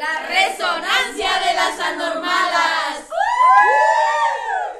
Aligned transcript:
La 0.00 0.26
resonancia 0.26 1.28
de 1.46 1.54
las 1.54 1.78
anormalas. 1.78 3.04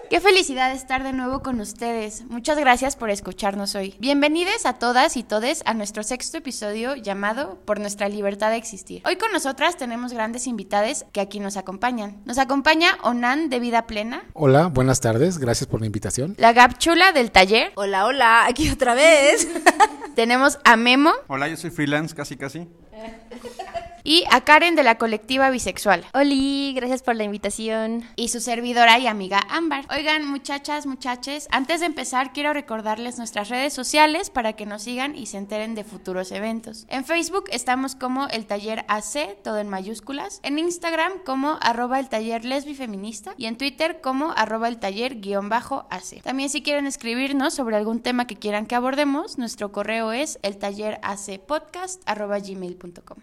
Qué 0.09 0.18
felicidad 0.18 0.73
estar 0.73 1.03
de 1.03 1.12
nuevo 1.12 1.43
con 1.43 1.61
ustedes. 1.61 2.25
Muchas 2.30 2.57
gracias 2.57 2.96
por 2.96 3.11
escucharnos 3.11 3.75
hoy. 3.75 3.96
Bienvenidos 3.98 4.64
a 4.64 4.79
todas 4.79 5.18
y 5.18 5.22
todes 5.22 5.62
a 5.67 5.75
nuestro 5.75 6.04
sexto 6.04 6.39
episodio 6.39 6.96
llamado 6.96 7.59
Por 7.67 7.80
nuestra 7.80 8.09
libertad 8.09 8.48
de 8.48 8.57
existir. 8.57 9.03
Hoy 9.04 9.17
con 9.17 9.30
nosotras 9.30 9.77
tenemos 9.77 10.14
grandes 10.14 10.46
invitadas 10.46 11.04
que 11.13 11.21
aquí 11.21 11.39
nos 11.39 11.58
acompañan. 11.58 12.22
Nos 12.25 12.39
acompaña 12.39 12.96
Onan 13.02 13.50
de 13.50 13.61
Vida 13.61 13.86
Plena. 13.86 14.22
Hola, 14.32 14.68
buenas 14.68 15.00
tardes. 15.02 15.36
Gracias 15.36 15.68
por 15.68 15.80
la 15.80 15.86
invitación. 15.86 16.35
La 16.39 16.55
Gapchula 16.55 17.13
del 17.13 17.30
taller. 17.30 17.72
Hola, 17.75 18.07
hola, 18.07 18.46
aquí 18.46 18.71
otra 18.71 18.94
vez. 18.94 19.46
Tenemos 20.14 20.58
a 20.64 20.77
Memo. 20.79 21.13
Hola, 21.27 21.46
yo 21.46 21.58
soy 21.58 21.68
freelance, 21.68 22.14
casi 22.14 22.39
casi. 22.39 22.66
Y 24.03 24.25
a 24.31 24.43
Karen 24.43 24.77
de 24.77 24.82
la 24.82 24.96
colectiva 24.96 25.50
bisexual. 25.50 26.04
Oli, 26.14 26.72
gracias 26.75 27.03
por 27.03 27.17
la 27.17 27.25
invitación. 27.25 28.04
Y 28.17 28.29
su 28.29 28.41
servidora 28.41 28.99
y 28.99 29.07
amiga 29.07 29.41
Ámbar. 29.50 29.85
Oigan, 29.91 30.27
muchachas, 30.27 30.86
muchaches, 30.86 31.49
antes 31.50 31.81
de 31.81 31.86
empezar 31.86 32.33
quiero 32.33 32.53
recordarles 32.53 33.19
nuestras 33.19 33.48
redes 33.48 33.72
sociales 33.72 34.31
para 34.31 34.55
que 34.55 34.67
nos 34.67 34.83
sigan 34.83 35.17
y 35.17 35.27
se 35.27 35.39
enteren 35.39 35.75
de 35.75 35.84
futuros 35.84 36.33
eventos. 36.33 36.86
En 36.89 37.05
Facebook 37.05 37.44
estamos 37.50 37.94
como 37.94 38.27
el 38.28 38.47
taller 38.47 38.84
AC, 38.89 39.36
todo 39.42 39.58
en 39.58 39.69
mayúsculas. 39.69 40.41
En 40.42 40.58
Instagram 40.58 41.12
como 41.24 41.58
arroba 41.61 42.00
el 42.00 42.08
taller 42.08 42.44
lesbifeminista. 42.44 43.34
Y 43.36 43.46
en 43.46 43.58
Twitter 43.58 44.00
como 44.00 44.33
arroba 44.36 44.69
el 44.69 44.78
taller 44.78 45.20
guion 45.20 45.48
bajo 45.48 45.86
AC. 45.91 46.22
También 46.22 46.50
si 46.50 46.62
quieren 46.62 46.86
escribirnos 46.86 47.55
sobre 47.55 47.77
algún 47.77 48.00
tema 48.00 48.27
que 48.27 48.36
quieran 48.36 48.67
que 48.67 48.74
abordemos, 48.74 49.39
nuestro 49.39 49.72
correo 49.72 50.12
es 50.12 50.39
el 50.42 50.56
taller. 50.56 51.00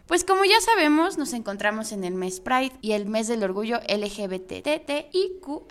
Pues 0.08 0.24
como 0.24 0.46
ya 0.46 0.60
sabemos, 0.68 1.18
nos 1.18 1.32
encontramos 1.32 1.94
en 1.94 2.04
el 2.04 2.14
mes 2.14 2.42
Pride 2.42 2.74
y 2.82 2.92
el 2.92 3.06
mes 3.06 3.30
del 3.30 3.42
orgullo 3.44 3.80
LGBTTIQA+. 3.88 5.68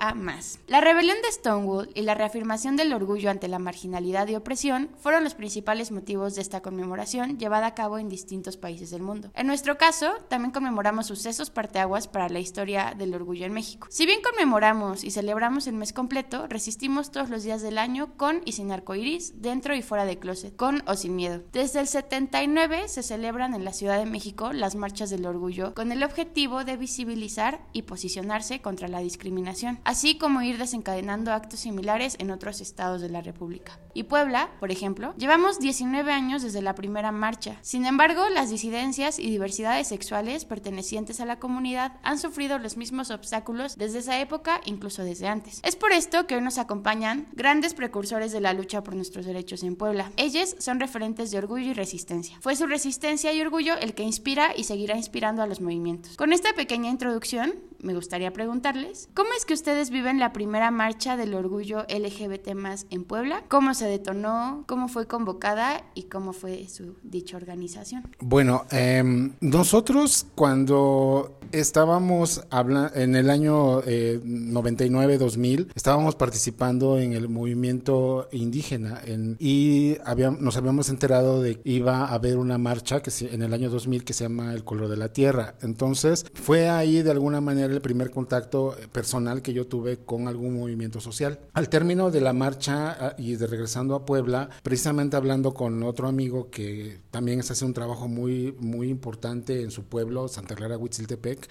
La 0.68 0.80
rebelión 0.80 1.18
de 1.22 1.32
Stonewall 1.32 1.90
y 1.94 2.00
la 2.00 2.14
reafirmación 2.14 2.76
del 2.76 2.94
orgullo 2.94 3.28
ante 3.30 3.46
la 3.46 3.58
marginalidad 3.58 4.26
y 4.28 4.36
opresión 4.36 4.88
fueron 4.98 5.22
los 5.22 5.34
principales 5.34 5.92
motivos 5.92 6.34
de 6.34 6.40
esta 6.40 6.62
conmemoración 6.62 7.38
llevada 7.38 7.66
a 7.66 7.74
cabo 7.74 7.98
en 7.98 8.08
distintos 8.08 8.56
países 8.56 8.88
del 8.90 9.02
mundo. 9.02 9.30
En 9.34 9.46
nuestro 9.46 9.76
caso, 9.76 10.14
también 10.28 10.52
conmemoramos 10.52 11.08
sucesos 11.08 11.50
parteaguas 11.50 12.08
para 12.08 12.30
la 12.30 12.40
historia 12.40 12.94
del 12.96 13.14
orgullo 13.14 13.44
en 13.44 13.52
México. 13.52 13.88
Si 13.90 14.06
bien 14.06 14.20
conmemoramos 14.22 15.04
y 15.04 15.10
celebramos 15.10 15.66
el 15.66 15.74
mes 15.74 15.92
completo, 15.92 16.46
resistimos 16.46 17.10
todos 17.10 17.28
los 17.28 17.42
días 17.42 17.60
del 17.60 17.76
año 17.76 18.16
con 18.16 18.40
y 18.46 18.52
sin 18.52 18.72
arcoiris, 18.72 19.42
dentro 19.42 19.76
y 19.76 19.82
fuera 19.82 20.06
de 20.06 20.18
closet, 20.18 20.56
con 20.56 20.82
o 20.86 20.94
sin 20.94 21.16
miedo. 21.16 21.42
Desde 21.52 21.80
el 21.80 21.86
79 21.86 22.88
se 22.88 23.02
celebran 23.02 23.52
en 23.52 23.66
la 23.66 23.74
Ciudad 23.74 23.98
de 23.98 24.06
México 24.06 24.54
las 24.54 24.74
del 24.86 25.26
orgullo 25.26 25.74
con 25.74 25.90
el 25.90 26.04
objetivo 26.04 26.64
de 26.64 26.76
visibilizar 26.76 27.60
y 27.72 27.82
posicionarse 27.82 28.60
contra 28.60 28.86
la 28.86 29.00
discriminación, 29.00 29.80
así 29.82 30.16
como 30.16 30.42
ir 30.42 30.58
desencadenando 30.58 31.32
actos 31.32 31.60
similares 31.60 32.14
en 32.20 32.30
otros 32.30 32.60
estados 32.60 33.00
de 33.00 33.08
la 33.08 33.20
República. 33.20 33.80
Y 33.96 34.02
Puebla, 34.02 34.50
por 34.60 34.70
ejemplo, 34.70 35.14
llevamos 35.16 35.58
19 35.58 36.12
años 36.12 36.42
desde 36.42 36.60
la 36.60 36.74
primera 36.74 37.12
marcha. 37.12 37.56
Sin 37.62 37.86
embargo, 37.86 38.28
las 38.28 38.50
disidencias 38.50 39.18
y 39.18 39.30
diversidades 39.30 39.88
sexuales 39.88 40.44
pertenecientes 40.44 41.18
a 41.22 41.24
la 41.24 41.38
comunidad 41.38 41.94
han 42.02 42.18
sufrido 42.18 42.58
los 42.58 42.76
mismos 42.76 43.10
obstáculos 43.10 43.78
desde 43.78 44.00
esa 44.00 44.20
época, 44.20 44.60
incluso 44.66 45.02
desde 45.02 45.28
antes. 45.28 45.60
Es 45.62 45.76
por 45.76 45.92
esto 45.92 46.26
que 46.26 46.34
hoy 46.34 46.42
nos 46.42 46.58
acompañan 46.58 47.26
grandes 47.32 47.72
precursores 47.72 48.32
de 48.32 48.42
la 48.42 48.52
lucha 48.52 48.82
por 48.82 48.94
nuestros 48.94 49.24
derechos 49.24 49.62
en 49.62 49.76
Puebla. 49.76 50.12
Ellos 50.18 50.56
son 50.58 50.78
referentes 50.78 51.30
de 51.30 51.38
orgullo 51.38 51.70
y 51.70 51.72
resistencia. 51.72 52.36
Fue 52.42 52.54
su 52.54 52.66
resistencia 52.66 53.32
y 53.32 53.40
orgullo 53.40 53.78
el 53.78 53.94
que 53.94 54.02
inspira 54.02 54.52
y 54.54 54.64
seguirá 54.64 54.98
inspirando 54.98 55.40
a 55.40 55.46
los 55.46 55.62
movimientos. 55.62 56.18
Con 56.18 56.34
esta 56.34 56.52
pequeña 56.52 56.90
introducción, 56.90 57.54
me 57.78 57.94
gustaría 57.94 58.32
preguntarles, 58.32 59.08
¿cómo 59.14 59.30
es 59.36 59.46
que 59.46 59.54
ustedes 59.54 59.90
viven 59.90 60.18
la 60.18 60.32
primera 60.32 60.70
marcha 60.70 61.16
del 61.16 61.34
orgullo 61.34 61.86
LGBT 61.88 62.54
más 62.54 62.86
en 62.90 63.04
Puebla? 63.04 63.44
¿Cómo 63.48 63.74
se 63.74 63.85
detonó? 63.86 64.64
¿Cómo 64.66 64.88
fue 64.88 65.06
convocada? 65.06 65.84
¿Y 65.94 66.04
cómo 66.04 66.32
fue 66.32 66.68
su 66.68 66.96
dicha 67.02 67.36
organización? 67.36 68.04
Bueno, 68.20 68.64
eh, 68.70 69.30
nosotros 69.40 70.26
cuando 70.34 71.38
estábamos 71.52 72.44
hablando 72.50 72.94
en 72.94 73.16
el 73.16 73.30
año 73.30 73.80
eh, 73.86 74.20
99-2000, 74.24 75.68
estábamos 75.74 76.14
participando 76.14 76.98
en 76.98 77.12
el 77.12 77.28
movimiento 77.28 78.28
indígena 78.32 79.00
en, 79.04 79.36
y 79.38 79.96
había, 80.04 80.30
nos 80.30 80.56
habíamos 80.56 80.88
enterado 80.88 81.42
de 81.42 81.60
que 81.60 81.70
iba 81.70 82.06
a 82.06 82.14
haber 82.14 82.38
una 82.38 82.58
marcha 82.58 83.02
que 83.02 83.10
se, 83.10 83.34
en 83.34 83.42
el 83.42 83.52
año 83.52 83.70
2000 83.70 84.04
que 84.04 84.12
se 84.12 84.24
llama 84.24 84.52
El 84.52 84.64
color 84.64 84.88
de 84.88 84.96
la 84.96 85.12
tierra. 85.12 85.54
Entonces, 85.62 86.26
fue 86.34 86.68
ahí 86.68 87.02
de 87.02 87.10
alguna 87.10 87.40
manera 87.40 87.72
el 87.72 87.80
primer 87.80 88.10
contacto 88.10 88.74
personal 88.92 89.42
que 89.42 89.52
yo 89.52 89.66
tuve 89.66 89.98
con 89.98 90.28
algún 90.28 90.58
movimiento 90.58 91.00
social. 91.00 91.38
Al 91.52 91.68
término 91.68 92.10
de 92.10 92.20
la 92.20 92.32
marcha 92.32 93.14
y 93.18 93.36
de 93.36 93.46
a 93.76 94.04
Puebla, 94.04 94.48
precisamente 94.62 95.16
hablando 95.16 95.52
con 95.52 95.82
otro 95.82 96.08
amigo 96.08 96.50
que 96.50 96.98
también 97.10 97.40
hace 97.52 97.64
un 97.64 97.74
trabajo 97.74 98.08
muy, 98.08 98.54
muy 98.58 98.88
importante 98.88 99.62
en 99.62 99.70
su 99.70 99.84
pueblo, 99.84 100.28
Santa 100.28 100.54
Clara 100.54 100.78
Huitziltepec, 100.78 101.46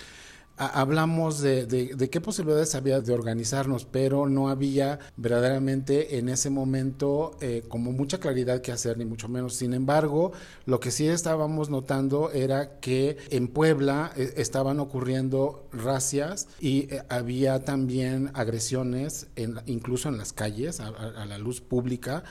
hablamos 0.57 1.41
de, 1.41 1.65
de, 1.65 2.09
qué 2.09 2.21
posibilidades 2.21 2.75
había 2.75 3.01
de 3.01 3.13
organizarnos, 3.13 3.85
pero 3.85 4.27
no 4.27 4.49
había 4.49 4.99
verdaderamente 5.17 6.17
en 6.17 6.29
ese 6.29 6.49
momento 6.49 7.35
eh, 7.41 7.63
como 7.67 7.91
mucha 7.91 8.19
claridad 8.19 8.61
que 8.61 8.71
hacer, 8.71 8.97
ni 8.97 9.05
mucho 9.05 9.27
menos. 9.27 9.55
Sin 9.55 9.73
embargo, 9.73 10.31
lo 10.65 10.79
que 10.79 10.91
sí 10.91 11.07
estábamos 11.07 11.69
notando 11.69 12.31
era 12.31 12.79
que 12.79 13.17
en 13.29 13.47
Puebla 13.49 14.11
eh, 14.15 14.33
estaban 14.37 14.79
ocurriendo 14.79 15.67
racias 15.73 16.47
y 16.59 16.93
eh, 16.93 17.03
había 17.09 17.63
también 17.65 18.31
agresiones, 18.33 19.27
en, 19.35 19.55
incluso 19.65 20.09
en 20.09 20.17
las 20.17 20.31
calles, 20.31 20.79
a 20.79 21.25
la 21.25 21.37
luz 21.37 21.61
pública 21.61 22.23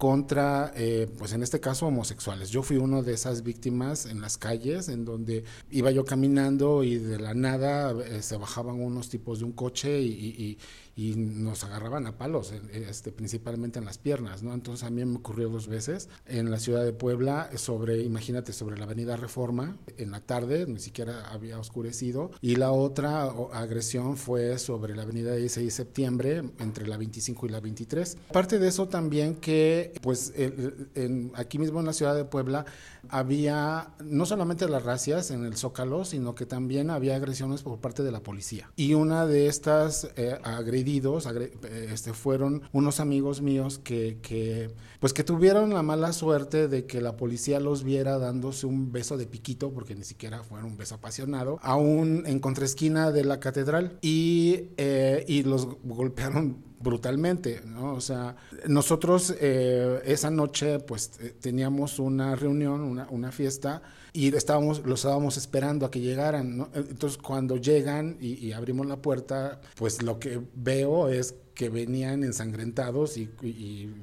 contra, 0.00 0.72
eh, 0.76 1.10
pues 1.18 1.34
en 1.34 1.42
este 1.42 1.60
caso, 1.60 1.86
homosexuales. 1.86 2.48
Yo 2.48 2.62
fui 2.62 2.78
uno 2.78 3.02
de 3.02 3.12
esas 3.12 3.42
víctimas 3.42 4.06
en 4.06 4.22
las 4.22 4.38
calles, 4.38 4.88
en 4.88 5.04
donde 5.04 5.44
iba 5.70 5.90
yo 5.90 6.06
caminando 6.06 6.82
y 6.82 6.96
de 6.96 7.18
la 7.18 7.34
nada 7.34 7.92
eh, 8.06 8.22
se 8.22 8.38
bajaban 8.38 8.80
unos 8.80 9.10
tipos 9.10 9.40
de 9.40 9.44
un 9.44 9.52
coche 9.52 10.00
y, 10.00 10.08
y, 10.08 10.58
y 10.96 11.14
nos 11.16 11.64
agarraban 11.64 12.06
a 12.06 12.18
palos, 12.18 12.52
este, 12.72 13.12
principalmente 13.12 13.78
en 13.78 13.84
las 13.84 13.98
piernas, 13.98 14.42
¿no? 14.42 14.52
Entonces 14.54 14.86
a 14.86 14.90
mí 14.90 15.04
me 15.04 15.16
ocurrió 15.16 15.48
dos 15.48 15.68
veces 15.68 16.08
en 16.26 16.50
la 16.50 16.58
ciudad 16.58 16.84
de 16.84 16.92
Puebla, 16.92 17.50
sobre, 17.56 18.02
imagínate, 18.02 18.52
sobre 18.52 18.76
la 18.76 18.84
avenida 18.84 19.16
Reforma, 19.16 19.76
en 19.96 20.10
la 20.10 20.20
tarde, 20.20 20.66
ni 20.66 20.78
siquiera 20.78 21.30
había 21.30 21.58
oscurecido, 21.58 22.30
y 22.40 22.56
la 22.56 22.72
otra 22.72 23.24
agresión 23.52 24.16
fue 24.16 24.58
sobre 24.58 24.94
la 24.94 25.02
avenida 25.02 25.34
16 25.34 25.66
de 25.66 25.70
septiembre, 25.70 26.42
entre 26.58 26.86
la 26.86 26.96
25 26.96 27.46
y 27.46 27.48
la 27.48 27.60
23. 27.60 28.18
Aparte 28.28 28.58
de 28.58 28.68
eso 28.68 28.88
también 28.88 29.36
que, 29.36 29.92
pues, 30.02 30.32
en, 30.36 31.32
aquí 31.34 31.58
mismo 31.58 31.80
en 31.80 31.86
la 31.86 31.92
ciudad 31.92 32.14
de 32.14 32.24
Puebla, 32.24 32.64
había 33.08 33.90
no 34.04 34.26
solamente 34.26 34.68
las 34.68 34.84
racias 34.84 35.30
en 35.30 35.44
el 35.44 35.56
Zócalo, 35.56 36.04
sino 36.04 36.34
que 36.34 36.46
también 36.46 36.90
había 36.90 37.16
agresiones 37.16 37.62
por 37.62 37.78
parte 37.78 38.02
de 38.02 38.12
la 38.12 38.20
policía. 38.20 38.70
Y 38.76 38.94
una 38.94 39.26
de 39.26 39.46
estas 39.46 40.08
eh, 40.16 40.38
agredidos 40.42 41.26
agre 41.26 41.52
este, 41.90 42.12
fueron 42.12 42.62
unos 42.72 43.00
amigos 43.00 43.42
míos 43.42 43.78
que, 43.78 44.18
que, 44.22 44.74
pues 45.00 45.12
que 45.12 45.24
tuvieron 45.24 45.72
la 45.74 45.82
mala 45.82 46.12
suerte 46.12 46.68
de 46.68 46.86
que 46.86 47.00
la 47.00 47.16
policía 47.16 47.60
los 47.60 47.84
viera 47.84 48.18
dándose 48.18 48.66
un 48.66 48.92
beso 48.92 49.16
de 49.16 49.26
piquito, 49.26 49.72
porque 49.72 49.94
ni 49.94 50.04
siquiera 50.04 50.42
fue 50.42 50.62
un 50.62 50.76
beso 50.76 50.96
apasionado, 50.96 51.58
aún 51.62 52.24
en 52.26 52.40
contraesquina 52.40 53.10
de 53.10 53.24
la 53.24 53.40
catedral 53.40 53.98
y, 54.02 54.68
eh, 54.76 55.24
y 55.26 55.42
los 55.42 55.66
golpearon 55.84 56.69
brutalmente, 56.80 57.60
¿no? 57.66 57.92
O 57.94 58.00
sea, 58.00 58.36
nosotros 58.66 59.34
eh, 59.38 60.00
esa 60.06 60.30
noche 60.30 60.80
pues 60.80 61.10
teníamos 61.40 61.98
una 61.98 62.34
reunión, 62.34 62.80
una, 62.80 63.06
una, 63.10 63.30
fiesta 63.30 63.82
y 64.14 64.34
estábamos, 64.34 64.84
los 64.86 65.00
estábamos 65.00 65.36
esperando 65.36 65.84
a 65.84 65.90
que 65.90 66.00
llegaran, 66.00 66.56
¿no? 66.56 66.70
Entonces 66.74 67.18
cuando 67.18 67.56
llegan 67.56 68.16
y, 68.18 68.52
abrimos 68.52 68.86
la 68.86 68.96
puerta, 68.96 69.60
pues 69.76 70.02
lo 70.02 70.18
que 70.18 70.40
veo 70.54 71.08
es 71.08 71.34
que 71.54 71.68
venían 71.68 72.24
ensangrentados 72.24 73.18
y, 73.18 73.30
y, 73.42 73.46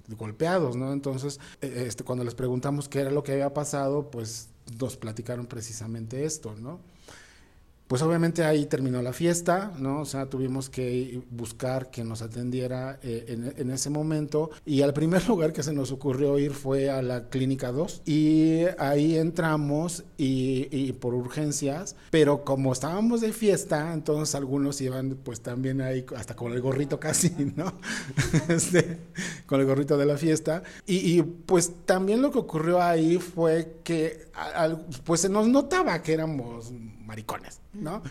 y 0.08 0.14
golpeados, 0.16 0.76
¿no? 0.76 0.94
Entonces, 0.94 1.40
este, 1.62 2.04
cuando 2.04 2.24
les 2.24 2.36
preguntamos 2.36 2.88
qué 2.88 3.00
era 3.00 3.10
lo 3.12 3.24
que 3.24 3.32
había 3.32 3.54
pasado, 3.54 4.12
pues 4.12 4.50
nos 4.80 4.98
platicaron 4.98 5.48
precisamente 5.48 6.26
esto, 6.26 6.56
¿no? 6.56 6.80
Pues 7.88 8.02
obviamente 8.02 8.44
ahí 8.44 8.66
terminó 8.66 9.02
la 9.02 9.14
fiesta, 9.14 9.72
¿no? 9.80 10.02
O 10.02 10.06
sea, 10.06 10.26
tuvimos 10.28 10.70
que 10.70 11.22
buscar 11.32 11.90
quien 11.90 12.10
nos 12.10 12.22
atendiera 12.22 13.00
eh, 13.02 13.54
en, 13.58 13.72
ese 13.72 13.90
momento 13.90 14.50
y 14.66 14.82
al 14.82 14.94
primer 14.94 15.26
lugar 15.28 15.54
que 15.54 15.64
se 15.64 15.74
nos 15.74 15.92
ocurrió 15.92 16.38
ir 16.38 16.52
fue 16.52 16.90
a 16.90 17.02
la 17.02 17.30
Clínica 17.30 17.72
2 17.72 18.02
y 18.06 18.64
ahí 18.78 19.18
entramos 19.18 20.04
y, 20.18 20.92
por 20.94 21.14
urgencias, 21.14 21.96
pero 22.12 22.44
como 22.44 22.74
estábamos 22.74 23.22
de 23.22 23.32
fiesta, 23.32 23.94
entonces 23.94 24.36
algunos 24.36 24.82
iban 24.82 25.18
pues 25.24 25.42
también 25.42 25.82
ahí 25.82 26.06
hasta 26.16 26.36
con 26.36 26.52
el 26.52 26.62
gorrito 26.62 27.00
casi, 27.00 27.30
¿no? 27.56 27.74
este, 28.50 29.00
con 29.46 29.62
el 29.62 29.66
gorrito 29.66 29.98
de 29.98 30.06
la 30.06 30.18
fiesta 30.18 30.64
y, 30.86 31.22
pues 31.22 31.72
también 31.86 32.22
lo 32.22 32.32
que 32.32 32.40
ocurrió 32.40 32.82
ahí 32.82 33.18
fue 33.18 33.80
que 33.84 34.28
pues 35.04 35.22
se 35.22 35.30
nos 35.30 35.48
notaba 35.48 36.02
que 36.02 36.14
éramos 36.14 36.72
maricones, 37.08 37.62
¿no? 37.74 38.04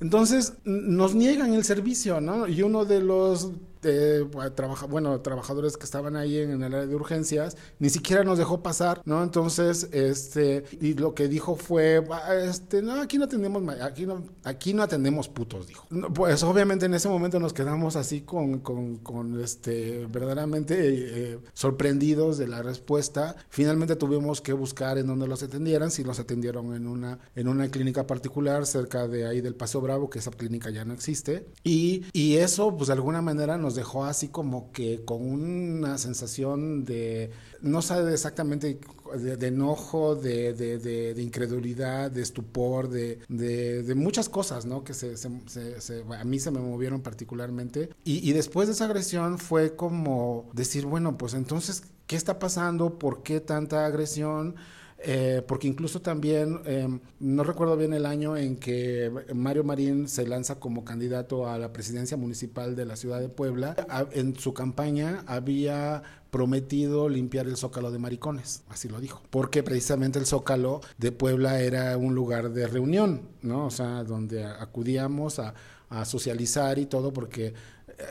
Entonces 0.00 0.54
nos 0.64 1.14
niegan 1.14 1.54
el 1.54 1.64
servicio, 1.64 2.20
¿no? 2.20 2.46
Y 2.46 2.62
uno 2.62 2.84
de 2.84 3.00
los 3.00 3.52
eh, 3.82 4.24
trabaja, 4.54 4.86
bueno, 4.86 5.20
trabajadores 5.20 5.76
que 5.76 5.84
estaban 5.84 6.16
ahí 6.16 6.38
en, 6.38 6.62
el 6.62 6.74
área 6.74 6.86
de 6.86 6.94
urgencias, 6.94 7.56
ni 7.78 7.90
siquiera 7.90 8.24
nos 8.24 8.38
dejó 8.38 8.62
pasar, 8.62 9.02
¿no? 9.04 9.22
Entonces, 9.22 9.88
este, 9.92 10.64
y 10.80 10.94
lo 10.94 11.14
que 11.14 11.28
dijo 11.28 11.56
fue, 11.56 12.04
este, 12.44 12.82
no, 12.82 13.00
aquí 13.00 13.18
no 13.18 13.24
atendemos, 13.24 13.62
aquí 13.80 14.06
no, 14.06 14.22
aquí 14.44 14.74
no 14.74 14.82
atendemos 14.82 15.28
putos, 15.28 15.66
dijo. 15.66 15.86
pues 16.14 16.42
obviamente 16.42 16.86
en 16.86 16.94
ese 16.94 17.08
momento 17.08 17.38
nos 17.40 17.52
quedamos 17.52 17.96
así 17.96 18.22
con, 18.22 18.60
con, 18.60 18.96
con 18.98 19.40
este, 19.40 20.06
verdaderamente 20.06 20.76
eh, 20.78 21.38
sorprendidos 21.54 22.38
de 22.38 22.48
la 22.48 22.62
respuesta. 22.62 23.36
Finalmente 23.48 23.96
tuvimos 23.96 24.40
que 24.40 24.52
buscar 24.52 24.98
en 24.98 25.06
dónde 25.06 25.26
los 25.26 25.42
atendieran, 25.42 25.90
si 25.90 26.04
los 26.04 26.18
atendieron 26.18 26.74
en 26.74 26.86
una, 26.86 27.18
en 27.34 27.48
una 27.48 27.68
clínica 27.68 28.06
particular 28.06 28.66
cerca 28.66 29.08
de 29.08 29.26
ahí 29.26 29.40
del 29.40 29.54
Paseo 29.54 29.80
Bravo, 29.80 30.10
que 30.10 30.18
esa 30.18 30.30
clínica 30.30 30.70
ya 30.70 30.84
no 30.84 30.94
existe. 30.94 31.46
Y, 31.64 32.04
y 32.12 32.36
eso, 32.36 32.76
pues 32.76 32.88
de 32.88 32.94
alguna 32.94 33.22
manera 33.22 33.58
nos 33.58 33.71
dejó 33.74 34.04
así 34.04 34.28
como 34.28 34.72
que 34.72 35.04
con 35.04 35.22
una 35.22 35.98
sensación 35.98 36.84
de, 36.84 37.30
no 37.60 37.82
sabe 37.82 38.12
exactamente, 38.12 38.78
de, 39.16 39.46
enojo, 39.46 40.14
de, 40.14 40.52
de, 40.54 41.22
incredulidad, 41.22 42.10
de 42.10 42.22
estupor, 42.22 42.88
de, 42.88 43.92
muchas 43.96 44.28
cosas, 44.28 44.66
¿no? 44.66 44.84
Que 44.84 44.94
se, 44.94 45.14
a 46.18 46.24
mí 46.24 46.38
se 46.38 46.50
me 46.50 46.60
movieron 46.60 47.00
particularmente. 47.00 47.90
Y 48.04 48.32
después 48.32 48.68
de 48.68 48.74
esa 48.74 48.86
agresión 48.86 49.38
fue 49.38 49.76
como 49.76 50.50
decir, 50.52 50.86
bueno, 50.86 51.18
pues 51.18 51.34
entonces, 51.34 51.84
¿qué 52.06 52.16
está 52.16 52.38
pasando? 52.38 52.98
¿Por 52.98 53.22
qué 53.22 53.40
tanta 53.40 53.86
agresión? 53.86 54.56
Eh, 55.04 55.42
porque 55.46 55.66
incluso 55.66 56.00
también, 56.00 56.60
em, 56.64 57.00
no 57.18 57.42
recuerdo 57.42 57.76
bien 57.76 57.92
el 57.92 58.06
año 58.06 58.36
en 58.36 58.56
que 58.56 59.10
Mario 59.34 59.64
Marín 59.64 60.08
se 60.08 60.26
lanza 60.26 60.60
como 60.60 60.84
candidato 60.84 61.48
a 61.48 61.58
la 61.58 61.72
presidencia 61.72 62.16
municipal 62.16 62.76
de 62.76 62.86
la 62.86 62.94
ciudad 62.94 63.20
de 63.20 63.28
Puebla, 63.28 63.74
en 64.12 64.36
su 64.36 64.54
campaña 64.54 65.24
había 65.26 66.02
prometido 66.30 67.08
limpiar 67.08 67.46
el 67.46 67.56
zócalo 67.56 67.90
de 67.90 67.98
maricones, 67.98 68.62
así 68.68 68.88
lo 68.88 69.00
dijo, 69.00 69.22
porque 69.30 69.62
precisamente 69.62 70.18
el 70.18 70.26
zócalo 70.26 70.80
de 70.98 71.12
Puebla 71.12 71.60
era 71.60 71.96
un 71.98 72.14
lugar 72.14 72.52
de 72.52 72.66
reunión, 72.68 73.22
¿no? 73.42 73.66
O 73.66 73.70
sea, 73.70 74.04
donde 74.04 74.44
acudíamos 74.44 75.38
a, 75.40 75.54
a 75.90 76.04
socializar 76.04 76.78
y 76.78 76.86
todo, 76.86 77.12
porque 77.12 77.52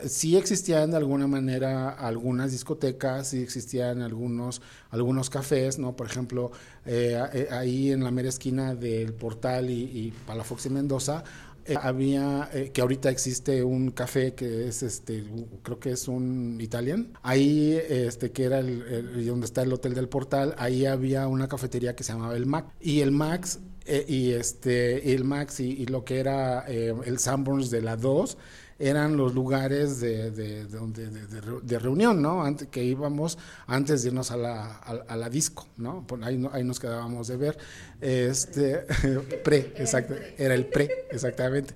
sí 0.06 0.36
existían 0.36 0.90
de 0.90 0.96
alguna 0.96 1.26
manera 1.26 1.90
algunas 1.90 2.52
discotecas, 2.52 3.28
sí 3.28 3.42
existían 3.42 4.02
algunos, 4.02 4.62
algunos 4.90 5.30
cafés, 5.30 5.78
¿no? 5.78 5.96
Por 5.96 6.06
ejemplo, 6.06 6.50
eh, 6.86 7.20
eh, 7.32 7.48
ahí 7.50 7.90
en 7.90 8.04
la 8.04 8.10
mera 8.10 8.28
esquina 8.28 8.74
del 8.74 9.12
Portal 9.14 9.70
y, 9.70 9.82
y 9.82 10.14
Palafox 10.26 10.66
y 10.66 10.70
Mendoza, 10.70 11.24
eh, 11.64 11.76
había 11.80 12.50
que 12.72 12.80
ahorita 12.80 13.08
existe 13.08 13.62
un 13.62 13.92
café 13.92 14.34
que 14.34 14.66
es 14.66 14.82
este 14.82 15.22
creo 15.62 15.78
que 15.78 15.92
es 15.92 16.08
un 16.08 16.58
Italian 16.60 17.12
ahí 17.22 17.78
este 17.88 18.32
que 18.32 18.42
era 18.42 18.58
el, 18.58 19.24
donde 19.24 19.46
está 19.46 19.62
el 19.62 19.72
hotel 19.72 19.94
del 19.94 20.08
portal 20.08 20.56
ahí 20.58 20.86
había 20.86 21.28
una 21.28 21.46
cafetería 21.46 21.94
que 21.94 22.02
se 22.02 22.14
llamaba 22.14 22.34
el 22.34 22.46
Mac 22.46 22.66
y 22.80 22.98
el 22.98 23.12
Max 23.12 23.60
y 23.86 24.32
este 24.32 25.14
el 25.14 25.22
Max 25.22 25.60
y, 25.60 25.86
lo 25.86 26.04
que 26.04 26.18
era 26.18 26.66
el 26.66 27.20
Sanborns 27.20 27.70
de 27.70 27.80
la 27.80 27.96
2 27.96 28.36
eran 28.82 29.16
los 29.16 29.32
lugares 29.32 30.00
de, 30.00 30.32
de, 30.32 30.66
de, 30.66 31.78
reunión, 31.78 32.20
¿no? 32.20 32.42
Antes, 32.42 32.66
que 32.66 32.82
íbamos 32.82 33.38
antes 33.68 34.02
de 34.02 34.08
irnos 34.08 34.32
a 34.32 34.36
la, 34.36 34.76
a, 34.76 35.16
la 35.16 35.30
disco, 35.30 35.68
¿no? 35.76 36.04
ahí, 36.22 36.44
ahí 36.52 36.64
nos 36.64 36.80
quedábamos 36.80 37.28
de 37.28 37.36
ver. 37.36 37.58
Este, 38.00 38.78
pre, 39.44 39.72
exacto, 39.76 40.14
era 40.36 40.54
el 40.54 40.66
pre, 40.66 41.06
exactamente. 41.12 41.74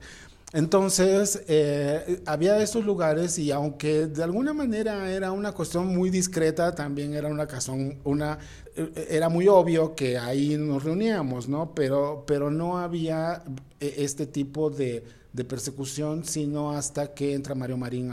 Entonces, 0.52 1.42
eh, 1.48 2.22
había 2.24 2.60
estos 2.60 2.84
lugares 2.84 3.38
y 3.38 3.52
aunque 3.52 4.06
de 4.06 4.22
alguna 4.24 4.52
manera 4.52 5.12
era 5.12 5.30
una 5.30 5.52
cuestión 5.52 5.94
muy 5.94 6.10
discreta, 6.10 6.74
también 6.74 7.14
era 7.14 7.28
una 7.28 7.46
cuestión, 7.46 7.98
una, 8.04 8.38
eh, 8.74 9.08
era 9.10 9.28
muy 9.28 9.46
obvio 9.48 9.94
que 9.94 10.18
ahí 10.18 10.56
nos 10.56 10.82
reuníamos, 10.82 11.48
¿no? 11.48 11.74
Pero, 11.74 12.24
pero 12.26 12.50
no 12.50 12.78
había 12.78 13.44
eh, 13.80 13.94
este 13.98 14.26
tipo 14.26 14.70
de, 14.70 15.04
de 15.36 15.44
persecución, 15.44 16.24
sino 16.24 16.72
hasta 16.72 17.12
que 17.12 17.34
entra 17.34 17.54
Mario 17.54 17.76
Marín 17.76 18.10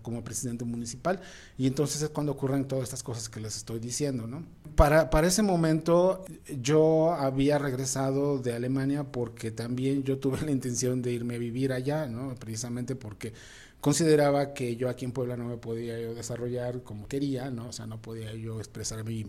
como 0.00 0.22
presidente 0.22 0.64
municipal. 0.64 1.20
Y 1.58 1.66
entonces 1.66 2.00
es 2.00 2.08
cuando 2.10 2.32
ocurren 2.32 2.68
todas 2.68 2.84
estas 2.84 3.02
cosas 3.02 3.28
que 3.28 3.40
les 3.40 3.56
estoy 3.56 3.80
diciendo. 3.80 4.28
¿no? 4.28 4.44
Para, 4.76 5.10
para 5.10 5.26
ese 5.26 5.42
momento 5.42 6.24
yo 6.62 7.12
había 7.12 7.58
regresado 7.58 8.38
de 8.38 8.54
Alemania 8.54 9.04
porque 9.04 9.50
también 9.50 10.04
yo 10.04 10.18
tuve 10.18 10.40
la 10.44 10.52
intención 10.52 11.02
de 11.02 11.12
irme 11.12 11.34
a 11.34 11.38
vivir 11.38 11.72
allá, 11.72 12.06
¿no? 12.06 12.36
precisamente 12.36 12.94
porque 12.94 13.32
consideraba 13.80 14.54
que 14.54 14.76
yo 14.76 14.88
aquí 14.88 15.04
en 15.04 15.12
Puebla 15.12 15.36
no 15.36 15.46
me 15.46 15.56
podía 15.56 15.98
yo 16.00 16.14
desarrollar 16.14 16.84
como 16.84 17.08
quería, 17.08 17.50
¿no? 17.50 17.68
o 17.68 17.72
sea, 17.72 17.86
no 17.86 18.00
podía 18.00 18.32
yo 18.34 18.58
expresar 18.58 19.04
mi 19.04 19.26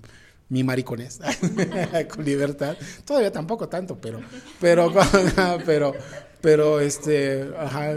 mi 0.50 0.64
maricones 0.64 1.20
con 2.14 2.26
libertad. 2.26 2.78
Todavía 3.06 3.32
tampoco 3.32 3.68
tanto, 3.68 3.98
pero, 4.00 4.22
pero, 4.60 4.92
pero, 5.66 5.94
pero, 6.42 6.80
este, 6.80 7.50
ajá, 7.58 7.96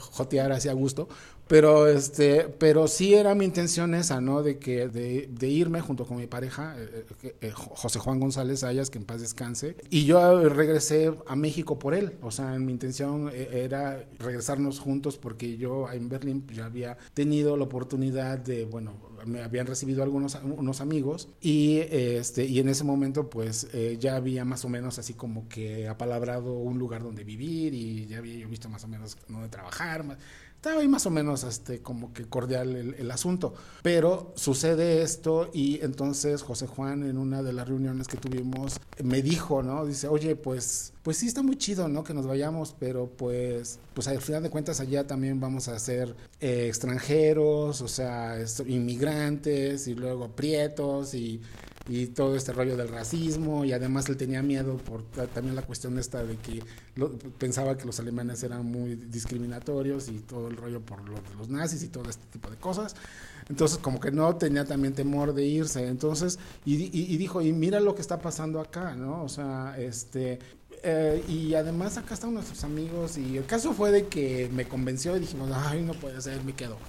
jotear 0.00 0.52
así 0.52 0.68
a 0.68 0.72
gusto. 0.72 1.08
Pero, 1.52 1.86
este, 1.86 2.48
pero 2.48 2.88
sí 2.88 3.12
era 3.12 3.34
mi 3.34 3.44
intención 3.44 3.94
esa, 3.94 4.22
¿no? 4.22 4.42
De 4.42 4.58
que, 4.58 4.88
de, 4.88 5.28
de 5.30 5.48
irme 5.48 5.82
junto 5.82 6.06
con 6.06 6.16
mi 6.16 6.26
pareja, 6.26 6.74
eh, 6.78 7.04
eh, 7.22 7.36
eh, 7.42 7.50
José 7.52 7.98
Juan 7.98 8.20
González 8.20 8.64
Ayas, 8.64 8.88
que 8.88 8.96
en 8.96 9.04
paz 9.04 9.20
descanse. 9.20 9.76
Y 9.90 10.06
yo 10.06 10.48
regresé 10.48 11.12
a 11.26 11.36
México 11.36 11.78
por 11.78 11.92
él. 11.92 12.14
O 12.22 12.30
sea, 12.30 12.58
mi 12.58 12.72
intención 12.72 13.30
era 13.34 14.02
regresarnos 14.18 14.78
juntos 14.78 15.18
porque 15.18 15.58
yo 15.58 15.90
en 15.92 16.08
Berlín 16.08 16.46
ya 16.54 16.64
había 16.64 16.96
tenido 17.12 17.58
la 17.58 17.64
oportunidad 17.64 18.38
de, 18.38 18.64
bueno, 18.64 18.94
me 19.26 19.42
habían 19.42 19.66
recibido 19.66 20.02
algunos 20.02 20.38
unos 20.42 20.80
amigos 20.80 21.28
y 21.40 21.78
este 21.90 22.44
y 22.44 22.58
en 22.58 22.68
ese 22.68 22.84
momento 22.84 23.30
pues 23.30 23.68
ya 23.98 24.16
había 24.16 24.44
más 24.44 24.64
o 24.64 24.68
menos 24.68 24.98
así 24.98 25.14
como 25.14 25.48
que 25.48 25.88
apalabrado 25.88 26.54
un 26.54 26.78
lugar 26.78 27.02
donde 27.02 27.24
vivir 27.24 27.74
y 27.74 28.06
ya 28.06 28.18
había 28.18 28.36
yo 28.36 28.48
visto 28.48 28.68
más 28.68 28.84
o 28.84 28.88
menos 28.88 29.16
dónde 29.28 29.48
trabajar 29.48 30.04
estaba 30.62 30.80
ahí 30.80 30.86
más 30.86 31.06
o 31.06 31.10
menos 31.10 31.42
este, 31.42 31.80
como 31.80 32.12
que 32.12 32.24
cordial 32.24 32.94
el, 32.96 33.10
asunto. 33.10 33.52
Pero 33.82 34.32
sucede 34.36 35.02
esto 35.02 35.50
y 35.52 35.80
entonces 35.82 36.42
José 36.42 36.68
Juan 36.68 37.02
en 37.02 37.18
una 37.18 37.42
de 37.42 37.52
las 37.52 37.66
reuniones 37.66 38.06
que 38.06 38.16
tuvimos 38.16 38.78
me 39.02 39.22
dijo, 39.22 39.64
¿no? 39.64 39.84
Dice, 39.84 40.06
oye, 40.06 40.36
pues, 40.36 40.92
pues 41.02 41.16
sí 41.16 41.26
está 41.26 41.42
muy 41.42 41.56
chido, 41.56 41.88
¿no? 41.88 42.04
Que 42.04 42.14
nos 42.14 42.28
vayamos, 42.28 42.76
pero 42.78 43.08
pues, 43.08 43.80
pues 43.92 44.06
al 44.06 44.20
final 44.20 44.44
de 44.44 44.50
cuentas 44.50 44.78
allá 44.78 45.04
también 45.04 45.40
vamos 45.40 45.66
a 45.66 45.76
ser 45.80 46.14
eh, 46.38 46.66
extranjeros, 46.68 47.80
o 47.80 47.88
sea, 47.88 48.36
inmigrantes 48.64 49.88
y 49.88 49.96
luego 49.96 50.28
prietos 50.28 51.14
y 51.14 51.40
y 51.88 52.06
todo 52.08 52.36
este 52.36 52.52
rollo 52.52 52.76
del 52.76 52.88
racismo 52.88 53.64
y 53.64 53.72
además 53.72 54.08
él 54.08 54.16
tenía 54.16 54.42
miedo 54.42 54.76
por 54.76 55.02
también 55.28 55.56
la 55.56 55.62
cuestión 55.62 55.98
esta 55.98 56.22
de 56.22 56.36
que 56.36 56.62
pensaba 57.38 57.76
que 57.76 57.84
los 57.84 57.98
alemanes 57.98 58.42
eran 58.42 58.64
muy 58.64 58.94
discriminatorios 58.94 60.08
y 60.08 60.18
todo 60.20 60.48
el 60.48 60.56
rollo 60.56 60.80
por 60.80 61.00
los 61.36 61.48
nazis 61.48 61.82
y 61.82 61.88
todo 61.88 62.08
este 62.08 62.24
tipo 62.26 62.50
de 62.50 62.56
cosas. 62.56 62.94
Entonces 63.48 63.78
como 63.78 63.98
que 64.00 64.10
no 64.10 64.36
tenía 64.36 64.64
también 64.64 64.94
temor 64.94 65.34
de 65.34 65.44
irse. 65.44 65.86
Entonces, 65.86 66.38
y, 66.64 66.76
y, 66.76 67.12
y 67.12 67.16
dijo, 67.16 67.42
y 67.42 67.52
mira 67.52 67.80
lo 67.80 67.94
que 67.94 68.00
está 68.00 68.20
pasando 68.20 68.60
acá, 68.60 68.94
¿no? 68.94 69.24
O 69.24 69.28
sea, 69.28 69.74
este, 69.78 70.38
eh, 70.84 71.22
y 71.28 71.54
además 71.54 71.96
acá 71.96 72.14
están 72.14 72.34
nuestros 72.34 72.64
amigos 72.64 73.16
y 73.16 73.36
el 73.36 73.46
caso 73.46 73.72
fue 73.72 73.92
de 73.92 74.08
que 74.08 74.50
me 74.52 74.66
convenció 74.66 75.16
y 75.16 75.20
dijimos, 75.20 75.50
ay, 75.54 75.82
no 75.82 75.94
puede 75.94 76.20
ser, 76.20 76.42
me 76.44 76.54
quedo. 76.54 76.76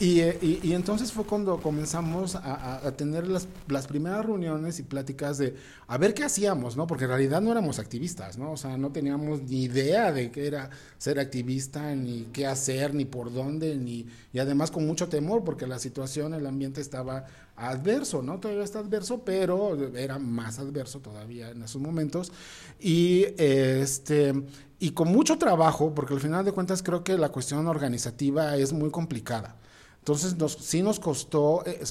Eh, 0.00 0.38
y, 0.40 0.68
y, 0.68 0.74
entonces 0.74 1.12
fue 1.12 1.24
cuando 1.24 1.60
comenzamos 1.60 2.34
a, 2.34 2.92
tener 2.96 3.26
las, 3.26 3.48
las, 3.68 3.86
primeras 3.86 4.24
reuniones 4.26 4.78
y 4.78 4.82
pláticas 4.82 5.38
de 5.38 5.54
a 5.86 5.98
ver 5.98 6.14
qué 6.14 6.24
hacíamos, 6.24 6.76
¿no? 6.76 6.86
Porque 6.86 7.04
en 7.04 7.10
realidad 7.10 7.40
no 7.40 7.50
éramos 7.50 7.78
activistas, 7.78 8.36
¿no? 8.36 8.52
O 8.52 8.56
sea, 8.56 8.76
no 8.76 8.90
teníamos 8.90 9.42
ni 9.42 9.64
idea 9.64 10.12
de 10.12 10.30
qué 10.30 10.46
era 10.46 10.70
ser 10.98 11.18
activista, 11.18 11.94
ni 11.94 12.24
qué 12.32 12.46
hacer, 12.46 12.94
ni 12.94 13.04
por 13.04 13.32
dónde, 13.32 13.76
ni... 13.76 14.06
Y 14.32 14.38
además 14.38 14.70
con 14.70 14.86
mucho 14.86 15.08
temor 15.08 15.44
porque 15.44 15.66
la 15.66 15.78
situación, 15.78 16.34
el 16.34 16.46
ambiente 16.46 16.80
estaba 16.80 17.26
adverso, 17.56 18.22
¿no? 18.22 18.40
Todavía 18.40 18.64
está 18.64 18.80
adverso, 18.80 19.24
pero 19.24 19.76
era 19.96 20.18
más 20.18 20.58
adverso 20.58 21.00
todavía 21.00 21.50
en 21.50 21.62
esos 21.62 21.80
momentos. 21.80 22.32
Y 22.80 23.26
este 23.38 24.34
y 24.78 24.90
con 24.90 25.08
mucho 25.08 25.38
trabajo, 25.38 25.94
porque 25.94 26.14
al 26.14 26.20
final 26.20 26.44
de 26.44 26.52
cuentas 26.52 26.82
creo 26.82 27.04
que 27.04 27.16
la 27.16 27.30
cuestión 27.30 27.66
organizativa 27.66 28.56
es 28.56 28.72
muy 28.72 28.90
complicada. 28.90 29.56
Entonces 30.00 30.36
nos, 30.36 30.52
sí 30.52 30.82
nos 30.82 31.00
costó 31.00 31.64
eh, 31.64 31.82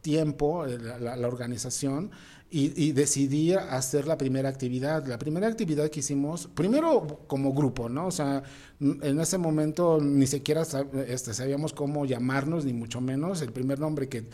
tiempo 0.00 0.66
eh, 0.66 0.76
la, 0.78 1.28
organización 1.28 2.10
y, 2.50 2.72
y, 2.82 2.90
decidí 2.90 3.52
hacer 3.52 4.08
la 4.08 4.18
primera 4.18 4.48
actividad. 4.48 5.06
La 5.06 5.16
primera 5.16 5.46
actividad 5.46 5.88
que 5.88 6.00
hicimos, 6.00 6.48
primero 6.52 7.20
como 7.28 7.52
grupo, 7.54 7.88
¿no? 7.88 8.08
O 8.08 8.10
sea, 8.10 8.42
en 8.80 9.20
ese 9.20 9.38
momento 9.38 10.00
ni 10.02 10.26
siquiera 10.26 10.66
este, 11.06 11.34
sabíamos 11.34 11.72
cómo 11.72 12.04
llamarnos, 12.04 12.64
ni 12.64 12.72
mucho 12.72 13.00
menos. 13.00 13.40
El 13.42 13.52
primer 13.52 13.78
nombre 13.78 14.08
que, 14.08 14.26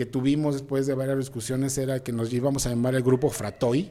que 0.00 0.06
tuvimos 0.06 0.54
después 0.54 0.86
de 0.86 0.94
varias 0.94 1.18
discusiones 1.18 1.76
era 1.76 2.02
que 2.02 2.10
nos 2.10 2.32
íbamos 2.32 2.64
a 2.64 2.70
llamar 2.70 2.94
el 2.94 3.02
grupo 3.02 3.28
Fratoi. 3.28 3.90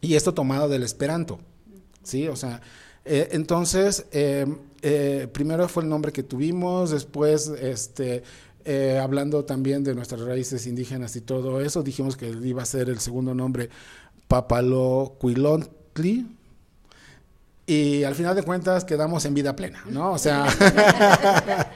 Y 0.00 0.16
esto 0.16 0.34
tomado 0.34 0.68
del 0.68 0.82
Esperanto. 0.82 1.38
¿sí? 2.02 2.26
O 2.26 2.34
sea, 2.34 2.60
eh, 3.04 3.28
entonces, 3.30 4.06
eh, 4.10 4.44
eh, 4.82 5.28
primero 5.32 5.68
fue 5.68 5.84
el 5.84 5.88
nombre 5.88 6.10
que 6.10 6.24
tuvimos, 6.24 6.90
después, 6.90 7.46
este, 7.46 8.24
hablando 9.00 9.44
también 9.44 9.84
de 9.84 9.94
nuestras 9.94 10.22
raíces 10.22 10.66
indígenas 10.66 11.14
y 11.14 11.20
todo 11.20 11.60
eso, 11.60 11.84
dijimos 11.84 12.16
que 12.16 12.30
iba 12.42 12.62
a 12.62 12.66
ser 12.66 12.88
el 12.88 12.98
segundo 12.98 13.36
nombre 13.36 13.70
Papaloquilontli, 14.26 16.26
y 17.66 18.04
al 18.04 18.14
final 18.14 18.34
de 18.34 18.42
cuentas 18.42 18.84
quedamos 18.84 19.24
en 19.24 19.34
vida 19.34 19.54
plena, 19.54 19.82
¿no? 19.88 20.12
O 20.12 20.18
sea, 20.18 20.46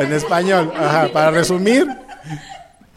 en 0.00 0.12
español, 0.12 0.72
para 1.12 1.30
resumir, 1.30 1.86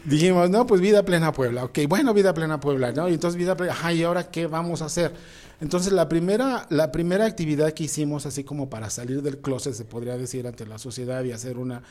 dijimos, 0.04 0.50
no, 0.50 0.66
pues 0.66 0.82
vida 0.82 1.04
plena 1.04 1.32
Puebla, 1.32 1.66
ok, 1.66 1.80
bueno, 1.88 2.14
vida 2.14 2.34
plena 2.34 2.60
Puebla, 2.60 2.92
¿no? 2.92 3.10
Y 3.10 3.14
entonces 3.14 3.38
vida 3.38 3.56
plena, 3.56 3.74
ajá, 3.74 3.94
¿y 3.94 4.04
ahora 4.04 4.30
qué 4.30 4.48
vamos 4.48 4.82
a 4.82 4.86
hacer? 4.86 5.14
Entonces 5.62 5.94
la 5.94 6.10
primera, 6.10 6.66
la 6.70 6.92
primera 6.92 7.26
actividad 7.26 7.72
que 7.74 7.84
hicimos, 7.84 8.26
así 8.26 8.44
como 8.44 8.70
para 8.70 8.90
salir 8.90 9.22
del 9.22 9.38
closet, 9.38 9.74
se 9.74 9.86
podría 9.86 10.18
decir, 10.18 10.46
ante 10.48 10.66
la 10.66 10.78
sociedad 10.78 11.24
y 11.24 11.32
hacer 11.32 11.58
una, 11.58 11.84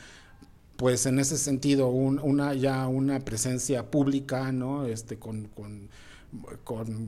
pues 0.75 1.05
en 1.05 1.17
ese 1.17 1.37
sentido, 1.37 1.87
una 1.87 2.53
ya 2.53 2.87
una 2.87 3.19
presencia 3.21 3.89
pública, 3.89 4.51
¿no? 4.51 4.85
Este, 4.85 5.17
con, 5.17 5.45
con, 5.45 5.89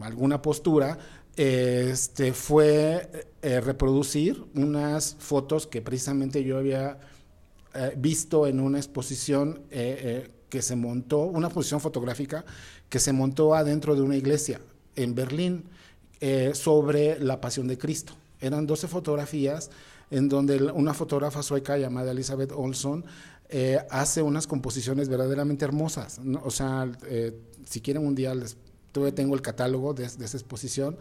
alguna 0.04 0.42
postura, 0.42 0.98
este, 1.36 2.34
fue 2.34 3.28
eh, 3.42 3.62
reproducir 3.62 4.44
unas 4.56 5.16
fotos 5.20 5.68
que 5.68 5.82
precisamente 5.82 6.44
yo 6.44 6.58
había 6.58 7.00
eh, 7.74 7.94
visto 7.98 8.48
en 8.48 8.60
una 8.60 8.78
exposición 8.78 9.62
eh, 9.72 10.30
que 10.50 10.62
se 10.62 10.76
montó, 10.76 11.20
una 11.20 11.48
exposición 11.48 11.82
fotográfica 11.82 12.46
que 12.90 13.00
se 13.00 13.12
montó 13.12 13.56
adentro 13.56 13.96
de 13.96 14.02
una 14.02 14.16
iglesia 14.16 14.62
en 14.96 15.16
Berlín 15.16 15.66
eh, 16.22 16.52
sobre 16.54 17.20
la 17.20 17.42
pasión 17.42 17.68
de 17.68 17.78
Cristo. 17.78 18.14
Eran 18.40 18.66
12 18.66 18.88
fotografías 18.88 19.70
en 20.12 20.30
donde 20.30 20.64
una 20.72 20.94
fotógrafa 20.94 21.44
sueca 21.44 21.78
llamada 21.78 22.12
Elizabeth 22.12 22.52
Olson 22.52 23.04
eh, 23.50 23.80
hace 23.90 24.22
unas 24.22 24.48
composiciones 24.48 25.10
verdaderamente 25.10 25.66
hermosas. 25.66 26.22
O 26.44 26.52
sea, 26.52 26.90
eh, 27.08 27.38
si 27.66 27.82
quieren 27.82 28.06
un 28.06 28.16
día 28.16 28.34
les 28.34 28.58
tengo 29.14 29.36
el 29.36 29.42
catálogo 29.42 29.94
de, 29.94 30.06
esa 30.06 30.38
exposición. 30.38 30.98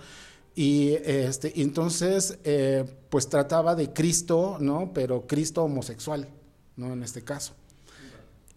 Y 0.54 0.94
este, 1.04 1.60
entonces, 1.60 2.38
pues 3.08 3.28
trataba 3.28 3.74
de 3.74 3.92
Cristo, 3.92 4.58
¿no? 4.60 4.92
Pero 4.94 5.26
Cristo 5.26 5.64
homosexual, 5.64 6.28
¿no? 6.76 6.92
En 6.92 7.02
este 7.02 7.22
caso. 7.22 7.54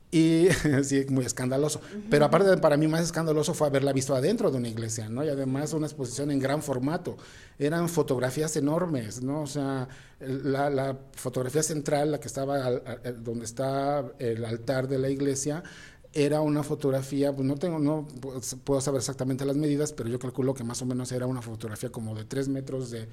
Y 0.09 0.47
sí, 0.83 1.05
muy 1.09 1.25
escandaloso. 1.25 1.81
Pero 2.09 2.25
aparte, 2.25 2.55
para 2.57 2.77
mí 2.77 2.87
más 2.87 3.01
escandaloso 3.01 3.53
fue 3.53 3.67
haberla 3.67 3.91
visto 3.91 4.15
adentro 4.15 4.49
de 4.51 4.57
una 4.57 4.69
iglesia, 4.69 5.09
¿no? 5.09 5.23
Y 5.23 5.29
además 5.29 5.73
una 5.73 5.87
exposición 5.87 6.31
en 6.31 6.39
gran 6.39 6.61
formato. 6.61 7.17
Eran 7.59 7.89
fotografías 7.89 8.55
enormes, 8.55 9.21
¿no? 9.21 9.41
O 9.41 9.47
sea, 9.47 9.87
la, 10.19 10.97
fotografía 11.13 11.61
central, 11.61 12.11
la 12.11 12.19
que 12.19 12.27
estaba 12.27 12.71
donde 13.19 13.45
está 13.45 14.05
el 14.19 14.45
altar 14.45 14.87
de 14.87 14.97
la 14.97 15.09
iglesia, 15.09 15.63
era 16.17 16.41
una 16.41 16.63
fotografía, 16.63 17.31
pues 17.31 17.47
no 17.47 17.55
tengo, 17.57 17.77
no 17.77 18.07
puedo 18.63 18.81
saber 18.81 18.99
exactamente 18.99 19.45
las 19.45 19.55
medidas, 19.55 19.93
pero 19.93 20.09
yo 20.09 20.17
calculo 20.17 20.55
que 20.55 20.63
más 20.63 20.81
o 20.81 20.85
menos 20.87 21.11
era 21.11 21.27
una 21.27 21.43
fotografía 21.43 21.91
como 21.91 22.15
de 22.15 22.25
tres 22.25 22.47
metros 22.47 22.89
de, 22.89 23.07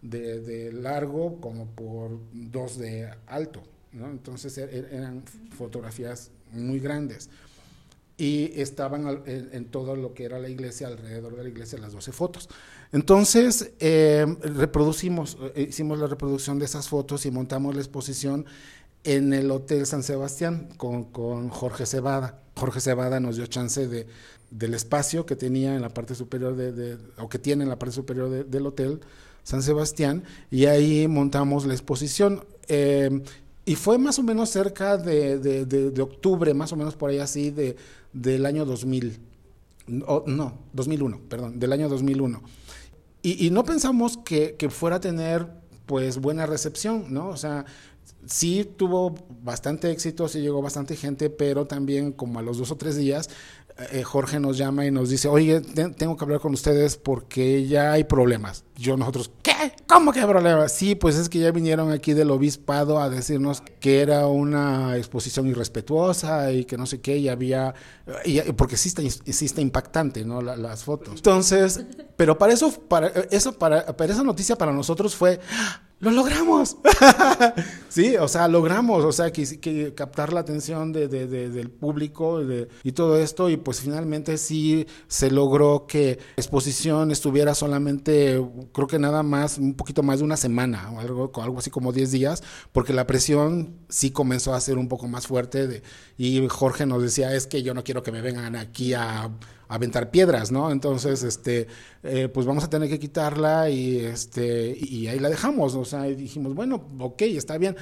de 0.00 0.72
largo, 0.72 1.38
como 1.38 1.66
por 1.66 2.18
dos 2.32 2.78
de 2.78 3.10
alto, 3.26 3.62
¿no? 3.92 4.06
Entonces 4.06 4.56
er, 4.56 4.74
er, 4.74 4.88
eran 4.90 5.22
fotografías 5.50 6.30
muy 6.50 6.80
grandes. 6.80 7.28
Y 8.18 8.58
estaban 8.58 9.22
en, 9.26 9.66
todo 9.66 9.94
lo 9.94 10.14
que 10.14 10.24
era 10.24 10.38
la 10.38 10.48
iglesia, 10.48 10.86
alrededor 10.86 11.36
de 11.36 11.42
la 11.42 11.50
iglesia, 11.50 11.78
las 11.78 11.92
12 11.92 12.12
fotos. 12.12 12.48
Entonces, 12.90 13.72
eh, 13.78 14.24
reproducimos, 14.40 15.36
eh, 15.54 15.66
hicimos 15.68 15.98
la 15.98 16.06
reproducción 16.06 16.58
de 16.58 16.64
esas 16.64 16.88
fotos 16.88 17.26
y 17.26 17.30
montamos 17.30 17.74
la 17.74 17.82
exposición 17.82 18.46
en 19.04 19.34
el 19.34 19.50
Hotel 19.50 19.84
San 19.84 20.02
Sebastián 20.02 20.70
con, 20.78 21.04
con 21.04 21.50
Jorge 21.50 21.84
Cebada. 21.84 22.45
Jorge 22.56 22.80
Cebada 22.80 23.20
nos 23.20 23.36
dio 23.36 23.46
chance 23.46 23.86
de, 23.86 24.06
del 24.50 24.74
espacio 24.74 25.26
que 25.26 25.36
tenía 25.36 25.74
en 25.74 25.82
la 25.82 25.90
parte 25.90 26.14
superior 26.14 26.56
de, 26.56 26.98
o 27.18 27.28
que 27.28 27.38
tiene 27.38 27.64
en 27.64 27.68
la 27.68 27.78
parte 27.78 27.94
superior 27.94 28.46
del 28.46 28.66
Hotel 28.66 29.00
San 29.42 29.62
Sebastián 29.62 30.24
y 30.50 30.66
ahí 30.66 31.06
montamos 31.06 31.66
la 31.66 31.74
exposición. 31.74 32.44
Eh, 32.68 33.22
y 33.64 33.74
fue 33.74 33.98
más 33.98 34.18
o 34.18 34.22
menos 34.22 34.50
cerca 34.50 34.96
de, 34.96 35.38
de, 35.38 36.02
octubre, 36.02 36.54
más 36.54 36.72
o 36.72 36.76
menos 36.76 36.94
por 36.94 37.10
ahí 37.10 37.18
así, 37.18 37.50
de, 37.50 37.76
del 38.12 38.46
año 38.46 38.64
2000. 38.64 39.18
no, 39.88 40.58
2001, 40.72 41.20
perdón, 41.28 41.58
del 41.58 41.72
año 41.72 41.88
2001. 41.88 42.42
Y, 43.22 43.46
y 43.46 43.50
no 43.50 43.64
pensamos 43.64 44.16
que, 44.18 44.54
que, 44.54 44.70
fuera 44.70 44.96
a 44.96 45.00
tener 45.00 45.48
pues 45.86 46.18
buena 46.18 46.46
recepción, 46.46 47.12
¿no? 47.12 47.28
O 47.28 47.36
sea, 47.36 47.64
sí 48.26 48.64
tuvo 48.64 49.14
bastante 49.42 49.90
éxito, 49.90 50.28
sí 50.28 50.40
llegó 50.40 50.62
bastante 50.62 50.96
gente, 50.96 51.30
pero 51.30 51.66
también 51.66 52.12
como 52.12 52.38
a 52.38 52.42
los 52.42 52.58
dos 52.58 52.70
o 52.70 52.76
tres 52.76 52.96
días 52.96 53.28
eh, 53.92 54.02
Jorge 54.04 54.40
nos 54.40 54.56
llama 54.56 54.86
y 54.86 54.90
nos 54.90 55.10
dice, 55.10 55.28
oye, 55.28 55.60
tengo 55.60 56.16
que 56.16 56.24
hablar 56.24 56.40
con 56.40 56.54
ustedes 56.54 56.96
porque 56.96 57.66
ya 57.66 57.92
hay 57.92 58.04
problemas. 58.04 58.64
Yo 58.74 58.96
nosotros, 58.96 59.30
¿qué? 59.42 59.52
¿Cómo 59.86 60.12
que 60.12 60.20
hay 60.20 60.26
problemas? 60.26 60.72
Sí, 60.72 60.94
pues 60.94 61.16
es 61.16 61.28
que 61.28 61.40
ya 61.40 61.50
vinieron 61.50 61.92
aquí 61.92 62.14
del 62.14 62.30
obispado 62.30 62.98
a 62.98 63.10
decirnos 63.10 63.62
que 63.78 64.00
era 64.00 64.28
una 64.28 64.96
exposición 64.96 65.46
irrespetuosa 65.48 66.52
y 66.52 66.64
que 66.64 66.78
no 66.78 66.86
sé 66.86 67.02
qué, 67.02 67.18
y 67.18 67.28
había, 67.28 67.74
porque 68.56 68.78
sí 68.78 68.88
está, 68.88 69.60
impactante, 69.60 70.24
¿no? 70.24 70.40
las 70.40 70.84
fotos. 70.84 71.16
Entonces, 71.16 71.84
pero 72.16 72.38
para 72.38 72.54
eso, 72.54 72.72
para 72.88 73.08
eso, 73.08 73.58
para 73.58 73.84
esa 74.06 74.22
noticia 74.22 74.56
para 74.56 74.72
nosotros 74.72 75.14
fue, 75.14 75.38
lo 75.98 76.10
logramos. 76.10 76.76
sí, 77.88 78.16
o 78.16 78.28
sea, 78.28 78.48
logramos, 78.48 79.02
o 79.04 79.12
sea, 79.12 79.32
que, 79.32 79.94
captar 79.94 80.32
la 80.32 80.40
atención 80.40 80.92
de, 80.92 81.08
del 81.08 81.70
público 81.70 82.40
y 82.82 82.92
todo 82.92 83.18
esto, 83.18 83.48
y 83.48 83.56
pues 83.56 83.80
finalmente 83.80 84.36
sí 84.36 84.86
se 85.08 85.30
logró 85.30 85.86
que 85.86 86.18
la 86.36 86.42
exposición 86.42 87.10
estuviera 87.10 87.54
solamente, 87.54 88.42
creo 88.72 88.86
que 88.86 88.98
nada 88.98 89.22
más, 89.22 89.56
un 89.56 89.74
poquito 89.74 90.02
más 90.02 90.18
de 90.18 90.24
una 90.24 90.36
semana, 90.36 90.90
o 90.92 91.00
algo, 91.00 91.30
algo 91.42 91.58
así 91.58 91.70
como 91.70 91.92
10 91.92 92.12
días, 92.12 92.42
porque 92.72 92.92
la 92.92 93.06
presión 93.06 93.76
sí 93.88 94.10
comenzó 94.10 94.54
a 94.54 94.60
ser 94.60 94.76
un 94.76 94.88
poco 94.88 95.08
más 95.08 95.26
fuerte, 95.26 95.66
de, 95.66 95.82
y 96.18 96.46
Jorge 96.48 96.84
nos 96.84 97.02
decía, 97.02 97.34
es 97.34 97.46
que 97.46 97.62
yo 97.62 97.72
no 97.72 97.84
quiero 97.84 98.02
que 98.02 98.12
me 98.12 98.20
vengan 98.20 98.54
aquí 98.56 98.92
a 98.92 99.30
aventar 99.68 100.10
piedras, 100.10 100.52
¿no? 100.52 100.70
Entonces, 100.70 101.22
este, 101.22 101.66
eh, 102.02 102.28
pues 102.28 102.46
vamos 102.46 102.64
a 102.64 102.70
tener 102.70 102.88
que 102.88 102.98
quitarla 102.98 103.70
y, 103.70 103.98
este, 103.98 104.76
y 104.78 105.08
ahí 105.08 105.18
la 105.18 105.28
dejamos, 105.28 105.74
o 105.74 105.84
sea, 105.84 106.02
dijimos, 106.04 106.54
bueno, 106.54 106.88
ok, 106.98 107.22
está 107.22 107.58
bien, 107.58 107.76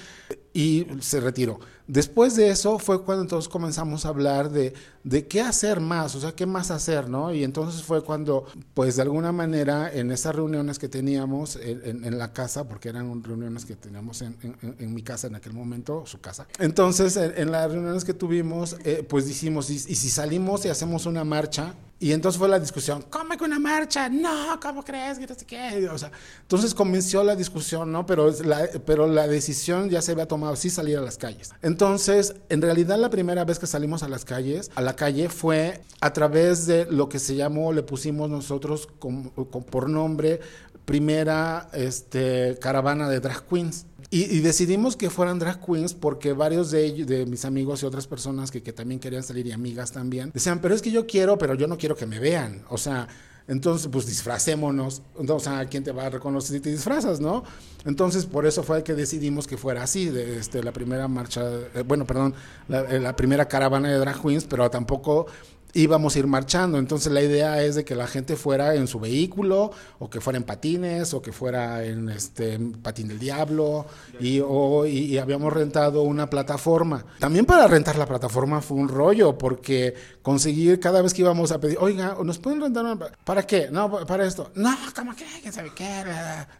y 0.54 0.86
se 1.00 1.20
retiró. 1.20 1.58
Después 1.86 2.34
de 2.36 2.48
eso 2.48 2.78
fue 2.78 3.02
cuando 3.02 3.22
entonces 3.22 3.48
comenzamos 3.48 4.06
a 4.06 4.08
hablar 4.08 4.50
de, 4.50 4.72
de 5.02 5.26
qué 5.26 5.42
hacer 5.42 5.80
más, 5.80 6.14
o 6.14 6.20
sea, 6.20 6.32
qué 6.32 6.46
más 6.46 6.70
hacer, 6.70 7.10
¿no? 7.10 7.34
Y 7.34 7.44
entonces 7.44 7.82
fue 7.82 8.02
cuando, 8.02 8.46
pues 8.72 8.96
de 8.96 9.02
alguna 9.02 9.32
manera, 9.32 9.92
en 9.92 10.10
esas 10.10 10.34
reuniones 10.34 10.78
que 10.78 10.88
teníamos 10.88 11.56
en, 11.56 12.16
la 12.16 12.32
casa, 12.32 12.66
porque 12.68 12.88
eran 12.88 13.22
reuniones 13.22 13.66
que 13.66 13.76
teníamos 13.76 14.22
en, 14.22 14.36
en, 14.78 14.94
mi 14.94 15.02
casa 15.02 15.26
en 15.26 15.34
aquel 15.34 15.52
momento, 15.52 16.06
su 16.06 16.20
casa. 16.20 16.46
Entonces, 16.58 17.16
en, 17.18 17.50
las 17.50 17.70
reuniones 17.70 18.04
que 18.04 18.14
tuvimos, 18.14 18.76
eh, 18.84 19.04
pues 19.06 19.26
dijimos, 19.26 19.68
¿y, 19.68 19.74
¿y 19.74 19.96
si 19.96 20.08
salimos 20.08 20.64
y 20.64 20.68
hacemos 20.68 21.04
una 21.04 21.24
marcha? 21.24 21.74
Y 22.00 22.12
entonces 22.12 22.38
fue 22.38 22.48
la 22.48 22.58
discusión, 22.58 23.04
¿cómo 23.08 23.36
que 23.36 23.44
una 23.44 23.58
marcha? 23.58 24.08
No, 24.08 24.58
¿cómo 24.60 24.84
crees? 24.84 25.18
Que 25.18 25.26
no 25.26 25.34
sé 25.34 25.46
qué. 25.46 25.88
O 25.88 25.96
sea, 25.96 26.10
entonces 26.42 26.74
comenzó 26.74 27.22
la 27.22 27.36
discusión, 27.36 27.92
¿no? 27.92 28.04
Pero 28.04 28.30
la, 28.44 28.68
pero 28.84 29.06
la 29.06 29.26
decisión 29.28 29.88
ya 29.88 30.02
se 30.02 30.12
había 30.12 30.26
tomado, 30.26 30.56
sí 30.56 30.70
salir 30.70 30.98
a 30.98 31.00
las 31.00 31.16
calles. 31.16 31.52
Entonces, 31.62 32.34
en 32.48 32.60
realidad 32.60 32.98
la 32.98 33.10
primera 33.10 33.44
vez 33.44 33.58
que 33.58 33.66
salimos 33.66 34.02
a 34.02 34.08
las 34.08 34.24
calles, 34.24 34.70
a 34.74 34.82
la 34.82 34.96
calle, 34.96 35.28
fue 35.28 35.80
a 36.00 36.12
través 36.12 36.66
de 36.66 36.86
lo 36.86 37.08
que 37.08 37.18
se 37.18 37.36
llamó, 37.36 37.72
le 37.72 37.82
pusimos 37.82 38.28
nosotros 38.28 38.88
con, 38.98 39.30
por 39.30 39.88
nombre, 39.88 40.40
primera 40.84 41.68
este, 41.72 42.58
caravana 42.60 43.08
de 43.08 43.20
drag 43.20 43.46
queens. 43.46 43.86
Y, 44.10 44.40
decidimos 44.40 44.96
que 44.96 45.10
fueran 45.10 45.38
drag 45.38 45.64
queens 45.64 45.94
porque 45.94 46.32
varios 46.32 46.70
de 46.70 46.84
ellos, 46.84 47.06
de 47.06 47.26
mis 47.26 47.44
amigos 47.44 47.82
y 47.82 47.86
otras 47.86 48.06
personas 48.06 48.50
que, 48.50 48.60
también 48.72 49.00
querían 49.00 49.22
salir 49.22 49.46
y 49.46 49.52
amigas 49.52 49.92
también, 49.92 50.30
decían, 50.32 50.60
pero 50.60 50.74
es 50.74 50.82
que 50.82 50.90
yo 50.90 51.06
quiero, 51.06 51.38
pero 51.38 51.54
yo 51.54 51.66
no 51.66 51.78
quiero 51.78 51.96
que 51.96 52.06
me 52.06 52.18
vean. 52.18 52.62
O 52.68 52.78
sea, 52.78 53.08
entonces, 53.46 53.88
pues 53.92 54.06
disfracémonos. 54.06 55.02
Entonces, 55.18 55.48
¿a 55.48 55.66
quién 55.66 55.84
te 55.84 55.92
va 55.92 56.06
a 56.06 56.10
reconocer 56.10 56.56
si 56.56 56.60
te 56.60 56.70
disfrazas, 56.70 57.20
no? 57.20 57.44
Entonces, 57.84 58.24
por 58.24 58.46
eso 58.46 58.62
fue 58.62 58.82
que 58.82 58.94
decidimos 58.94 59.46
que 59.46 59.58
fuera 59.58 59.82
así, 59.82 60.06
de, 60.06 60.38
este, 60.38 60.62
la 60.62 60.72
primera 60.72 61.08
marcha, 61.08 61.42
eh, 61.74 61.82
bueno, 61.86 62.06
perdón, 62.06 62.34
eh, 62.70 62.98
la, 63.00 63.14
primera 63.14 63.46
caravana 63.46 63.90
de 63.90 63.98
drag 63.98 64.22
queens, 64.22 64.44
pero 64.44 64.70
tampoco 64.70 65.26
íbamos 65.74 66.14
a 66.14 66.18
ir 66.20 66.26
marchando. 66.26 66.78
Entonces 66.78 67.12
la 67.12 67.20
idea 67.20 67.62
es 67.62 67.74
de 67.74 67.84
que 67.84 67.94
la 67.94 68.06
gente 68.06 68.36
fuera 68.36 68.74
en 68.74 68.86
su 68.86 69.00
vehículo, 69.00 69.72
o 69.98 70.08
que 70.08 70.20
fuera 70.20 70.36
en 70.36 70.44
patines, 70.44 71.12
o 71.14 71.20
que 71.20 71.32
fuera 71.32 71.84
en 71.84 72.08
este 72.08 72.58
patín 72.82 73.08
del 73.08 73.18
diablo, 73.18 73.86
y, 74.20 74.40
o, 74.40 74.86
y, 74.86 75.18
habíamos 75.18 75.52
rentado 75.52 76.02
una 76.02 76.30
plataforma. 76.30 77.04
También 77.18 77.44
para 77.44 77.66
rentar 77.66 77.96
la 77.96 78.06
plataforma 78.06 78.60
fue 78.60 78.76
un 78.76 78.88
rollo, 78.88 79.36
porque 79.36 79.94
conseguir 80.22 80.80
cada 80.80 81.02
vez 81.02 81.12
que 81.12 81.22
íbamos 81.22 81.52
a 81.52 81.60
pedir, 81.60 81.76
oiga, 81.80 82.16
¿nos 82.24 82.38
pueden 82.38 82.60
rentar 82.60 82.84
una 82.84 82.98
¿Para 83.24 83.46
qué? 83.46 83.68
No, 83.70 83.90
para 84.06 84.26
esto. 84.26 84.50
No, 84.54 84.74
¿cómo 84.94 85.14
que? 85.14 85.24
¿Quién 85.40 85.52
sabe 85.52 85.72
qué? 85.74 86.04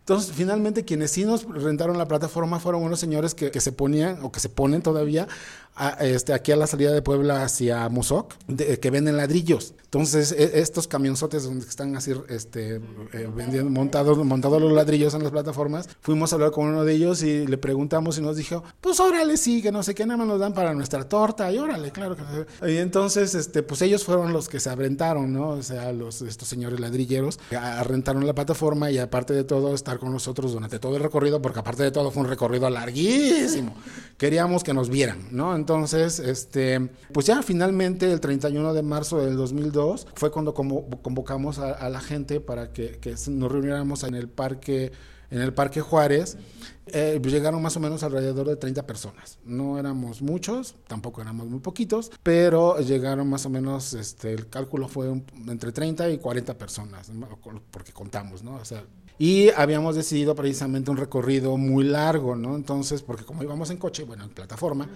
Entonces, 0.01 0.33
finalmente, 0.35 0.85
quienes 0.85 1.11
sí 1.11 1.25
nos 1.25 1.45
rentaron 1.45 1.97
la 1.97 2.07
plataforma 2.07 2.59
fueron 2.59 2.83
unos 2.83 3.01
señores 3.01 3.35
que, 3.35 3.51
que 3.51 3.61
se 3.61 3.73
ponían, 3.73 4.19
o 4.23 4.33
que 4.33 4.41
se 4.41 4.49
ponen 4.49 4.83
todavía, 4.83 5.29
este, 6.01 6.33
aquí 6.33 6.53
a 6.53 6.57
la 6.57 6.67
salida 6.67 6.93
de 6.93 7.03
Puebla 7.03 7.45
hacia 7.45 7.89
Musoc, 7.89 8.35
que 8.81 8.91
venden 8.91 9.17
ladrillos. 9.17 9.75
Entonces, 9.95 10.33
e, 10.33 10.59
estos 10.59 10.89
camionzotes 10.89 11.45
donde 11.45 11.65
están 11.69 11.95
así 11.95 12.13
este, 12.29 12.81
eh, 13.13 13.31
vendiendo, 13.33 13.71
montados, 13.71 14.19
montados 14.19 14.61
los 14.61 14.73
ladrillos 14.73 15.15
en 15.15 15.23
las 15.23 15.31
plataformas, 15.31 15.89
fuimos 16.01 16.33
a 16.33 16.35
hablar 16.35 16.51
con 16.51 16.67
uno 16.67 16.85
de 16.85 16.95
ellos 16.95 17.23
y 17.23 17.47
le 17.47 17.59
preguntamos 17.59 18.19
y 18.19 18.21
nos 18.21 18.37
dijo, 18.37 18.65
pues 18.81 18.99
órale, 18.99 19.37
sí, 19.37 19.63
que 19.63 19.71
no 19.71 19.85
sé 19.85 19.95
qué, 19.95 20.05
nada 20.05 20.17
más 20.17 20.27
nos 20.27 20.41
dan 20.41 20.53
para 20.53 20.75
nuestra 20.75 21.09
torta, 21.09 21.53
y 21.53 21.59
órale, 21.59 21.93
claro 21.93 22.17
que 22.17 22.73
Y 22.73 22.79
entonces, 22.79 23.37
este, 23.37 23.63
pues 23.63 23.83
ellos 23.83 24.03
fueron 24.03 24.33
los 24.33 24.49
que 24.49 24.59
se 24.59 24.69
aventaron, 24.69 25.33
¿no? 25.33 25.51
O 25.51 25.63
sea, 25.63 25.93
los, 25.93 26.23
estos 26.23 26.49
señores 26.49 26.81
ladrilleros, 26.81 27.39
rentaron 27.85 28.27
la 28.27 28.35
plataforma 28.35 28.91
y 28.91 28.99
aparte 28.99 29.33
de 29.33 29.45
todo, 29.45 29.77
estar 29.77 30.01
con 30.01 30.11
nosotros 30.11 30.55
durante 30.55 30.81
todo 30.81 30.97
el 30.97 31.05
recorrido, 31.05 31.41
porque 31.41 31.61
aparte 31.61 31.85
de 31.85 31.93
todo 31.93 32.11
fue 32.11 32.25
un 32.25 32.29
recorrido 32.29 32.69
larguísimo. 32.69 33.77
Queríamos 34.19 34.65
que 34.65 34.75
nos 34.75 34.89
vieran, 34.89 35.29
¿no? 35.31 35.55
Entonces, 35.65 36.19
este, 36.19 36.91
pues 37.11 37.25
ya 37.25 37.43
finalmente 37.43 38.13
el 38.13 38.21
31 38.21 38.75
de 38.75 38.83
marzo 38.83 39.17
del 39.17 39.35
2002 39.35 40.09
fue 40.15 40.31
cuando 40.31 40.53
convocamos 40.53 41.59
a, 41.59 41.89
la 41.89 42.01
gente 42.01 42.39
para 42.39 42.71
que, 42.71 43.01
nos 43.29 43.51
reuniéramos 43.51 44.03
en 44.03 44.15
el 44.15 44.29
parque 44.29 44.93
en 45.31 45.41
el 45.41 45.55
Parque 45.55 45.81
Juárez, 45.81 46.37
eh, 46.87 47.19
pues 47.21 47.33
llegaron 47.33 47.63
más 47.63 47.75
o 47.79 47.81
menos 47.81 48.03
alrededor 48.03 48.47
de 48.47 48.57
30 48.57 48.87
personas. 48.87 49.39
No 49.43 49.79
éramos 49.79 50.21
muchos, 50.21 50.77
tampoco 50.87 51.23
éramos 51.23 51.47
muy 51.49 51.61
poquitos, 51.61 52.13
pero 52.23 52.79
llegaron 52.79 53.27
más 53.31 53.47
o 53.47 53.51
menos, 53.51 53.95
este, 53.95 54.35
el 54.35 54.51
cálculo 54.51 54.87
fue 54.87 55.11
entre 55.49 55.73
30 55.73 56.11
y 56.11 56.19
40 56.19 56.59
personas, 56.59 57.11
porque 57.71 57.93
contamos, 57.93 58.43
¿no? 58.43 58.57
O 58.57 58.65
sea, 58.67 58.85
y 59.19 59.51
habíamos 59.51 59.95
decidido 59.95 60.35
precisamente 60.35 60.91
un 60.91 60.97
recorrido 60.97 61.57
muy 61.57 61.85
largo, 61.85 62.35
¿no? 62.35 62.57
Entonces, 62.57 63.03
porque 63.03 63.25
como 63.25 63.43
íbamos 63.43 63.71
en 63.71 63.77
coche, 63.77 64.03
bueno, 64.03 64.25
en 64.25 64.31
plataforma, 64.31 64.89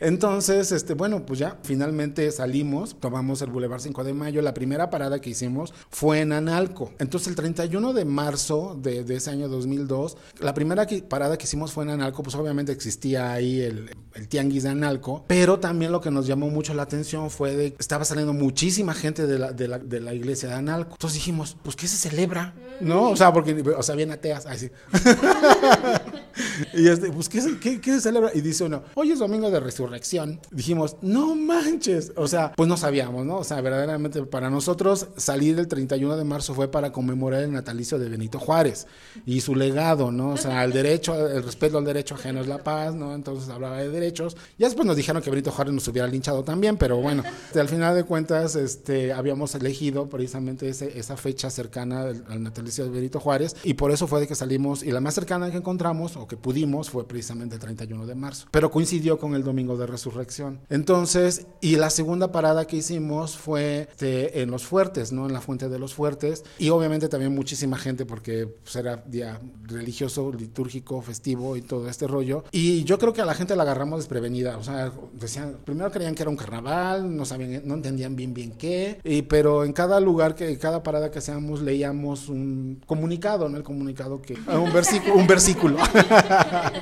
entonces, 0.00 0.72
este, 0.72 0.94
bueno, 0.94 1.24
pues 1.24 1.38
ya 1.38 1.58
finalmente 1.62 2.30
salimos, 2.30 2.96
tomamos 3.00 3.40
el 3.42 3.50
Boulevard 3.50 3.80
5 3.80 4.04
de 4.04 4.12
Mayo. 4.12 4.42
La 4.42 4.52
primera 4.52 4.90
parada 4.90 5.20
que 5.20 5.30
hicimos 5.30 5.72
fue 5.90 6.20
en 6.20 6.32
Analco. 6.32 6.92
Entonces, 6.98 7.28
el 7.28 7.36
31 7.36 7.92
de 7.92 8.04
marzo 8.04 8.78
de, 8.80 9.04
ese 9.08 9.30
año 9.30 9.48
2002, 9.48 10.16
la 10.40 10.52
primera 10.52 10.86
parada 11.08 11.38
que 11.38 11.44
hicimos 11.44 11.72
fue 11.72 11.84
en 11.84 11.90
Analco, 11.90 12.22
pues 12.22 12.36
obviamente 12.36 12.72
existía 12.72 13.32
ahí 13.32 13.60
el, 13.60 13.90
tianguis 14.28 14.64
de 14.64 14.70
Analco, 14.70 15.24
pero 15.26 15.60
también 15.60 15.92
lo 15.92 16.00
que 16.00 16.10
nos 16.10 16.26
llamó 16.26 16.50
mucho 16.50 16.74
la 16.74 16.82
atención 16.82 17.30
fue 17.30 17.56
de 17.56 17.72
que 17.72 17.80
estaba 17.80 18.04
saliendo 18.04 18.32
muchísima 18.32 18.94
gente 18.94 19.26
de 19.26 19.38
la, 19.38 19.52
de 19.52 19.68
la, 19.68 19.78
de 19.78 20.00
la 20.00 20.14
iglesia 20.14 20.48
de 20.48 20.54
Analco. 20.56 20.92
Entonces 20.92 21.14
dijimos, 21.14 21.56
pues, 21.62 21.76
¿qué 21.76 21.88
se 21.88 21.96
celebra? 21.96 22.54
¿No? 22.80 23.10
O 23.10 23.16
sea, 23.16 23.32
porque, 23.32 23.62
o 23.76 23.82
sea, 23.82 23.94
bien 23.94 24.10
ateas, 24.10 24.46
así. 24.46 24.70
y 26.74 26.88
este, 26.88 27.10
pues, 27.10 27.28
¿qué, 27.28 27.80
¿qué, 27.80 27.92
se 27.92 28.00
celebra? 28.00 28.30
Y 28.34 28.40
dice 28.40 28.64
uno, 28.64 28.82
hoy 28.94 29.12
es 29.12 29.18
domingo 29.18 29.50
de 29.50 29.60
resurrección 29.60 29.76
resurrección, 29.76 30.40
dijimos, 30.50 30.96
no 31.02 31.34
manches. 31.34 32.12
O 32.16 32.26
sea, 32.26 32.52
pues 32.56 32.68
no 32.68 32.76
sabíamos, 32.76 33.26
¿no? 33.26 33.36
O 33.36 33.44
sea, 33.44 33.60
verdaderamente 33.60 34.22
para 34.24 34.48
nosotros 34.48 35.08
salir 35.16 35.58
el 35.58 35.68
31 35.68 36.16
de 36.16 36.24
marzo 36.24 36.54
fue 36.54 36.70
para 36.70 36.92
conmemorar 36.92 37.42
el 37.42 37.52
natalicio 37.52 37.98
de 37.98 38.08
Benito 38.08 38.38
Juárez 38.38 38.86
y 39.26 39.40
su 39.42 39.54
legado, 39.54 40.10
¿no? 40.10 40.30
O 40.30 40.36
sea, 40.36 40.64
el 40.64 40.72
derecho, 40.72 41.28
el 41.28 41.42
respeto 41.42 41.78
al 41.78 41.84
derecho 41.84 42.14
ajeno 42.14 42.40
es 42.40 42.46
la 42.46 42.58
paz, 42.58 42.94
¿no? 42.94 43.14
Entonces 43.14 43.48
hablaba 43.50 43.78
de 43.78 43.90
derechos. 43.90 44.36
Ya 44.58 44.66
después 44.66 44.86
nos 44.86 44.96
dijeron 44.96 45.22
que 45.22 45.30
Benito 45.30 45.50
Juárez 45.50 45.74
nos 45.74 45.86
hubiera 45.88 46.08
linchado 46.08 46.42
también, 46.42 46.76
pero 46.76 46.96
bueno, 46.96 47.22
al 47.54 47.68
final 47.68 47.94
de 47.94 48.04
cuentas, 48.04 48.56
este, 48.56 49.12
habíamos 49.12 49.54
elegido 49.54 50.08
precisamente 50.08 50.68
ese, 50.68 50.98
esa 50.98 51.16
fecha 51.16 51.50
cercana 51.50 52.02
al, 52.02 52.42
natalicio 52.42 52.65
de 52.66 52.90
Benito 52.90 53.20
Juárez 53.20 53.56
y 53.64 53.74
por 53.74 53.90
eso 53.90 54.06
fue 54.06 54.20
de 54.20 54.26
que 54.26 54.34
salimos 54.34 54.82
y 54.82 54.90
la 54.90 55.00
más 55.00 55.14
cercana 55.14 55.50
que 55.50 55.56
encontramos 55.56 56.16
o 56.16 56.26
que 56.26 56.36
pudimos 56.36 56.90
fue 56.90 57.06
precisamente 57.06 57.56
el 57.56 57.60
31 57.60 58.06
de 58.06 58.14
marzo. 58.14 58.48
Pero 58.50 58.70
coincidió 58.70 59.18
con 59.18 59.34
el 59.34 59.42
domingo 59.42 59.76
de 59.76 59.86
resurrección. 59.86 60.60
Entonces, 60.68 61.46
y 61.60 61.76
la 61.76 61.90
segunda 61.90 62.32
parada 62.32 62.66
que 62.66 62.76
hicimos 62.76 63.36
fue 63.36 63.88
este, 63.90 64.42
en 64.42 64.50
Los 64.50 64.64
Fuertes, 64.64 65.12
¿no? 65.12 65.26
En 65.26 65.32
la 65.32 65.40
Fuente 65.40 65.68
de 65.68 65.78
los 65.78 65.94
Fuertes. 65.94 66.44
Y 66.58 66.70
obviamente 66.70 67.08
también 67.08 67.34
muchísima 67.34 67.78
gente 67.78 68.06
porque 68.06 68.46
pues, 68.46 68.76
era 68.76 68.96
día 68.96 69.40
religioso, 69.64 70.32
litúrgico, 70.32 71.00
festivo 71.02 71.56
y 71.56 71.62
todo 71.62 71.88
este 71.88 72.06
rollo. 72.06 72.44
Y 72.52 72.84
yo 72.84 72.98
creo 72.98 73.12
que 73.12 73.22
a 73.22 73.26
la 73.26 73.34
gente 73.34 73.56
la 73.56 73.62
agarramos 73.62 74.00
desprevenida. 74.00 74.58
O 74.58 74.64
sea, 74.64 74.92
decían, 75.12 75.58
primero 75.64 75.90
creían 75.90 76.14
que 76.14 76.22
era 76.22 76.30
un 76.30 76.36
carnaval, 76.36 77.16
no 77.16 77.24
sabían, 77.24 77.62
no 77.64 77.74
entendían 77.74 78.14
bien 78.16 78.34
bien 78.34 78.52
qué. 78.52 79.00
Y, 79.04 79.22
pero 79.22 79.64
en 79.64 79.72
cada 79.72 80.00
lugar, 80.00 80.34
que 80.34 80.56
cada 80.58 80.82
parada 80.82 81.10
que 81.10 81.18
hacíamos, 81.18 81.62
leíamos 81.62 82.28
un 82.28 82.55
comunicado, 82.86 83.48
¿no? 83.48 83.56
El 83.56 83.62
comunicado 83.62 84.20
que... 84.20 84.34
Un 84.34 84.72
versículo. 84.72 85.14
un 85.14 85.26
versículo. 85.36 85.78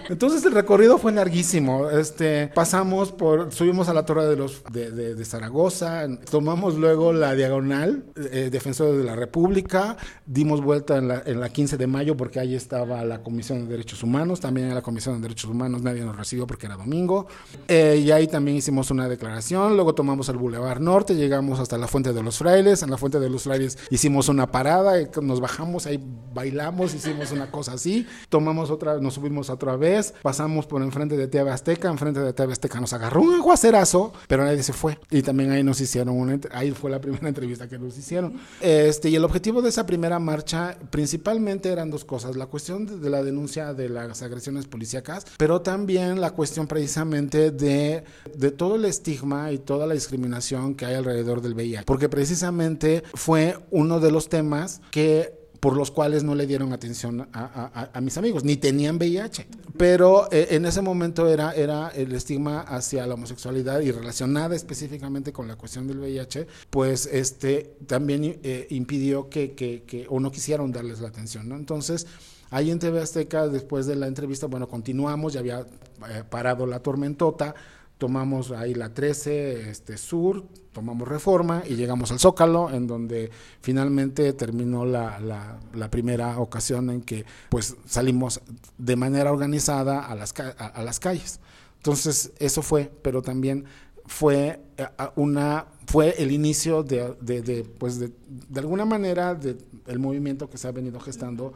Entonces 0.08 0.44
el 0.44 0.52
recorrido 0.52 0.98
fue 0.98 1.12
larguísimo. 1.12 1.90
Este, 1.90 2.48
pasamos 2.48 3.12
por, 3.12 3.52
subimos 3.52 3.88
a 3.88 3.94
la 3.94 4.04
Torre 4.04 4.26
de 4.26 4.36
los 4.36 4.62
de, 4.72 5.24
Zaragoza, 5.24 6.06
tomamos 6.30 6.76
luego 6.76 7.12
la 7.12 7.34
diagonal, 7.34 8.04
eh, 8.16 8.48
Defensor 8.50 8.96
de 8.96 9.04
la 9.04 9.16
República, 9.16 9.96
dimos 10.26 10.60
vuelta 10.60 10.98
en 10.98 11.08
la, 11.08 11.22
en 11.24 11.40
la 11.40 11.48
15 11.48 11.76
de 11.76 11.86
mayo 11.86 12.16
porque 12.16 12.40
ahí 12.40 12.54
estaba 12.54 13.04
la 13.04 13.22
Comisión 13.22 13.64
de 13.64 13.70
Derechos 13.70 14.02
Humanos, 14.02 14.40
también 14.40 14.68
en 14.68 14.74
la 14.74 14.82
Comisión 14.82 15.16
de 15.16 15.22
Derechos 15.22 15.50
Humanos 15.50 15.82
nadie 15.82 16.02
nos 16.02 16.16
recibió 16.16 16.46
porque 16.46 16.66
era 16.66 16.76
domingo, 16.76 17.26
eh, 17.68 18.02
y 18.04 18.10
ahí 18.10 18.26
también 18.26 18.56
hicimos 18.56 18.90
una 18.90 19.08
declaración, 19.08 19.74
luego 19.76 19.94
tomamos 19.94 20.28
el 20.28 20.36
Boulevard 20.36 20.80
Norte, 20.80 21.14
llegamos 21.14 21.60
hasta 21.60 21.78
la 21.78 21.88
Fuente 21.88 22.12
de 22.12 22.22
los 22.22 22.38
Frailes, 22.38 22.82
en 22.82 22.90
la 22.90 22.98
Fuente 22.98 23.20
de 23.20 23.30
los 23.30 23.44
Frailes 23.44 23.78
hicimos 23.90 24.28
una 24.28 24.50
parada, 24.50 25.00
y 25.00 25.08
nos 25.22 25.40
bajamos, 25.40 25.63
ahí 25.86 26.02
bailamos, 26.34 26.94
hicimos 26.94 27.30
una 27.32 27.50
cosa 27.50 27.72
así, 27.72 28.06
tomamos 28.28 28.70
otra, 28.70 28.98
nos 28.98 29.14
subimos 29.14 29.50
otra 29.50 29.76
vez, 29.76 30.14
pasamos 30.22 30.66
por 30.66 30.82
enfrente 30.82 31.16
de 31.16 31.28
TV 31.28 31.50
Azteca, 31.50 31.88
enfrente 31.88 32.20
de 32.20 32.32
TV 32.32 32.52
Azteca 32.52 32.80
nos 32.80 32.92
agarró 32.92 33.22
un 33.22 33.34
aguacerazo, 33.34 34.12
pero 34.26 34.44
nadie 34.44 34.62
se 34.62 34.72
fue. 34.72 34.98
Y 35.10 35.22
también 35.22 35.50
ahí 35.52 35.62
nos 35.62 35.80
hicieron 35.80 36.14
ahí 36.52 36.72
fue 36.72 36.90
la 36.90 37.00
primera 37.00 37.28
entrevista 37.28 37.68
que 37.68 37.78
nos 37.78 37.96
hicieron. 37.96 38.34
Este, 38.60 39.08
y 39.08 39.16
el 39.16 39.24
objetivo 39.24 39.62
de 39.62 39.68
esa 39.68 39.86
primera 39.86 40.18
marcha 40.18 40.76
principalmente 40.90 41.70
eran 41.70 41.90
dos 41.90 42.04
cosas, 42.04 42.36
la 42.36 42.46
cuestión 42.46 43.00
de 43.00 43.10
la 43.10 43.22
denuncia 43.22 43.74
de 43.74 43.88
las 43.88 44.22
agresiones 44.22 44.66
policíacas, 44.66 45.26
pero 45.38 45.60
también 45.60 46.20
la 46.20 46.30
cuestión 46.30 46.66
precisamente 46.66 47.50
de, 47.50 48.04
de 48.34 48.50
todo 48.50 48.76
el 48.76 48.84
estigma 48.84 49.52
y 49.52 49.58
toda 49.58 49.86
la 49.86 49.94
discriminación 49.94 50.74
que 50.74 50.86
hay 50.86 50.94
alrededor 50.94 51.40
del 51.40 51.54
VIH, 51.54 51.84
porque 51.84 52.08
precisamente 52.08 53.02
fue 53.14 53.58
uno 53.70 54.00
de 54.00 54.10
los 54.10 54.28
temas 54.28 54.80
que 54.90 55.44
por 55.64 55.78
los 55.78 55.90
cuales 55.90 56.24
no 56.24 56.34
le 56.34 56.46
dieron 56.46 56.74
atención 56.74 57.26
a, 57.32 57.98
mis 58.02 58.18
amigos, 58.18 58.44
ni 58.44 58.58
tenían 58.58 58.96
VIH. 58.96 59.46
Pero 59.78 60.30
eh, 60.30 60.48
en 60.50 60.66
ese 60.66 60.82
momento 60.82 61.26
era, 61.26 61.52
era 61.52 61.88
el 61.88 62.14
estigma 62.14 62.60
hacia 62.60 63.06
la 63.06 63.14
homosexualidad 63.14 63.80
y 63.80 63.90
relacionada 63.90 64.54
específicamente 64.54 65.32
con 65.32 65.48
la 65.48 65.56
cuestión 65.56 65.86
del 65.86 66.00
VIH, 66.00 66.46
pues 66.68 67.08
este 67.10 67.76
también 67.86 68.40
eh, 68.42 68.66
impidió 68.68 69.30
que, 69.30 69.54
que, 69.54 70.06
o 70.10 70.20
no 70.20 70.30
quisieron 70.30 70.70
darles 70.70 71.00
la 71.00 71.08
atención. 71.08 71.50
Entonces, 71.52 72.06
ahí 72.50 72.70
en 72.70 72.78
TV 72.78 73.00
Azteca, 73.00 73.48
después 73.48 73.86
de 73.86 73.96
la 73.96 74.06
entrevista, 74.06 74.46
bueno, 74.46 74.68
continuamos, 74.68 75.32
ya 75.32 75.40
había 75.40 75.60
eh, 75.60 76.24
parado 76.28 76.66
la 76.66 76.80
tormentota, 76.80 77.54
tomamos 77.96 78.50
ahí 78.50 78.74
la 78.74 78.92
13 78.92 79.70
este, 79.70 79.96
Sur, 79.96 80.44
tomamos 80.74 81.08
Reforma 81.08 81.62
y 81.66 81.76
llegamos 81.76 82.10
al 82.10 82.18
Zócalo, 82.18 82.70
en 82.70 82.86
donde 82.86 83.30
finalmente 83.62 84.34
terminó 84.34 84.84
la, 84.84 85.18
la, 85.20 85.90
primera 85.90 86.38
ocasión 86.38 86.90
en 86.90 87.00
que 87.00 87.24
pues 87.48 87.76
salimos 87.86 88.42
de 88.76 88.96
manera 88.96 89.32
organizada 89.32 90.04
a 90.04 90.14
las, 90.14 90.34
a, 90.38 90.82
las 90.82 91.00
calles. 91.00 91.40
Entonces 91.76 92.32
eso 92.38 92.60
fue, 92.60 92.92
pero 93.00 93.22
también 93.22 93.64
fue 94.06 94.60
eh, 94.76 94.86
una 95.16 95.66
fue 95.86 96.14
el 96.18 96.32
inicio 96.32 96.82
de, 96.82 97.14
de, 97.20 97.64
pues 97.78 97.98
de, 97.98 98.10
de 98.26 98.60
alguna 98.60 98.84
manera 98.84 99.34
del 99.34 99.98
movimiento 99.98 100.50
que 100.50 100.58
se 100.58 100.66
ha 100.66 100.72
venido 100.72 100.98
gestando 100.98 101.52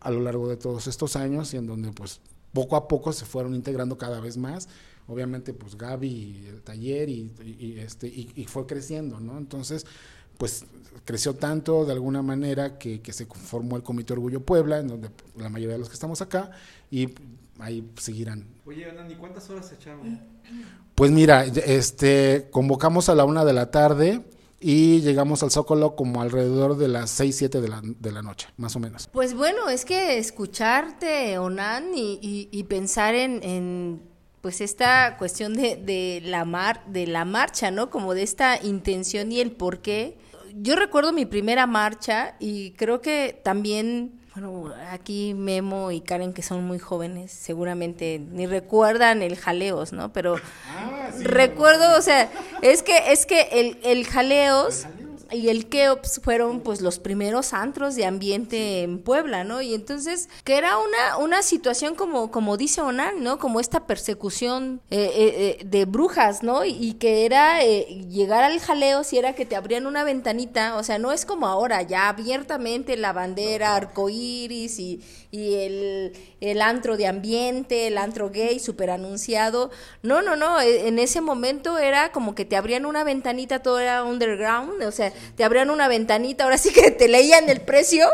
a 0.00 0.10
lo 0.10 0.20
largo 0.20 0.48
de 0.48 0.56
todos 0.56 0.86
estos 0.86 1.16
años 1.16 1.52
y 1.52 1.56
en 1.56 1.66
donde 1.66 1.90
pues 1.92 2.20
poco 2.52 2.76
a 2.76 2.88
poco 2.88 3.12
se 3.12 3.24
fueron 3.24 3.54
integrando 3.54 3.98
cada 3.98 4.20
vez 4.20 4.36
más. 4.36 4.68
Obviamente, 5.10 5.52
pues 5.52 5.76
Gaby, 5.76 6.46
el 6.48 6.62
taller 6.62 7.08
y, 7.08 7.32
este, 7.80 8.06
y, 8.06 8.46
fue 8.46 8.64
creciendo, 8.64 9.18
¿no? 9.18 9.38
Entonces, 9.38 9.84
pues 10.38 10.64
creció 11.04 11.34
tanto 11.34 11.84
de 11.84 11.92
alguna 11.92 12.22
manera 12.22 12.78
que, 12.78 13.00
se 13.12 13.26
formó 13.26 13.76
el 13.76 13.82
Comité 13.82 14.12
Orgullo 14.12 14.40
Puebla, 14.40 14.78
en 14.78 14.86
donde 14.86 15.10
la 15.36 15.48
mayoría 15.48 15.74
de 15.74 15.80
los 15.80 15.88
que 15.88 15.94
estamos 15.94 16.22
acá, 16.22 16.52
y 16.92 17.08
ahí 17.58 17.90
seguirán. 17.96 18.46
Oye, 18.64 18.86
¿y 19.10 19.14
cuántas 19.16 19.50
horas 19.50 19.66
se 19.66 19.74
echaron? 19.74 20.20
Pues 20.94 21.10
mira, 21.10 21.44
este, 21.44 22.48
convocamos 22.52 23.08
a 23.08 23.16
la 23.16 23.24
una 23.24 23.44
de 23.44 23.52
la 23.52 23.72
tarde 23.72 24.22
y 24.60 25.00
llegamos 25.00 25.42
al 25.42 25.50
Zócalo 25.50 25.96
como 25.96 26.20
alrededor 26.20 26.76
de 26.76 26.88
las 26.88 27.10
6, 27.10 27.34
7 27.34 27.60
de 27.62 27.68
la, 27.68 27.80
de 27.82 28.12
la 28.12 28.22
noche, 28.22 28.48
más 28.58 28.76
o 28.76 28.78
menos. 28.78 29.08
Pues 29.10 29.34
bueno, 29.34 29.70
es 29.70 29.86
que 29.86 30.18
escucharte, 30.18 31.38
Onan, 31.38 31.94
y, 31.94 32.48
y, 32.52 32.64
pensar 32.64 33.14
en, 33.14 33.42
en, 33.42 34.02
pues 34.40 34.60
esta 34.60 35.16
cuestión 35.18 35.54
de, 35.54 35.76
de, 35.76 36.22
la 36.24 36.44
mar, 36.44 36.82
de 36.86 37.06
la 37.06 37.24
marcha, 37.24 37.70
¿no? 37.70 37.90
Como 37.90 38.14
de 38.14 38.22
esta 38.22 38.62
intención 38.62 39.32
y 39.32 39.40
el 39.40 39.52
por 39.52 39.80
qué. 39.80 40.18
Yo 40.54 40.76
recuerdo 40.76 41.12
mi 41.12 41.26
primera 41.26 41.66
marcha 41.66 42.36
y 42.38 42.72
creo 42.72 43.00
que 43.00 43.38
también 43.44 44.20
bueno, 44.34 44.72
aquí 44.90 45.34
Memo 45.34 45.90
y 45.90 46.00
Karen, 46.00 46.32
que 46.32 46.42
son 46.42 46.64
muy 46.64 46.78
jóvenes, 46.78 47.32
seguramente 47.32 48.20
ni 48.30 48.46
recuerdan 48.46 49.22
el 49.22 49.36
jaleos, 49.36 49.92
¿no? 49.92 50.12
Pero 50.12 50.36
ah, 50.68 51.10
recuerdo, 51.18 51.98
o 51.98 52.02
sea, 52.02 52.30
es 52.62 52.84
que, 52.84 53.12
es 53.12 53.26
que 53.26 53.48
el, 53.52 53.78
el 53.82 54.06
jaleos 54.06 54.86
y 55.32 55.48
el 55.48 55.68
Keops 55.68 56.20
fueron 56.22 56.60
pues 56.60 56.80
los 56.80 56.98
primeros 56.98 57.52
antros 57.52 57.94
de 57.94 58.06
ambiente 58.06 58.82
en 58.82 59.02
Puebla, 59.02 59.44
¿no? 59.44 59.62
Y 59.62 59.74
entonces, 59.74 60.28
que 60.44 60.56
era 60.56 60.78
una, 60.78 61.16
una 61.18 61.42
situación 61.42 61.94
como, 61.94 62.30
como 62.30 62.56
dice 62.56 62.80
Onan, 62.80 63.22
¿no? 63.22 63.38
Como 63.38 63.60
esta 63.60 63.86
persecución 63.86 64.80
eh, 64.90 65.10
eh, 65.14 65.58
eh, 65.60 65.64
de 65.64 65.84
brujas, 65.84 66.42
¿no? 66.42 66.64
Y, 66.64 66.90
que 67.00 67.24
era 67.24 67.62
llegar 67.62 68.42
al 68.42 68.60
jaleo 68.60 69.04
si 69.04 69.16
era 69.16 69.34
que 69.34 69.46
te 69.46 69.56
abrían 69.56 69.86
una 69.86 70.04
ventanita, 70.04 70.76
o 70.76 70.82
sea, 70.82 70.98
no 70.98 71.12
es 71.12 71.24
como 71.24 71.46
ahora, 71.46 71.82
ya 71.82 72.08
abiertamente 72.08 72.96
la 72.96 73.12
bandera, 73.12 73.76
arcoíris 73.76 74.78
y, 74.78 75.00
y 75.32 75.54
el, 75.54 76.12
el 76.40 76.60
antro 76.60 76.96
de 76.96 77.06
ambiente, 77.06 77.86
el 77.86 77.98
antro 77.98 78.30
gay, 78.30 78.58
súper 78.58 78.90
anunciado. 78.90 79.70
No, 80.02 80.22
no, 80.22 80.34
no, 80.34 80.60
en 80.60 80.98
ese 80.98 81.20
momento 81.20 81.78
era 81.78 82.10
como 82.10 82.34
que 82.34 82.44
te 82.44 82.56
abrían 82.56 82.84
una 82.84 83.04
ventanita, 83.04 83.62
todo 83.62 83.78
era 83.78 84.02
underground, 84.02 84.82
o 84.82 84.90
sea, 84.90 85.12
te 85.36 85.44
abrían 85.44 85.70
una 85.70 85.86
ventanita, 85.86 86.44
ahora 86.44 86.58
sí 86.58 86.72
que 86.72 86.90
te 86.90 87.06
leían 87.06 87.48
el 87.48 87.60
precio, 87.60 88.08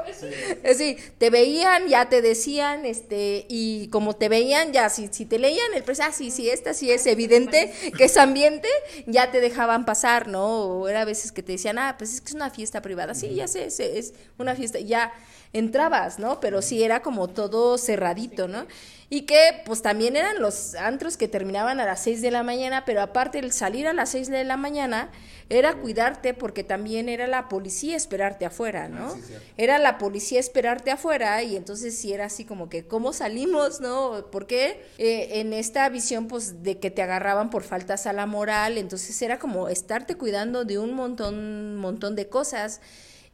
sí. 0.76 0.96
te 1.18 1.31
veían, 1.31 1.88
ya 1.88 2.09
te 2.09 2.20
decían, 2.20 2.85
este, 2.85 3.46
y 3.48 3.88
como 3.88 4.14
te 4.14 4.29
veían, 4.29 4.72
ya, 4.72 4.90
si, 4.90 5.09
si 5.11 5.24
te 5.24 5.38
leían 5.38 5.72
el 5.74 5.85
precio, 5.85 6.05
ah, 6.07 6.12
sí, 6.12 6.31
sí, 6.31 6.50
esta 6.50 6.74
sí 6.74 6.90
es 6.90 7.07
evidente 7.07 7.72
que 7.96 8.05
es 8.05 8.16
ambiente, 8.18 8.68
ya 9.07 9.31
te 9.31 9.40
dejaban 9.40 9.87
pasar, 9.87 10.29
¿no? 10.29 10.46
O 10.46 10.88
era 10.88 11.02
a 11.02 11.05
veces 11.07 11.33
que 11.33 11.42
te 11.42 11.52
decían, 11.52 11.79
ah, 11.79 11.94
pues 11.96 12.12
es 12.14 12.20
que 12.20 12.29
es 12.29 12.35
una 12.35 12.50
fiesta 12.50 12.83
privada, 12.83 13.14
sí, 13.14 13.35
ya 13.35 13.48
sé, 13.48 13.66
es 13.66 14.12
una 14.38 14.55
fiesta, 14.55 14.79
ya 14.81 15.12
entrabas, 15.58 16.18
¿no? 16.18 16.40
Pero 16.40 16.62
sí 16.62 16.82
era 16.82 17.02
como 17.02 17.28
todo 17.28 17.78
cerradito, 17.78 18.48
¿no? 18.48 18.66
Y 19.08 19.22
que 19.22 19.62
pues 19.64 19.82
también 19.82 20.16
eran 20.16 20.40
los 20.40 20.74
antros 20.74 21.16
que 21.16 21.28
terminaban 21.28 21.78
a 21.78 21.84
las 21.84 22.02
6 22.02 22.22
de 22.22 22.32
la 22.32 22.42
mañana, 22.42 22.84
pero 22.84 23.02
aparte 23.02 23.38
el 23.38 23.52
salir 23.52 23.86
a 23.86 23.92
las 23.92 24.10
6 24.10 24.28
de 24.28 24.42
la 24.42 24.56
mañana 24.56 25.10
era 25.48 25.74
cuidarte 25.74 26.34
porque 26.34 26.64
también 26.64 27.08
era 27.08 27.28
la 27.28 27.48
policía 27.48 27.96
esperarte 27.96 28.44
afuera, 28.46 28.88
¿no? 28.88 29.06
Ah, 29.06 29.38
era 29.56 29.78
la 29.78 29.96
policía 29.98 30.40
esperarte 30.40 30.90
afuera 30.90 31.40
y 31.44 31.54
entonces 31.54 31.96
sí 31.96 32.12
era 32.12 32.24
así 32.24 32.44
como 32.44 32.68
que, 32.68 32.84
¿cómo 32.88 33.12
salimos, 33.12 33.80
no? 33.80 34.26
Porque 34.32 34.82
eh, 34.98 35.40
en 35.40 35.52
esta 35.52 35.88
visión 35.88 36.26
pues 36.26 36.64
de 36.64 36.78
que 36.78 36.90
te 36.90 37.02
agarraban 37.02 37.50
por 37.50 37.62
faltas 37.62 38.08
a 38.08 38.12
la 38.12 38.26
moral, 38.26 38.76
entonces 38.76 39.22
era 39.22 39.38
como 39.38 39.68
estarte 39.68 40.16
cuidando 40.16 40.64
de 40.64 40.80
un 40.80 40.94
montón, 40.94 41.76
montón 41.76 42.16
de 42.16 42.28
cosas. 42.28 42.80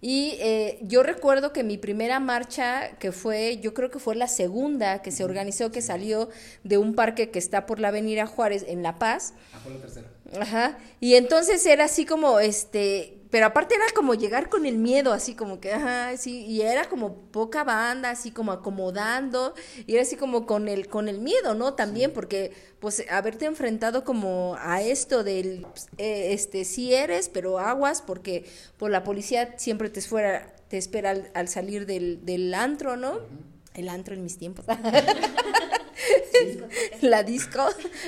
Y 0.05 0.35
eh, 0.41 0.81
yo 0.83 1.05
recuerdo 1.05 1.53
que 1.53 1.63
mi 1.63 1.79
primera 1.79 2.19
marcha, 2.19 2.97
que 2.99 3.13
fue, 3.13 3.61
yo 3.63 3.73
creo 3.73 3.89
que 3.89 4.01
fue 4.01 4.17
la 4.17 4.27
segunda 4.27 5.01
que 5.01 5.13
se 5.13 5.23
organizó, 5.23 5.71
que 5.71 5.81
salió 5.81 6.29
de 6.65 6.77
un 6.77 6.97
parque 6.97 7.31
que 7.31 7.39
está 7.39 7.67
por 7.67 7.79
la 7.79 7.89
Avenida 7.89 8.27
Juárez 8.27 8.65
en 8.67 8.83
La 8.83 8.99
Paz. 8.99 9.33
Ah, 9.55 9.61
fue 9.63 9.73
la 9.75 9.81
tercera. 9.81 10.09
Ajá. 10.41 10.79
Y 10.99 11.15
entonces 11.15 11.65
era 11.67 11.85
así 11.85 12.05
como, 12.05 12.41
este, 12.41 13.22
pero 13.33 13.47
aparte 13.47 13.75
era 13.75 13.87
como 13.95 14.13
llegar 14.13 14.51
con 14.51 14.67
el 14.67 14.77
miedo, 14.77 15.15
así 15.15 15.35
como 15.35 15.59
que, 15.59 15.73
ajá, 15.73 16.15
sí, 16.19 16.45
y 16.45 16.61
era 16.61 16.85
como 16.91 17.15
poca 17.15 17.65
banda, 17.65 18.11
así 18.11 18.31
como 18.31 18.53
acomodando, 18.53 19.55
y 19.87 19.95
era 19.95 20.03
así 20.03 20.17
como 20.17 20.45
con 20.45 20.69
el, 20.69 20.87
con 20.87 21.09
el 21.09 21.19
miedo, 21.19 21.55
¿no? 21.55 21.73
También, 21.73 22.13
porque, 22.13 22.53
pues, 22.79 23.03
haberte 23.11 23.47
enfrentado 23.47 24.05
como 24.05 24.57
a 24.61 24.83
esto 24.83 25.25
del, 25.25 25.67
eh, 25.97 26.35
este, 26.35 26.67
sí 26.67 26.93
eres, 26.93 27.31
pero 27.31 27.59
aguas, 27.59 28.03
porque, 28.03 28.43
por 28.43 28.81
pues, 28.81 28.93
la 28.93 29.03
policía 29.03 29.55
siempre 29.57 29.89
te, 29.89 30.03
fuera, 30.03 30.55
te 30.69 30.77
espera 30.77 31.15
al, 31.33 31.49
salir 31.49 31.87
del, 31.87 32.27
del 32.27 32.53
antro, 32.53 32.99
¿no? 32.99 33.19
El 33.73 33.89
antro 33.89 34.13
en 34.13 34.23
mis 34.23 34.37
tiempos. 34.37 34.67
la 37.01 37.23
disco, 37.23 37.67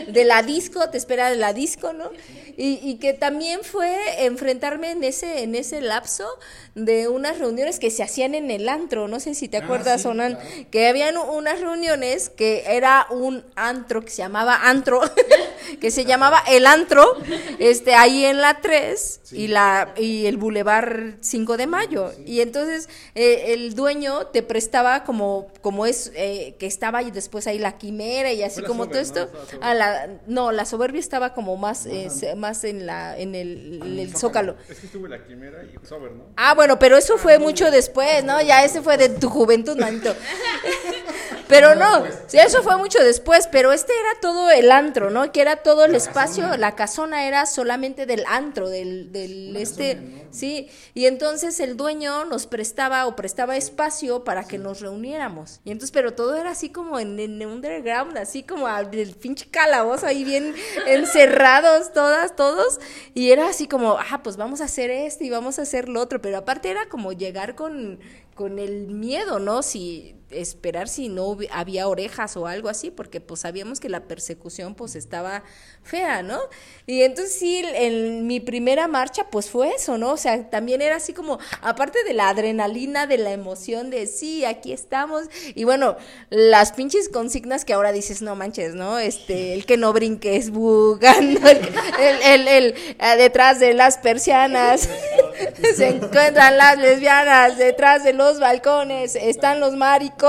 de 0.09 0.25
la 0.25 0.43
disco, 0.43 0.89
te 0.91 0.99
espera 0.99 1.31
de 1.31 1.37
la 1.37 1.53
disco, 1.53 1.93
¿no? 1.93 2.11
Y, 2.57 2.79
y, 2.83 2.97
que 2.97 3.12
también 3.12 3.61
fue 3.62 4.25
enfrentarme 4.25 4.90
en 4.93 5.03
ese, 5.03 5.43
en 5.43 5.55
ese 5.55 5.81
lapso 5.81 6.27
de 6.75 7.09
unas 7.09 7.38
reuniones 7.38 7.79
que 7.79 7.90
se 7.90 8.03
hacían 8.03 8.35
en 8.35 8.51
el 8.51 8.69
antro, 8.69 9.09
no 9.09 9.21
sé 9.21 9.35
si 9.35 9.49
te 9.49 9.57
ah, 9.57 9.64
acuerdas, 9.64 10.03
Sonan, 10.03 10.38
que 10.71 10.88
habían 10.88 11.17
unas 11.17 11.61
reuniones 11.61 12.31
que 12.31 12.64
era 12.67 13.07
un 13.11 13.45
antro 13.57 14.05
que 14.05 14.11
se 14.11 14.19
llamaba 14.19 14.69
antro, 14.69 15.01
que 15.81 15.90
se 15.90 16.05
llamaba 16.05 16.42
el 16.48 16.66
antro, 16.66 17.16
este, 17.59 17.94
ahí 17.94 18.24
en 18.24 18.40
la 18.40 18.61
3 18.61 19.20
y 19.33 19.48
la 19.48 19.92
y 19.96 20.27
el 20.27 20.37
Boulevard 20.37 21.14
5 21.20 21.57
de 21.57 21.66
Mayo. 21.66 22.12
Y 22.27 22.40
entonces 22.40 22.88
eh, 23.14 23.53
el 23.55 23.74
dueño 23.74 24.27
te 24.27 24.42
prestaba 24.42 25.05
como, 25.05 25.48
como 25.61 25.87
es, 25.87 26.12
eh, 26.14 26.57
que 26.59 26.66
estaba 26.66 27.03
y 27.03 27.11
después 27.11 27.46
ahí 27.46 27.59
la 27.59 27.79
quimera 27.79 28.33
y 28.33 28.42
así 28.42 28.62
como 28.62 28.88
todo 28.88 29.00
esto. 29.00 29.31
¿no? 29.33 29.66
A 29.66 29.74
la, 29.74 30.09
no, 30.27 30.53
la 30.53 30.64
soberbia 30.64 31.00
estaba 31.00 31.35
como 31.35 31.57
más, 31.57 31.87
eh, 31.87 32.09
más 32.37 32.64
en 32.64 32.87
la 32.87 33.18
en 33.18 33.35
el, 33.35 33.98
el 33.98 34.16
zócalo. 34.16 34.57
Es 34.68 34.79
que 34.79 34.87
estuve 34.87 35.09
la 35.09 35.24
quimera 35.24 35.62
y 35.64 35.87
sober, 35.87 36.12
¿no? 36.12 36.24
Ah, 36.37 36.55
bueno, 36.55 36.79
pero 36.79 36.96
eso 36.96 37.18
fue 37.18 37.38
mucho 37.38 37.70
después, 37.70 38.24
¿no? 38.24 38.40
Ya 38.42 38.64
ese 38.64 38.83
fue 38.83 38.96
de 38.96 39.09
tu 39.09 39.29
juventud, 39.29 39.77
manito. 39.79 40.14
Pero 41.48 41.74
no, 41.74 42.05
sí, 42.27 42.38
eso 42.38 42.62
fue 42.62 42.77
mucho 42.77 42.98
después, 43.03 43.48
pero 43.48 43.72
este 43.72 43.92
era 43.92 44.20
todo 44.20 44.50
el 44.50 44.72
antro, 44.72 45.11
¿no? 45.11 45.31
Que 45.31 45.42
era 45.42 45.54
todo 45.57 45.85
el 45.85 45.95
espacio, 45.95 46.57
la 46.57 46.75
casona 46.75 47.27
era 47.27 47.47
solamente 47.47 48.07
del 48.07 48.25
antro, 48.27 48.69
del, 48.69 49.12
del 49.12 49.57
este, 49.57 50.27
sí, 50.31 50.69
y 50.95 51.07
entonces 51.07 51.61
el 51.61 51.77
dueño 51.77 52.25
nos 52.25 52.47
prestaba 52.47 53.07
o 53.07 53.17
prestaba 53.17 53.57
espacio 53.57 54.25
para 54.25 54.45
que 54.45 54.59
nos 54.59 54.81
reuniéramos. 54.81 55.61
Y 55.64 55.71
entonces, 55.71 55.93
pero 55.93 56.14
todo 56.14 56.37
era 56.37 56.51
así 56.51 56.71
como 56.71 56.99
en, 56.99 57.19
en 57.19 57.45
underground, 57.47 58.17
así 58.19 58.43
como 58.43 58.69
del 58.85 59.14
pinche 59.14 59.49
calabozo 59.51 60.07
ahí 60.07 60.25
bien 60.25 60.55
encerrados 60.87 61.93
todas, 61.93 62.37
todos, 62.37 62.81
y 63.14 63.31
era 63.31 63.49
así 63.49 63.69
como, 63.69 63.99
ah, 63.99 64.21
pues 64.23 64.37
vamos 64.37 64.61
a 64.61 64.64
hacer 64.64 64.90
esto 64.90 65.25
y 65.25 65.31
vamos 65.31 65.59
a 65.59 65.62
hacer 65.62 65.88
lo 65.88 66.01
otro, 66.01 66.21
pero 66.21 66.38
aparte 66.38 66.71
era 66.71 66.88
como 66.88 67.12
llegar 67.12 67.55
con, 67.55 68.01
con 68.35 68.59
el 68.59 68.88
miedo, 68.88 69.38
¿no? 69.38 69.62
Si 69.62 70.17
esperar 70.40 70.88
si 70.88 71.09
no 71.09 71.37
había 71.51 71.88
orejas 71.88 72.37
o 72.37 72.47
algo 72.47 72.68
así, 72.68 72.90
porque 72.90 73.20
pues 73.20 73.40
sabíamos 73.40 73.81
que 73.81 73.88
la 73.88 74.05
persecución 74.05 74.75
pues 74.75 74.97
estaba 74.97 75.42
fea, 75.83 76.23
¿no? 76.23 76.38
Y 76.87 77.03
entonces 77.03 77.35
sí, 77.35 77.62
en 77.64 78.27
mi 78.27 78.40
primera 78.40 78.88
marcha 78.88 79.29
pues 79.31 79.51
fue 79.51 79.70
eso, 79.70 79.99
¿no? 79.99 80.12
O 80.12 80.16
sea, 80.16 80.51
también 80.51 80.83
era 80.83 80.97
así 80.97 81.12
como, 81.12 81.38
aparte 81.62 82.05
de 82.05 82.14
la 82.14 82.29
adrenalina, 82.29 83.07
de 83.07 83.18
la 83.18 83.33
emoción 83.33 83.90
de 83.90 84.07
sí, 84.07 84.44
aquí 84.44 84.73
estamos, 84.73 85.25
y 85.55 85.64
bueno, 85.64 85.97
las 86.31 86.73
pinches 86.73 87.09
consignas 87.09 87.64
que 87.64 87.73
ahora 87.73 87.92
dices, 87.92 88.23
no 88.23 88.37
manches, 88.37 88.75
¿no? 88.75 88.99
Este, 88.99 89.55
el 89.55 89.66
que 89.66 89.77
no 89.77 89.92
brinque 89.92 90.37
es 90.37 90.51
bugando, 90.51 91.40
el, 91.49 92.23
el, 92.23 92.49
el, 92.49 92.75
eh, 92.99 93.16
detrás 93.18 93.61
de 93.61 93.75
las 93.75 93.99
persianas 93.99 94.88
se 95.77 95.88
encuentran 95.88 96.57
las 96.57 96.79
lesbianas, 96.79 97.59
detrás 97.59 98.05
de 98.05 98.12
los 98.12 98.40
balcones 98.40 99.16
están 99.16 99.61
los 99.61 99.75
maricos 99.75 100.24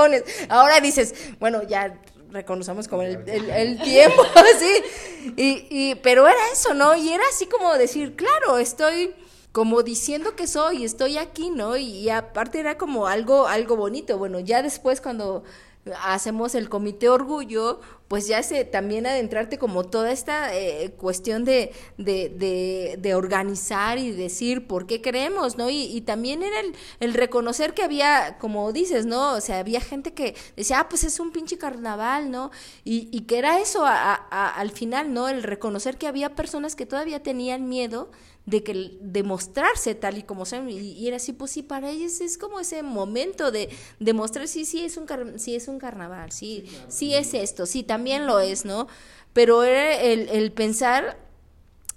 Ahora 0.48 0.80
dices, 0.80 1.14
bueno, 1.38 1.62
ya 1.62 1.98
reconocemos 2.30 2.88
como 2.88 3.02
el, 3.02 3.24
tiempo, 3.82 4.22
sí. 4.58 5.32
Y, 5.36 5.66
y, 5.70 5.94
pero 5.96 6.26
era 6.26 6.38
eso, 6.52 6.74
¿no? 6.74 6.94
Y 6.96 7.12
era 7.12 7.24
así 7.32 7.46
como 7.46 7.74
decir, 7.74 8.16
claro, 8.16 8.58
estoy 8.58 9.14
como 9.56 9.82
diciendo 9.82 10.36
que 10.36 10.46
soy, 10.46 10.84
estoy 10.84 11.16
aquí, 11.16 11.48
¿no? 11.48 11.78
Y, 11.78 12.10
aparte 12.10 12.60
era 12.60 12.76
como 12.76 13.06
algo, 13.06 13.46
algo 13.46 13.74
bonito. 13.74 14.18
Bueno, 14.18 14.38
ya 14.38 14.60
después 14.60 15.00
cuando 15.00 15.44
hacemos 16.04 16.54
el 16.54 16.68
comité 16.68 17.08
orgullo, 17.08 17.80
pues 18.08 18.28
ya 18.28 18.38
ese 18.38 18.64
también 18.64 19.06
adentrarte 19.06 19.58
como 19.58 19.84
toda 19.84 20.12
esta 20.12 20.54
eh, 20.56 20.92
cuestión 20.96 21.44
de, 21.44 21.72
de, 21.98 22.28
de, 22.28 22.96
de, 22.98 23.14
organizar 23.14 23.98
y 23.98 24.12
decir 24.12 24.66
por 24.66 24.86
qué 24.86 25.02
queremos, 25.02 25.58
¿no? 25.58 25.70
Y, 25.70 25.84
y 25.84 26.02
también 26.02 26.42
era 26.42 26.60
el, 26.60 26.74
el, 27.00 27.14
reconocer 27.14 27.74
que 27.74 27.82
había, 27.82 28.38
como 28.38 28.72
dices, 28.72 29.06
¿no? 29.06 29.32
O 29.32 29.40
sea, 29.40 29.58
había 29.58 29.80
gente 29.80 30.14
que 30.14 30.36
decía, 30.56 30.80
ah, 30.80 30.88
pues 30.88 31.02
es 31.04 31.18
un 31.18 31.32
pinche 31.32 31.58
carnaval, 31.58 32.30
¿no? 32.30 32.50
Y, 32.84 33.08
y 33.10 33.22
que 33.22 33.38
era 33.38 33.60
eso 33.60 33.84
a, 33.84 34.14
a, 34.14 34.50
al 34.50 34.70
final, 34.70 35.12
¿no? 35.12 35.28
El 35.28 35.42
reconocer 35.42 35.98
que 35.98 36.06
había 36.06 36.34
personas 36.34 36.76
que 36.76 36.86
todavía 36.86 37.22
tenían 37.22 37.68
miedo 37.68 38.10
de 38.46 38.62
que 38.62 38.96
de 39.00 39.24
mostrarse 39.24 39.96
tal 39.96 40.18
y 40.18 40.22
como 40.22 40.46
son 40.46 40.70
y, 40.70 40.78
y, 40.78 41.08
era 41.08 41.16
así 41.16 41.32
pues 41.32 41.50
sí 41.50 41.64
para 41.64 41.90
ellos 41.90 42.20
es 42.20 42.38
como 42.38 42.60
ese 42.60 42.84
momento 42.84 43.50
de 43.50 43.68
demostrar 43.98 44.46
sí 44.46 44.64
sí 44.64 44.84
es 44.84 44.96
un 44.96 45.08
sí 45.36 45.56
es 45.56 45.66
un 45.66 45.80
carnaval 45.80 46.30
sí 46.30 46.64
sí 46.86 47.12
es 47.12 47.34
esto 47.34 47.66
sí 47.66 47.82
también 47.82 47.95
lo 47.98 48.40
es 48.40 48.64
no 48.64 48.86
pero 49.32 49.64
era 49.64 50.00
el, 50.00 50.30
el 50.30 50.50
pensar 50.50 51.18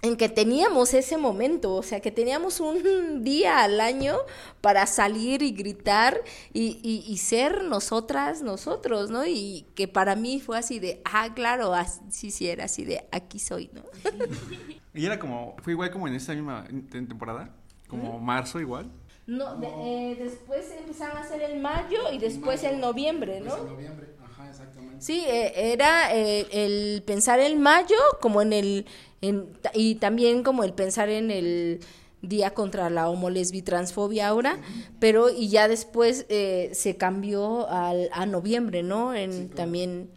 en 0.02 0.16
que 0.16 0.30
teníamos 0.30 0.94
ese 0.94 1.18
momento, 1.18 1.74
o 1.76 1.84
sea, 1.84 2.00
que 2.00 2.12
teníamos 2.12 2.60
un 2.60 3.24
día 3.24 3.64
al 3.64 3.82
año 3.82 4.18
para 4.62 4.86
salir 4.86 5.42
y 5.42 5.52
gritar 5.52 6.20
y, 6.54 6.80
y, 6.84 7.04
y, 7.12 7.18
ser 7.18 7.64
nosotras, 7.64 8.42
nosotros, 8.42 9.10
¿no? 9.10 9.26
Y 9.26 9.66
que 9.76 9.88
para 9.88 10.16
mí 10.16 10.40
fue 10.40 10.58
así 10.58 10.80
de, 10.80 11.02
ah, 11.06 11.34
claro, 11.34 11.74
así 11.74 12.32
sí 12.32 12.48
era, 12.48 12.66
así 12.66 12.86
de, 12.86 13.06
aquí 13.12 13.40
soy, 13.40 13.70
¿no? 13.74 13.84
y 14.94 15.06
era 15.06 15.20
como, 15.20 15.56
fue 15.64 15.74
igual 15.74 15.92
como 15.92 16.08
en 16.08 16.16
esta 16.16 16.34
misma 16.34 16.66
temporada, 16.92 17.54
como 17.88 18.20
¿Mm? 18.20 18.24
marzo 18.24 18.60
igual. 18.60 18.90
No, 19.28 19.58
de, 19.58 19.68
eh, 19.68 20.16
después 20.16 20.72
empezaron 20.72 21.18
a 21.18 21.22
hacer 21.22 21.42
el 21.42 21.60
mayo 21.62 22.12
y 22.12 22.18
después 22.18 22.64
el 22.64 22.80
noviembre, 22.80 23.42
¿no? 23.42 23.56
El 23.58 23.66
noviembre, 23.66 24.08
ajá, 24.40 24.50
exactamente. 24.50 25.02
Sí, 25.02 25.24
eh, 25.28 25.74
era 25.74 26.16
eh, 26.16 26.48
el 26.52 27.04
pensar 27.04 27.40
el 27.40 27.58
mayo 27.58 27.98
como 28.22 28.42
en 28.42 28.54
el 28.54 28.86
en, 29.22 29.50
y 29.74 29.96
también 29.96 30.44
como 30.44 30.64
el 30.64 30.74
pensar 30.74 31.10
en 31.10 31.30
el 31.32 31.80
día 32.22 32.54
contra 32.54 32.90
la 32.90 33.10
homolesbitransfobia 33.10 34.28
ahora, 34.28 34.56
uh 34.56 34.58
-huh. 34.58 34.86
pero 35.00 35.30
y 35.30 35.50
ya 35.50 35.68
después 35.68 36.26
eh, 36.30 36.70
se 36.74 36.98
cambió 36.98 37.70
al, 37.70 38.10
a 38.12 38.26
noviembre, 38.26 38.84
¿no? 38.84 39.14
En 39.14 39.32
sí, 39.32 39.38
claro. 39.40 39.56
también 39.56 40.10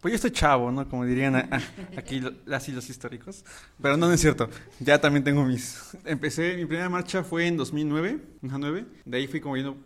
pues 0.00 0.12
yo 0.12 0.16
estoy 0.16 0.30
chavo, 0.30 0.72
¿no? 0.72 0.88
Como 0.88 1.04
dirían 1.04 1.36
a, 1.36 1.40
a, 1.40 1.60
aquí 1.98 2.22
así 2.50 2.72
los 2.72 2.88
históricos. 2.88 3.44
Pero 3.82 3.98
no, 3.98 4.06
no 4.06 4.12
es 4.14 4.20
cierto. 4.20 4.48
Ya 4.78 4.98
también 4.98 5.24
tengo 5.24 5.44
mis... 5.44 5.94
Empecé, 6.06 6.56
mi 6.56 6.64
primera 6.64 6.88
marcha 6.88 7.22
fue 7.22 7.46
en 7.46 7.58
2009, 7.58 8.18
2009. 8.40 8.86
De 9.04 9.16
ahí 9.18 9.26
fui 9.26 9.40
como 9.40 9.56
yendo 9.56 9.76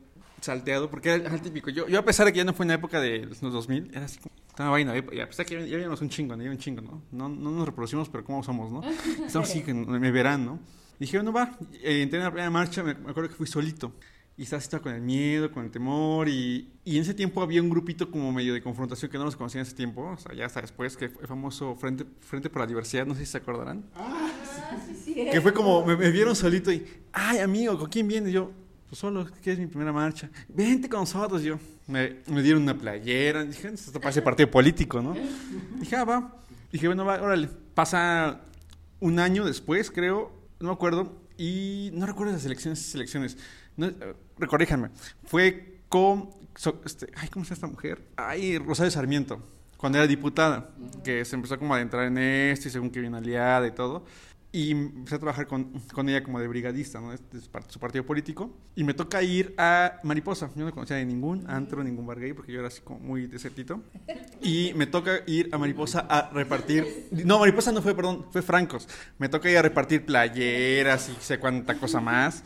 salteado, 0.45 0.91
porque 0.91 1.11
era 1.11 1.35
el 1.35 1.41
típico. 1.41 1.71
Yo, 1.71 1.89
yo 1.89 1.99
a 1.99 2.05
pesar 2.05 2.27
de 2.27 2.33
que 2.33 2.39
ya 2.39 2.45
no 2.45 2.53
fue 2.53 2.65
en 2.65 2.69
la 2.69 2.75
época 2.75 3.01
de 3.01 3.27
los 3.27 3.41
2000, 3.41 3.91
era 3.93 4.05
así 4.05 4.19
como... 4.19 4.35
Estaba 4.49 4.71
vaina, 4.71 4.95
y 4.97 5.21
a 5.21 5.27
pesar 5.27 5.47
de 5.47 5.57
que 5.57 5.69
ya 5.69 5.75
habíamos 5.75 6.01
un 6.01 6.09
chingo, 6.09 6.37
¿no? 6.37 6.45
un 6.45 6.59
chingo, 6.59 6.81
¿no? 6.81 7.03
¿no? 7.11 7.29
No 7.29 7.51
nos 7.51 7.67
reproducimos, 7.67 8.09
pero 8.09 8.23
¿cómo 8.25 8.43
somos, 8.43 8.71
no? 8.71 8.83
Estamos 9.27 9.51
así, 9.51 9.65
me 9.73 10.11
verán, 10.13 10.45
¿no? 10.45 10.61
Y 10.99 11.07
dije, 11.07 11.19
bueno, 11.19 11.33
va. 11.33 11.59
Eh, 11.83 12.03
entré 12.03 12.19
en 12.19 12.25
la 12.25 12.31
primera 12.31 12.51
marcha, 12.51 12.85
me, 12.85 12.95
me 12.95 13.11
acuerdo 13.11 13.31
que 13.31 13.35
fui 13.35 13.49
solito 13.49 13.93
y 14.37 14.43
estaba 14.43 14.59
así 14.59 14.77
con 14.79 14.93
el 14.93 15.01
miedo, 15.01 15.51
con 15.53 15.65
el 15.65 15.71
temor, 15.71 16.29
y, 16.29 16.73
y, 16.85 16.97
en 16.97 17.03
ese 17.03 17.15
tiempo 17.15 17.41
había 17.41 17.63
un 17.63 17.71
grupito 17.71 18.11
como 18.11 18.33
medio 18.33 18.53
de 18.53 18.63
confrontación 18.63 19.11
que 19.11 19.17
no 19.17 19.25
nos 19.25 19.37
conocía 19.37 19.61
en 19.61 19.67
ese 19.67 19.77
tiempo, 19.77 20.03
o 20.03 20.17
sea, 20.17 20.35
ya 20.35 20.47
hasta 20.47 20.61
después, 20.61 20.97
que 20.97 21.09
fue 21.09 21.23
el 21.23 21.29
famoso 21.29 21.77
Frente, 21.77 22.05
Frente 22.21 22.51
por 22.51 22.61
la 22.61 22.67
Diversidad, 22.67 23.07
no 23.07 23.15
sé 23.15 23.21
si 23.21 23.33
se 23.33 23.39
acordarán. 23.39 23.85
Ah, 23.95 24.33
sí, 24.87 24.95
sí. 25.05 25.15
Que 25.15 25.41
fue 25.41 25.53
como, 25.53 25.87
me, 25.87 25.97
me, 25.97 26.11
vieron 26.11 26.35
solito 26.35 26.73
y, 26.73 26.85
ay, 27.13 27.39
amigo, 27.39 27.79
¿con 27.79 27.89
quién 27.89 28.09
vienes? 28.09 28.33
yo, 28.33 28.51
pues 28.95 29.01
solo, 29.01 29.27
que 29.43 29.51
es 29.51 29.59
mi 29.59 29.67
primera 29.67 29.93
marcha. 29.93 30.31
Vente 30.47 30.89
con 30.89 31.01
nosotros, 31.01 31.43
yo. 31.43 31.59
Me, 31.89 32.19
me 32.29 32.43
dieron 32.43 32.63
una 32.63 32.79
playera, 32.79 33.43
dije, 33.43 33.67
esto 33.67 34.01
parece 34.01 34.23
partido 34.23 34.49
político, 34.49 35.03
¿no? 35.03 35.17
Dije, 35.81 35.97
ah, 35.97 36.05
va. 36.05 36.37
Dije, 36.71 36.87
bueno, 36.87 37.05
va, 37.05 37.21
órale. 37.21 37.49
Pasa 37.75 38.43
un 39.01 39.19
año 39.19 39.45
después, 39.45 39.91
creo, 39.91 40.31
no 40.61 40.69
me 40.69 40.75
acuerdo, 40.75 41.13
y 41.37 41.91
no 41.93 42.07
recuerdo 42.07 42.35
las 42.35 42.45
elecciones, 42.45 42.83
esas 42.83 42.95
elecciones. 42.95 43.37
No, 43.77 43.91
recorríjanme, 44.39 44.91
fue 45.25 45.81
con, 45.89 46.31
so, 46.55 46.81
este, 46.85 47.09
ay, 47.17 47.29
¿cómo 47.31 47.45
llama 47.45 47.55
esta 47.55 47.67
mujer? 47.67 48.01
Ay, 48.15 48.59
Rosario 48.59 48.93
Sarmiento, 48.93 49.43
cuando 49.77 49.99
era 49.99 50.07
diputada, 50.07 50.71
uh 50.79 50.85
-huh. 50.85 51.03
que 51.03 51.25
se 51.25 51.35
empezó 51.35 51.59
como 51.59 51.75
a 51.75 51.79
adentrar 51.79 52.05
en 52.05 52.19
esto 52.19 52.69
y 52.69 52.71
según 52.71 52.91
que 52.91 53.01
bien 53.01 53.17
aliada 53.17 53.67
y 53.67 53.73
todo. 53.73 54.05
Y 54.55 54.71
empecé 54.71 55.17
a 55.17 55.19
trabajar 55.19 55.49
con, 55.49 55.65
con 55.93 56.09
ella 56.09 56.23
como 56.23 56.39
de 56.39 56.47
brigadista, 56.47 57.01
¿no? 57.01 57.11
De 57.11 57.41
su 57.41 57.81
partido 57.81 58.07
político. 58.07 58.57
Y 58.77 58.85
me 58.85 58.95
toca 58.95 59.21
ir 59.21 59.53
a 59.59 59.99
Mariposa. 60.05 60.49
Yo 60.55 60.65
no 60.65 60.71
conocía 60.71 60.95
de 60.95 61.05
ningún 61.05 61.51
antro, 61.51 61.83
ningún 61.83 62.07
bar 62.07 62.21
gay, 62.21 62.35
porque 62.35 62.53
yo 62.53 62.61
era 62.61 62.69
así 62.69 62.81
como 62.81 63.01
muy 63.01 63.27
desertito. 63.27 63.83
Y 64.41 64.73
me 64.77 64.87
toca 64.87 65.25
ir 65.27 65.49
a 65.51 65.59
Mariposa 65.59 66.07
a 66.09 66.31
repartir... 66.31 67.09
No, 67.11 67.41
Mariposa 67.41 67.73
no 67.73 67.83
fue, 67.83 67.97
perdón, 67.97 68.27
fue 68.31 68.43
Francos. 68.43 68.87
Me 69.19 69.29
toca 69.29 69.51
ir 69.51 69.59
a 69.59 69.63
repartir 69.63 70.07
playeras 70.07 71.09
y 71.09 71.21
sé 71.21 71.41
cuánta 71.41 71.75
cosa 71.75 71.99
más. 71.99 72.45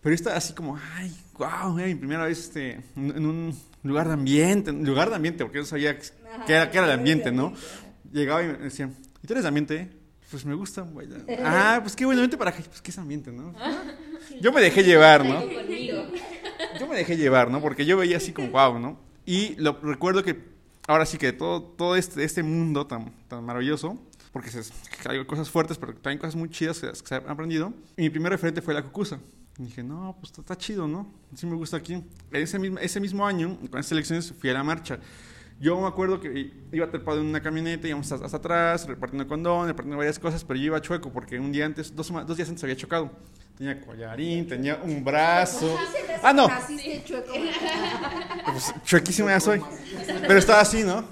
Pero 0.00 0.14
estaba 0.14 0.36
así 0.36 0.52
como, 0.54 0.78
ay, 0.94 1.12
wow, 1.36 1.74
mi 1.74 1.96
primera 1.96 2.24
vez 2.26 2.38
este, 2.38 2.84
en 2.94 3.26
un 3.26 3.52
lugar 3.82 4.06
de 4.06 4.12
ambiente, 4.12 4.70
lugar 4.70 5.10
de 5.10 5.16
ambiente, 5.16 5.44
porque 5.44 5.58
yo 5.58 5.64
sabía 5.64 5.98
qué 5.98 6.06
era, 6.46 6.70
qué 6.70 6.78
era 6.78 6.86
el 6.86 6.92
ambiente, 6.92 7.32
¿no? 7.32 7.52
Llegaba 8.12 8.44
y 8.44 8.46
me 8.46 8.58
decían, 8.58 8.94
¿y 9.24 9.26
tú 9.26 9.32
eres 9.32 9.42
de 9.42 9.48
ambiente? 9.48 10.05
Pues 10.30 10.44
me 10.44 10.54
gusta, 10.54 10.82
güey. 10.82 11.08
Ah, 11.44 11.78
pues 11.82 11.94
qué 11.94 12.04
buen 12.04 12.18
ambiente 12.18 12.36
para 12.36 12.52
pues 12.52 12.82
qué 12.82 12.90
es 12.90 12.98
ambiente, 12.98 13.30
¿no? 13.30 13.54
Yo 14.40 14.52
me 14.52 14.60
dejé 14.60 14.82
llevar, 14.82 15.24
¿no? 15.24 15.42
Yo 16.80 16.86
me 16.86 16.96
dejé 16.96 17.16
llevar, 17.16 17.50
¿no? 17.50 17.60
Porque 17.60 17.86
yo 17.86 17.96
veía 17.96 18.18
así 18.18 18.32
como, 18.32 18.48
wow, 18.48 18.78
¿no? 18.78 18.98
Y 19.24 19.54
lo, 19.56 19.78
recuerdo 19.82 20.22
que 20.22 20.36
ahora 20.86 21.06
sí 21.06 21.16
que 21.16 21.32
todo, 21.32 21.62
todo 21.62 21.96
este, 21.96 22.22
este 22.22 22.42
mundo 22.42 22.86
tan, 22.86 23.12
tan 23.28 23.44
maravilloso, 23.44 23.98
porque 24.32 24.50
se, 24.50 24.72
hay 25.08 25.24
cosas 25.24 25.48
fuertes, 25.48 25.78
pero 25.78 25.94
también 25.94 26.18
cosas 26.18 26.36
muy 26.36 26.50
chidas 26.50 26.80
que, 26.80 26.94
se 26.94 27.14
han 27.14 27.28
aprendido. 27.28 27.72
Y 27.96 28.02
mi 28.02 28.10
primer 28.10 28.32
referente 28.32 28.60
fue 28.60 28.74
la 28.74 28.82
Cucusa. 28.82 29.18
Y 29.58 29.64
dije, 29.64 29.82
no, 29.82 30.16
pues 30.20 30.32
está, 30.38 30.56
chido, 30.56 30.86
¿no? 30.86 31.10
Sí 31.34 31.46
me 31.46 31.56
gusta 31.56 31.78
aquí. 31.78 32.02
Ese 32.30 32.58
mismo, 32.58 32.78
ese 32.78 33.00
mismo 33.00 33.26
año, 33.26 33.56
con 33.70 33.80
estas 33.80 33.92
elecciones, 33.92 34.34
fui 34.38 34.50
a 34.50 34.52
la 34.52 34.62
marcha. 34.62 34.98
Yo 35.58 35.80
me 35.80 35.86
acuerdo 35.86 36.20
que 36.20 36.52
iba 36.70 36.90
trepado 36.90 37.20
en 37.20 37.26
una 37.26 37.40
camioneta, 37.40 37.88
íbamos 37.88 38.12
hasta, 38.12 38.26
hasta 38.26 38.36
atrás, 38.36 38.86
repartiendo 38.86 39.26
condón, 39.26 39.68
repartiendo 39.68 39.96
varias 39.96 40.18
cosas, 40.18 40.44
pero 40.44 40.58
yo 40.58 40.66
iba 40.66 40.80
chueco 40.82 41.10
porque 41.10 41.38
un 41.38 41.50
día 41.50 41.64
antes, 41.64 41.94
dos, 41.96 42.12
dos 42.26 42.36
días 42.36 42.48
antes 42.48 42.62
había 42.62 42.76
chocado. 42.76 43.10
Tenía 43.56 43.80
collarín, 43.80 44.46
tenía 44.46 44.78
un 44.84 45.02
brazo. 45.02 45.78
Ah, 46.22 46.34
no. 46.34 46.46
Pues, 48.44 48.74
chuequísimo 48.84 49.30
ya 49.30 49.40
soy. 49.40 49.62
Pero 50.26 50.38
estaba 50.38 50.60
así, 50.60 50.82
¿no? 50.82 51.02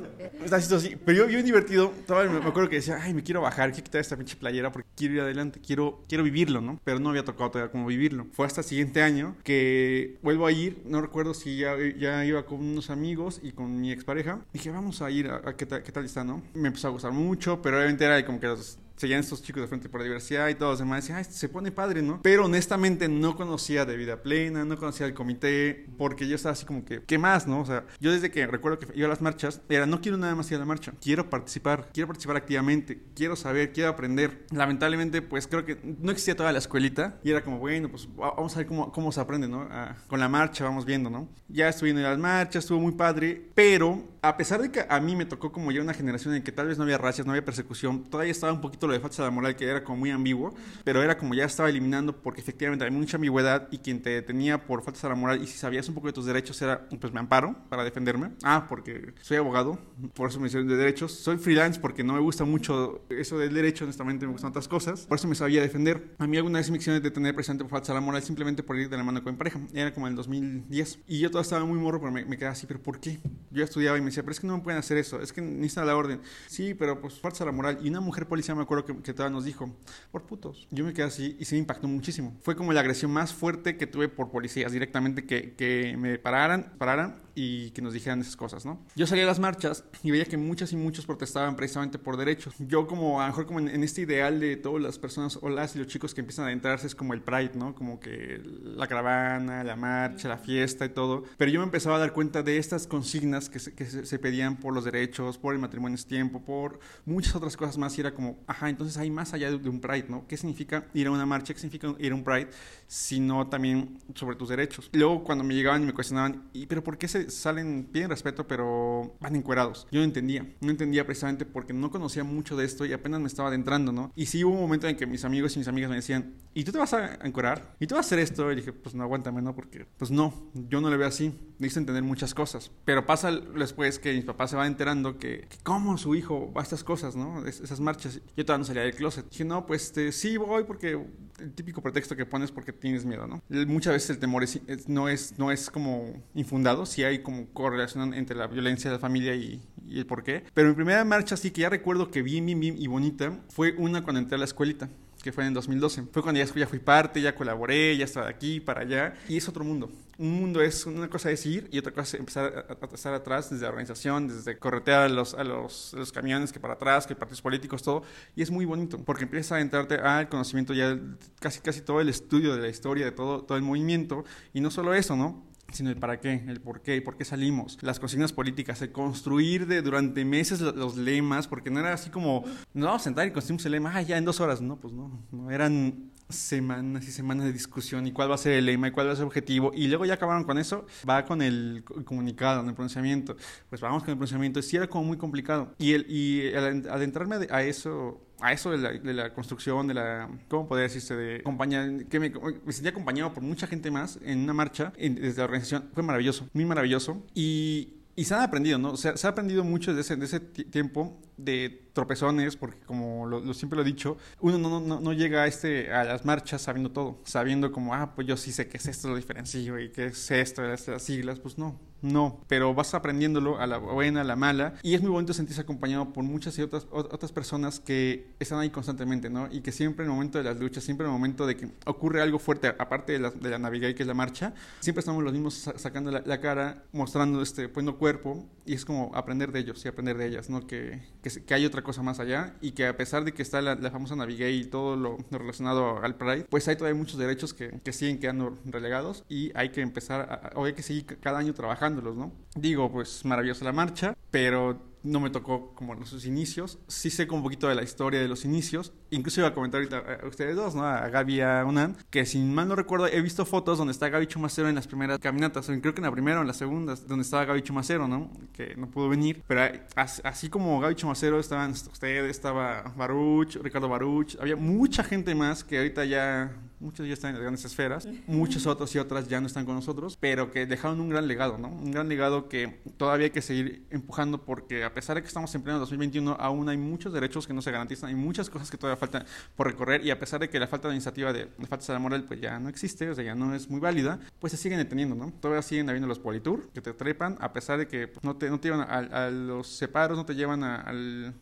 Estaba 0.45 0.77
así. 0.77 0.97
Pero 1.05 1.19
yo 1.19 1.27
bien 1.27 1.45
divertido. 1.45 1.93
Estaba, 1.99 2.25
me 2.25 2.39
acuerdo 2.39 2.69
que 2.69 2.77
decía, 2.77 2.99
ay, 3.01 3.15
me 3.15 3.23
quiero 3.23 3.41
bajar, 3.41 3.71
quiero 3.73 3.85
quitar 3.85 4.01
esta 4.01 4.17
pinche 4.17 4.37
playera 4.37 4.71
porque 4.73 4.89
quiero 4.95 5.15
ir 5.15 5.21
adelante, 5.21 5.61
quiero, 5.65 6.05
quiero 6.09 6.25
vivirlo, 6.25 6.61
¿no? 6.61 6.81
Pero 6.85 6.99
no 6.99 7.11
había 7.11 7.25
tocado 7.25 7.51
todavía 7.51 7.73
cómo 7.73 7.87
vivirlo. 7.87 8.27
Fue 8.33 8.47
hasta 8.47 8.61
el 8.61 8.67
siguiente 8.67 9.03
año 9.03 9.37
que 9.45 10.19
vuelvo 10.23 10.47
a 10.47 10.53
ir, 10.53 10.83
no 10.85 11.01
recuerdo 11.01 11.35
si 11.35 11.57
ya, 11.59 11.77
ya 11.99 12.25
iba 12.25 12.45
con 12.47 12.61
unos 12.61 12.91
amigos 12.91 13.41
y 13.43 13.53
con 13.53 13.81
mi 13.81 13.93
expareja. 13.93 14.41
Dije, 14.53 14.71
vamos 14.71 15.03
a 15.03 15.11
ir 15.11 15.29
a, 15.29 15.37
a 15.45 15.57
qué, 15.57 15.67
tal, 15.67 15.83
qué 15.83 15.93
tal 15.93 16.05
está, 16.05 16.25
¿no? 16.25 16.43
Me 16.55 16.69
empezó 16.69 16.89
a 16.89 16.91
gustar 16.91 17.13
mucho, 17.13 17.61
pero 17.63 17.79
obviamente 17.79 18.05
era 18.05 18.25
como 18.25 18.41
que 18.41 18.47
los 18.47 18.79
seguían 18.97 19.21
estos 19.21 19.43
chicos 19.43 19.63
de 19.63 19.69
Frente 19.69 19.89
por 19.89 20.01
la 20.01 20.05
Diversidad 20.05 20.49
y 20.49 20.55
todos 20.55 20.73
los 20.73 20.79
demás 20.81 21.03
decían, 21.03 21.19
ay, 21.19 21.25
se 21.29 21.49
pone 21.49 21.73
padre, 21.73 22.03
¿no? 22.03 22.21
Pero 22.23 22.47
honestamente 22.47 23.09
no 23.09 23.37
conocía 23.37 23.85
de 23.85 23.97
vida 23.97 24.23
plena, 24.23 24.65
no 24.65 24.77
conocía 24.77 25.07
el 25.07 25.15
comité, 25.15 25.87
porque 25.99 26.29
yo 26.29 26.37
estaba 26.37 26.53
así 26.53 26.65
como 26.65 26.85
que, 26.85 27.03
¿qué 27.03 27.19
más, 27.19 27.47
no? 27.47 27.61
O 27.61 27.67
sea, 27.67 27.85
yo 28.01 28.13
desde 28.13 28.31
que 28.31 28.47
recuerdo 28.47 28.79
que 28.79 28.87
iba 28.95 29.07
a 29.07 29.11
las 29.11 29.21
marchas, 29.21 29.61
era, 29.69 29.87
no 29.87 30.01
quiero 30.01 30.17
nada 30.17 30.35
más 30.35 30.51
ir 30.51 30.57
a 30.57 30.61
la 30.61 30.67
marcha, 30.67 30.93
quiero 31.01 31.29
participar, 31.29 31.91
quiero 31.93 32.07
participar 32.09 32.37
activamente, 32.37 33.03
quiero 33.15 33.37
saber, 33.37 33.73
quiero 33.73 33.91
aprender. 33.91 34.47
Lamentablemente, 34.51 35.23
pues 35.23 35.47
creo 35.47 35.65
que 35.65 35.79
no 35.83 36.11
existía 36.11 36.37
toda 36.37 36.53
la 36.53 36.59
escuelita 36.59 37.19
y 37.23 37.31
era 37.31 37.43
como, 37.43 37.59
bueno, 37.59 37.89
pues 37.89 38.09
vamos 38.15 38.55
a 38.55 38.59
ver 38.59 38.67
cómo, 38.67 38.93
cómo 38.93 39.13
se 39.13 39.21
aprende, 39.21 39.49
¿no? 39.49 39.63
A, 39.71 39.97
con 40.07 40.21
la 40.21 40.29
marcha 40.29 40.65
vamos 40.65 40.85
viendo, 40.85 41.11
¿no? 41.11 41.29
Ya 41.49 41.69
estuve 41.69 41.91
en 41.91 42.03
las 42.03 42.19
marchas, 42.19 42.65
estuvo 42.65 42.81
muy 42.81 42.93
padre, 42.93 43.51
pero 43.55 44.03
a 44.23 44.37
pesar 44.37 44.63
de 44.63 44.71
que 44.71 44.85
a 44.89 45.01
mí 45.01 45.15
me 45.17 45.27
tocó 45.27 45.53
como 45.53 45.71
ya 45.71 45.83
una 45.83 45.93
generación 45.93 46.35
en 46.35 46.43
que 46.43 46.53
tal 46.53 46.69
vez 46.69 46.79
no 46.79 46.85
había 46.85 46.99
racias, 46.99 47.27
no 47.27 47.33
había 47.33 47.45
persecución, 47.45 48.05
todavía 48.05 48.33
estaba 48.33 48.53
un 48.53 48.61
poquito 48.61 48.84
lo 48.87 48.99
de 48.99 49.01
la 49.19 49.31
moral 49.31 49.57
que 49.57 49.67
era 49.67 49.85
como 49.85 49.99
muy 49.99 50.11
ambiguo, 50.11 50.55
pero 50.85 51.03
era 51.03 51.17
como 51.17 51.35
ya 51.35 51.45
estaba 51.45 51.69
eliminando 51.69 52.17
porque 52.23 52.41
efectivamente 52.41 52.85
hay 52.85 52.91
mucha 52.91 53.17
ambigüedad 53.17 53.69
y 53.71 53.79
quien 53.79 54.03
te 54.03 54.11
detenía 54.11 54.67
por 54.67 54.83
falta 54.83 55.01
de 55.03 55.09
la 55.09 55.15
moral 55.15 55.43
y 55.43 55.47
si 55.47 55.59
sabías 55.59 55.89
un 55.89 55.95
poco 55.95 56.09
de 56.09 56.13
tus 56.13 56.27
derechos 56.27 56.61
era, 56.63 56.89
pues 57.01 57.13
me 57.13 57.21
amparo 57.21 57.57
para 57.69 57.85
defenderme. 57.85 58.33
Ah, 58.43 58.67
porque 58.69 59.13
soy 59.21 59.37
abogado, 59.37 59.79
por 60.15 60.31
eso 60.31 60.41
me 60.41 60.49
hicieron 60.49 60.69
de 60.69 60.77
derechos. 60.77 61.13
Soy 61.13 61.37
freelance 61.37 61.81
porque 61.81 62.03
no 62.03 62.15
me 62.15 62.21
gusta 62.21 62.45
mucho 62.45 63.05
eso 63.11 63.39
del 63.39 63.55
derecho, 63.55 63.85
honestamente 63.85 64.27
me 64.27 64.33
gustan 64.33 64.51
otras 64.51 64.69
cosas, 64.69 65.07
por 65.07 65.19
eso 65.19 65.29
me 65.29 65.35
sabía 65.35 65.61
defender. 65.61 66.15
A 66.19 66.27
mí 66.27 66.37
alguna 66.37 66.59
vez 66.59 66.71
me 66.71 66.79
quisieron 66.79 67.03
detener 67.03 67.35
precisamente 67.35 67.65
por 67.65 67.71
falta 67.71 67.89
de 67.89 67.95
la 67.95 68.01
moral 68.01 68.23
simplemente 68.23 68.63
por 68.63 68.77
ir 68.79 68.89
de 68.89 68.97
la 68.97 69.05
mano 69.05 69.23
con 69.23 69.33
mi 69.33 69.39
pareja, 69.39 69.61
era 69.73 69.93
como 69.93 70.07
en 70.07 70.13
el 70.13 70.17
2010 70.17 71.01
y 71.07 71.19
yo 71.19 71.31
todavía 71.31 71.43
estaba 71.43 71.65
muy 71.65 71.79
morro, 71.79 72.01
pero 72.01 72.13
me, 72.13 72.25
me 72.25 72.37
quedaba 72.37 72.53
así, 72.53 72.67
pero 72.67 72.83
¿por 72.83 73.01
qué? 73.01 73.21
Yo 73.51 73.63
estudiaba 73.63 73.97
y 73.99 74.01
me 74.01 74.07
decía, 74.07 74.23
pero 74.23 74.33
es 74.33 74.41
que 74.41 74.47
no 74.47 74.57
me 74.57 74.63
pueden 74.63 74.79
hacer 74.79 74.97
eso, 74.99 75.21
es 75.21 75.33
que 75.33 75.41
necesitan 75.41 75.87
la 75.87 75.97
orden. 75.97 76.21
Sí, 76.49 76.75
pero 76.75 77.01
pues 77.01 77.21
falta 77.21 77.45
la 77.45 77.53
moral. 77.53 77.79
Y 77.83 77.89
una 77.89 78.01
mujer 78.01 78.27
policía 78.27 78.55
me 78.55 78.63
acuerdo 78.63 78.74
que, 78.83 78.97
que 79.03 79.13
todavía 79.13 79.35
nos 79.35 79.45
dijo, 79.45 79.71
por 80.11 80.23
putos. 80.23 80.67
Yo 80.71 80.85
me 80.85 80.95
quedé 80.95 81.07
así 81.07 81.37
y 81.39 81.45
se 81.45 81.55
me 81.55 81.61
impactó 81.61 81.87
muchísimo. 81.87 82.35
Fue 82.41 82.57
como 82.57 82.73
la 82.73 82.81
agresión 82.81 83.11
más 83.11 83.35
fuerte 83.35 83.77
que 83.77 83.87
tuve 83.87 84.09
por 84.09 84.31
policías 84.31 84.73
directamente, 84.73 85.27
que, 85.27 85.55
que 85.55 85.97
me 85.99 86.19
pararan, 86.19 86.73
pararan 86.79 87.24
y 87.35 87.71
que 87.71 87.83
nos 87.83 87.93
dijeran 87.93 88.21
esas 88.21 88.37
cosas, 88.37 88.65
¿no? 88.65 88.81
Yo 88.95 89.07
salía 89.07 89.25
a 89.25 89.27
las 89.27 89.39
marchas 89.39 89.85
y 90.03 90.11
veía 90.11 90.25
que 90.25 90.37
muchas 90.37 90.73
y 90.73 90.77
muchos 90.77 91.07
protestaban 91.07 91.57
precisamente 91.57 91.99
por 91.99 92.17
derechos. 92.17 92.55
Yo 92.59 92.87
como, 92.87 93.21
a 93.21 93.25
lo 93.25 93.29
mejor 93.29 93.47
como 93.47 93.59
en, 93.61 93.69
en 93.69 93.83
este 93.83 94.03
ideal 94.03 94.41
de 94.41 94.57
todas 94.57 94.83
las 94.83 94.99
personas 94.99 95.39
o 95.43 95.49
las 95.49 95.75
y 95.75 95.79
los 95.79 95.89
chicos 95.89 96.15
que 96.15 96.21
empiezan 96.21 96.47
a 96.47 96.53
entrarse 96.53 96.87
es 96.87 96.95
como 96.95 97.15
el 97.15 97.23
Pride, 97.23 97.53
¿no? 97.55 97.75
Como 97.75 97.99
que 98.01 98.41
la 98.63 98.87
caravana, 98.87 99.65
la 99.65 99.77
marcha, 99.77 100.29
la 100.29 100.39
fiesta 100.39 100.85
y 100.85 100.91
todo. 100.91 101.25
Pero 101.37 101.51
yo 101.51 101.61
me 101.61 101.65
empezaba 101.65 101.97
a 101.97 101.99
dar 101.99 102.13
cuenta 102.13 102.43
de 102.43 102.59
estas 102.59 102.87
consignas 102.87 103.49
que 103.49 103.59
se, 103.59 103.75
que 103.75 103.85
se, 103.85 104.19
pedían 104.19 104.57
por 104.57 104.73
los 104.73 104.85
derechos, 104.85 105.39
por 105.39 105.55
el 105.55 105.61
matrimonio 105.61 105.97
es 105.97 106.07
tiempo, 106.07 106.45
por 106.45 106.79
muchas 107.05 107.35
otras 107.35 107.57
cosas 107.57 107.79
más 107.79 107.97
y 107.99 108.01
era 108.01 108.15
como, 108.15 108.39
ajá, 108.47 108.69
entonces 108.69 108.97
hay 108.97 109.11
más 109.11 109.35
allá 109.35 109.51
de, 109.51 109.59
de 109.59 109.69
un 109.69 109.81
Pride, 109.81 110.07
¿no? 110.09 110.27
¿Qué 110.27 110.37
significa 110.37 110.87
ir 110.95 111.09
a 111.09 111.11
una 111.11 111.27
marcha? 111.27 111.53
¿Qué 111.53 111.61
significa 111.61 111.95
ir 111.99 112.13
a 112.13 112.15
un 112.15 112.25
Pride? 112.25 112.49
Sino 112.87 113.49
también 113.49 113.99
sobre 114.15 114.37
tus 114.37 114.49
derechos. 114.49 114.89
Luego 114.93 115.25
cuando 115.25 115.45
me 115.45 115.55
llegaban 115.55 115.83
y 115.83 115.87
me 115.87 115.93
cuestionaban, 115.93 116.45
¿y 116.53 116.67
pero 116.67 116.83
por 116.83 116.97
qué 116.99 117.09
se 117.09 117.24
salen, 117.31 117.89
piden 117.93 118.11
respeto, 118.11 118.47
pero 118.47 119.17
van 119.21 119.37
encuerados? 119.37 119.87
Yo 119.91 120.01
no 120.01 120.05
entendía. 120.05 120.47
No 120.61 120.71
entendía 120.71 121.05
precisamente 121.05 121.45
porque 121.45 121.73
no 121.73 121.91
conocía 121.91 122.25
mucho 122.25 122.57
de 122.57 122.65
esto 122.65 122.85
y 122.85 122.93
apenas 122.93 123.21
me 123.21 123.27
estaba 123.27 123.49
adentrando, 123.49 123.93
¿no? 123.93 124.13
Y 124.15 124.27
sí 124.27 124.45
hubo 124.45 124.55
un 124.55 124.61
momento 124.61 124.89
en 124.89 124.97
que 124.97 125.07
mis 125.07 125.25
amigos 125.25 125.55
y 125.57 125.59
mis 125.59 125.69
amigas 125.69 125.91
me 125.91 125.97
decían, 125.97 126.35
¿y 126.55 126.65
tú 126.65 126.73
te 126.73 126.79
vas 126.79 126.95
a 126.95 127.19
encuerar? 127.23 127.75
¿Y 127.81 127.87
tú 127.87 127.95
vas 127.95 128.07
a 128.07 128.09
hacer 128.09 128.19
esto? 128.19 128.51
Y 128.53 128.57
dije, 128.57 128.73
pues 128.73 128.95
no, 128.95 129.03
aguántame, 129.03 129.43
¿no? 129.43 129.55
Porque, 129.55 129.87
pues 129.99 130.11
no, 130.11 130.33
yo 130.55 130.81
no 130.81 130.91
le 130.91 130.97
veo 130.97 131.09
así. 131.09 131.33
Necesito 131.59 131.81
entender 131.81 132.03
muchas 132.03 132.35
cosas. 132.35 132.71
Pero 132.85 133.07
pasa 133.07 133.31
después 133.31 133.99
que 133.99 134.13
mis 134.13 134.25
papás 134.25 134.51
se 134.51 134.57
van 134.57 134.67
enterando 134.67 135.19
que, 135.19 135.47
que 135.49 135.57
cómo 135.63 135.97
su 135.99 136.15
hijo 136.15 136.53
va 136.53 136.63
a 136.63 136.65
estas 136.65 136.85
cosas, 136.85 137.17
¿no? 137.17 137.47
Es, 137.47 137.61
esas 137.61 137.81
marchas. 137.81 138.21
Yo 138.37 138.45
todavía 138.45 138.59
no 138.59 138.65
salía 138.65 138.83
del 138.83 138.95
closet. 138.95 139.29
Dije, 139.31 139.45
no, 139.45 139.67
pues 139.67 139.85
este, 139.85 140.13
sí 140.13 140.37
voy 140.37 140.65
porque 140.65 140.99
el 141.41 141.53
típico 141.53 141.83
pretexto 141.83 142.17
que 142.17 142.27
pones 142.27 142.51
porque 142.51 142.73
tienes 142.73 143.05
miedo, 143.05 143.27
¿no? 143.27 143.43
Muchas 143.49 143.93
veces 143.93 144.11
el 144.11 144.19
temor 144.19 144.43
es, 144.43 144.61
es, 144.67 144.89
no, 144.89 145.09
es, 145.09 145.39
no 145.39 145.51
es 145.51 145.71
como 145.71 146.13
infundado, 146.35 146.87
sí 146.87 147.05
hay 147.05 147.21
como 147.21 147.47
correlación 147.53 148.15
entre 148.15 148.37
la 148.37 148.47
violencia 148.47 148.91
de 148.91 148.97
la 148.97 149.01
familia 149.01 149.35
y, 149.35 149.63
y 149.85 149.99
el 149.99 150.07
por 150.07 150.23
qué. 150.23 150.45
Pero 150.55 150.69
mi 150.69 150.75
primera 150.75 151.05
marcha, 151.05 151.37
sí 151.37 151.51
que 151.51 151.63
ya 151.63 151.71
recuerdo 151.71 152.11
que 152.11 152.23
bien, 152.23 152.47
bien, 152.47 152.61
bien 152.61 152.77
y 152.79 152.87
bonita, 152.87 153.41
fue 153.49 153.75
una 153.77 154.03
cuando 154.03 154.21
entré 154.21 154.37
a 154.37 154.39
la 154.39 154.45
escuelita 154.45 154.89
que 155.25 155.33
fue 155.33 155.47
en 155.47 155.55
2012. 155.55 156.03
Fue 156.13 156.23
cuando 156.23 156.39
ya, 156.39 156.55
ya 156.55 156.67
fui 156.67 156.79
parte, 156.79 157.19
ya 157.23 157.35
colaboré, 157.35 157.97
ya 157.97 158.05
estaba 158.05 158.27
de 158.27 158.33
aquí 158.35 158.61
para 158.61 158.83
allá. 158.83 159.15
Y 159.27 159.39
es 159.39 159.49
otro 159.49 159.65
mundo. 159.65 159.91
Un 160.19 160.33
mundo 160.33 160.61
es, 160.61 160.85
una 160.85 161.09
cosa 161.09 161.31
es 161.31 161.47
ir 161.47 161.67
y 161.73 161.79
otra 161.79 161.93
cosa 161.93 162.19
es 162.19 162.21
empezar 162.21 162.67
a, 162.69 162.87
a 162.87 162.95
estar 162.95 163.15
atrás 163.15 163.49
desde 163.49 163.63
la 163.63 163.71
organización, 163.71 164.29
desde 164.29 164.59
corretear 164.59 165.05
a 165.05 165.09
los, 165.09 165.33
a 165.33 165.43
los, 165.43 165.95
a 165.95 165.97
los 165.97 166.13
camiones 166.13 166.53
que 166.53 166.61
para 166.61 166.75
atrás, 166.75 167.07
que 167.07 167.17
partidos 167.17 167.41
políticos, 167.41 167.83
todo. 167.83 168.03
Y 168.37 168.43
es 168.43 168.51
muy 168.51 168.67
bonito 168.67 168.99
porque 169.03 169.25
empiezas 169.25 169.53
a 169.53 169.61
entrarte 169.63 169.95
al 169.95 170.29
conocimiento 170.29 170.75
ya, 170.75 170.99
casi, 171.41 171.61
casi 171.61 171.81
todo 171.81 172.03
el 172.03 172.11
estudio 172.11 172.55
de 172.55 172.61
la 172.61 172.69
historia, 172.69 173.07
de 173.07 173.13
todo, 173.13 173.45
todo 173.45 173.57
el 173.57 173.65
movimiento. 173.65 174.27
Y 174.53 174.61
no 174.61 174.71
solo 174.71 174.93
eso, 174.93 175.17
¿no? 175.17 175.43
Sino 175.75 175.91
el 175.91 175.97
para 175.97 176.21
qué, 176.21 176.45
el 176.47 176.61
por 176.61 176.81
qué, 176.81 177.03
por 177.03 177.17
qué 177.17 177.25
salimos, 177.25 177.79
las 177.83 178.01
consignas 178.01 178.33
políticas, 178.33 178.81
el 178.83 178.93
construir 178.93 179.67
de, 179.67 179.83
durante 179.83 180.25
meses 180.25 180.61
los, 180.61 180.97
lemas, 180.97 181.49
porque 181.49 181.71
no 181.71 181.81
era 181.81 181.93
así 181.93 182.11
como, 182.11 182.45
no 182.73 182.87
vamos 182.87 183.03
a 183.03 183.05
sentar 183.05 183.27
y 183.27 183.33
construimos 183.33 183.67
el 183.67 183.73
lema, 183.73 183.93
ah, 183.95 184.03
ya 184.03 184.17
en 184.17 184.25
dos 184.25 184.41
horas, 184.41 184.61
no, 184.61 184.81
pues 184.81 184.95
no, 184.95 185.27
no 185.33 185.51
eran 185.51 186.13
semanas 186.35 187.07
y 187.09 187.13
semanas 187.13 187.47
de 187.47 187.53
discusión 187.53 188.07
y 188.07 188.13
cuál 188.13 188.31
va 188.31 188.35
a 188.35 188.39
ser 188.39 188.53
el 188.53 188.67
lema 188.67 188.89
y 188.89 188.91
cuál 188.91 189.09
va 189.09 189.13
a 189.13 189.17
ser 189.17 189.23
el 189.23 189.29
objetivo 189.29 189.73
y 189.75 189.89
luego 189.89 190.05
ya 190.05 190.15
acabaron 190.15 190.45
con 190.45 190.59
eso, 190.59 190.87
va 191.09 191.25
con 191.25 191.43
el 191.43 191.85
comunicado, 192.05 192.61
con 192.61 192.69
el 192.69 192.75
pronunciamiento, 192.75 193.37
pues 193.69 193.81
vamos 193.81 194.03
con 194.03 194.11
el 194.11 194.17
pronunciamiento, 194.17 194.63
sí 194.63 194.77
era 194.77 194.87
como 194.87 195.05
muy 195.05 195.17
complicado 195.17 195.75
y, 195.79 195.93
el, 195.93 196.87
adentrarme 196.91 197.47
a 197.51 197.63
eso 197.63 198.21
a 198.41 198.53
eso 198.53 198.71
de 198.71 199.15
la, 199.15 199.33
construcción, 199.33 199.87
de 199.87 199.95
la, 199.95 200.29
¿cómo 200.49 200.69
podría 200.69 200.83
decirse? 200.83 201.15
De 201.15 201.43
compañía, 201.43 201.89
que 202.11 202.21
me, 202.21 202.31
me, 202.31 202.73
sentía 202.73 202.91
acompañado 202.91 203.33
por 203.33 203.43
mucha 203.43 203.67
gente 203.67 203.91
más 203.91 204.19
en 204.23 204.41
una 204.41 204.53
marcha 204.53 204.93
en, 204.97 205.15
desde 205.15 205.39
la 205.39 205.45
organización. 205.45 205.89
Fue 205.95 206.03
maravilloso, 206.03 206.49
muy 206.53 206.67
maravilloso. 206.67 207.23
Y, 207.35 207.95
y 208.17 208.25
se 208.25 208.35
han 208.35 208.43
aprendido, 208.43 208.79
¿no? 208.79 208.93
O 208.93 208.97
sea, 208.97 209.17
se 209.17 209.27
ha 209.27 209.31
aprendido 209.31 209.65
mucho 209.65 209.95
desde 209.95 210.17
de 210.17 210.25
ese 210.25 210.41
tiempo 210.41 211.19
de 211.37 211.85
tropezones, 211.93 212.57
porque 212.57 212.79
como 212.87 213.27
lo, 213.27 213.55
siempre 213.55 213.77
lo 213.77 213.83
he 213.83 213.87
dicho, 213.87 214.17
uno 214.41 214.59
no, 214.59 214.81
no, 214.81 215.01
no 215.01 215.13
llega 215.13 215.43
a, 215.43 215.47
este, 215.47 215.93
a 215.93 216.05
las 216.05 216.25
marchas 216.25 216.63
sabiendo 216.63 216.91
todo, 216.91 217.21
sabiendo 217.25 217.73
como, 217.73 217.95
ah, 217.95 218.15
pues 218.15 218.27
yo 218.27 218.37
sí 218.37 218.53
sé 218.53 218.69
qué 218.69 218.77
es 218.77 218.87
esto, 218.87 219.09
lo 219.09 219.17
diferencio 219.17 219.79
y 219.81 219.91
qué 219.91 220.07
es 220.07 220.31
esto, 220.31 220.63
las, 220.63 220.87
las 220.89 221.03
siglas, 221.03 221.41
pues 221.41 221.57
no, 221.57 221.79
no, 222.05 222.41
pero 222.49 222.75
vas 222.75 222.93
aprendiéndolo 222.93 223.59
a 223.59 223.67
la 223.67 223.79
buena, 223.79 224.21
a 224.21 224.25
la 224.25 224.37
mala, 224.37 224.75
y 224.83 224.95
es 224.95 225.01
muy 225.01 225.11
bonito 225.11 225.33
sentirse 225.33 225.63
acompañado 225.63 226.13
por 226.13 226.23
muchas 226.23 226.59
y 226.59 226.63
otras, 226.63 226.87
otras 226.91 227.33
personas 227.33 227.81
que 227.81 228.27
están 228.39 228.59
ahí 228.59 228.69
constantemente, 228.69 229.31
¿no? 229.31 229.49
Y 229.51 229.63
que 229.63 229.73
siempre 229.73 230.05
en 230.05 230.11
el 230.11 230.15
momento 230.15 230.37
de 230.37 230.45
las 230.45 230.59
luchas, 230.59 230.85
siempre 230.85 231.07
en 231.07 231.13
el 231.13 231.19
momento 231.19 231.47
de 231.47 231.57
que 231.57 231.71
ocurre 231.87 232.21
algo 232.21 232.39
fuerte, 232.39 232.69
aparte 232.69 233.15
de 233.15 233.21
la, 233.21 233.31
de 233.31 233.49
la 233.49 233.59
Navidad 233.59 233.95
que 233.95 234.03
es 234.03 234.07
la 234.07 234.13
marcha, 234.13 234.53
siempre 234.81 235.01
estamos 235.01 235.25
los 235.25 235.33
mismos 235.33 235.71
sacando 235.77 236.11
la, 236.11 236.23
la, 236.27 236.41
cara, 236.41 236.85
mostrando, 236.93 237.41
este, 237.41 237.71
poniendo 237.71 237.99
cuerpo, 237.99 238.45
y 238.67 238.75
es 238.75 238.85
como 238.85 239.11
aprender 239.15 239.51
de 239.51 239.61
ellos 239.61 239.83
y 239.85 239.89
aprender 239.89 240.19
de 240.19 240.27
ellas, 240.27 240.51
¿no? 240.51 240.67
Que, 240.67 241.01
que, 241.25 241.43
que 241.43 241.55
hay 241.55 241.65
otra 241.65 241.83
cosa 241.83 242.03
más 242.03 242.21
allá, 242.21 242.55
y 242.61 242.73
que 242.73 242.87
a 242.87 242.97
pesar 242.97 243.25
de 243.25 243.33
que 243.33 243.41
está 243.41 243.63
la, 243.63 243.77
famosa 243.91 244.15
Navidad 244.15 244.49
y 244.49 244.65
todo 244.65 244.95
lo, 244.95 245.17
relacionado 245.31 246.03
al 246.03 246.17
Pride, 246.17 246.45
pues 246.51 246.69
hay 246.69 246.77
todavía 246.77 246.99
muchos 246.99 247.19
derechos 247.19 247.55
que, 247.55 247.81
que 247.83 247.93
siguen 247.93 248.19
quedando 248.19 248.59
relegados, 248.67 249.25
y 249.29 249.51
hay 249.57 249.71
que 249.71 249.81
empezar, 249.81 250.21
a, 250.21 250.59
o 250.59 250.67
hay 250.67 250.75
que 250.75 250.83
seguir 250.83 251.07
cada 251.21 251.39
año 251.39 251.55
trabajando 251.55 252.03
¿no? 252.03 252.33
Digo, 252.55 252.91
pues 252.93 253.25
maravillosa 253.25 253.65
la 253.65 253.73
marcha, 253.73 254.15
pero 254.31 254.94
no 255.05 255.21
me 255.21 255.31
tocó 255.31 255.75
como 255.75 255.95
en 255.95 256.05
sus 256.07 256.27
inicios. 256.27 256.79
Sí 256.89 257.11
sé 257.11 257.29
un 257.31 257.43
poquito 257.43 257.69
de 257.69 257.75
la 257.75 257.83
historia 257.83 258.21
de 258.21 258.27
los 258.27 258.45
inicios. 258.45 258.93
Incluso 259.11 259.41
iba 259.41 259.49
a 259.49 259.55
comentar 259.55 259.81
ahorita 259.81 260.21
a 260.23 260.27
ustedes 260.27 260.57
dos, 260.57 260.75
¿no? 260.75 260.85
A 260.85 261.09
Gaby 261.09 261.35
y 261.35 261.41
a 261.43 261.65
Unan, 261.65 261.97
que 262.11 262.27
si 262.27 262.39
mal 262.39 262.67
no 262.67 262.75
recuerdo, 262.75 263.07
he 263.07 263.21
visto 263.21 263.45
fotos 263.45 263.79
donde 263.79 263.93
está 263.93 264.09
Gaby 264.09 264.27
Chumacero 264.27 264.69
en 264.69 264.75
las 264.75 264.87
primeras 264.87 265.19
caminatas, 265.19 265.67
creo 265.67 265.95
que 265.95 266.01
en 266.01 266.05
la 266.07 266.13
primera 266.13 266.39
o 266.39 266.41
en 266.41 266.49
la 266.49 266.55
segunda, 266.55 266.95
donde 267.07 267.23
estaba 267.23 267.45
Gaby 267.45 267.63
Chumacero, 267.63 268.09
¿no? 268.09 268.31
Que 268.53 268.75
no 268.77 268.91
pudo 268.91 269.09
venir. 269.09 269.43
Pero 269.47 269.61
así 269.95 270.49
como 270.49 270.81
Gaby 270.81 270.95
Chumacero 270.95 271.39
estaban 271.39 271.73
ustedes, 271.73 272.31
estaba 272.31 272.93
Baruch, 272.97 273.57
Ricardo 273.57 273.89
Baruch, 273.89 274.37
había 274.41 274.57
mucha 274.57 275.05
gente 275.05 275.35
más 275.35 275.65
que 275.65 275.79
ahorita 275.79 276.05
ya 276.05 276.53
muchos 276.85 277.07
ya 277.07 277.15
están 277.15 277.31
en 277.31 277.37
las 277.37 277.43
grandes 277.43 277.65
esferas, 277.65 278.07
muchos 278.27 278.67
otros 278.67 278.95
y 278.95 278.99
otras 278.99 279.27
ya 279.29 279.41
no 279.41 279.47
están 279.47 279.65
con 279.65 279.75
nosotros, 279.75 280.19
pero 280.21 280.51
que 280.51 280.67
dejaron 280.67 281.01
un 281.01 281.09
gran 281.09 281.27
legado, 281.27 281.57
¿no? 281.59 281.69
Un 281.69 281.91
gran 281.91 282.09
legado 282.09 282.49
que 282.49 282.81
todavía 282.97 283.27
hay 283.27 283.31
que 283.31 283.43
seguir 283.43 283.87
empujando 283.91 284.45
porque 284.45 284.85
a 284.85 284.93
pesar 284.93 285.17
de 285.17 285.23
que 285.23 285.29
estamos 285.29 285.55
en 285.55 285.63
pleno 285.63 285.79
2021, 285.79 286.37
aún 286.39 286.69
hay 286.69 286.77
muchos 286.77 287.13
derechos 287.13 287.47
que 287.47 287.55
no 287.55 287.63
se 287.63 287.71
garantizan, 287.71 288.11
hay 288.11 288.15
muchas 288.15 288.51
cosas 288.51 288.71
que 288.71 288.77
todavía 288.77 288.99
faltan 288.99 289.25
por 289.57 289.67
recorrer 289.67 290.05
y 290.05 290.11
a 290.11 290.19
pesar 290.19 290.41
de 290.41 290.51
que 290.51 290.59
la 290.61 290.67
falta 290.67 290.89
de 290.89 290.95
iniciativa 290.95 291.33
de 291.33 291.47
falta 291.69 291.93
de 291.93 291.99
moral 291.99 292.25
pues 292.25 292.41
ya 292.41 292.59
no 292.59 292.69
existe, 292.69 293.09
o 293.11 293.15
sea, 293.15 293.25
ya 293.25 293.35
no 293.35 293.55
es 293.55 293.71
muy 293.71 293.81
válida, 293.81 294.21
pues 294.39 294.51
se 294.51 294.57
siguen 294.57 294.79
deteniendo, 294.79 295.15
¿no? 295.15 295.33
Todavía 295.41 295.63
siguen 295.63 295.89
habiendo 295.89 296.07
los 296.07 296.19
politour 296.19 296.69
que 296.71 296.83
te 296.83 296.93
trepan 296.93 297.39
a 297.41 297.53
pesar 297.53 297.79
de 297.79 297.89
que 297.89 298.09
pues, 298.09 298.23
no, 298.23 298.37
te, 298.37 298.51
no 298.51 298.61
te 298.61 298.69
llevan 298.69 298.87
a, 298.89 299.31
los 299.31 299.69
separos, 299.69 300.19
no 300.19 300.27
te 300.27 300.35
llevan 300.35 300.63
al, 300.63 301.35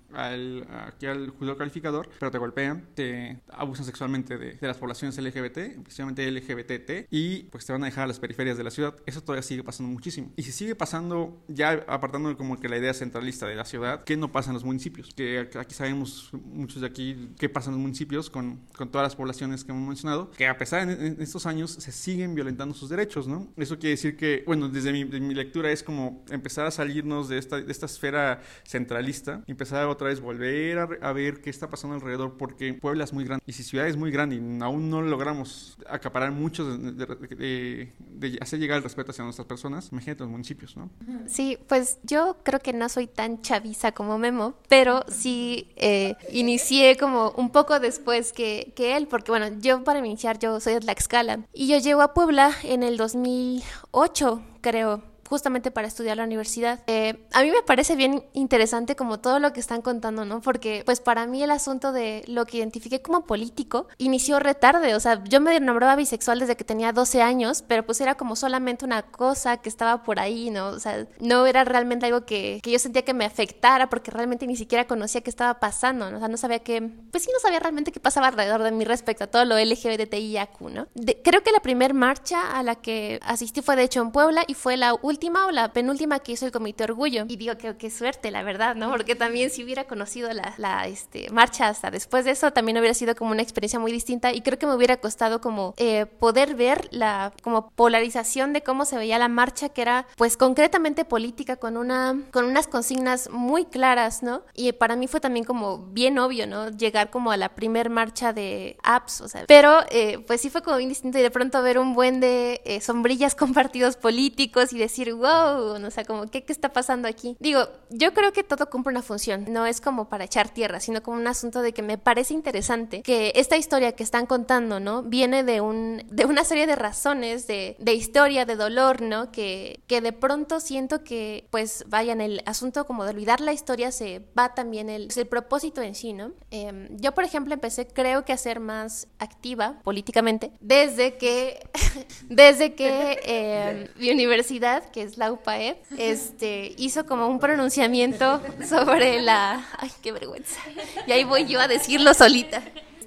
aquí 0.86 1.06
al 1.06 1.30
juzgado 1.30 1.58
calificador, 1.58 2.08
pero 2.18 2.30
te 2.30 2.38
golpean, 2.38 2.86
te 2.94 3.40
abusan 3.50 3.84
sexualmente 3.84 4.38
de, 4.38 4.54
de 4.54 4.66
las 4.66 4.76
poblaciones 4.76 5.18
LGBT 5.18 5.31
LGBT, 5.32 5.58
especialmente 5.58 6.30
LGBTT, 6.30 7.08
y 7.10 7.44
pues 7.44 7.64
te 7.66 7.72
van 7.72 7.82
a 7.82 7.86
dejar 7.86 8.04
a 8.04 8.06
las 8.06 8.18
periferias 8.18 8.56
de 8.56 8.64
la 8.64 8.70
ciudad. 8.70 8.94
Eso 9.06 9.22
todavía 9.22 9.42
sigue 9.42 9.64
pasando 9.64 9.92
muchísimo. 9.92 10.32
Y 10.36 10.42
si 10.42 10.52
sigue 10.52 10.74
pasando, 10.74 11.42
ya 11.48 11.84
apartando 11.88 12.36
como 12.36 12.58
que 12.60 12.68
la 12.68 12.78
idea 12.78 12.94
centralista 12.94 13.46
de 13.46 13.54
la 13.54 13.64
ciudad, 13.64 14.04
¿qué 14.04 14.16
no 14.16 14.32
pasa 14.32 14.50
en 14.50 14.54
los 14.54 14.64
municipios? 14.64 15.12
Que 15.14 15.48
aquí 15.58 15.74
sabemos 15.74 16.30
muchos 16.32 16.80
de 16.80 16.86
aquí 16.86 17.30
qué 17.38 17.48
pasa 17.48 17.70
en 17.70 17.76
los 17.76 17.82
municipios 17.82 18.30
con, 18.30 18.60
con 18.76 18.90
todas 18.90 19.06
las 19.06 19.16
poblaciones 19.16 19.64
que 19.64 19.72
hemos 19.72 19.86
mencionado, 19.86 20.30
que 20.30 20.46
a 20.46 20.56
pesar 20.56 20.86
de 20.86 21.22
estos 21.22 21.46
años 21.46 21.70
se 21.70 21.92
siguen 21.92 22.34
violentando 22.34 22.74
sus 22.74 22.88
derechos, 22.88 23.26
¿no? 23.26 23.48
Eso 23.56 23.78
quiere 23.78 23.90
decir 23.90 24.16
que, 24.16 24.42
bueno, 24.46 24.68
desde 24.68 24.92
mi, 24.92 25.32
lectura 25.32 25.70
es 25.70 25.82
como 25.82 26.24
empezar 26.30 26.66
a 26.66 26.70
salirnos 26.70 27.28
de 27.28 27.38
esta, 27.38 27.60
de 27.60 27.72
esta 27.72 27.86
esfera 27.86 28.42
centralista, 28.64 29.42
empezar 29.46 29.86
otra 29.86 30.08
vez 30.08 30.20
volver 30.20 30.78
a, 30.78 31.12
ver 31.12 31.40
qué 31.40 31.50
está 31.50 31.70
pasando 31.70 31.94
alrededor, 31.94 32.36
porque 32.36 32.74
Puebla 32.74 33.04
es 33.04 33.12
muy 33.12 33.24
grande. 33.24 33.42
Y 33.46 33.52
si 33.52 33.62
ciudad 33.62 33.86
es 33.86 33.96
muy 33.96 34.10
grande 34.10 34.36
y 34.36 34.62
aún 34.62 34.90
no 34.90 35.02
logramos 35.12 35.76
acaparar 35.86 36.32
mucho 36.32 36.64
de, 36.64 36.92
de, 36.92 37.06
de, 37.06 37.92
de, 37.98 38.38
hacer 38.40 38.58
llegar 38.58 38.78
el 38.78 38.82
respeto 38.82 39.10
hacia 39.10 39.24
nuestras 39.24 39.46
personas, 39.46 39.90
imagínate 39.92 40.22
los 40.22 40.30
municipios, 40.30 40.74
¿no? 40.76 40.88
Sí, 41.26 41.58
pues 41.68 41.98
yo 42.02 42.38
creo 42.42 42.60
que 42.60 42.72
no 42.72 42.88
soy 42.88 43.06
tan 43.06 43.42
chaviza 43.42 43.92
como 43.92 44.18
Memo, 44.18 44.54
pero 44.68 45.04
sí 45.08 45.68
eh, 45.76 46.16
inicié 46.32 46.96
como 46.96 47.30
un 47.36 47.50
poco 47.50 47.78
después 47.78 48.32
que, 48.32 48.72
que, 48.74 48.96
él, 48.96 49.06
porque 49.06 49.30
bueno, 49.30 49.48
yo 49.60 49.84
para 49.84 49.98
iniciar 49.98 50.38
yo 50.38 50.58
soy 50.60 50.74
de 50.74 50.80
Tlaxcala 50.80 51.46
y 51.52 51.68
yo 51.68 51.78
llego 51.78 52.00
a 52.00 52.14
Puebla 52.14 52.52
en 52.62 52.82
el 52.82 52.96
2008, 52.96 54.42
creo 54.62 55.11
justamente 55.32 55.70
para 55.70 55.88
estudiar 55.88 56.18
la 56.18 56.24
universidad. 56.24 56.80
Eh, 56.86 57.24
a 57.32 57.42
mí 57.42 57.50
me 57.50 57.62
parece 57.62 57.96
bien 57.96 58.22
interesante 58.34 58.96
como 58.96 59.18
todo 59.18 59.38
lo 59.38 59.54
que 59.54 59.60
están 59.60 59.80
contando, 59.80 60.26
¿no? 60.26 60.42
Porque 60.42 60.82
pues 60.84 61.00
para 61.00 61.26
mí 61.26 61.42
el 61.42 61.50
asunto 61.50 61.90
de 61.90 62.22
lo 62.26 62.44
que 62.44 62.58
identifiqué 62.58 63.00
como 63.00 63.24
político 63.24 63.86
inició 63.96 64.40
retarde, 64.40 64.94
o 64.94 65.00
sea, 65.00 65.24
yo 65.24 65.40
me 65.40 65.58
nombraba 65.58 65.96
bisexual 65.96 66.38
desde 66.38 66.54
que 66.54 66.64
tenía 66.64 66.92
12 66.92 67.22
años, 67.22 67.64
pero 67.66 67.86
pues 67.86 68.02
era 68.02 68.14
como 68.14 68.36
solamente 68.36 68.84
una 68.84 69.04
cosa 69.04 69.56
que 69.56 69.70
estaba 69.70 70.02
por 70.02 70.20
ahí, 70.20 70.50
¿no? 70.50 70.68
O 70.68 70.78
sea, 70.78 71.06
no 71.18 71.46
era 71.46 71.64
realmente 71.64 72.04
algo 72.04 72.26
que, 72.26 72.60
que 72.62 72.70
yo 72.70 72.78
sentía 72.78 73.02
que 73.02 73.14
me 73.14 73.24
afectara 73.24 73.88
porque 73.88 74.10
realmente 74.10 74.46
ni 74.46 74.56
siquiera 74.56 74.86
conocía 74.86 75.22
qué 75.22 75.30
estaba 75.30 75.60
pasando, 75.60 76.10
¿no? 76.10 76.18
O 76.18 76.20
sea, 76.20 76.28
no 76.28 76.36
sabía 76.36 76.58
qué, 76.58 76.82
pues 77.10 77.24
sí, 77.24 77.30
no 77.32 77.40
sabía 77.40 77.58
realmente 77.58 77.90
qué 77.90 78.00
pasaba 78.00 78.28
alrededor 78.28 78.62
de 78.62 78.72
mí 78.72 78.84
respecto 78.84 79.24
a 79.24 79.28
todo 79.28 79.46
lo 79.46 79.58
LGBTIAQ, 79.58 80.60
¿no? 80.60 80.88
De, 80.94 81.22
creo 81.22 81.42
que 81.42 81.52
la 81.52 81.60
primera 81.60 81.94
marcha 81.94 82.52
a 82.52 82.62
la 82.62 82.74
que 82.74 83.18
asistí 83.22 83.62
fue 83.62 83.76
de 83.76 83.84
hecho 83.84 84.02
en 84.02 84.12
Puebla 84.12 84.44
y 84.46 84.52
fue 84.52 84.76
la 84.76 84.94
última 85.00 85.21
última 85.22 85.46
o 85.46 85.52
la 85.52 85.72
penúltima 85.72 86.18
que 86.18 86.32
hizo 86.32 86.46
el 86.46 86.50
Comité 86.50 86.82
Orgullo. 86.82 87.26
Y 87.28 87.36
digo 87.36 87.56
que 87.56 87.76
qué 87.76 87.90
suerte, 87.90 88.32
la 88.32 88.42
verdad, 88.42 88.74
¿no? 88.74 88.90
Porque 88.90 89.14
también 89.14 89.50
si 89.50 89.62
hubiera 89.62 89.84
conocido 89.84 90.32
la, 90.32 90.54
la 90.58 90.88
este, 90.88 91.30
marcha 91.30 91.68
hasta 91.68 91.92
después 91.92 92.24
de 92.24 92.32
eso, 92.32 92.52
también 92.52 92.76
hubiera 92.78 92.92
sido 92.92 93.14
como 93.14 93.30
una 93.30 93.40
experiencia 93.40 93.78
muy 93.78 93.92
distinta 93.92 94.32
y 94.32 94.40
creo 94.40 94.58
que 94.58 94.66
me 94.66 94.74
hubiera 94.74 94.96
costado 94.96 95.40
como 95.40 95.74
eh, 95.76 96.06
poder 96.06 96.56
ver 96.56 96.88
la 96.90 97.32
como 97.42 97.70
polarización 97.70 98.52
de 98.52 98.62
cómo 98.64 98.84
se 98.84 98.96
veía 98.96 99.16
la 99.20 99.28
marcha, 99.28 99.68
que 99.68 99.82
era 99.82 100.08
pues 100.16 100.36
concretamente 100.36 101.04
política, 101.04 101.54
con, 101.54 101.76
una, 101.76 102.20
con 102.32 102.44
unas 102.44 102.66
consignas 102.66 103.30
muy 103.30 103.66
claras, 103.66 104.24
¿no? 104.24 104.42
Y 104.54 104.72
para 104.72 104.96
mí 104.96 105.06
fue 105.06 105.20
también 105.20 105.44
como 105.44 105.78
bien 105.78 106.18
obvio, 106.18 106.48
¿no? 106.48 106.68
Llegar 106.70 107.10
como 107.10 107.30
a 107.30 107.36
la 107.36 107.50
primer 107.50 107.90
marcha 107.90 108.32
de 108.32 108.76
apps, 108.82 109.20
o 109.20 109.28
sea, 109.28 109.44
pero 109.46 109.82
eh, 109.90 110.18
pues 110.26 110.40
sí 110.40 110.50
fue 110.50 110.62
como 110.62 110.78
bien 110.78 110.88
distinto 110.88 111.18
y 111.18 111.22
de 111.22 111.30
pronto 111.30 111.62
ver 111.62 111.78
un 111.78 111.94
buen 111.94 112.18
de 112.18 112.60
eh, 112.64 112.80
sombrillas 112.80 113.34
con 113.36 113.54
partidos 113.54 113.94
políticos 113.94 114.72
y 114.72 114.78
decir, 114.78 115.01
wow, 115.10 115.84
o 115.84 115.90
sea, 115.90 116.04
como, 116.04 116.28
¿qué, 116.28 116.44
¿qué 116.44 116.52
está 116.52 116.72
pasando 116.72 117.08
aquí? 117.08 117.36
Digo, 117.40 117.68
yo 117.90 118.14
creo 118.14 118.32
que 118.32 118.44
todo 118.44 118.70
cumple 118.70 118.92
una 118.92 119.02
función, 119.02 119.46
no 119.48 119.66
es 119.66 119.80
como 119.80 120.08
para 120.08 120.24
echar 120.24 120.48
tierra, 120.48 120.80
sino 120.80 121.02
como 121.02 121.16
un 121.16 121.26
asunto 121.26 121.62
de 121.62 121.72
que 121.72 121.82
me 121.82 121.98
parece 121.98 122.34
interesante 122.34 123.02
que 123.02 123.32
esta 123.34 123.56
historia 123.56 123.92
que 123.92 124.02
están 124.02 124.26
contando, 124.26 124.78
¿no? 124.78 125.02
Viene 125.02 125.42
de, 125.42 125.60
un, 125.60 126.02
de 126.10 126.24
una 126.24 126.44
serie 126.44 126.66
de 126.66 126.76
razones, 126.76 127.46
de, 127.46 127.76
de 127.78 127.94
historia, 127.94 128.44
de 128.44 128.56
dolor, 128.56 129.02
¿no? 129.02 129.32
Que, 129.32 129.80
que 129.86 130.00
de 130.00 130.12
pronto 130.12 130.60
siento 130.60 131.02
que, 131.02 131.46
pues, 131.50 131.84
vayan, 131.88 132.20
el 132.20 132.42
asunto 132.46 132.86
como 132.86 133.04
de 133.04 133.10
olvidar 133.10 133.40
la 133.40 133.52
historia 133.52 133.90
se 133.90 134.22
va 134.38 134.54
también 134.54 134.88
el, 134.88 135.08
el 135.14 135.26
propósito 135.26 135.82
en 135.82 135.94
sí, 135.94 136.12
¿no? 136.12 136.32
Eh, 136.50 136.88
yo, 136.92 137.12
por 137.12 137.24
ejemplo, 137.24 137.54
empecé, 137.54 137.86
creo 137.86 138.24
que 138.24 138.32
a 138.32 138.36
ser 138.36 138.60
más 138.60 139.08
activa 139.18 139.80
políticamente 139.82 140.52
desde 140.60 141.16
que, 141.16 141.68
desde 142.28 142.74
que 142.74 143.20
eh, 143.24 143.90
mi 143.96 144.10
universidad, 144.10 144.84
que 144.92 145.02
es 145.02 145.18
la 145.18 145.32
UPAED, 145.32 145.76
este, 145.98 146.74
hizo 146.76 147.06
como 147.06 147.26
un 147.26 147.38
pronunciamiento 147.38 148.40
sobre 148.68 149.20
la... 149.20 149.66
Ay, 149.78 149.90
qué 150.02 150.12
vergüenza. 150.12 150.60
Y 151.06 151.12
ahí 151.12 151.24
voy 151.24 151.46
yo 151.46 151.60
a 151.60 151.68
decirlo 151.68 152.14
solita. 152.14 152.62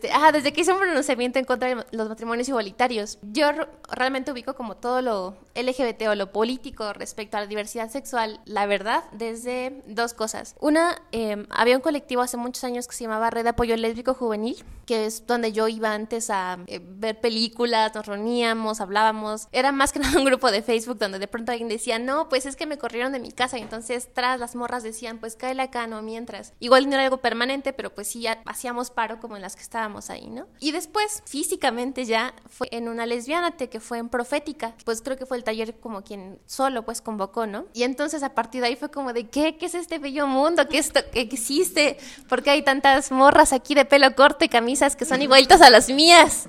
Este, 0.05 0.15
ah, 0.15 0.31
desde 0.31 0.53
que 0.53 0.61
hice 0.61 0.71
un 0.71 0.79
pronunciamiento 0.79 1.39
en 1.39 1.45
contra 1.45 1.69
de 1.69 1.85
los 1.91 2.09
matrimonios 2.09 2.47
igualitarios, 2.47 3.17
yo 3.21 3.47
realmente 3.89 4.31
ubico 4.31 4.53
como 4.53 4.75
todo 4.77 5.01
lo 5.01 5.35
LGBT 5.55 6.09
o 6.09 6.15
lo 6.15 6.31
político 6.31 6.93
respecto 6.93 7.37
a 7.37 7.41
la 7.41 7.47
diversidad 7.47 7.89
sexual, 7.89 8.39
la 8.45 8.65
verdad, 8.65 9.03
desde 9.11 9.83
dos 9.87 10.13
cosas. 10.13 10.55
Una, 10.59 11.01
eh, 11.11 11.45
había 11.49 11.75
un 11.75 11.81
colectivo 11.81 12.21
hace 12.21 12.37
muchos 12.37 12.63
años 12.63 12.87
que 12.87 12.95
se 12.95 13.05
llamaba 13.05 13.29
Red 13.29 13.47
Apoyo 13.47 13.75
Lésbico 13.77 14.13
Juvenil, 14.13 14.63
que 14.85 15.05
es 15.05 15.25
donde 15.25 15.51
yo 15.51 15.67
iba 15.67 15.93
antes 15.93 16.29
a 16.29 16.59
eh, 16.67 16.81
ver 16.83 17.19
películas, 17.19 17.95
nos 17.95 18.05
reuníamos, 18.05 18.81
hablábamos. 18.81 19.47
Era 19.51 19.71
más 19.71 19.91
que 19.91 19.99
nada 20.01 20.19
un 20.19 20.25
grupo 20.25 20.51
de 20.51 20.61
Facebook 20.61 20.99
donde 20.99 21.19
de 21.19 21.27
pronto 21.27 21.51
alguien 21.51 21.69
decía, 21.69 21.99
no, 21.99 22.29
pues 22.29 22.45
es 22.45 22.55
que 22.55 22.67
me 22.67 22.77
corrieron 22.77 23.11
de 23.11 23.19
mi 23.19 23.31
casa 23.31 23.57
y 23.57 23.61
entonces 23.61 24.09
tras 24.13 24.39
las 24.39 24.55
morras 24.55 24.83
decían, 24.83 25.17
pues 25.17 25.35
cáele 25.35 25.63
acá, 25.63 25.87
no 25.87 26.01
mientras. 26.01 26.53
Igual 26.59 26.87
no 26.87 26.95
era 26.95 27.05
algo 27.05 27.17
permanente, 27.17 27.73
pero 27.73 27.93
pues 27.93 28.07
sí 28.07 28.25
hacíamos 28.45 28.91
paro 28.91 29.19
como 29.19 29.35
en 29.35 29.41
las 29.41 29.55
que 29.55 29.61
estábamos 29.61 29.94
ahí, 30.09 30.29
¿no? 30.29 30.47
Y 30.59 30.71
después, 30.71 31.23
físicamente 31.25 32.05
ya 32.05 32.33
fue 32.49 32.67
en 32.71 32.87
una 32.87 33.05
lesbianate 33.05 33.69
que 33.69 33.79
fue 33.79 33.97
en 33.97 34.09
Profética, 34.09 34.75
pues 34.85 35.01
creo 35.01 35.17
que 35.17 35.25
fue 35.25 35.37
el 35.37 35.43
taller 35.43 35.79
como 35.79 36.03
quien 36.03 36.39
solo 36.45 36.83
pues 36.83 37.01
convocó, 37.01 37.47
¿no? 37.47 37.65
Y 37.73 37.83
entonces 37.83 38.23
a 38.23 38.33
partir 38.33 38.61
de 38.61 38.67
ahí 38.67 38.75
fue 38.75 38.91
como 38.91 39.13
de, 39.13 39.27
¿qué? 39.27 39.57
¿Qué 39.57 39.65
es 39.65 39.75
este 39.75 39.99
bello 39.99 40.27
mundo? 40.27 40.67
¿Qué 40.67 40.77
esto 40.77 40.99
que 41.11 41.21
existe? 41.21 41.97
¿Por 42.27 42.43
qué 42.43 42.51
hay 42.51 42.63
tantas 42.63 43.11
morras 43.11 43.53
aquí 43.53 43.75
de 43.75 43.85
pelo 43.85 44.15
corto 44.15 44.45
y 44.45 44.49
camisas 44.49 44.95
que 44.95 45.05
son 45.05 45.21
igualitas 45.21 45.61
a 45.61 45.69
las 45.69 45.89
mías? 45.89 46.47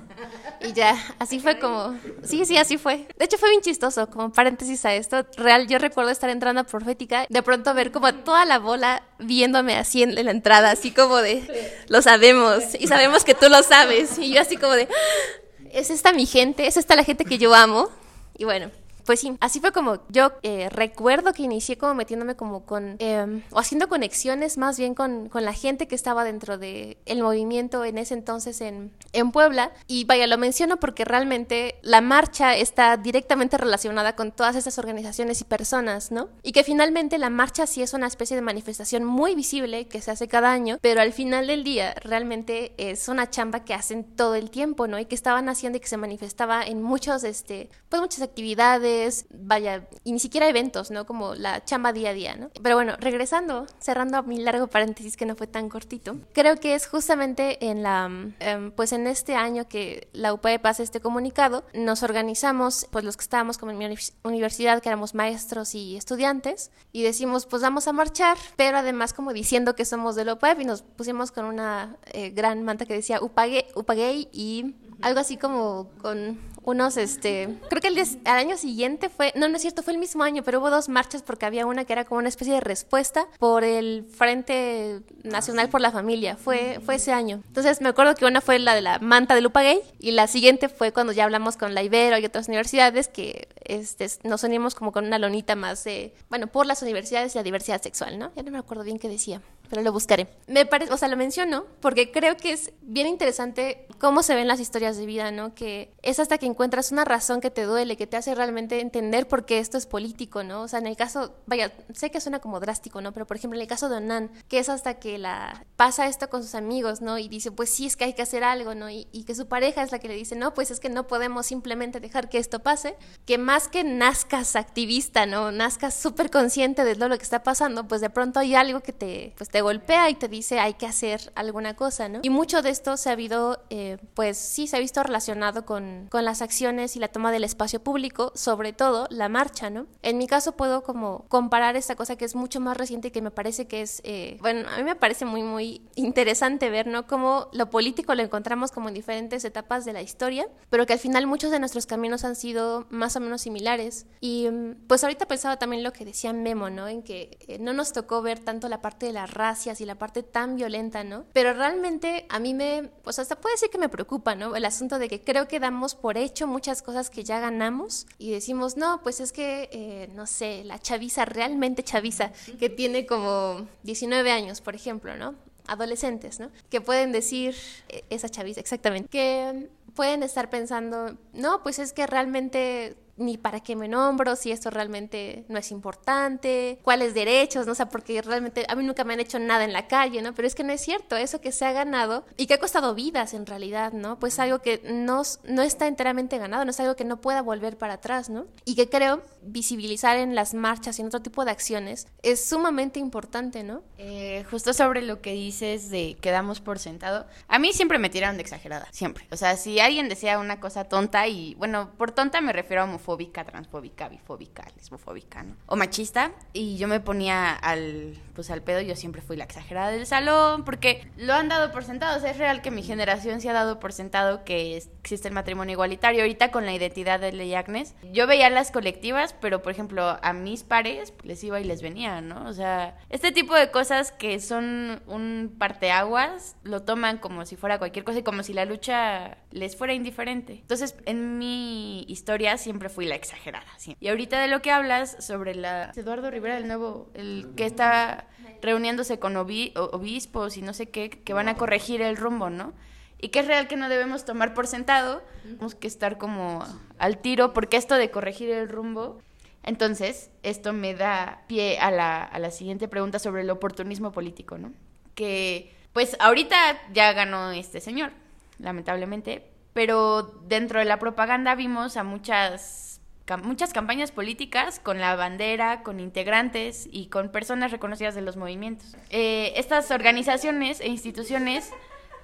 Y 0.61 0.73
ya, 0.73 0.97
así 1.19 1.39
fue 1.39 1.59
como, 1.59 1.95
sí, 2.23 2.45
sí, 2.45 2.57
así 2.57 2.77
fue. 2.77 3.07
De 3.17 3.25
hecho 3.25 3.37
fue 3.37 3.49
bien 3.49 3.61
chistoso, 3.61 4.09
como 4.09 4.31
paréntesis 4.31 4.83
a 4.85 4.93
esto, 4.95 5.25
real, 5.37 5.67
yo 5.67 5.77
recuerdo 5.77 6.09
estar 6.09 6.29
entrando 6.29 6.61
a 6.61 6.63
Profética, 6.63 7.27
de 7.29 7.43
pronto 7.43 7.73
ver 7.73 7.91
como 7.91 8.11
toda 8.13 8.43
la 8.45 8.57
bola 8.57 9.03
viéndome 9.19 9.75
así 9.75 10.01
en 10.01 10.15
la 10.15 10.31
entrada, 10.31 10.71
así 10.71 10.91
como 10.91 11.17
de, 11.17 11.75
lo 11.89 12.01
sabemos, 12.01 12.63
y 12.79 12.87
sabemos 12.87 13.23
que 13.27 13.35
tú 13.35 13.49
lo 13.49 13.61
sabes, 13.61 14.17
y 14.17 14.33
yo 14.33 14.41
así 14.41 14.55
como 14.55 14.71
de, 14.71 14.87
ah, 14.89 15.67
es 15.73 15.89
esta 15.89 16.13
mi 16.13 16.25
gente, 16.25 16.65
es 16.65 16.77
esta 16.77 16.95
la 16.95 17.03
gente 17.03 17.25
que 17.25 17.37
yo 17.37 17.53
amo, 17.53 17.89
y 18.37 18.45
bueno, 18.45 18.71
pues 19.07 19.21
sí, 19.21 19.37
así 19.39 19.61
fue 19.61 19.71
como 19.71 19.99
yo 20.09 20.33
eh, 20.43 20.67
recuerdo 20.69 21.31
que 21.31 21.41
inicié 21.41 21.77
como 21.77 21.93
metiéndome 21.93 22.35
como 22.35 22.65
con, 22.65 22.97
eh, 22.99 23.41
o 23.51 23.59
haciendo 23.59 23.87
conexiones 23.87 24.57
más 24.57 24.77
bien 24.77 24.95
con, 24.95 25.29
con 25.29 25.45
la 25.45 25.53
gente 25.53 25.87
que 25.87 25.95
estaba 25.95 26.25
dentro 26.25 26.57
del 26.57 26.97
el 27.05 27.23
movimiento 27.23 27.85
en 27.85 27.99
ese 27.99 28.15
entonces 28.15 28.59
en, 28.59 28.91
en 29.13 29.31
Puebla. 29.31 29.71
Y 29.87 30.03
vaya, 30.03 30.27
lo 30.27 30.37
menciono 30.37 30.77
porque 30.81 31.05
realmente 31.05 31.75
la 31.83 32.01
marcha 32.01 32.57
está 32.57 32.97
directamente 32.97 33.57
relacionada 33.57 34.13
con 34.17 34.33
todas 34.33 34.57
esas 34.57 34.77
organizaciones 34.77 35.39
y 35.39 35.45
personas, 35.45 36.11
¿no? 36.11 36.27
Y 36.43 36.51
que 36.51 36.65
finalmente 36.65 37.17
la 37.17 37.29
marcha 37.29 37.65
sí 37.65 37.81
es 37.81 37.93
una 37.93 38.07
especie 38.07 38.35
de 38.35 38.41
manifestación 38.41 39.05
muy 39.05 39.35
visible 39.35 39.87
que 39.87 40.01
se 40.01 40.11
hace 40.11 40.27
cada 40.27 40.51
año, 40.51 40.79
pero 40.81 40.99
al 40.99 41.13
final 41.13 41.47
del 41.47 41.63
día 41.63 41.95
realmente 42.01 42.73
es 42.75 43.07
una 43.07 43.29
chamba 43.29 43.63
que 43.63 43.73
hacen 43.73 44.03
todo 44.03 44.35
el 44.35 44.49
tiempo, 44.49 44.85
¿no? 44.85 44.99
Y 44.99 45.05
que 45.05 45.15
estaban 45.15 45.47
haciendo 45.47 45.77
y 45.77 45.79
que 45.79 45.87
se 45.87 45.95
manifestaba 45.95 46.61
en 46.61 46.83
muchos, 46.83 47.23
este, 47.23 47.69
pues 47.87 48.01
muchas 48.01 48.21
actividades 48.21 48.96
vaya, 49.31 49.87
y 50.03 50.11
ni 50.11 50.19
siquiera 50.19 50.47
eventos, 50.47 50.91
¿no? 50.91 51.05
Como 51.05 51.35
la 51.35 51.63
chamba 51.63 51.93
día 51.93 52.11
a 52.11 52.13
día, 52.13 52.35
¿no? 52.35 52.49
Pero 52.61 52.75
bueno, 52.75 52.95
regresando, 52.99 53.65
cerrando 53.79 54.21
mi 54.23 54.39
largo 54.39 54.67
paréntesis 54.67 55.17
que 55.17 55.25
no 55.25 55.35
fue 55.35 55.47
tan 55.47 55.69
cortito, 55.69 56.17
creo 56.33 56.57
que 56.57 56.75
es 56.75 56.87
justamente 56.87 57.65
en 57.69 57.83
la, 57.83 58.09
em, 58.39 58.71
pues 58.71 58.91
en 58.91 59.07
este 59.07 59.35
año 59.35 59.67
que 59.67 60.09
la 60.13 60.33
UPE 60.33 60.59
pasa 60.59 60.83
este 60.83 60.99
comunicado, 60.99 61.65
nos 61.73 62.03
organizamos, 62.03 62.87
pues 62.91 63.03
los 63.03 63.17
que 63.17 63.23
estábamos 63.23 63.57
como 63.57 63.71
en 63.71 63.77
mi 63.77 63.85
universidad, 64.23 64.81
que 64.81 64.89
éramos 64.89 65.13
maestros 65.13 65.75
y 65.75 65.95
estudiantes, 65.97 66.71
y 66.91 67.03
decimos, 67.03 67.45
pues 67.45 67.61
vamos 67.61 67.87
a 67.87 67.93
marchar, 67.93 68.37
pero 68.55 68.77
además 68.77 69.13
como 69.13 69.33
diciendo 69.33 69.75
que 69.75 69.85
somos 69.85 70.15
de 70.15 70.25
la 70.25 70.33
UPEP 70.33 70.61
y 70.61 70.65
nos 70.65 70.81
pusimos 70.81 71.31
con 71.31 71.45
una 71.45 71.97
eh, 72.13 72.29
gran 72.31 72.63
manta 72.63 72.85
que 72.85 72.93
decía 72.93 73.21
UPAGE, 73.21 73.67
UPAGEI 73.75 74.29
y 74.31 74.75
algo 75.01 75.19
así 75.19 75.37
como 75.37 75.89
con 76.01 76.39
unos, 76.67 76.97
este, 76.97 77.47
creo 77.69 77.81
que 77.81 77.87
el, 77.87 77.97
al 78.25 78.39
año 78.39 78.57
siguiente 78.57 79.07
fue, 79.07 79.31
no, 79.37 79.47
no 79.47 79.55
es 79.55 79.61
cierto, 79.61 79.83
fue 79.83 79.93
el 79.93 79.99
mismo 79.99 80.23
año, 80.23 80.43
pero 80.43 80.59
hubo 80.59 80.69
dos 80.69 80.89
marchas 80.89 81.23
porque 81.23 81.45
había 81.45 81.65
una 81.65 81.85
que 81.85 81.93
era 81.93 82.03
como 82.03 82.19
una 82.19 82.27
especie 82.27 82.53
de 82.53 82.59
respuesta 82.59 83.25
por 83.39 83.63
el 83.63 84.05
Frente 84.13 84.99
Nacional 85.23 85.69
por 85.69 85.79
la 85.79 85.91
Familia, 85.91 86.35
fue, 86.35 86.81
fue 86.83 86.95
ese 86.95 87.13
año. 87.13 87.41
Entonces 87.47 87.79
me 87.79 87.87
acuerdo 87.87 88.15
que 88.15 88.25
una 88.25 88.41
fue 88.41 88.59
la 88.59 88.75
de 88.75 88.81
la 88.81 88.99
manta 88.99 89.33
de 89.33 89.39
Lupa 89.39 89.61
Gay 89.61 89.79
y 89.99 90.11
la 90.11 90.27
siguiente 90.27 90.67
fue 90.67 90.91
cuando 90.91 91.13
ya 91.13 91.23
hablamos 91.23 91.55
con 91.55 91.73
la 91.73 91.83
Ibero 91.83 92.17
y 92.17 92.25
otras 92.25 92.49
universidades 92.49 93.07
que 93.07 93.47
este, 93.63 94.09
nos 94.25 94.43
unimos 94.43 94.75
como 94.75 94.91
con 94.91 95.05
una 95.05 95.19
lonita 95.19 95.55
más 95.55 95.85
de, 95.85 96.13
bueno, 96.29 96.47
por 96.47 96.65
las 96.65 96.81
universidades 96.81 97.33
y 97.33 97.37
la 97.37 97.43
diversidad 97.43 97.81
sexual, 97.81 98.19
¿no? 98.19 98.33
Ya 98.35 98.43
no 98.43 98.51
me 98.51 98.57
acuerdo 98.57 98.83
bien 98.83 98.99
qué 98.99 99.07
decía 99.07 99.41
pero 99.69 99.81
lo 99.81 99.91
buscaré. 99.91 100.27
Me 100.47 100.65
parece, 100.65 100.93
o 100.93 100.97
sea, 100.97 101.07
lo 101.07 101.17
menciono 101.17 101.65
porque 101.81 102.11
creo 102.11 102.37
que 102.37 102.53
es 102.53 102.71
bien 102.81 103.07
interesante 103.07 103.87
cómo 103.99 104.23
se 104.23 104.35
ven 104.35 104.47
las 104.47 104.59
historias 104.59 104.97
de 104.97 105.05
vida, 105.05 105.31
¿no? 105.31 105.53
Que 105.55 105.93
es 106.01 106.19
hasta 106.19 106.37
que 106.37 106.45
encuentras 106.45 106.91
una 106.91 107.05
razón 107.05 107.41
que 107.41 107.49
te 107.49 107.63
duele, 107.63 107.97
que 107.97 108.07
te 108.07 108.17
hace 108.17 108.35
realmente 108.35 108.79
entender 108.79 109.27
por 109.27 109.45
qué 109.45 109.59
esto 109.59 109.77
es 109.77 109.85
político, 109.85 110.43
¿no? 110.43 110.61
O 110.61 110.67
sea, 110.67 110.79
en 110.79 110.87
el 110.87 110.95
caso, 110.95 111.33
vaya, 111.45 111.71
sé 111.93 112.11
que 112.11 112.21
suena 112.21 112.39
como 112.39 112.59
drástico, 112.59 113.01
¿no? 113.01 113.11
Pero 113.11 113.25
por 113.25 113.37
ejemplo, 113.37 113.57
en 113.57 113.61
el 113.61 113.67
caso 113.67 113.89
de 113.89 113.97
Onan, 113.97 114.31
que 114.47 114.59
es 114.59 114.69
hasta 114.69 114.95
que 114.95 115.17
la 115.17 115.65
pasa 115.75 116.07
esto 116.07 116.29
con 116.29 116.43
sus 116.43 116.55
amigos, 116.55 117.01
¿no? 117.01 117.17
Y 117.17 117.27
dice, 117.27 117.51
pues 117.51 117.69
sí, 117.69 117.85
es 117.85 117.95
que 117.95 118.05
hay 118.05 118.13
que 118.13 118.21
hacer 118.21 118.43
algo, 118.43 118.75
¿no? 118.75 118.89
Y, 118.89 119.07
y 119.11 119.23
que 119.23 119.35
su 119.35 119.47
pareja 119.47 119.83
es 119.83 119.91
la 119.91 119.99
que 119.99 120.07
le 120.07 120.15
dice, 120.15 120.35
no, 120.35 120.53
pues 120.53 120.71
es 120.71 120.79
que 120.79 120.89
no 120.89 121.07
podemos 121.07 121.45
simplemente 121.45 121.99
dejar 121.99 122.29
que 122.29 122.37
esto 122.37 122.59
pase, 122.59 122.95
que 123.25 123.37
más 123.37 123.67
que 123.67 123.83
nazcas 123.83 124.55
activista, 124.55 125.25
¿no? 125.25 125.51
Nazcas 125.51 125.93
súper 125.93 126.29
consciente 126.29 126.83
de 126.83 126.95
lo 126.95 127.17
que 127.17 127.23
está 127.23 127.43
pasando, 127.43 127.87
pues 127.87 128.01
de 128.01 128.09
pronto 128.09 128.39
hay 128.39 128.55
algo 128.55 128.81
que 128.81 128.93
te, 128.93 129.33
pues 129.37 129.49
te 129.49 129.56
te 129.57 129.61
golpea 129.61 130.07
y 130.11 130.13
te 130.13 130.27
dice 130.27 130.59
hay 130.59 130.75
que 130.75 130.85
hacer 130.85 131.31
alguna 131.33 131.75
cosa, 131.75 132.07
¿no? 132.07 132.19
Y 132.21 132.29
mucho 132.29 132.61
de 132.61 132.69
esto 132.69 132.95
se 132.95 133.09
ha 133.09 133.13
habido, 133.13 133.65
eh, 133.71 133.97
pues 134.13 134.37
sí, 134.37 134.67
se 134.67 134.77
ha 134.77 134.79
visto 134.79 135.01
relacionado 135.01 135.65
con, 135.65 136.05
con 136.11 136.25
las 136.25 136.43
acciones 136.43 136.95
y 136.95 136.99
la 136.99 137.07
toma 137.07 137.31
del 137.31 137.43
espacio 137.43 137.81
público, 137.81 138.31
sobre 138.35 138.71
todo 138.71 139.07
la 139.09 139.29
marcha, 139.29 139.71
¿no? 139.71 139.87
En 140.03 140.19
mi 140.19 140.27
caso 140.27 140.51
puedo 140.51 140.83
como 140.83 141.25
comparar 141.27 141.75
esta 141.75 141.95
cosa 141.95 142.17
que 142.17 142.25
es 142.25 142.35
mucho 142.35 142.59
más 142.59 142.77
reciente 142.77 143.07
y 143.07 143.11
que 143.11 143.23
me 143.23 143.31
parece 143.31 143.65
que 143.65 143.81
es, 143.81 143.99
eh, 144.03 144.37
bueno, 144.41 144.69
a 144.69 144.77
mí 144.77 144.83
me 144.83 144.95
parece 144.95 145.25
muy, 145.25 145.41
muy 145.41 145.81
interesante 145.95 146.69
ver, 146.69 146.85
¿no? 146.85 147.07
Cómo 147.07 147.47
lo 147.51 147.71
político 147.71 148.13
lo 148.13 148.21
encontramos 148.21 148.69
como 148.69 148.89
en 148.89 148.93
diferentes 148.93 149.43
etapas 149.43 149.85
de 149.85 149.93
la 149.93 150.03
historia, 150.03 150.47
pero 150.69 150.85
que 150.85 150.93
al 150.93 150.99
final 150.99 151.25
muchos 151.25 151.49
de 151.49 151.59
nuestros 151.59 151.87
caminos 151.87 152.25
han 152.25 152.35
sido 152.35 152.85
más 152.91 153.15
o 153.15 153.21
menos 153.21 153.41
similares. 153.41 154.05
Y 154.21 154.47
mm, 154.51 154.85
pues 154.87 155.03
ahorita 155.03 155.27
pensaba 155.27 155.57
también 155.57 155.81
lo 155.81 155.93
que 155.93 156.05
decía 156.05 156.31
Memo, 156.31 156.69
¿no? 156.69 156.87
En 156.87 157.01
que 157.01 157.39
eh, 157.47 157.57
no 157.57 157.73
nos 157.73 157.91
tocó 157.91 158.21
ver 158.21 158.37
tanto 158.37 158.69
la 158.69 158.83
parte 158.83 159.07
de 159.07 159.13
la 159.13 159.25
raza, 159.25 159.46
y 159.79 159.85
la 159.85 159.95
parte 159.95 160.23
tan 160.23 160.55
violenta, 160.55 161.03
¿no? 161.03 161.25
Pero 161.31 161.53
realmente 161.53 162.25
a 162.29 162.39
mí 162.39 162.53
me, 162.53 162.89
pues 163.03 163.17
hasta 163.19 163.39
puede 163.39 163.55
ser 163.57 163.69
que 163.69 163.77
me 163.77 163.87
preocupa, 163.87 164.35
¿no? 164.35 164.55
El 164.55 164.65
asunto 164.65 164.99
de 164.99 165.07
que 165.07 165.21
creo 165.21 165.47
que 165.47 165.59
damos 165.59 165.95
por 165.95 166.17
hecho 166.17 166.47
muchas 166.47 166.81
cosas 166.81 167.09
que 167.09 167.23
ya 167.23 167.39
ganamos 167.39 168.07
y 168.17 168.31
decimos, 168.31 168.75
no, 168.75 169.01
pues 169.03 169.19
es 169.21 169.31
que, 169.31 169.69
eh, 169.71 170.09
no 170.13 170.25
sé, 170.25 170.63
la 170.65 170.79
chaviza, 170.79 171.23
realmente 171.25 171.83
chaviza, 171.83 172.31
que 172.59 172.69
tiene 172.69 173.05
como 173.05 173.67
19 173.83 174.31
años, 174.31 174.59
por 174.59 174.75
ejemplo, 174.75 175.15
¿no? 175.15 175.35
Adolescentes, 175.67 176.39
¿no? 176.39 176.49
Que 176.69 176.81
pueden 176.81 177.11
decir, 177.11 177.55
eh, 177.87 178.03
esa 178.09 178.27
chaviza, 178.27 178.59
exactamente, 178.59 179.07
que 179.07 179.69
pueden 179.95 180.23
estar 180.23 180.49
pensando, 180.49 181.17
no, 181.33 181.63
pues 181.63 181.79
es 181.79 181.93
que 181.93 182.05
realmente 182.05 182.97
ni 183.17 183.37
para 183.37 183.59
qué 183.59 183.75
me 183.75 183.87
nombro, 183.87 184.35
si 184.35 184.51
esto 184.51 184.69
realmente 184.69 185.45
no 185.49 185.57
es 185.57 185.71
importante, 185.71 186.79
cuáles 186.83 187.13
derechos, 187.13 187.67
no 187.67 187.75
sea, 187.75 187.89
porque 187.89 188.21
realmente 188.21 188.65
a 188.67 188.75
mí 188.75 188.83
nunca 188.83 189.03
me 189.03 189.13
han 189.13 189.19
hecho 189.19 189.39
nada 189.39 189.63
en 189.63 189.73
la 189.73 189.87
calle, 189.87 190.21
¿no? 190.21 190.33
Pero 190.33 190.47
es 190.47 190.55
que 190.55 190.63
no 190.63 190.73
es 190.73 190.81
cierto, 190.81 191.15
eso 191.15 191.41
que 191.41 191.51
se 191.51 191.65
ha 191.65 191.71
ganado 191.71 192.25
y 192.37 192.47
que 192.47 192.55
ha 192.55 192.59
costado 192.59 192.95
vidas 192.95 193.33
en 193.33 193.45
realidad, 193.45 193.93
¿no? 193.93 194.19
Pues 194.19 194.39
algo 194.39 194.59
que 194.59 194.81
no, 194.85 195.23
no 195.45 195.61
está 195.61 195.87
enteramente 195.87 196.37
ganado, 196.37 196.65
no 196.65 196.71
es 196.71 196.79
algo 196.79 196.95
que 196.95 197.05
no 197.05 197.21
pueda 197.21 197.41
volver 197.41 197.77
para 197.77 197.95
atrás, 197.95 198.29
¿no? 198.29 198.45
Y 198.65 198.75
que 198.75 198.89
creo 198.89 199.23
visibilizar 199.41 200.17
en 200.17 200.35
las 200.35 200.53
marchas 200.53 200.99
y 200.99 201.01
en 201.01 201.07
otro 201.07 201.21
tipo 201.21 201.45
de 201.45 201.51
acciones 201.51 202.07
es 202.21 202.45
sumamente 202.45 202.99
importante, 202.99 203.63
¿no? 203.63 203.81
Eh, 203.97 204.45
justo 204.49 204.73
sobre 204.73 205.01
lo 205.01 205.21
que 205.21 205.33
dices 205.33 205.89
de 205.89 206.17
quedamos 206.21 206.61
por 206.61 206.79
sentado, 206.79 207.25
a 207.47 207.59
mí 207.59 207.73
siempre 207.73 207.99
me 207.99 208.09
tiraron 208.09 208.37
de 208.37 208.43
exagerada, 208.43 208.87
siempre. 208.91 209.27
O 209.31 209.37
sea, 209.37 209.57
si 209.57 209.79
alguien 209.79 210.09
decía 210.09 210.39
una 210.39 210.59
cosa 210.59 210.85
tonta 210.85 211.27
y, 211.27 211.55
bueno, 211.55 211.91
por 211.97 212.11
tonta 212.11 212.41
me 212.41 212.53
refiero 212.53 212.83
a 212.83 212.85
homofóbica, 213.07 213.45
transfóbica, 213.45 214.09
bifóbica, 214.09 214.65
lesbofóbica, 214.75 215.43
¿no? 215.43 215.55
O 215.67 215.75
machista, 215.75 216.31
y 216.51 216.77
yo 216.77 216.87
me 216.87 216.99
ponía 216.99 217.53
al, 217.53 218.17
pues 218.33 218.51
al 218.51 218.61
pedo, 218.61 218.81
yo 218.81 218.95
siempre 218.95 219.21
fui 219.21 219.37
la 219.37 219.45
exagerada 219.45 219.91
del 219.91 220.05
salón, 220.05 220.65
porque 220.65 221.09
lo 221.15 221.33
han 221.33 221.47
dado 221.47 221.71
por 221.71 221.85
sentado, 221.85 222.17
o 222.17 222.19
sea, 222.19 222.31
es 222.31 222.37
real 222.37 222.61
que 222.61 222.69
mi 222.69 222.83
generación 222.83 223.39
se 223.39 223.49
ha 223.49 223.53
dado 223.53 223.79
por 223.79 223.93
sentado 223.93 224.43
que 224.43 224.77
existe 224.77 225.29
el 225.29 225.33
matrimonio 225.33 225.73
igualitario. 225.73 226.21
Ahorita 226.21 226.51
con 226.51 226.65
la 226.65 226.73
identidad 226.73 227.19
de 227.19 227.31
Ley 227.31 227.53
Agnes, 227.55 227.95
yo 228.11 228.27
veía 228.27 228.49
las 228.49 228.71
colectivas, 228.71 229.33
pero 229.39 229.61
por 229.61 229.71
ejemplo, 229.71 230.17
a 230.21 230.33
mis 230.33 230.63
pares 230.63 231.13
les 231.23 231.43
iba 231.43 231.59
y 231.61 231.63
les 231.63 231.81
venía, 231.81 232.19
¿no? 232.21 232.47
O 232.47 232.53
sea, 232.53 232.97
este 233.09 233.31
tipo 233.31 233.55
de 233.55 233.71
cosas 233.71 234.11
que 234.11 234.39
son 234.41 235.01
un 235.07 235.55
parteaguas, 235.57 236.57
lo 236.63 236.83
toman 236.83 237.19
como 237.19 237.45
si 237.45 237.55
fuera 237.55 237.79
cualquier 237.79 238.03
cosa 238.03 238.19
y 238.19 238.23
como 238.23 238.43
si 238.43 238.53
la 238.53 238.65
lucha 238.65 239.37
les 239.51 239.77
fuera 239.77 239.93
indiferente. 239.93 240.53
Entonces, 240.53 240.95
en 241.05 241.37
mi 241.37 242.03
historia 242.07 242.57
siempre 242.57 242.89
fui 242.97 243.05
la 243.05 243.13
exagerada. 243.13 243.67
Y 243.99 244.07
ahorita 244.07 244.41
de 244.41 244.47
lo 244.47 244.63
que 244.63 244.71
hablas 244.71 245.23
sobre 245.23 245.53
la... 245.53 245.91
Eduardo 245.95 246.31
Rivera, 246.31 246.57
el 246.57 246.67
nuevo, 246.67 247.11
el 247.13 247.53
que 247.55 247.67
está 247.67 248.25
reuniéndose 248.59 249.19
con 249.19 249.37
obispos 249.37 250.57
y 250.57 250.63
no 250.63 250.73
sé 250.73 250.89
qué, 250.89 251.11
que 251.11 251.33
van 251.33 251.47
a 251.47 251.57
corregir 251.57 252.01
el 252.01 252.17
rumbo, 252.17 252.49
¿no? 252.49 252.73
Y 253.19 253.29
que 253.29 253.41
es 253.41 253.45
real 253.45 253.67
que 253.67 253.75
no 253.75 253.87
debemos 253.87 254.25
tomar 254.25 254.55
por 254.55 254.65
sentado, 254.65 255.21
tenemos 255.43 255.75
que 255.75 255.85
estar 255.85 256.17
como 256.17 256.65
al 256.97 257.19
tiro, 257.19 257.53
porque 257.53 257.77
esto 257.77 257.93
de 257.93 258.09
corregir 258.09 258.49
el 258.49 258.67
rumbo 258.67 259.21
entonces, 259.61 260.31
esto 260.41 260.73
me 260.73 260.95
da 260.95 261.43
pie 261.45 261.77
a 261.77 261.91
la, 261.91 262.23
a 262.23 262.39
la 262.39 262.49
siguiente 262.49 262.87
pregunta 262.87 263.19
sobre 263.19 263.41
el 263.41 263.49
oportunismo 263.51 264.11
político, 264.11 264.57
¿no? 264.57 264.71
Que, 265.13 265.75
pues, 265.93 266.15
ahorita 266.19 266.55
ya 266.93 267.13
ganó 267.13 267.51
este 267.51 267.79
señor, 267.79 268.11
lamentablemente, 268.59 269.51
pero 269.73 270.23
dentro 270.47 270.79
de 270.79 270.85
la 270.85 270.97
propaganda 270.97 271.53
vimos 271.53 271.97
a 271.97 272.03
muchas, 272.03 272.86
muchas 273.35 273.73
campañas 273.73 274.11
políticas 274.11 274.79
con 274.79 274.99
la 274.99 275.15
bandera, 275.17 275.83
con 275.83 275.99
integrantes 275.99 276.87
y 276.89 277.07
con 277.07 277.29
personas 277.29 277.71
reconocidas 277.71 278.15
de 278.15 278.21
los 278.21 278.37
movimientos. 278.37 278.95
Eh, 279.09 279.51
estas 279.57 279.91
organizaciones 279.91 280.79
e 280.79 280.87
instituciones 280.87 281.71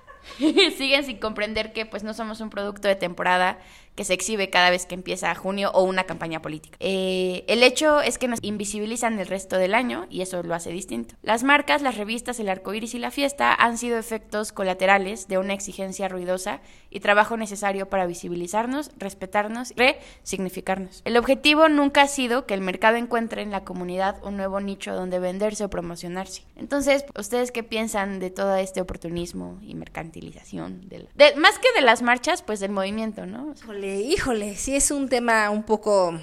siguen 0.77 1.03
sin 1.03 1.17
comprender 1.17 1.73
que 1.73 1.85
pues 1.85 2.03
no 2.03 2.13
somos 2.13 2.39
un 2.39 2.49
producto 2.49 2.87
de 2.87 2.95
temporada 2.95 3.57
que 3.95 4.05
se 4.05 4.13
exhibe 4.13 4.49
cada 4.49 4.69
vez 4.69 4.85
que 4.85 4.95
empieza 4.95 5.33
junio 5.35 5.71
o 5.73 5.83
una 5.83 6.05
campaña 6.05 6.41
política. 6.41 6.77
Eh, 6.79 7.43
el 7.47 7.63
hecho 7.63 8.01
es 8.01 8.17
que 8.17 8.27
nos 8.27 8.39
invisibilizan 8.41 9.19
el 9.19 9.27
resto 9.27 9.57
del 9.57 9.75
año 9.75 10.07
y 10.09 10.21
eso 10.21 10.41
lo 10.43 10.55
hace 10.55 10.71
distinto. 10.71 11.15
Las 11.21 11.43
marcas, 11.43 11.81
las 11.81 11.97
revistas, 11.97 12.39
el 12.39 12.49
arco 12.49 12.73
iris 12.73 12.95
y 12.95 12.99
la 12.99 13.11
fiesta 13.11 13.53
han 13.53 13.77
sido 13.77 13.97
efectos 13.97 14.51
colaterales 14.51 15.27
de 15.27 15.37
una 15.37 15.53
exigencia 15.53 16.07
ruidosa 16.07 16.61
y 16.89 16.99
trabajo 16.99 17.37
necesario 17.37 17.89
para 17.89 18.05
visibilizarnos, 18.05 18.91
respetarnos 18.97 19.71
y 19.71 19.75
resignificarnos. 19.75 21.01
El 21.05 21.17
objetivo 21.17 21.69
nunca 21.69 22.03
ha 22.03 22.07
sido 22.07 22.45
que 22.45 22.53
el 22.53 22.61
mercado 22.61 22.97
encuentre 22.97 23.41
en 23.41 23.51
la 23.51 23.63
comunidad 23.63 24.23
un 24.23 24.37
nuevo 24.37 24.59
nicho 24.59 24.93
donde 24.93 25.19
venderse 25.19 25.65
o 25.65 25.69
promocionarse. 25.69 26.43
Entonces, 26.55 27.05
¿ustedes 27.17 27.51
qué 27.51 27.63
piensan 27.63 28.19
de 28.19 28.29
todo 28.29 28.55
este 28.55 28.81
oportunismo 28.81 29.59
y 29.61 29.75
mercantilización? 29.75 30.87
De, 30.87 31.35
más 31.35 31.59
que 31.59 31.67
de 31.75 31.81
las 31.81 32.01
marchas, 32.01 32.41
pues 32.41 32.59
del 32.59 32.71
movimiento, 32.71 33.25
¿no? 33.25 33.53
Híjole, 33.83 34.55
sí 34.55 34.75
es 34.75 34.91
un 34.91 35.09
tema 35.09 35.49
un 35.49 35.63
poco 35.63 36.19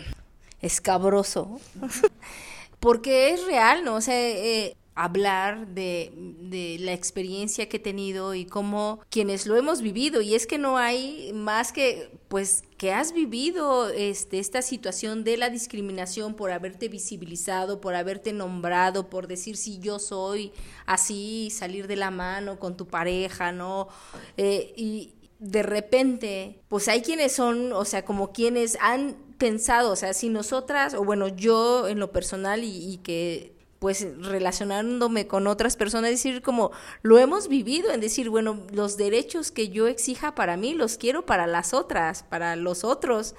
escabroso. 0.61 1.61
Porque 2.81 3.31
es 3.31 3.45
real, 3.45 3.85
¿no? 3.85 3.97
O 3.97 4.01
sea, 4.01 4.19
eh, 4.19 4.77
hablar 4.95 5.69
de, 5.69 6.13
de, 6.15 6.77
la 6.81 6.93
experiencia 6.93 7.69
que 7.69 7.79
he 7.79 7.81
tenido 7.81 8.35
y 8.35 8.45
cómo 8.45 9.01
quienes 9.09 9.47
lo 9.47 9.57
hemos 9.57 9.81
vivido 9.83 10.21
y 10.21 10.35
es 10.35 10.47
que 10.47 10.59
no 10.59 10.77
hay 10.77 11.33
más 11.33 11.73
que 11.73 12.11
pues 12.29 12.65
que 12.77 12.93
has 12.93 13.13
vivido 13.13 13.89
este, 13.89 14.39
esta 14.39 14.63
situación 14.63 15.25
de 15.25 15.37
la 15.37 15.49
discriminación 15.49 16.35
por 16.35 16.51
haberte 16.51 16.89
visibilizado, 16.89 17.81
por 17.81 17.95
haberte 17.95 18.33
nombrado, 18.33 19.09
por 19.09 19.27
decir 19.27 19.57
si 19.57 19.79
yo 19.79 19.99
soy 19.99 20.53
así, 20.87 21.51
salir 21.51 21.87
de 21.87 21.97
la 21.97 22.11
mano 22.11 22.59
con 22.59 22.77
tu 22.77 22.87
pareja, 22.87 23.53
¿no? 23.53 23.89
Eh, 24.37 24.73
y, 24.77 25.15
de 25.41 25.63
repente, 25.63 26.61
pues 26.69 26.87
hay 26.89 27.01
quienes 27.01 27.33
son, 27.33 27.73
o 27.73 27.85
sea, 27.87 28.05
como 28.05 28.33
quienes 28.33 28.77
han 28.81 29.17
pensado, 29.39 29.91
o 29.91 29.97
sea, 29.97 30.13
si 30.13 30.29
nosotras, 30.29 30.93
o 30.93 31.03
bueno, 31.03 31.29
yo 31.29 31.89
en 31.89 31.99
lo 31.99 32.13
personal 32.13 32.63
y, 32.63 32.99
que 33.03 33.59
pues 33.79 34.07
relacionándome 34.19 35.27
con 35.27 35.47
otras 35.47 35.79
personas, 35.79 36.11
decir 36.11 36.43
como 36.43 36.71
lo 37.01 37.19
hemos 37.19 37.49
vivido, 37.49 37.91
en 37.91 38.03
decir, 38.03 38.29
bueno, 38.29 38.61
los 38.71 38.99
derechos 38.99 39.51
que 39.51 39.71
yo 39.71 39.87
exija 39.87 40.35
para 40.35 40.59
mí 40.59 40.75
los 40.75 40.99
quiero 40.99 41.25
para 41.25 41.47
las 41.47 41.73
otras, 41.73 42.23
para 42.23 42.57
los 42.57 42.85
otros, 42.85 43.35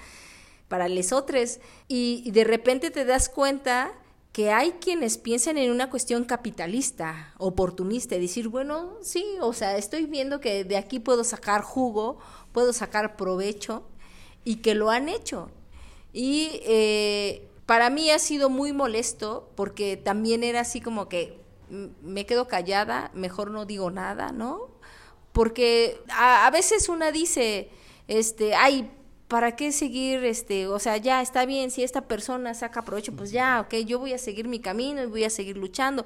para 0.68 0.88
les 0.88 1.14
otros, 1.14 1.60
y 1.88 2.32
de 2.32 2.44
repente 2.44 2.90
te 2.90 3.06
das 3.06 3.30
cuenta 3.30 3.94
que 4.32 4.52
hay 4.52 4.74
quienes 4.74 5.18
piensan 5.18 5.58
en 5.58 5.72
una 5.72 5.90
cuestión 5.90 6.24
capitalista, 6.24 7.34
oportunista, 7.38 8.16
y 8.16 8.22
decir, 8.22 8.48
bueno, 8.48 8.94
sí, 9.02 9.26
o 9.42 9.52
sea, 9.52 9.78
estoy 9.78 10.06
viendo 10.06 10.40
que 10.40 10.64
de 10.64 10.78
aquí 10.78 11.00
puedo 11.00 11.24
sacar 11.24 11.62
jugo, 11.62 12.18
puedo 12.54 12.72
sacar 12.72 13.18
provecho, 13.18 13.84
y 14.44 14.58
que 14.58 14.74
lo 14.74 14.90
han 14.90 15.10
hecho. 15.10 15.50
Y 16.14 16.62
eh, 16.64 17.50
para 17.66 17.90
mí 17.90 18.10
ha 18.10 18.20
sido 18.20 18.50
muy 18.50 18.74
molesto, 18.74 19.50
porque 19.56 19.98
también 19.98 20.44
era 20.44 20.62
así 20.62 20.82
como 20.82 21.10
que 21.10 21.40
me 22.02 22.26
quedo 22.26 22.48
callada, 22.48 23.12
mejor 23.14 23.52
no 23.52 23.66
digo 23.66 23.92
nada, 23.92 24.32
¿no? 24.32 24.70
Porque 25.32 26.02
a, 26.10 26.50
veces 26.52 26.90
una 26.90 27.12
dice, 27.12 27.70
este, 28.08 28.56
ay, 28.56 28.92
¿para 29.32 29.56
qué 29.56 29.72
seguir, 29.72 30.26
este, 30.26 30.68
o 30.68 30.78
sea, 30.78 30.98
ya 30.98 31.22
está 31.22 31.46
bien, 31.46 31.72
si 31.72 31.84
esta 31.84 32.02
persona 32.02 32.54
saca 32.54 32.82
provecho, 32.82 33.14
pues 33.14 33.32
ya, 33.32 33.62
ok, 33.62 33.76
yo 33.86 33.98
voy 33.98 34.12
a 34.12 34.18
seguir 34.18 34.50
mi 34.50 34.60
camino 34.60 35.02
y 35.02 35.06
voy 35.06 35.24
a 35.24 35.30
seguir 35.30 35.56
luchando. 35.56 36.06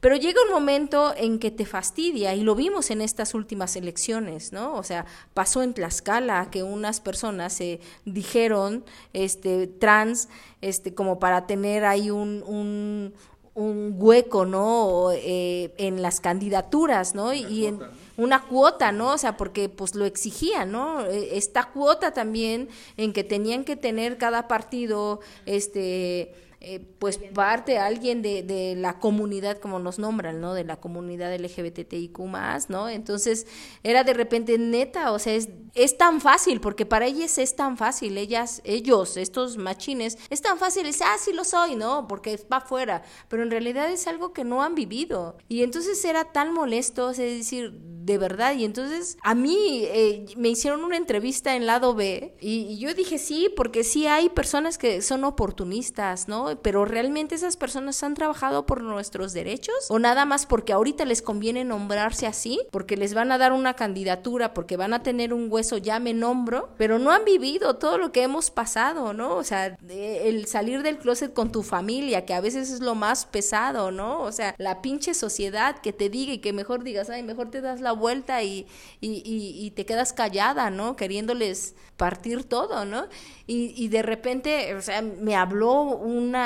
Pero 0.00 0.16
llega 0.16 0.40
un 0.42 0.54
momento 0.54 1.12
en 1.14 1.38
que 1.38 1.50
te 1.50 1.66
fastidia, 1.66 2.34
y 2.34 2.40
lo 2.40 2.54
vimos 2.54 2.90
en 2.90 3.02
estas 3.02 3.34
últimas 3.34 3.76
elecciones, 3.76 4.54
¿no? 4.54 4.72
O 4.72 4.82
sea, 4.84 5.04
pasó 5.34 5.62
en 5.62 5.74
Tlaxcala 5.74 6.48
que 6.50 6.62
unas 6.62 7.02
personas 7.02 7.52
se 7.52 7.78
dijeron, 8.06 8.86
este, 9.12 9.66
trans, 9.66 10.30
este, 10.62 10.94
como 10.94 11.18
para 11.18 11.46
tener 11.46 11.84
ahí 11.84 12.10
un, 12.10 12.42
un, 12.46 13.12
un 13.52 13.96
hueco, 13.98 14.46
¿no? 14.46 15.10
Eh, 15.12 15.74
en 15.76 16.00
las 16.00 16.20
candidaturas, 16.20 17.14
¿no? 17.14 17.34
y 17.34 17.66
en 17.66 17.80
una 18.22 18.42
cuota, 18.42 18.92
¿no? 18.92 19.12
O 19.12 19.18
sea, 19.18 19.36
porque 19.36 19.68
pues 19.68 19.94
lo 19.94 20.04
exigía, 20.04 20.64
¿no? 20.64 21.04
E, 21.06 21.36
esta 21.36 21.64
cuota 21.64 22.12
también 22.12 22.68
en 22.96 23.12
que 23.12 23.24
tenían 23.24 23.64
que 23.64 23.76
tener 23.76 24.18
cada 24.18 24.48
partido, 24.48 25.20
este, 25.46 26.34
eh, 26.64 26.78
pues 27.00 27.18
parte 27.18 27.78
alguien 27.78 28.22
de, 28.22 28.44
de, 28.44 28.76
la 28.76 29.00
comunidad, 29.00 29.58
como 29.58 29.80
nos 29.80 29.98
nombran, 29.98 30.40
¿no? 30.40 30.54
De 30.54 30.62
la 30.62 30.76
comunidad 30.76 31.34
LGBTIQ 31.34 32.20
más, 32.20 32.70
¿no? 32.70 32.88
Entonces 32.88 33.48
era 33.82 34.04
de 34.04 34.14
repente 34.14 34.56
neta, 34.58 35.10
o 35.10 35.18
sea, 35.18 35.34
es, 35.34 35.48
es 35.74 35.98
tan 35.98 36.20
fácil, 36.20 36.60
porque 36.60 36.86
para 36.86 37.06
ellas 37.06 37.36
es 37.38 37.56
tan 37.56 37.76
fácil, 37.76 38.16
ellas, 38.16 38.60
ellos, 38.64 39.16
estos 39.16 39.56
machines, 39.56 40.16
es 40.30 40.40
tan 40.40 40.56
fácil, 40.56 40.86
es, 40.86 41.02
ah, 41.02 41.16
sí 41.18 41.32
lo 41.32 41.42
soy, 41.42 41.74
¿no? 41.74 42.06
Porque 42.06 42.38
va 42.52 42.58
afuera, 42.58 43.02
pero 43.28 43.42
en 43.42 43.50
realidad 43.50 43.90
es 43.90 44.06
algo 44.06 44.32
que 44.32 44.44
no 44.44 44.62
han 44.62 44.76
vivido. 44.76 45.36
Y 45.48 45.64
entonces 45.64 46.04
era 46.04 46.26
tan 46.26 46.52
molesto, 46.52 47.10
es 47.10 47.16
decir, 47.16 47.72
de 47.72 48.18
verdad, 48.18 48.54
y 48.54 48.64
entonces 48.64 49.16
a 49.22 49.34
mí 49.34 49.82
eh, 49.84 50.26
me 50.36 50.48
hicieron 50.48 50.84
una 50.84 50.96
entrevista 50.96 51.54
en 51.54 51.66
lado 51.66 51.94
B 51.94 52.34
y 52.40 52.78
yo 52.78 52.94
dije 52.94 53.16
sí, 53.18 53.48
porque 53.56 53.84
sí 53.84 54.06
hay 54.06 54.28
personas 54.28 54.76
que 54.76 55.02
son 55.02 55.22
oportunistas, 55.24 56.26
¿no? 56.26 56.51
Pero 56.60 56.84
realmente 56.84 57.34
esas 57.34 57.56
personas 57.56 58.02
han 58.02 58.14
trabajado 58.14 58.66
por 58.66 58.82
nuestros 58.82 59.32
derechos 59.32 59.74
o 59.88 59.98
nada 59.98 60.24
más 60.24 60.46
porque 60.46 60.72
ahorita 60.72 61.04
les 61.04 61.22
conviene 61.22 61.64
nombrarse 61.64 62.26
así, 62.26 62.60
porque 62.70 62.96
les 62.96 63.14
van 63.14 63.32
a 63.32 63.38
dar 63.38 63.52
una 63.52 63.74
candidatura, 63.74 64.54
porque 64.54 64.76
van 64.76 64.94
a 64.94 65.02
tener 65.02 65.32
un 65.32 65.46
hueso, 65.50 65.78
ya 65.78 65.98
me 65.98 66.14
nombro, 66.14 66.70
pero 66.76 66.98
no 66.98 67.12
han 67.12 67.24
vivido 67.24 67.76
todo 67.76 67.98
lo 67.98 68.12
que 68.12 68.22
hemos 68.22 68.50
pasado, 68.50 69.12
¿no? 69.12 69.36
O 69.36 69.44
sea, 69.44 69.76
el 69.88 70.46
salir 70.46 70.82
del 70.82 70.98
closet 70.98 71.32
con 71.32 71.52
tu 71.52 71.62
familia, 71.62 72.24
que 72.24 72.34
a 72.34 72.40
veces 72.40 72.70
es 72.70 72.80
lo 72.80 72.94
más 72.94 73.26
pesado, 73.26 73.90
¿no? 73.90 74.20
O 74.20 74.32
sea, 74.32 74.54
la 74.58 74.82
pinche 74.82 75.14
sociedad 75.14 75.76
que 75.80 75.92
te 75.92 76.08
diga 76.08 76.32
y 76.32 76.38
que 76.38 76.52
mejor 76.52 76.84
digas, 76.84 77.10
ay, 77.10 77.22
mejor 77.22 77.50
te 77.50 77.60
das 77.60 77.80
la 77.80 77.92
vuelta 77.92 78.42
y, 78.42 78.66
y, 79.00 79.22
y, 79.24 79.70
te 79.72 79.86
quedas 79.86 80.12
callada, 80.12 80.70
¿no? 80.70 80.96
Queriéndoles 80.96 81.74
partir 81.96 82.44
todo, 82.44 82.84
¿no? 82.84 83.06
Y, 83.46 83.74
y 83.76 83.88
de 83.88 84.02
repente, 84.02 84.74
o 84.74 84.82
sea, 84.82 85.02
me 85.02 85.36
habló 85.36 85.82
una 85.82 86.41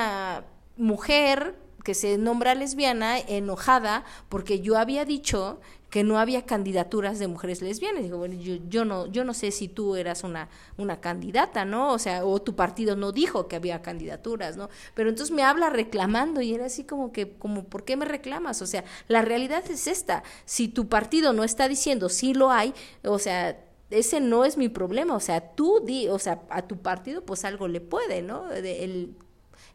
mujer 0.76 1.56
que 1.84 1.94
se 1.94 2.18
nombra 2.18 2.56
lesbiana 2.56 3.16
enojada 3.18 4.04
porque 4.28 4.60
yo 4.60 4.76
había 4.76 5.04
dicho 5.04 5.60
que 5.88 6.02
no 6.02 6.18
había 6.18 6.44
candidaturas 6.44 7.18
de 7.18 7.28
mujeres 7.28 7.62
lesbianas. 7.62 8.02
Digo, 8.02 8.18
bueno, 8.18 8.34
yo, 8.34 8.84
no, 8.84 9.06
yo 9.06 9.24
no 9.24 9.32
sé 9.32 9.52
si 9.52 9.68
tú 9.68 9.94
eras 9.94 10.24
una, 10.24 10.48
una 10.76 11.00
candidata, 11.00 11.64
¿no? 11.64 11.92
O 11.92 11.98
sea, 11.98 12.24
o 12.26 12.42
tu 12.42 12.56
partido 12.56 12.96
no 12.96 13.12
dijo 13.12 13.46
que 13.46 13.56
había 13.56 13.82
candidaturas, 13.82 14.56
¿no? 14.56 14.68
Pero 14.94 15.08
entonces 15.08 15.34
me 15.34 15.44
habla 15.44 15.70
reclamando 15.70 16.42
y 16.42 16.54
era 16.54 16.66
así 16.66 16.82
como 16.84 17.12
que, 17.12 17.34
como, 17.38 17.64
¿por 17.64 17.84
qué 17.84 17.96
me 17.96 18.04
reclamas? 18.04 18.62
O 18.62 18.66
sea, 18.66 18.84
la 19.06 19.22
realidad 19.22 19.62
es 19.70 19.86
esta. 19.86 20.24
Si 20.44 20.66
tu 20.66 20.88
partido 20.88 21.32
no 21.32 21.44
está 21.44 21.68
diciendo 21.68 22.08
sí 22.08 22.34
lo 22.34 22.50
hay, 22.50 22.74
o 23.04 23.20
sea, 23.20 23.64
ese 23.90 24.20
no 24.20 24.44
es 24.44 24.56
mi 24.56 24.68
problema, 24.68 25.14
o 25.14 25.20
sea, 25.20 25.54
tú 25.54 25.80
di, 25.84 26.08
o 26.08 26.18
sea, 26.18 26.42
a 26.50 26.62
tu 26.62 26.78
partido 26.78 27.24
pues 27.24 27.44
algo 27.44 27.68
le 27.68 27.80
puede, 27.80 28.22
¿no? 28.22 28.50
el 28.50 29.14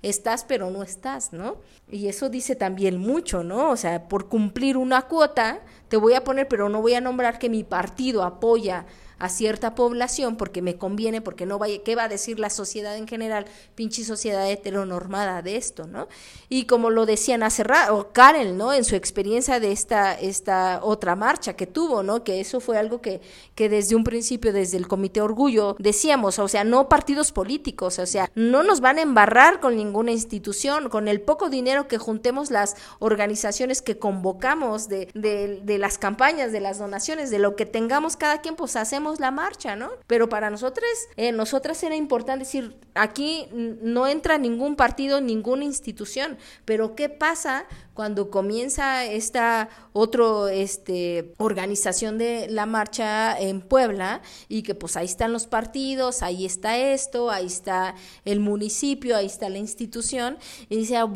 estás 0.02 0.44
pero 0.44 0.70
no 0.70 0.84
estás, 0.84 1.34
¿no? 1.34 1.58
Y 1.90 2.08
eso 2.08 2.30
dice 2.30 2.56
también 2.56 2.98
mucho, 2.98 3.44
¿no? 3.44 3.70
O 3.70 3.78
sea, 3.78 4.08
por 4.08 4.28
cumplir 4.30 4.78
una 4.78 5.04
cuota, 5.04 5.62
te 5.90 5.98
voy 5.98 6.14
a 6.14 6.24
poner, 6.24 6.48
pero 6.48 6.70
no 6.70 6.82
voy 6.82 6.94
a 6.96 7.02
nombrar 7.02 7.40
que 7.40 7.50
mi 7.50 7.64
partido 7.64 8.24
apoya 8.24 8.86
a 9.22 9.30
cierta 9.30 9.76
población 9.76 10.36
porque 10.36 10.64
me 10.64 10.78
conviene, 10.78 11.22
porque 11.22 11.46
no 11.46 11.60
vaya, 11.60 11.84
¿qué 11.84 11.96
va 11.96 12.06
a 12.06 12.10
decir 12.10 12.40
la 12.40 12.50
sociedad 12.50 12.98
en 12.98 13.08
general? 13.08 13.46
Pinche 13.76 14.04
sociedad 14.04 14.50
heteronormada 14.50 15.44
de 15.44 15.58
esto, 15.58 15.86
¿no? 15.86 16.08
Y 16.50 16.66
como 16.66 16.90
lo 16.90 17.06
decían 17.06 17.44
hace 17.44 17.64
rato, 17.64 17.98
o 17.98 18.12
Karen, 18.14 18.58
¿no? 18.58 18.74
En 18.74 18.84
su 18.84 18.96
experiencia 18.96 19.60
de 19.60 19.72
esta, 19.72 20.20
esta 20.20 20.80
otra 20.82 21.16
marcha 21.16 21.56
que 21.56 21.68
tuvo, 21.68 22.02
¿no? 22.02 22.24
Que 22.24 22.40
eso 22.40 22.60
fue 22.60 22.80
algo 22.80 23.00
que, 23.00 23.22
que 23.54 23.70
desde 23.70 23.96
un 23.96 24.04
principio, 24.04 24.52
desde 24.54 24.78
el 24.78 24.88
Comité 24.88 25.22
Orgullo, 25.22 25.76
decíamos, 25.78 26.40
o 26.40 26.48
sea, 26.48 26.64
no 26.64 26.90
partidos 26.90 27.32
políticos, 27.32 28.00
o 28.00 28.08
sea, 28.08 28.32
no 28.34 28.64
nos 28.64 28.82
van 28.82 28.98
a 28.98 29.04
embarrar 29.04 29.60
con 29.60 29.76
ninguna 29.76 30.14
institución, 30.14 30.90
con 30.90 31.08
el 31.08 31.22
poco 31.22 31.52
dinero 31.52 31.88
que 31.88 32.00
juntemos 32.00 32.50
las 32.50 32.76
organizaciones 32.98 33.84
que 33.84 34.00
convocamos 34.00 34.90
de, 34.90 35.10
de, 35.14 35.62
de 35.64 35.78
las 35.78 36.00
campañas, 36.00 36.52
de 36.52 36.60
las 36.60 36.80
donaciones, 36.80 37.30
de 37.30 37.38
lo 37.38 37.56
que 37.56 37.68
tengamos 37.68 38.18
cada 38.18 38.42
quien, 38.42 38.56
pues 38.56 38.76
hacemos 38.76 39.11
la 39.20 39.32
marcha, 39.32 39.76
¿no? 39.76 39.92
Pero 40.08 40.30
para 40.30 40.50
nosotros, 40.50 40.86
eh, 41.18 41.32
nosotras 41.32 41.82
era 41.84 41.96
importante 41.96 42.46
decir, 42.46 42.78
aquí 42.94 43.48
no 43.54 44.08
entra 44.08 44.38
ningún 44.38 44.76
partido, 44.76 45.22
ninguna 45.22 45.64
institución, 45.64 46.38
pero 46.66 46.96
¿qué 46.96 47.10
pasa 47.10 47.66
cuando 47.94 48.30
comienza 48.30 49.06
esta 49.06 49.70
otra 49.94 50.52
este, 50.52 51.34
organización 51.38 52.18
de 52.18 52.48
la 52.50 52.66
marcha 52.66 53.38
en 53.40 53.62
Puebla 53.62 54.22
y 54.48 54.64
que 54.64 54.76
pues 54.76 54.98
ahí 54.98 55.06
están 55.06 55.34
los 55.34 55.48
partidos, 55.48 56.24
ahí 56.24 56.46
está 56.46 56.78
esto, 56.78 57.30
ahí 57.30 57.46
está 57.46 57.96
el 58.26 58.40
municipio, 58.40 59.16
ahí 59.16 59.26
está 59.26 59.50
la 59.50 59.58
institución 59.58 60.38
y 60.70 60.78
dice, 60.78 60.98
ah, 60.98 61.12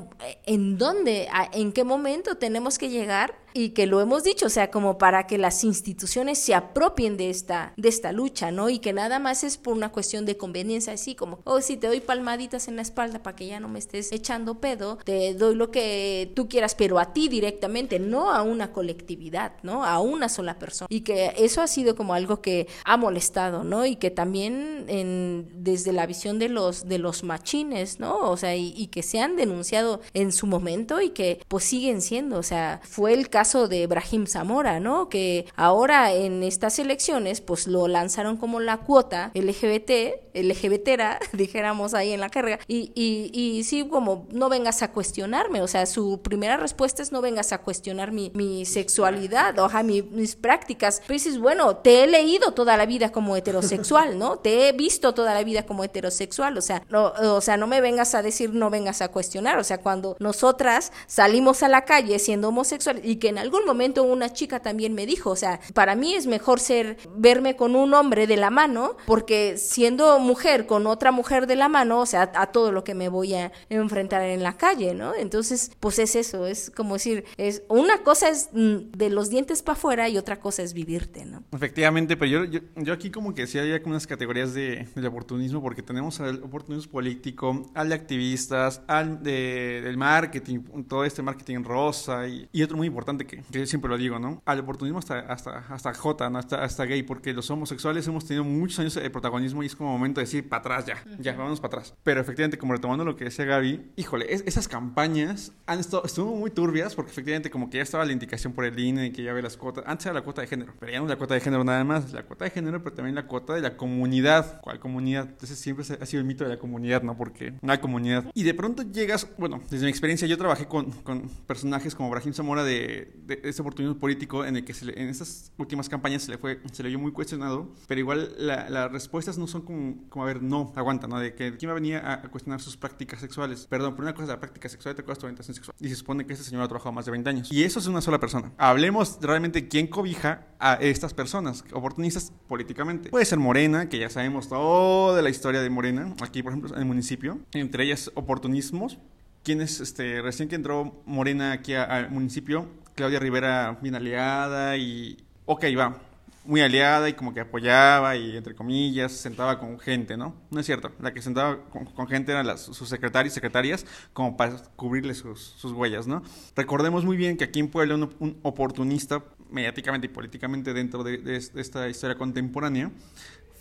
¿en 0.45 0.77
dónde, 0.77 1.27
en 1.53 1.71
qué 1.71 1.83
momento 1.83 2.35
tenemos 2.35 2.77
que 2.77 2.89
llegar? 2.89 3.44
Y 3.55 3.69
que 3.69 3.87
lo 3.87 4.01
hemos 4.01 4.25
dicho, 4.25 4.47
o 4.47 4.49
sea, 4.49 4.69
como 4.69 4.97
para 4.97 5.27
que 5.27 5.37
las 5.37 5.63
instituciones 5.63 6.37
se 6.37 6.53
apropien 6.53 7.15
de 7.15 7.29
esta, 7.29 7.71
de 7.77 7.87
esta 7.87 8.11
lucha, 8.11 8.51
¿no? 8.51 8.69
Y 8.69 8.79
que 8.79 8.91
nada 8.91 9.17
más 9.17 9.45
es 9.45 9.57
por 9.57 9.73
una 9.73 9.93
cuestión 9.93 10.25
de 10.25 10.35
conveniencia, 10.35 10.91
así 10.91 11.15
como, 11.15 11.39
oh, 11.45 11.61
si 11.61 11.77
te 11.77 11.87
doy 11.87 12.01
palmaditas 12.01 12.67
en 12.67 12.75
la 12.75 12.81
espalda 12.81 13.23
para 13.23 13.37
que 13.37 13.47
ya 13.47 13.61
no 13.61 13.69
me 13.69 13.79
estés 13.79 14.11
echando 14.11 14.59
pedo, 14.59 14.97
te 15.05 15.33
doy 15.35 15.55
lo 15.55 15.71
que 15.71 16.33
tú 16.35 16.49
quieras, 16.49 16.75
pero 16.75 16.99
a 16.99 17.13
ti 17.13 17.29
directamente, 17.29 17.97
no 17.97 18.29
a 18.29 18.41
una 18.41 18.73
colectividad, 18.73 19.53
¿no? 19.63 19.85
A 19.85 19.99
una 19.99 20.27
sola 20.27 20.59
persona. 20.59 20.87
Y 20.89 21.01
que 21.01 21.33
eso 21.37 21.61
ha 21.61 21.67
sido 21.67 21.95
como 21.95 22.13
algo 22.13 22.41
que 22.41 22.67
ha 22.83 22.97
molestado, 22.97 23.63
¿no? 23.63 23.85
Y 23.85 23.95
que 23.95 24.11
también 24.11 24.83
en, 24.89 25.47
desde 25.53 25.93
la 25.93 26.05
visión 26.05 26.39
de 26.39 26.49
los, 26.49 26.89
de 26.89 26.97
los 26.97 27.23
machines, 27.23 28.01
¿no? 28.01 28.17
O 28.29 28.35
sea, 28.35 28.53
y, 28.53 28.73
y 28.75 28.87
que 28.87 29.01
se 29.01 29.21
han 29.21 29.37
denunciado 29.37 30.01
en 30.13 30.33
su 30.33 30.45
momento 30.45 30.99
y 30.99 31.11
que 31.11 31.39
pues 31.47 31.63
siguen 31.63 32.01
siendo, 32.01 32.37
o 32.37 32.43
sea, 32.43 32.81
fue 32.83 33.13
el 33.13 33.29
caso 33.29 33.44
de 33.53 33.85
Brahim 33.87 34.25
Zamora, 34.25 34.79
¿no? 34.79 35.07
Que 35.07 35.45
ahora 35.55 36.11
en 36.13 36.43
estas 36.43 36.79
elecciones, 36.79 37.41
pues 37.41 37.67
lo 37.67 37.87
lanzaron 37.87 38.37
como 38.37 38.59
la 38.59 38.77
cuota 38.77 39.31
LGBT, 39.35 39.91
LGBTera, 40.33 41.19
dijéramos 41.31 41.93
ahí 41.93 42.11
en 42.11 42.19
la 42.19 42.29
carga, 42.29 42.59
y, 42.67 42.91
y, 42.95 43.31
y 43.33 43.63
sí, 43.63 43.87
como 43.87 44.27
no 44.31 44.49
vengas 44.49 44.81
a 44.81 44.91
cuestionarme, 44.91 45.61
o 45.61 45.67
sea, 45.67 45.85
su 45.85 46.21
primera 46.21 46.57
respuesta 46.57 47.01
es 47.03 47.11
no 47.11 47.21
vengas 47.21 47.53
a 47.53 47.59
cuestionar 47.59 48.11
mi, 48.11 48.31
mi 48.33 48.65
sexualidad, 48.65 49.57
o 49.59 49.69
sea, 49.69 49.83
mis 49.83 50.35
prácticas. 50.35 51.01
Pero 51.01 51.13
dices, 51.13 51.39
bueno, 51.39 51.77
te 51.77 52.03
he 52.03 52.07
leído 52.07 52.53
toda 52.53 52.77
la 52.77 52.85
vida 52.85 53.11
como 53.11 53.35
heterosexual, 53.35 54.17
¿no? 54.17 54.37
Te 54.37 54.67
he 54.67 54.71
visto 54.71 55.13
toda 55.13 55.33
la 55.33 55.43
vida 55.43 55.65
como 55.65 55.83
heterosexual, 55.83 56.57
o 56.57 56.61
sea, 56.61 56.83
no, 56.89 57.13
o 57.35 57.41
sea, 57.41 57.57
no 57.57 57.67
me 57.67 57.81
vengas 57.81 58.15
a 58.15 58.21
decir, 58.21 58.53
no 58.53 58.69
vengas 58.69 59.01
a 59.01 59.09
cuestionar, 59.09 59.59
o 59.59 59.63
sea, 59.63 59.79
cuando 59.79 60.17
nosotras 60.19 60.91
salimos 61.07 61.63
a 61.63 61.69
la 61.69 61.85
calle 61.85 62.19
siendo 62.19 62.49
homosexuales 62.49 63.03
y 63.05 63.17
que 63.17 63.31
en 63.35 63.39
algún 63.39 63.65
momento 63.65 64.03
una 64.03 64.31
chica 64.31 64.61
también 64.61 64.93
me 64.93 65.05
dijo, 65.05 65.29
o 65.29 65.35
sea, 65.35 65.59
para 65.73 65.95
mí 65.95 66.13
es 66.13 66.25
mejor 66.25 66.61
ser, 66.61 66.97
verme 67.17 67.57
con 67.57 67.75
un 67.75 67.93
hombre 67.93 68.27
de 68.27 68.37
la 68.37 68.49
mano, 68.49 68.95
porque 69.05 69.57
siendo 69.57 70.19
mujer 70.19 70.65
con 70.65 70.87
otra 70.87 71.11
mujer 71.11 71.45
de 71.45 71.57
la 71.57 71.67
mano, 71.67 71.99
o 71.99 72.05
sea, 72.05 72.31
a 72.33 72.47
todo 72.47 72.71
lo 72.71 72.85
que 72.85 72.95
me 72.95 73.09
voy 73.09 73.33
a 73.33 73.51
enfrentar 73.67 74.21
en 74.21 74.41
la 74.41 74.55
calle, 74.55 74.93
¿no? 74.93 75.13
Entonces, 75.13 75.71
pues 75.81 75.99
es 75.99 76.15
eso, 76.15 76.47
es 76.47 76.71
como 76.73 76.93
decir, 76.93 77.25
es 77.35 77.63
una 77.67 78.03
cosa 78.03 78.29
es 78.29 78.49
mm, 78.53 78.91
de 78.95 79.09
los 79.09 79.29
dientes 79.29 79.61
para 79.61 79.77
afuera 79.77 80.07
y 80.07 80.17
otra 80.17 80.39
cosa 80.39 80.63
es 80.63 80.73
vivirte, 80.73 81.25
¿no? 81.25 81.43
Efectivamente, 81.51 82.15
pero 82.15 82.45
yo, 82.45 82.61
yo, 82.77 82.93
aquí 82.93 83.11
como 83.11 83.33
que 83.33 83.47
sí 83.47 83.59
había 83.59 83.81
unas 83.85 84.07
categorías 84.07 84.53
de, 84.53 84.87
del 84.95 85.05
oportunismo, 85.07 85.61
porque 85.61 85.83
tenemos 85.83 86.21
al 86.21 86.41
oportunismo 86.41 86.89
político, 86.89 87.69
al 87.73 87.89
de 87.89 87.95
activistas, 87.95 88.81
al 88.87 89.21
de, 89.21 89.81
del 89.83 89.97
marketing, 89.97 90.59
todo 90.87 91.03
este 91.03 91.21
marketing 91.21 91.63
rosa 91.63 92.29
y, 92.29 92.47
y 92.53 92.63
otro 92.63 92.77
muy 92.77 92.87
importante 92.87 93.24
que, 93.25 93.43
yo 93.49 93.65
siempre 93.65 93.89
lo 93.89 93.97
digo, 93.97 94.19
¿no? 94.19 94.41
Al 94.45 94.59
oportunismo 94.59 94.99
hasta, 94.99 95.19
hasta, 95.19 95.59
hasta 95.69 95.93
J, 95.93 96.29
¿no? 96.29 96.39
Hasta, 96.39 96.63
hasta 96.63 96.85
gay, 96.85 97.03
porque 97.03 97.33
los 97.33 97.49
homosexuales 97.49 98.07
hemos 98.07 98.25
tenido 98.25 98.43
muchos 98.43 98.79
años 98.79 98.95
de 98.95 99.09
protagonismo 99.09 99.63
y 99.63 99.67
es 99.67 99.75
como 99.75 99.91
momento 99.91 100.19
de 100.19 100.25
decir, 100.25 100.47
para 100.47 100.59
atrás 100.61 100.85
ya, 100.85 101.03
ya, 101.19 101.33
vámonos 101.33 101.59
para 101.59 101.79
atrás. 101.79 101.93
Pero 102.03 102.21
efectivamente, 102.21 102.57
como 102.57 102.73
retomando 102.73 103.03
lo 103.03 103.15
que 103.15 103.25
decía 103.25 103.45
Gaby, 103.45 103.91
híjole, 103.95 104.27
esas 104.29 104.67
campañas 104.67 105.51
han 105.65 105.79
estado, 105.79 106.03
estuvo 106.05 106.35
muy 106.35 106.51
turbias 106.51 106.95
porque 106.95 107.11
efectivamente 107.11 107.49
como 107.49 107.69
que 107.69 107.77
ya 107.77 107.83
estaba 107.83 108.05
la 108.05 108.11
indicación 108.11 108.53
por 108.53 108.65
el 108.65 108.77
INE 108.77 109.11
que 109.11 109.23
ya 109.23 109.33
ve 109.33 109.41
las 109.41 109.57
cuotas, 109.57 109.83
antes 109.87 110.05
era 110.05 110.13
la 110.13 110.21
cuota 110.21 110.41
de 110.41 110.47
género, 110.47 110.73
pero 110.79 110.91
ya 110.91 110.99
no 110.99 111.05
es 111.05 111.09
la 111.09 111.17
cuota 111.17 111.33
de 111.33 111.41
género 111.41 111.63
nada 111.63 111.83
más, 111.83 112.11
la 112.13 112.23
cuota 112.23 112.45
de 112.45 112.51
género, 112.51 112.83
pero 112.83 112.95
también 112.95 113.15
la 113.15 113.27
cuota 113.27 113.53
de 113.53 113.61
la 113.61 113.77
comunidad. 113.77 114.61
¿Cuál 114.61 114.79
comunidad? 114.79 115.27
Entonces 115.29 115.59
siempre 115.59 115.85
ha 115.99 116.05
sido 116.05 116.21
el 116.21 116.27
mito 116.27 116.43
de 116.43 116.51
la 116.51 116.59
comunidad, 116.59 117.01
¿no? 117.03 117.17
Porque 117.17 117.53
no 117.61 117.71
hay 117.71 117.79
comunidad. 117.79 118.25
Y 118.33 118.43
de 118.43 118.53
pronto 118.53 118.83
llegas, 118.83 119.27
bueno, 119.37 119.61
desde 119.69 119.85
mi 119.85 119.89
experiencia 119.89 120.27
yo 120.27 120.37
trabajé 120.37 120.65
con, 120.67 120.91
con 120.91 121.29
personajes 121.47 121.95
como 121.95 122.09
Brahim 122.09 122.33
Zamora 122.33 122.63
de, 122.63 123.04
de, 123.15 123.41
ese 123.43 123.61
oportunismo 123.61 123.97
político 123.97 124.45
en 124.45 124.57
el 124.57 124.65
que 124.65 124.73
en 124.95 125.09
estas 125.09 125.51
últimas 125.57 125.89
campañas 125.89 126.23
se 126.23 126.31
le 126.31 126.37
fue, 126.37 126.59
se 126.71 126.83
le 126.83 126.89
vio 126.89 126.99
muy 126.99 127.11
cuestionado, 127.11 127.73
pero 127.87 127.99
igual 127.99 128.35
las 128.37 128.91
respuestas 128.91 129.37
no 129.37 129.47
son 129.47 129.61
como, 129.61 130.09
como, 130.09 130.23
a 130.23 130.27
ver, 130.27 130.41
no, 130.41 130.71
aguanta, 130.75 131.07
¿no? 131.07 131.19
De 131.19 131.33
que 131.33 131.55
quién 131.57 131.71
va 131.71 131.99
a 131.99 132.13
a, 132.13 132.21
cuestionar 132.29 132.61
sus 132.61 132.77
prácticas 132.77 133.19
sexuales. 133.19 133.67
Perdón, 133.67 133.95
por 133.95 134.03
una 134.03 134.13
cosa 134.13 134.27
la 134.27 134.39
práctica 134.39 134.69
sexual 134.69 134.91
y 134.91 134.93
otra 134.93 135.05
cosa 135.05 135.13
es 135.13 135.19
tu 135.19 135.25
orientación 135.25 135.55
sexual. 135.55 135.75
Y 135.79 135.89
se 135.89 135.95
supone 135.95 136.25
que 136.25 136.33
este 136.33 136.45
señor 136.45 136.63
ha 136.63 136.67
trabajado 136.67 136.91
más 136.91 137.05
de 137.05 137.11
20 137.11 137.29
años. 137.29 137.51
Y 137.51 137.63
eso 137.63 137.79
es 137.79 137.87
una 137.87 138.01
sola 138.01 138.19
persona. 138.19 138.51
Hablemos 138.57 139.17
realmente 139.21 139.67
quién 139.67 139.87
cobija 139.87 140.47
a 140.59 140.75
estas 140.75 141.13
personas, 141.13 141.63
oportunistas 141.73 142.31
políticamente. 142.47 143.09
Puede 143.09 143.25
ser 143.25 143.39
Morena, 143.39 143.89
que 143.89 143.99
ya 143.99 144.09
sabemos 144.09 144.49
toda 144.49 145.21
la 145.21 145.29
historia 145.29 145.61
de 145.61 145.69
Morena, 145.69 146.13
aquí 146.21 146.41
por 146.41 146.51
ejemplo 146.51 146.73
en 146.73 146.79
el 146.79 146.85
municipio, 146.85 147.39
entre 147.51 147.83
ellas 147.83 148.11
oportunismos, 148.15 148.97
quienes 149.43 149.79
este, 149.79 150.21
recién 150.21 150.49
que 150.49 150.55
entró 150.55 151.03
Morena 151.05 151.51
aquí 151.51 151.73
al 151.73 152.09
municipio, 152.09 152.67
Claudia 152.95 153.19
Rivera 153.19 153.77
bien 153.81 153.95
aliada 153.95 154.77
y, 154.77 155.17
ok, 155.45 155.65
va, 155.77 155.99
muy 156.45 156.61
aliada 156.61 157.09
y 157.09 157.13
como 157.13 157.33
que 157.33 157.39
apoyaba 157.39 158.15
y 158.15 158.37
entre 158.37 158.55
comillas 158.55 159.11
sentaba 159.11 159.59
con 159.59 159.79
gente, 159.79 160.15
¿no? 160.15 160.35
No 160.51 160.59
es 160.59 160.65
cierto, 160.65 160.91
la 161.01 161.13
que 161.13 161.21
sentaba 161.21 161.59
con, 161.69 162.07
gente 162.07 162.31
eran 162.31 162.57
sus 162.57 162.87
secretarios 162.87 163.33
y 163.33 163.35
secretarias 163.35 163.85
como 164.13 164.37
para 164.37 164.57
cubrirle 164.75 165.13
sus, 165.13 165.63
huellas, 165.63 166.07
¿no? 166.07 166.23
Recordemos 166.55 167.03
muy 167.03 167.17
bien 167.17 167.37
que 167.37 167.43
aquí 167.43 167.59
en 167.59 167.69
Puebla 167.69 167.95
un, 167.95 168.39
oportunista 168.43 169.23
mediáticamente 169.49 170.07
y 170.07 170.09
políticamente 170.09 170.73
dentro 170.73 171.03
de, 171.03 171.17
de 171.17 171.35
esta 171.35 171.89
historia 171.89 172.17
contemporánea 172.17 172.91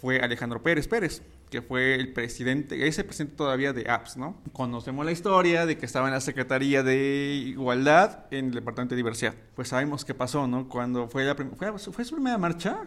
fue 0.00 0.20
Alejandro 0.20 0.62
Pérez 0.62 0.86
Pérez, 0.86 1.22
que 1.54 1.62
fue 1.62 1.94
el 1.94 2.12
presidente, 2.12 2.88
ese 2.88 3.04
presidente 3.04 3.36
todavía 3.36 3.72
de 3.72 3.88
APS, 3.88 4.16
¿no? 4.16 4.42
Conocemos 4.52 5.06
la 5.06 5.12
historia 5.12 5.66
de 5.66 5.78
que 5.78 5.86
estaba 5.86 6.08
en 6.08 6.14
la 6.14 6.20
Secretaría 6.20 6.82
de 6.82 7.44
Igualdad 7.46 8.24
en 8.32 8.46
el 8.46 8.54
Departamento 8.54 8.94
de 8.94 8.96
Diversidad. 8.96 9.34
Pues 9.54 9.68
sabemos 9.68 10.04
qué 10.04 10.14
pasó, 10.14 10.48
¿no? 10.48 10.68
Cuando 10.68 11.08
fue 11.08 11.24
la 11.24 11.36
fue, 11.36 11.78
fue 11.78 12.04
su 12.04 12.14
primera 12.16 12.38
marcha 12.38 12.80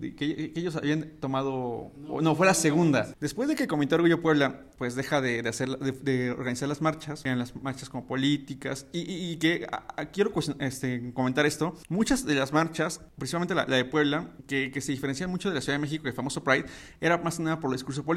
que, 0.00 0.14
que 0.14 0.52
ellos 0.56 0.74
habían 0.76 1.10
tomado, 1.20 1.92
no, 2.22 2.34
fue 2.34 2.46
la 2.46 2.54
segunda. 2.54 3.14
Después 3.20 3.46
de 3.46 3.56
que 3.56 3.64
el 3.64 3.68
Comité 3.68 3.94
Orgullo 3.96 4.22
Puebla 4.22 4.62
pues 4.78 4.94
deja 4.94 5.20
de, 5.20 5.42
de 5.42 5.48
hacer, 5.50 5.68
de, 5.78 5.92
de 5.92 6.30
organizar 6.30 6.66
las 6.66 6.80
marchas, 6.80 7.26
eran 7.26 7.38
las 7.38 7.54
marchas 7.62 7.90
como 7.90 8.06
políticas 8.06 8.86
y, 8.92 9.00
y- 9.00 9.32
y 9.32 9.36
que 9.36 9.66
a- 9.70 9.84
a- 10.00 10.06
quiero 10.06 10.32
este, 10.60 11.12
comentar 11.12 11.44
esto, 11.44 11.76
muchas 11.90 12.24
de 12.24 12.34
las 12.36 12.54
marchas, 12.54 13.02
principalmente 13.18 13.54
la, 13.54 13.66
la 13.66 13.76
de 13.76 13.84
Puebla, 13.84 14.30
que, 14.48 14.70
que 14.70 14.80
se 14.80 14.92
diferencian 14.92 15.28
mucho 15.30 15.50
de 15.50 15.56
la 15.56 15.60
Ciudad 15.60 15.76
de 15.78 15.82
México, 15.82 16.08
el 16.08 16.14
famoso 16.14 16.42
Pride, 16.42 16.64
era 17.02 17.18
más 17.18 17.36
que 17.36 17.42
nada 17.42 17.60
por 17.60 17.68
el 17.70 17.74
discurso 17.76 18.02
político. 18.02 18.13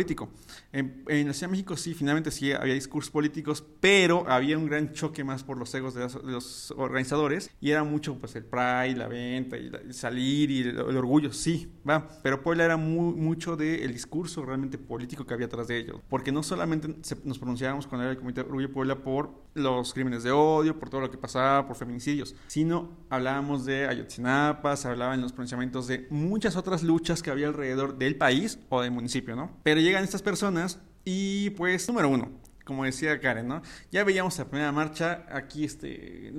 En, 0.72 1.04
en 1.08 1.28
la 1.28 1.34
Ciudad 1.34 1.48
de 1.50 1.52
México 1.52 1.76
sí, 1.78 1.93
finalmente 1.93 2.32
sí 2.32 2.52
había 2.52 2.74
discursos 2.74 3.12
políticos, 3.12 3.64
pero 3.80 4.26
había 4.30 4.58
un 4.58 4.66
gran 4.68 4.91
choque 4.93 5.24
más 5.24 5.43
por 5.43 5.58
los 5.58 5.74
egos 5.76 5.93
de, 5.93 6.02
las- 6.02 6.14
de 6.24 6.32
los 6.32 6.72
organizadores 6.78 7.50
y 7.62 7.72
era 7.72 7.84
mucho 7.84 8.16
pues 8.20 8.36
el 8.36 8.43
Pride, 8.45 8.95
la 8.95 9.08
venta 9.08 9.58
y 9.58 9.70
la- 9.70 9.80
el 9.80 9.93
salir 9.93 10.52
y 10.52 10.62
el, 10.62 10.70
el 10.80 10.98
orgullo, 10.98 11.32
sí, 11.34 11.72
va, 11.88 12.08
pero 12.24 12.41
Puebla 12.41 12.66
era 12.66 12.78
muy, 12.78 13.14
mucho 13.16 13.56
del 13.56 13.91
discurso 13.93 14.45
realmente 14.45 14.78
político 14.78 15.26
que 15.26 15.34
había 15.34 15.45
atrás 15.48 15.68
de 15.68 15.78
ello, 15.78 16.02
porque 16.10 16.32
no 16.32 16.43
solamente 16.43 16.95
se- 17.02 17.18
nos 17.24 17.39
pronunciábamos 17.39 17.88
con 17.88 18.02
el 18.02 18.18
Comité 18.18 18.41
Orgullo 18.41 18.72
Puebla 18.72 18.95
por 19.04 19.32
los 19.54 19.93
crímenes 19.93 20.24
de 20.24 20.32
odio, 20.32 20.78
por 20.80 20.89
todo 20.89 21.02
lo 21.02 21.10
que 21.12 21.18
pasaba, 21.18 21.66
por 21.68 21.76
feminicidios, 21.76 22.36
sino 22.48 22.98
hablábamos 23.10 23.66
de 23.66 23.88
Ayotzinapa, 23.88 24.76
se 24.76 24.88
hablaba 24.88 25.14
en 25.16 25.22
los 25.22 25.32
pronunciamientos 25.34 25.88
de 25.88 26.08
muchas 26.10 26.56
otras 26.56 26.84
luchas 26.84 27.24
que 27.24 27.32
había 27.32 27.48
alrededor 27.48 27.98
del 27.98 28.16
país 28.16 28.60
o 28.70 28.82
del 28.82 28.91
municipio, 28.91 29.36
¿no? 29.36 29.52
Pero 29.64 29.77
llegan 29.82 30.04
estas 30.04 30.22
personas 30.22 30.80
y 31.06 31.52
pues, 31.52 31.88
número 31.88 32.10
uno, 32.10 32.32
como 32.66 32.84
decía 32.84 33.20
Karen, 33.22 33.48
¿no? 33.48 33.62
Ya 33.92 34.04
veíamos 34.04 34.38
la 34.38 34.46
primera 34.46 34.72
marcha, 34.74 35.26
aquí 35.32 35.64
este, 35.64 36.34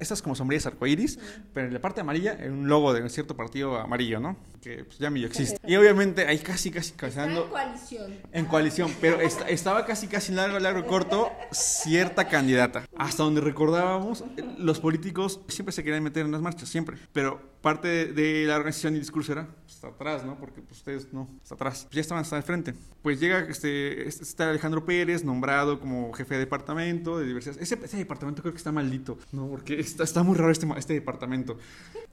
esas 0.00 0.22
como 0.22 0.34
sombrillas 0.36 0.66
arcoíris, 0.66 1.18
pero 1.52 1.66
en 1.66 1.74
la 1.74 1.80
parte 1.80 2.00
amarilla, 2.00 2.32
en 2.38 2.52
un 2.52 2.68
logo 2.68 2.92
de 2.94 3.02
un 3.02 3.10
cierto 3.10 3.36
partido 3.36 3.76
amarillo, 3.78 4.20
¿no? 4.20 4.36
Que 4.62 4.84
pues, 4.84 4.98
ya 4.98 5.10
medio 5.10 5.26
existe. 5.26 5.58
Y 5.66 5.74
obviamente 5.76 6.26
ahí 6.26 6.38
casi, 6.38 6.70
casi 6.70 6.92
casando 6.92 7.48
coalición. 7.50 8.14
en 8.30 8.44
coalición, 8.46 8.92
pero 9.00 9.20
est- 9.20 9.40
estaba 9.48 9.84
casi, 9.84 10.06
casi 10.06 10.32
largo, 10.32 10.58
largo, 10.60 10.86
corto, 10.86 11.32
cierta 11.50 12.28
candidata. 12.28 12.84
Hasta 12.96 13.22
donde 13.24 13.40
recordábamos, 13.40 14.22
los 14.58 14.78
políticos 14.78 15.40
siempre 15.48 15.72
se 15.72 15.82
querían 15.82 16.04
meter 16.04 16.24
en 16.24 16.30
las 16.32 16.40
marchas, 16.42 16.68
siempre. 16.68 16.98
Pero 17.12 17.49
parte 17.60 17.88
de, 17.88 18.12
de 18.12 18.44
la 18.46 18.56
organización 18.56 18.96
y 18.96 18.98
discurso 18.98 19.32
era, 19.32 19.46
pues, 19.62 19.74
está 19.76 19.88
atrás, 19.88 20.24
¿no? 20.24 20.38
Porque 20.38 20.60
pues, 20.62 20.78
ustedes 20.78 21.12
no, 21.12 21.28
está 21.42 21.54
atrás. 21.54 21.84
Pues, 21.84 21.94
ya 21.94 22.00
estaban 22.00 22.22
hasta 22.22 22.36
el 22.36 22.42
frente. 22.42 22.74
Pues 23.02 23.20
llega 23.20 23.40
este, 23.48 24.06
este 24.08 24.42
Alejandro 24.42 24.84
Pérez, 24.84 25.24
nombrado 25.24 25.80
como 25.80 26.12
jefe 26.12 26.34
de 26.34 26.40
departamento 26.40 27.18
de 27.18 27.26
diversidad. 27.26 27.56
Ese, 27.60 27.78
ese 27.82 27.96
departamento 27.96 28.42
creo 28.42 28.52
que 28.52 28.58
está 28.58 28.72
maldito, 28.72 29.18
¿no? 29.32 29.48
Porque 29.48 29.78
está, 29.80 30.04
está 30.04 30.22
muy 30.22 30.36
raro 30.36 30.50
este, 30.52 30.66
este 30.76 30.94
departamento. 30.94 31.58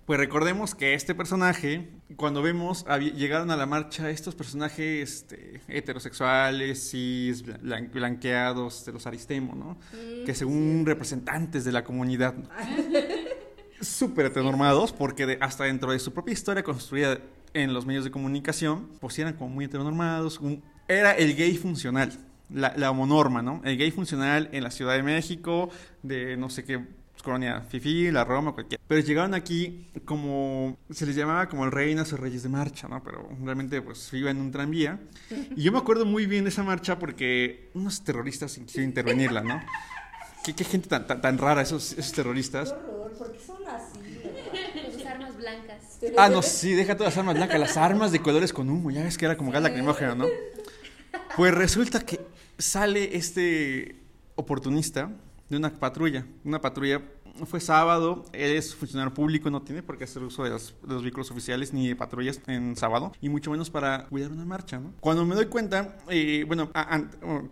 Pues 0.06 0.18
recordemos 0.20 0.74
que 0.74 0.94
este 0.94 1.14
personaje, 1.14 1.90
cuando 2.16 2.42
vemos, 2.42 2.86
llegaron 3.16 3.52
a 3.52 3.58
la 3.58 3.66
marcha 3.66 4.10
estos 4.10 4.36
personajes 4.36 5.10
este, 5.12 5.60
heterosexuales, 5.68 6.92
cis, 6.92 7.44
blan- 7.46 7.92
blanqueados, 7.92 8.86
de 8.86 8.94
los 8.94 9.06
Aristemo, 9.06 9.54
¿no? 9.56 9.78
que 10.26 10.34
según 10.34 10.84
representantes 10.86 11.66
de 11.66 11.74
la 11.74 11.84
comunidad, 11.84 12.36
súper 13.82 14.28
heteronormados, 14.28 14.94
porque 14.94 15.38
hasta 15.42 15.66
dentro 15.66 15.92
de 15.92 16.00
su 16.00 16.14
propia 16.14 16.34
historia 16.34 16.64
construida 16.64 17.20
en 17.54 17.74
los 17.74 17.86
medios 17.86 18.04
de 18.04 18.12
comunicación, 18.12 18.88
pues 19.00 19.18
eran 19.20 19.34
como 19.34 19.50
muy 19.50 19.66
heteronormados. 19.66 20.40
un- 20.40 20.64
era 20.88 21.12
el 21.12 21.36
gay 21.36 21.58
funcional, 21.58 22.12
la, 22.50 22.92
homonorma, 22.92 23.42
¿no? 23.42 23.62
El 23.66 23.78
gay 23.78 23.92
funcional 23.92 24.50
en 24.54 24.64
la 24.64 24.72
Ciudad 24.72 24.94
de 24.94 25.04
México, 25.04 25.70
de 26.02 26.38
no 26.38 26.50
sé 26.50 26.64
qué 26.64 26.82
colonia 27.24 27.62
Fifi, 27.62 28.10
la 28.10 28.24
Roma, 28.24 28.54
cualquiera. 28.54 28.82
Pero 28.88 29.02
llegaron 29.02 29.34
aquí 29.34 29.90
como, 30.06 30.78
se 30.90 31.06
les 31.06 31.16
llamaba 31.16 31.50
como 31.50 31.66
el 31.66 31.72
reinas 31.72 32.14
o 32.14 32.18
reyes 32.18 32.44
de 32.44 32.50
marcha, 32.50 32.88
¿no? 32.88 33.04
Pero 33.04 33.28
realmente 33.44 33.82
pues 33.82 34.14
iba 34.14 34.32
en 34.32 34.38
un 34.38 34.52
tranvía. 34.52 35.00
Y 35.56 35.64
yo 35.64 35.74
me 35.74 35.78
acuerdo 35.80 36.06
muy 36.06 36.26
bien 36.26 36.46
de 36.46 36.52
esa 36.52 36.64
marcha 36.64 36.98
porque 37.00 37.70
unos 37.74 38.02
terroristas 38.04 38.58
quisieron 38.58 38.90
intervenirla, 38.90 39.42
¿no? 39.42 39.62
¿Qué, 40.46 40.64
gente 40.64 40.88
tan 40.88 41.38
rara 41.38 41.62
esos, 41.62 41.92
esos 41.94 42.14
terroristas? 42.14 42.74
¿Por 43.18 43.32
qué 43.32 43.40
son 43.40 43.58
así? 43.68 44.00
Con 44.84 44.94
sus 44.94 45.06
armas 45.06 45.38
blancas. 45.38 46.00
Ah, 46.18 46.30
no, 46.30 46.42
sí, 46.42 46.74
deja 46.74 46.96
todas 46.96 47.14
las 47.14 47.18
armas 47.18 47.36
blancas, 47.36 47.60
las 47.60 47.78
armas 47.78 48.12
de 48.12 48.22
colores 48.22 48.54
con 48.54 48.70
humo, 48.70 48.92
ya 48.92 49.04
ves 49.04 49.18
que 49.18 49.26
era 49.26 49.38
como 49.38 49.52
gas 49.52 49.64
lacrimógeno, 49.64 50.16
¿no? 50.16 50.26
Pues 51.36 51.54
resulta 51.54 52.00
que 52.02 52.20
sale 52.58 53.16
este 53.16 53.96
oportunista 54.36 55.12
de 55.50 55.58
una 55.58 55.72
patrulla, 55.72 56.26
una 56.44 56.62
patrulla, 56.62 57.02
fue 57.46 57.60
sábado, 57.60 58.26
él 58.34 58.52
es 58.52 58.76
funcionario 58.76 59.14
público, 59.14 59.50
no 59.50 59.62
tiene 59.62 59.84
por 59.84 59.98
qué 59.98 60.06
hacer 60.06 60.24
uso 60.24 60.44
de 60.44 60.50
los, 60.50 60.76
vehículos 60.82 61.32
oficiales 61.32 61.74
ni 61.74 61.88
de 61.88 61.96
patrullas 61.96 62.42
en 62.48 62.76
sábado, 62.76 63.12
y 63.22 63.30
mucho 63.30 63.52
menos 63.52 63.70
para 63.70 64.06
cuidar 64.08 64.32
una 64.32 64.46
marcha, 64.46 64.80
¿no? 64.80 64.94
Cuando 65.00 65.26
me 65.26 65.36
doy 65.36 65.46
cuenta, 65.48 65.98
eh, 66.10 66.44
bueno, 66.48 66.70
a- 66.74 67.02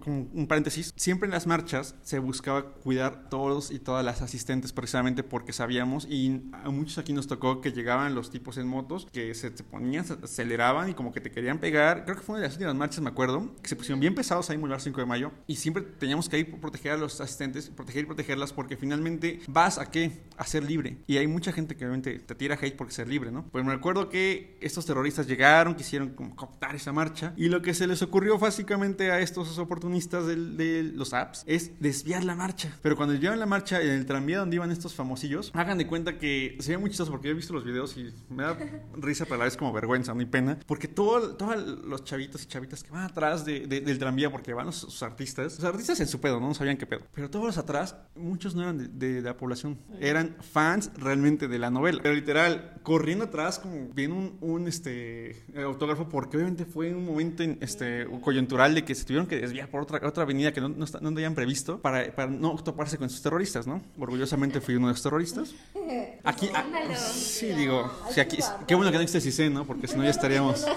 un 0.06 0.46
paréntesis, 0.48 0.94
siempre 0.96 1.28
en 1.28 1.32
las 1.32 1.48
marchas 1.48 1.96
se 2.04 2.20
buscaba 2.20 2.64
cuidar 2.74 3.30
todos 3.30 3.72
y 3.72 3.80
todas 3.80 4.04
las 4.04 4.22
asistentes 4.22 4.74
precisamente 4.74 5.24
porque 5.24 5.54
sabíamos, 5.54 6.06
y 6.10 6.42
a 6.54 6.70
muchos 6.70 6.98
aquí 6.98 7.14
nos 7.14 7.28
tocó 7.28 7.62
que 7.62 7.72
llegaban 7.72 8.16
los 8.16 8.30
tipos 8.30 8.58
en 8.58 8.68
motos, 8.68 9.08
que 9.12 9.34
se 9.36 9.52
te 9.52 9.64
ponían, 9.64 10.06
se 10.06 10.14
aceleraban 10.14 10.90
y 10.90 10.94
como 10.94 11.12
que 11.12 11.22
te 11.22 11.32
querían 11.32 11.60
pegar, 11.60 12.04
creo 12.06 12.16
que 12.18 12.22
fue 12.24 12.34
una 12.34 12.42
de 12.42 12.48
las 12.48 12.56
últimas 12.56 12.76
marchas, 12.76 13.02
me 13.02 13.10
acuerdo, 13.10 13.54
que 13.62 13.70
se 13.70 13.76
pusieron 13.76 14.00
bien 14.00 14.16
pesados 14.16 14.50
en 14.50 14.60
Boulevard 14.60 14.82
5 14.82 15.00
de 15.00 15.06
Mayo, 15.06 15.32
y 15.48 15.56
siempre 15.58 15.84
teníamos 15.84 16.30
que 16.30 16.40
ir 16.40 16.60
proteger 16.60 16.94
a 16.94 16.98
los 16.98 17.20
asistentes, 17.22 17.70
proteger 17.70 18.04
y 18.04 18.06
protegerlas 18.08 18.54
porque 18.54 18.78
finalmente 18.78 19.42
vas 19.48 19.75
a 19.80 19.92
qué? 19.92 20.24
A 20.38 20.46
ser 20.46 20.64
libre. 20.66 20.98
Y 21.08 21.16
hay 21.16 21.28
mucha 21.28 21.54
gente 21.54 21.78
que 21.78 21.86
obviamente 21.86 22.20
te 22.20 22.36
tira 22.36 22.58
hate 22.62 22.76
porque 22.76 22.92
ser 22.94 23.08
libre, 23.08 23.32
¿no? 23.32 23.46
Pues 23.54 23.64
me 23.64 23.74
recuerdo 23.74 24.10
que 24.10 24.58
estos 24.62 24.86
terroristas 24.86 25.28
llegaron, 25.28 25.76
quisieron 25.76 26.10
como 26.10 26.36
cooptar 26.36 26.76
esa 26.76 26.92
marcha 26.92 27.34
y 27.38 27.48
lo 27.48 27.62
que 27.62 27.74
se 27.74 27.88
les 27.88 28.02
ocurrió 28.02 28.38
básicamente 28.38 29.12
a 29.12 29.22
estos 29.22 29.58
oportunistas 29.60 30.28
del- 30.28 30.58
de, 30.58 30.84
los 30.84 31.14
apps 31.14 31.44
es 31.48 31.72
desviar 31.80 32.26
la 32.26 32.36
marcha. 32.36 32.78
Pero 32.82 32.98
cuando 32.98 33.16
llevan 33.16 33.40
la 33.40 33.46
marcha 33.46 33.82
en 33.82 33.90
el 33.92 34.06
tranvía 34.06 34.40
donde 34.40 34.58
iban 34.58 34.72
estos 34.72 34.94
famosillos, 34.94 35.52
hagan 35.54 35.78
de 35.78 35.88
cuenta 35.88 36.18
que 36.18 36.58
se 36.60 36.72
ve 36.72 36.78
muy 36.80 36.90
chistoso 36.90 37.12
porque 37.12 37.28
yo 37.30 37.32
he 37.32 37.36
visto 37.36 37.54
los 37.54 37.64
videos 37.64 37.96
y 37.96 38.14
me 38.30 38.44
da 38.44 38.58
risa 38.98 39.24
pero 39.24 39.36
a 39.36 39.38
la 39.40 39.46
vez 39.46 39.56
como 39.56 39.72
vergüenza, 39.72 40.14
no 40.14 40.22
y 40.22 40.26
pena, 40.26 40.60
porque 40.68 40.90
todo, 40.90 41.36
todos 41.38 41.56
los 41.86 42.04
chavitos 42.04 42.44
y 42.44 42.48
chavitas 42.48 42.84
que 42.84 42.92
van 42.92 43.04
atrás 43.06 43.46
de- 43.46 43.68
de- 43.68 43.80
del 43.80 43.98
tranvía 44.00 44.30
porque 44.30 44.54
van 44.54 44.66
los, 44.66 44.76
sus 44.76 45.02
artistas, 45.02 45.56
los 45.56 45.64
artistas 45.64 45.98
en 46.02 46.08
su 46.08 46.20
pedo, 46.20 46.42
¿no? 46.42 46.50
no 46.50 46.54
sabían 46.54 46.76
qué 46.76 46.86
pedo, 46.86 47.02
pero 47.14 47.30
todos 47.30 47.46
los 47.46 47.58
atrás, 47.58 47.96
muchos 48.16 48.54
no 48.54 48.64
eran 48.64 48.78
de- 48.78 48.88
de 49.14 49.22
la 49.22 49.38
población, 49.38 49.65
eran 50.00 50.36
fans 50.42 50.92
realmente 50.98 51.48
de 51.48 51.60
la 51.60 51.70
novela, 51.70 52.00
pero 52.02 52.16
literal, 52.16 52.80
corriendo 52.84 53.26
atrás 53.26 53.60
como 53.60 53.88
viene 53.94 54.14
un, 54.14 54.38
un, 54.42 54.68
este, 54.68 55.44
autógrafo 55.56 56.10
porque 56.10 56.38
obviamente 56.38 56.66
fue 56.66 56.94
un 56.94 57.06
momento 57.06 57.44
en, 57.44 57.58
este, 57.62 58.08
coyuntural 58.22 58.76
de 58.76 58.84
que 58.84 58.96
se 58.96 59.06
tuvieron 59.06 59.28
que 59.28 59.38
desviar 59.38 59.70
por 59.70 59.82
otra, 59.82 60.06
otra 60.08 60.24
avenida 60.24 60.52
que 60.52 60.62
no, 60.62 60.70
no, 60.70 60.86
no 61.02 61.10
habían 61.10 61.36
previsto 61.36 61.80
para, 61.80 62.14
para 62.16 62.32
no 62.32 62.56
toparse 62.56 62.98
con 62.98 63.10
sus 63.10 63.22
terroristas, 63.22 63.68
¿no? 63.68 63.82
Orgullosamente 63.98 64.62
fui 64.62 64.76
uno 64.76 64.88
de 64.88 64.94
los 64.94 65.02
terroristas. 65.02 65.56
Aquí, 66.24 66.50
ah, 66.54 66.64
sí, 66.96 67.48
digo, 67.48 67.92
si 68.10 68.20
aquí, 68.20 68.38
qué 68.68 68.74
bueno 68.74 68.90
que 68.92 68.98
no 68.98 69.04
existe 69.04 69.22
CICE, 69.22 69.52
¿no? 69.52 69.64
Porque 69.66 69.88
si 69.88 69.96
no 69.96 70.04
ya 70.04 70.10
estaríamos... 70.10 70.66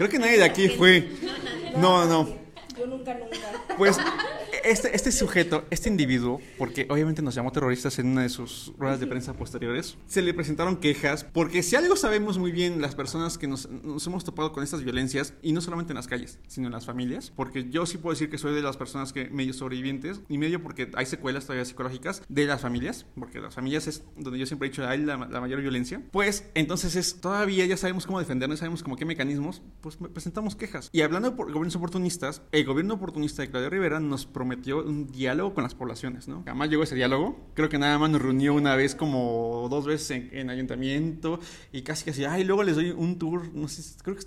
Creo 0.00 0.08
que 0.08 0.18
nadie 0.18 0.38
de 0.38 0.44
aquí 0.44 0.68
fue. 0.70 1.10
No, 1.76 2.04
no. 2.04 2.39
Yo 2.80 2.86
nunca, 2.86 3.14
nunca. 3.14 3.36
Pues 3.76 3.98
este, 4.64 4.94
este 4.94 5.12
sujeto, 5.12 5.64
este 5.70 5.88
individuo, 5.88 6.40
porque 6.58 6.86
obviamente 6.90 7.22
nos 7.22 7.34
llamó 7.34 7.52
terroristas 7.52 7.98
en 7.98 8.08
una 8.08 8.22
de 8.22 8.28
sus 8.28 8.72
ruedas 8.78 9.00
de 9.00 9.06
prensa 9.06 9.34
posteriores, 9.34 9.96
se 10.06 10.22
le 10.22 10.34
presentaron 10.34 10.76
quejas, 10.76 11.24
porque 11.24 11.62
si 11.62 11.76
algo 11.76 11.96
sabemos 11.96 12.38
muy 12.38 12.52
bien 12.52 12.80
las 12.80 12.94
personas 12.94 13.38
que 13.38 13.46
nos, 13.46 13.68
nos 13.70 14.06
hemos 14.06 14.24
topado 14.24 14.52
con 14.52 14.62
estas 14.64 14.82
violencias, 14.82 15.34
y 15.42 15.52
no 15.52 15.60
solamente 15.60 15.92
en 15.92 15.96
las 15.96 16.08
calles, 16.08 16.38
sino 16.48 16.66
en 16.66 16.72
las 16.72 16.86
familias, 16.86 17.32
porque 17.34 17.68
yo 17.70 17.86
sí 17.86 17.98
puedo 17.98 18.12
decir 18.14 18.30
que 18.30 18.38
soy 18.38 18.54
de 18.54 18.62
las 18.62 18.76
personas 18.76 19.12
que 19.12 19.28
medio 19.30 19.52
sobrevivientes, 19.52 20.20
y 20.28 20.38
medio 20.38 20.62
porque 20.62 20.90
hay 20.94 21.06
secuelas 21.06 21.44
todavía 21.44 21.64
psicológicas 21.64 22.22
de 22.28 22.46
las 22.46 22.60
familias, 22.60 23.06
porque 23.18 23.40
las 23.40 23.54
familias 23.54 23.86
es 23.86 24.02
donde 24.16 24.38
yo 24.38 24.46
siempre 24.46 24.68
he 24.68 24.70
dicho 24.70 24.86
hay 24.86 24.98
la, 25.04 25.16
la 25.16 25.40
mayor 25.40 25.60
violencia, 25.60 26.02
pues 26.12 26.44
entonces 26.54 26.96
es 26.96 27.20
todavía 27.20 27.64
ya 27.66 27.76
sabemos 27.76 28.06
cómo 28.06 28.18
defendernos, 28.18 28.58
sabemos 28.58 28.82
como 28.82 28.96
qué 28.96 29.04
mecanismos, 29.04 29.62
pues 29.80 29.96
presentamos 30.12 30.54
quejas. 30.56 30.88
Y 30.92 31.00
hablando 31.02 31.34
por- 31.36 31.46
gobiernos 31.46 31.76
oportunistas, 31.76 32.42
el 32.52 32.64
gobierno 32.70 32.94
oportunista 32.94 33.42
de 33.42 33.50
Claudio 33.50 33.68
Rivera 33.68 34.00
nos 34.00 34.26
prometió 34.26 34.84
un 34.84 35.10
diálogo 35.10 35.54
con 35.54 35.64
las 35.64 35.74
poblaciones, 35.74 36.28
¿no? 36.28 36.42
Jamás 36.44 36.70
llegó 36.70 36.84
ese 36.84 36.94
diálogo. 36.94 37.36
Creo 37.54 37.68
que 37.68 37.78
nada 37.78 37.98
más 37.98 38.10
nos 38.10 38.22
reunió 38.22 38.54
una 38.54 38.76
vez 38.76 38.94
como 38.94 39.66
dos 39.68 39.86
veces 39.86 40.10
en, 40.12 40.30
en 40.32 40.50
ayuntamiento 40.50 41.40
y 41.72 41.82
casi 41.82 42.04
casi, 42.04 42.24
ay, 42.24 42.44
luego 42.44 42.62
les 42.62 42.76
doy 42.76 42.90
un 42.90 43.18
tour, 43.18 43.52
no 43.52 43.66
sé, 43.68 43.82
creo 44.02 44.16
que... 44.16 44.24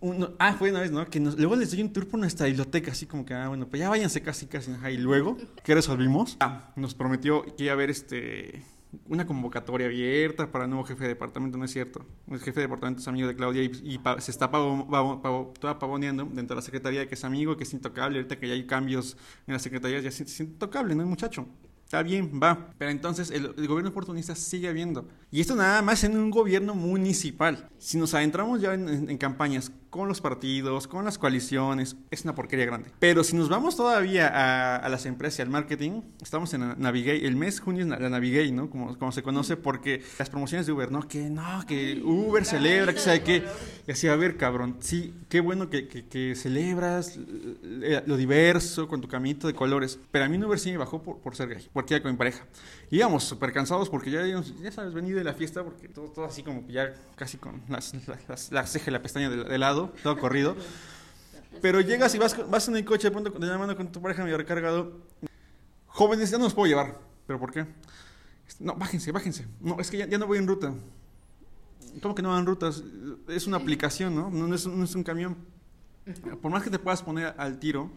No, 0.00 0.30
ah, 0.38 0.54
fue 0.54 0.70
una 0.70 0.80
vez, 0.80 0.92
¿no? 0.92 1.04
Que 1.08 1.18
luego 1.18 1.56
les 1.56 1.70
doy 1.70 1.82
un 1.82 1.92
tour 1.92 2.06
por 2.06 2.20
nuestra 2.20 2.46
biblioteca, 2.46 2.92
así 2.92 3.06
como 3.06 3.24
que, 3.24 3.34
ah, 3.34 3.48
bueno, 3.48 3.66
pues 3.68 3.80
ya 3.80 3.88
váyanse 3.88 4.22
casi, 4.22 4.46
casi. 4.46 4.70
Ajá, 4.70 4.90
y 4.90 4.96
luego, 4.96 5.36
¿qué 5.64 5.74
resolvimos? 5.74 6.36
Ah, 6.40 6.72
nos 6.76 6.94
prometió 6.94 7.44
que 7.56 7.64
iba 7.64 7.72
a 7.72 7.74
haber 7.74 7.90
este 7.90 8.62
una 9.06 9.26
convocatoria 9.26 9.86
abierta 9.86 10.50
para 10.50 10.66
nuevo 10.66 10.84
jefe 10.84 11.02
de 11.02 11.08
departamento, 11.10 11.58
no 11.58 11.64
es 11.64 11.72
cierto. 11.72 12.04
El 12.30 12.38
jefe 12.38 12.60
de 12.60 12.66
departamento 12.66 13.00
es 13.00 13.08
amigo 13.08 13.28
de 13.28 13.36
Claudia 13.36 13.62
y, 13.62 14.00
se 14.18 14.30
está 14.30 14.50
pavo- 14.50 15.52
toda 15.58 15.78
pavoneando 15.78 16.24
dentro 16.24 16.54
de 16.54 16.56
la 16.56 16.62
secretaría 16.62 17.06
que 17.08 17.14
es 17.14 17.24
amigo, 17.24 17.56
que 17.56 17.64
es 17.64 17.72
intocable. 17.72 18.18
Ahorita 18.18 18.38
que 18.38 18.48
ya 18.48 18.54
hay 18.54 18.66
cambios 18.66 19.16
en 19.46 19.54
la 19.54 19.58
secretaría, 19.58 20.00
ya 20.00 20.08
es, 20.08 20.20
es 20.20 20.40
intocable, 20.40 20.94
¿no? 20.94 21.04
Muchacho. 21.06 21.46
Está 21.84 22.02
bien, 22.02 22.38
va. 22.42 22.68
Pero 22.76 22.90
entonces 22.90 23.30
el, 23.30 23.48
gobierno 23.66 23.88
oportunista 23.90 24.34
sigue 24.34 24.68
habiendo. 24.68 25.08
Y 25.30 25.40
esto 25.40 25.54
nada 25.56 25.80
más 25.80 26.04
en 26.04 26.18
un 26.18 26.30
gobierno 26.30 26.74
municipal. 26.74 27.70
Si 27.78 27.96
nos 27.96 28.12
adentramos 28.12 28.60
ya 28.60 28.74
en 28.74 29.16
campañas 29.16 29.72
con 29.90 30.08
los 30.08 30.20
partidos, 30.20 30.86
con 30.86 31.04
las 31.04 31.18
coaliciones, 31.18 31.96
es 32.10 32.24
una 32.24 32.34
porquería 32.34 32.66
grande. 32.66 32.90
Pero 32.98 33.24
si 33.24 33.36
nos 33.36 33.48
vamos 33.48 33.76
todavía 33.76 34.28
a, 34.28 34.76
a 34.76 34.88
las 34.88 35.06
empresas 35.06 35.38
y 35.38 35.42
al 35.42 35.50
marketing, 35.50 36.02
estamos 36.22 36.52
en 36.54 36.74
Navigate. 36.80 37.26
El 37.26 37.36
mes 37.36 37.56
de 37.56 37.62
junio 37.62 37.82
es 37.84 37.88
la 38.00 38.08
Navigate, 38.08 38.52
¿no? 38.52 38.68
Como, 38.70 38.98
como 38.98 39.12
se 39.12 39.22
conoce, 39.22 39.56
porque 39.56 40.02
las 40.18 40.28
promociones 40.30 40.66
de 40.66 40.72
Uber, 40.72 40.90
¿no? 40.92 41.06
Que 41.08 41.30
no, 41.30 41.64
que 41.66 42.00
Uber 42.04 42.44
celebra, 42.44 42.92
que 42.92 43.00
sabe 43.00 43.22
qué. 43.22 43.44
Y 43.86 43.92
así, 43.92 44.08
a 44.08 44.16
ver, 44.16 44.36
cabrón, 44.36 44.76
sí, 44.80 45.14
qué 45.28 45.40
bueno 45.40 45.70
que, 45.70 45.88
que- 45.88 46.06
que 46.06 46.34
celebras 46.36 47.18
eh, 47.82 48.02
lo 48.06 48.16
diverso 48.16 48.88
con 48.88 49.00
tu 49.00 49.08
caminito 49.08 49.46
de 49.46 49.54
colores. 49.54 49.98
Pero 50.10 50.24
a 50.24 50.28
mí 50.28 50.36
en 50.36 50.44
Uber 50.44 50.58
sí 50.58 50.70
me 50.70 50.78
bajó 50.78 51.02
por, 51.02 51.18
por 51.18 51.34
ser 51.36 51.48
gay, 51.48 51.66
porque 51.72 51.94
iba 51.94 52.02
con 52.02 52.12
mi 52.12 52.18
pareja. 52.18 52.44
Íbamos 52.90 53.24
súper 53.24 53.52
cansados 53.52 53.88
porque 53.90 54.10
ya, 54.10 54.26
ya 54.26 54.72
sabes, 54.72 54.94
vení 54.94 55.10
de 55.12 55.22
la 55.24 55.34
fiesta, 55.34 55.62
porque 55.62 55.88
todo, 55.88 56.06
todo 56.06 56.24
así 56.24 56.42
como 56.42 56.66
ya 56.68 56.94
casi 57.16 57.36
con 57.38 57.60
las, 57.68 57.94
las, 58.06 58.28
las- 58.28 58.52
la 58.52 58.66
ceja 58.66 58.90
y 58.90 58.92
la 58.92 59.02
pestaña 59.02 59.28
de, 59.30 59.44
de 59.44 59.58
lado, 59.58 59.77
todo 60.02 60.18
corrido. 60.18 60.56
Pero 61.60 61.80
llegas 61.80 62.14
y 62.14 62.18
vas, 62.18 62.36
vas 62.50 62.68
en 62.68 62.76
el 62.76 62.84
coche 62.84 63.08
de 63.08 63.10
pronto 63.10 63.30
de 63.30 63.46
la 63.46 63.58
mano 63.58 63.76
con 63.76 63.90
tu 63.90 64.00
pareja 64.00 64.22
medio 64.22 64.36
recargado. 64.36 64.92
Jóvenes, 65.86 66.30
ya 66.30 66.38
no 66.38 66.44
los 66.44 66.54
puedo 66.54 66.66
llevar. 66.66 66.98
¿Pero 67.26 67.38
por 67.38 67.52
qué? 67.52 67.66
No, 68.58 68.74
bájense, 68.74 69.12
bájense. 69.12 69.46
No, 69.60 69.78
es 69.80 69.90
que 69.90 69.98
ya, 69.98 70.18
no 70.18 70.26
voy 70.26 70.38
en 70.38 70.46
ruta. 70.46 70.72
¿Cómo 72.02 72.14
que 72.14 72.22
no 72.22 72.30
van 72.30 72.46
rutas? 72.46 72.82
Es 73.28 73.46
una 73.46 73.56
aplicación, 73.56 74.14
¿no? 74.14 74.30
No, 74.30 74.54
es, 74.54 74.66
un 74.66 75.02
camión. 75.02 75.36
Por 76.40 76.50
más 76.50 76.62
que 76.62 76.70
te 76.70 76.78
puedas 76.78 77.02
poner 77.02 77.34
al 77.36 77.58
tiro, 77.58 77.90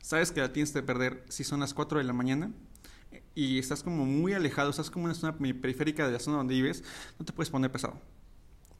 sabes 0.00 0.32
que 0.32 0.40
la 0.40 0.52
tienes 0.52 0.72
que 0.72 0.82
perder 0.82 1.24
si 1.28 1.44
son 1.44 1.60
las 1.60 1.74
4 1.74 1.98
de 1.98 2.04
la 2.04 2.12
mañana 2.12 2.50
y 3.34 3.58
estás 3.58 3.82
como 3.82 4.06
muy 4.06 4.32
alejado, 4.32 4.70
estás 4.70 4.90
como 4.90 5.06
en 5.06 5.10
una 5.10 5.14
zona 5.14 5.36
periférica 5.36 6.06
de 6.06 6.12
la 6.12 6.20
zona 6.20 6.38
donde 6.38 6.54
vives, 6.54 6.84
no 7.18 7.24
te 7.24 7.32
puedes 7.32 7.50
poner 7.50 7.70
pesado. 7.70 8.00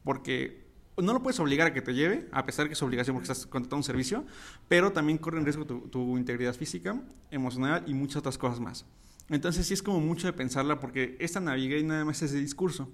Porque 0.02 0.63
no 0.96 1.12
lo 1.12 1.22
puedes 1.22 1.40
obligar 1.40 1.68
a 1.68 1.72
que 1.72 1.82
te 1.82 1.94
lleve, 1.94 2.28
a 2.32 2.46
pesar 2.46 2.64
de 2.64 2.70
que 2.70 2.74
es 2.74 2.82
obligación 2.82 3.16
porque 3.16 3.30
estás 3.30 3.46
contratando 3.46 3.78
un 3.78 3.84
servicio, 3.84 4.24
pero 4.68 4.92
también 4.92 5.18
corre 5.18 5.38
en 5.38 5.44
riesgo 5.44 5.64
tu, 5.64 5.80
tu 5.88 6.16
integridad 6.16 6.54
física, 6.54 7.00
emocional 7.30 7.82
y 7.86 7.94
muchas 7.94 8.16
otras 8.16 8.38
cosas 8.38 8.60
más. 8.60 8.86
Entonces 9.30 9.66
sí 9.66 9.74
es 9.74 9.82
como 9.82 10.00
mucho 10.00 10.26
de 10.26 10.32
pensarla 10.32 10.80
porque 10.80 11.16
esta 11.18 11.40
Navigate 11.40 11.82
nada 11.82 12.04
más 12.04 12.22
es 12.22 12.32
de 12.32 12.40
discurso. 12.40 12.90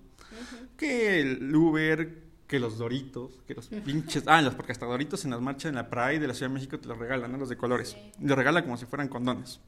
Que 0.77 1.21
el 1.21 1.55
Uber, 1.55 2.23
que 2.47 2.61
los 2.61 2.79
Doritos, 2.79 3.43
que 3.47 3.55
los 3.55 3.67
pinches... 3.69 4.25
Ah, 4.27 4.41
los, 4.41 4.55
porque 4.55 4.73
hasta 4.73 4.87
Doritos 4.87 5.25
en 5.25 5.33
las 5.33 5.41
marchas 5.41 5.69
en 5.71 5.75
la 5.75 5.91
Pride 5.91 6.21
de 6.21 6.29
la 6.29 6.35
Ciudad 6.35 6.51
de 6.51 6.55
México 6.55 6.79
te 6.79 6.89
los 6.89 6.99
regalan, 6.99 7.33
¿no? 7.33 7.39
Los 7.39 7.49
de 7.49 7.57
colores. 7.57 7.97
Los 8.21 8.37
regalan 8.37 8.63
como 8.63 8.77
si 8.77 8.87
fueran 8.87 9.09
condones. 9.09 9.61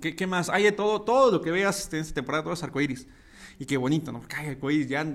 ¿Qué, 0.00 0.16
qué 0.16 0.26
más? 0.26 0.48
Hay 0.48 0.64
de 0.64 0.72
todo, 0.72 1.02
todo 1.02 1.30
lo 1.30 1.40
que 1.40 1.52
veas 1.52 1.92
en 1.92 2.00
esta 2.00 2.14
temporada, 2.14 2.42
todo 2.42 2.54
es 2.54 2.62
arcoíris. 2.62 3.06
Y 3.58 3.66
qué 3.66 3.76
bonito, 3.76 4.10
¿no? 4.10 4.18
Porque 4.18 4.36
hay 4.36 4.48
arcoíris, 4.48 4.88
ya, 4.88 5.06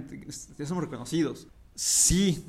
ya 0.58 0.66
somos 0.66 0.84
reconocidos. 0.84 1.48
Sí, 1.78 2.44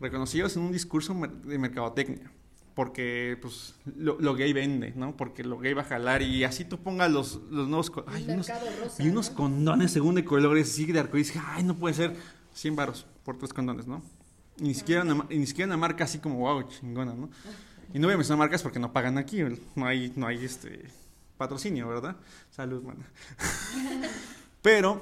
reconocidos 0.00 0.56
en 0.56 0.62
un 0.62 0.72
discurso 0.72 1.14
de 1.44 1.58
mercadotecnia. 1.58 2.28
Porque, 2.74 3.38
pues, 3.40 3.76
lo, 3.96 4.18
lo 4.18 4.34
gay 4.34 4.52
vende, 4.52 4.92
¿no? 4.96 5.16
Porque 5.16 5.44
lo 5.44 5.60
gay 5.60 5.74
va 5.74 5.82
a 5.82 5.84
jalar 5.84 6.22
y 6.22 6.42
así 6.42 6.64
tú 6.64 6.78
pongas 6.78 7.08
los, 7.08 7.40
los 7.48 7.68
nuevos... 7.68 7.92
Ay, 8.08 8.26
unos, 8.28 8.50
y 8.98 9.08
unos 9.08 9.30
condones 9.30 9.92
según 9.92 10.16
de 10.16 10.24
colores, 10.24 10.72
sí, 10.72 10.86
de 10.86 10.98
arcoíris. 10.98 11.34
Ay, 11.36 11.62
no 11.62 11.76
puede 11.76 11.94
ser 11.94 12.16
100 12.54 12.74
varos 12.74 13.06
por 13.24 13.38
tres 13.38 13.52
condones, 13.52 13.86
¿no? 13.86 14.02
Y 14.58 14.64
ni 14.64 14.74
siquiera, 14.74 15.02
una, 15.02 15.24
ni 15.30 15.46
siquiera 15.46 15.68
una 15.68 15.76
marca 15.76 16.02
así 16.02 16.18
como, 16.18 16.38
wow, 16.40 16.64
chingona, 16.64 17.14
¿no? 17.14 17.30
Y 17.92 18.00
no 18.00 18.08
voy 18.08 18.14
a 18.14 18.16
mencionar 18.16 18.40
marcas 18.40 18.60
porque 18.60 18.80
no 18.80 18.92
pagan 18.92 19.18
aquí, 19.18 19.40
no 19.76 19.86
hay, 19.86 20.12
no 20.16 20.26
hay 20.26 20.44
este 20.44 20.90
patrocinio, 21.36 21.86
¿verdad? 21.86 22.16
Salud, 22.50 22.82
mana. 22.82 23.08
Pero 24.62 25.00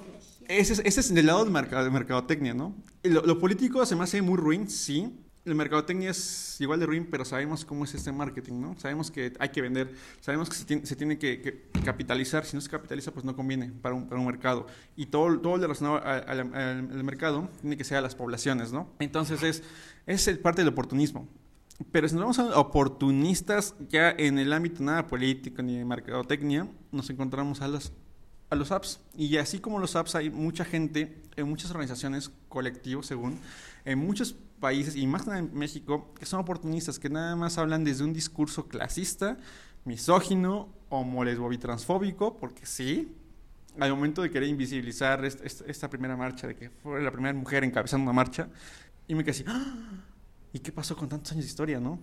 ese 0.48 0.74
es, 0.74 0.82
ese 0.84 1.00
es 1.00 1.14
del 1.14 1.26
lado 1.26 1.44
de, 1.44 1.50
mercado, 1.50 1.84
de 1.84 1.90
mercadotecnia, 1.90 2.54
¿no? 2.54 2.74
Lo, 3.02 3.22
lo 3.22 3.38
político 3.38 3.84
se 3.86 3.96
me 3.96 4.04
hace 4.04 4.22
muy 4.22 4.36
ruin, 4.36 4.68
sí. 4.68 5.12
El 5.44 5.56
mercadotecnia 5.56 6.10
es 6.10 6.60
igual 6.60 6.78
de 6.78 6.86
ruin, 6.86 7.08
pero 7.10 7.24
sabemos 7.24 7.64
cómo 7.64 7.84
es 7.84 7.94
este 7.94 8.12
marketing, 8.12 8.60
¿no? 8.60 8.78
Sabemos 8.78 9.10
que 9.10 9.32
hay 9.40 9.48
que 9.48 9.60
vender, 9.60 9.92
sabemos 10.20 10.48
que 10.48 10.54
se 10.54 10.64
tiene, 10.64 10.86
se 10.86 10.94
tiene 10.94 11.18
que, 11.18 11.40
que 11.40 11.68
capitalizar. 11.84 12.44
Si 12.44 12.54
no 12.54 12.60
se 12.60 12.70
capitaliza, 12.70 13.10
pues 13.10 13.24
no 13.24 13.34
conviene 13.34 13.72
para 13.82 13.94
un, 13.94 14.06
para 14.06 14.20
un 14.20 14.26
mercado. 14.26 14.66
Y 14.94 15.06
todo, 15.06 15.40
todo 15.40 15.56
lo 15.56 15.62
relacionado 15.62 16.00
al, 16.04 17.02
mercado 17.02 17.48
tiene 17.60 17.76
que 17.76 17.82
ser 17.82 17.98
a 17.98 18.00
las 18.00 18.14
poblaciones, 18.14 18.72
¿no? 18.72 18.88
Entonces 19.00 19.42
es, 19.42 19.64
es 20.06 20.28
el 20.28 20.38
parte 20.38 20.60
del 20.60 20.68
oportunismo. 20.68 21.28
Pero 21.90 22.08
si 22.08 22.14
nos 22.14 22.22
vamos 22.22 22.38
a 22.38 22.60
oportunistas 22.60 23.74
ya 23.88 24.14
en 24.16 24.38
el 24.38 24.52
ámbito 24.52 24.84
nada 24.84 25.08
político 25.08 25.62
ni 25.62 25.76
de 25.76 25.84
mercadotecnia, 25.84 26.68
nos 26.92 27.10
encontramos 27.10 27.60
a 27.62 27.68
los, 27.68 27.92
a 28.52 28.54
los 28.54 28.70
apps. 28.70 29.00
Y 29.16 29.36
así 29.38 29.58
como 29.60 29.78
los 29.78 29.96
apps 29.96 30.14
hay 30.14 30.30
mucha 30.30 30.64
gente, 30.64 31.20
en 31.36 31.48
muchas 31.48 31.70
organizaciones, 31.70 32.30
colectivos 32.48 33.06
según, 33.06 33.38
en 33.84 33.98
muchos 33.98 34.34
países, 34.60 34.94
y 34.94 35.06
más 35.06 35.22
que 35.22 35.28
nada 35.30 35.40
en 35.40 35.54
México, 35.54 36.12
que 36.18 36.26
son 36.26 36.40
oportunistas, 36.40 36.98
que 36.98 37.08
nada 37.10 37.34
más 37.34 37.58
hablan 37.58 37.82
desde 37.84 38.04
un 38.04 38.12
discurso 38.12 38.68
clasista, 38.68 39.38
misógino, 39.84 40.68
homo-lesbo-transfóbico, 40.90 42.36
porque 42.36 42.66
sí, 42.66 43.14
al 43.80 43.90
momento 43.90 44.22
de 44.22 44.30
querer 44.30 44.48
invisibilizar 44.48 45.24
est- 45.24 45.44
est- 45.44 45.62
esta, 45.66 45.88
primera 45.90 46.16
marcha, 46.16 46.46
de 46.46 46.54
que 46.54 46.70
fue 46.70 47.02
la 47.02 47.10
primera 47.10 47.34
mujer 47.34 47.64
encabezando 47.64 48.04
una 48.04 48.12
marcha, 48.12 48.48
y 49.08 49.14
me 49.14 49.24
quedé 49.24 49.30
así, 49.32 49.44
¡Ah! 49.48 49.74
¿y 50.52 50.58
qué 50.60 50.70
pasó 50.70 50.94
con 50.96 51.08
tantos 51.08 51.32
años 51.32 51.44
de 51.44 51.48
historia, 51.48 51.80
no? 51.80 51.98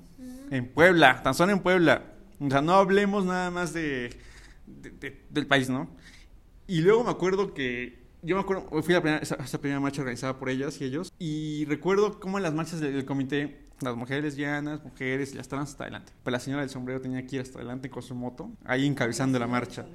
En 0.49 0.67
Puebla, 0.67 1.21
tan 1.23 1.33
solo 1.35 1.51
en 1.51 1.59
Puebla. 1.59 2.03
O 2.39 2.49
sea, 2.49 2.61
no 2.61 2.73
hablemos 2.73 3.23
nada 3.25 3.51
más 3.51 3.71
de, 3.73 4.19
de- 4.65 4.89
de- 4.91 5.25
del 5.29 5.45
país, 5.47 5.69
¿no? 5.69 5.87
Y 6.69 6.81
luego 6.81 7.03
me 7.03 7.09
acuerdo 7.09 7.53
que, 7.53 7.97
yo 8.21 8.35
me 8.35 8.41
acuerdo, 8.41 8.67
fui 8.83 8.93
a 8.93 8.97
la 8.97 9.01
primera, 9.01 9.21
esa, 9.23 9.35
esa 9.35 9.59
primera 9.59 9.79
marcha 9.79 10.01
organizada 10.01 10.37
por 10.37 10.49
ellas 10.49 10.79
y 10.79 10.83
ellos, 10.85 11.11
y 11.17 11.65
recuerdo 11.65 12.19
cómo 12.19 12.37
en 12.37 12.43
las 12.43 12.53
marchas 12.53 12.79
del, 12.79 12.93
del 12.93 13.05
comité, 13.05 13.61
las 13.81 13.95
mujeres 13.95 14.23
lesbianas, 14.23 14.83
mujeres 14.83 15.33
y 15.33 15.37
las 15.37 15.47
trans 15.47 15.71
hasta 15.71 15.85
adelante. 15.85 16.13
Pues 16.21 16.31
la 16.31 16.39
señora 16.39 16.61
del 16.61 16.69
sombrero 16.69 17.01
tenía 17.01 17.25
que 17.25 17.37
ir 17.37 17.41
hasta 17.41 17.57
adelante 17.57 17.89
con 17.89 18.03
su 18.03 18.13
moto, 18.13 18.51
ahí 18.65 18.85
encabezando 18.85 19.39
la 19.39 19.47
marcha. 19.47 19.87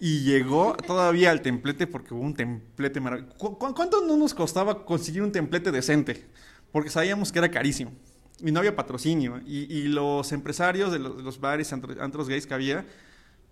Y 0.00 0.20
llegó 0.24 0.74
todavía 0.86 1.30
al 1.30 1.42
templete 1.42 1.86
porque 1.86 2.14
hubo 2.14 2.22
un 2.22 2.34
templete 2.34 2.98
maravilloso. 3.00 3.36
¿Cu- 3.36 3.58
cu- 3.58 3.74
¿Cuánto 3.74 4.06
no 4.06 4.16
nos 4.16 4.32
costaba 4.32 4.84
conseguir 4.84 5.22
un 5.22 5.32
templete 5.32 5.70
decente? 5.70 6.24
Porque 6.72 6.88
sabíamos 6.90 7.32
que 7.32 7.38
era 7.40 7.50
carísimo. 7.50 7.92
Y 8.40 8.52
no 8.52 8.60
había 8.60 8.76
patrocinio. 8.76 9.40
Y, 9.46 9.64
y 9.74 9.88
los 9.88 10.32
empresarios 10.32 10.92
de 10.92 10.98
los, 10.98 11.16
de 11.16 11.22
los 11.22 11.40
bares, 11.40 11.72
antro- 11.72 12.00
antros 12.00 12.28
gays 12.28 12.46
que 12.46 12.54
había, 12.54 12.86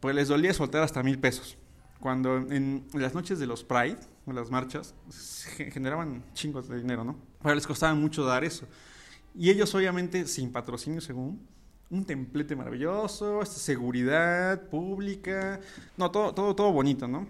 pues 0.00 0.14
les 0.14 0.28
dolía 0.28 0.52
soltar 0.54 0.82
hasta 0.82 1.02
mil 1.02 1.18
pesos. 1.18 1.56
Cuando 2.04 2.36
en, 2.36 2.84
las 2.92 3.14
noches 3.14 3.38
de 3.38 3.46
los 3.46 3.64
Pride, 3.64 3.96
en 4.26 4.34
las 4.34 4.50
marchas, 4.50 4.94
generaban 5.72 6.22
chingos 6.34 6.68
de 6.68 6.76
dinero, 6.76 7.02
¿no? 7.02 7.16
Pero 7.42 7.54
les 7.54 7.66
costaba 7.66 7.94
mucho 7.94 8.26
dar 8.26 8.44
eso. 8.44 8.66
Y 9.34 9.48
ellos, 9.48 9.74
obviamente, 9.74 10.26
sin 10.26 10.52
patrocinio, 10.52 11.00
según, 11.00 11.40
un 11.88 12.04
templete 12.04 12.54
maravilloso, 12.56 13.42
seguridad 13.46 14.68
pública, 14.68 15.60
no, 15.96 16.10
todo, 16.10 16.34
todo, 16.34 16.54
todo 16.54 16.72
bonito, 16.72 17.08
¿no? 17.08 17.26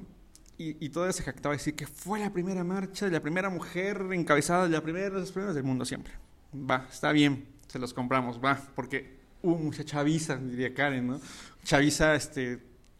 Y, 0.58 0.88
todo 0.88 1.12
se 1.12 1.22
jactaba 1.22 1.52
de 1.52 1.58
decir 1.58 1.76
que 1.76 1.86
fue 1.86 2.18
la 2.18 2.32
primera 2.32 2.64
marcha 2.64 3.04
de 3.04 3.12
la 3.12 3.20
primera 3.20 3.50
mujer 3.50 4.04
encabezada 4.10 4.64
de 4.64 4.70
la 4.70 4.80
primera 4.80 5.08
de 5.08 5.20
las 5.20 5.30
primeras 5.30 5.54
del 5.54 5.62
mundo 5.62 5.84
siempre. 5.84 6.14
Va, 6.52 6.88
está 6.90 7.12
bien, 7.12 7.46
se 7.68 7.78
los 7.78 7.94
compramos, 7.94 8.40
va, 8.44 8.60
porque 8.74 9.20
hubo 9.40 9.56
mucha 9.56 9.84
chaviza, 9.84 10.36
diría 10.36 10.74
Karen, 10.74 11.06
¿no? 11.06 11.20
Chaviza, 11.62 12.16
este, 12.16 12.58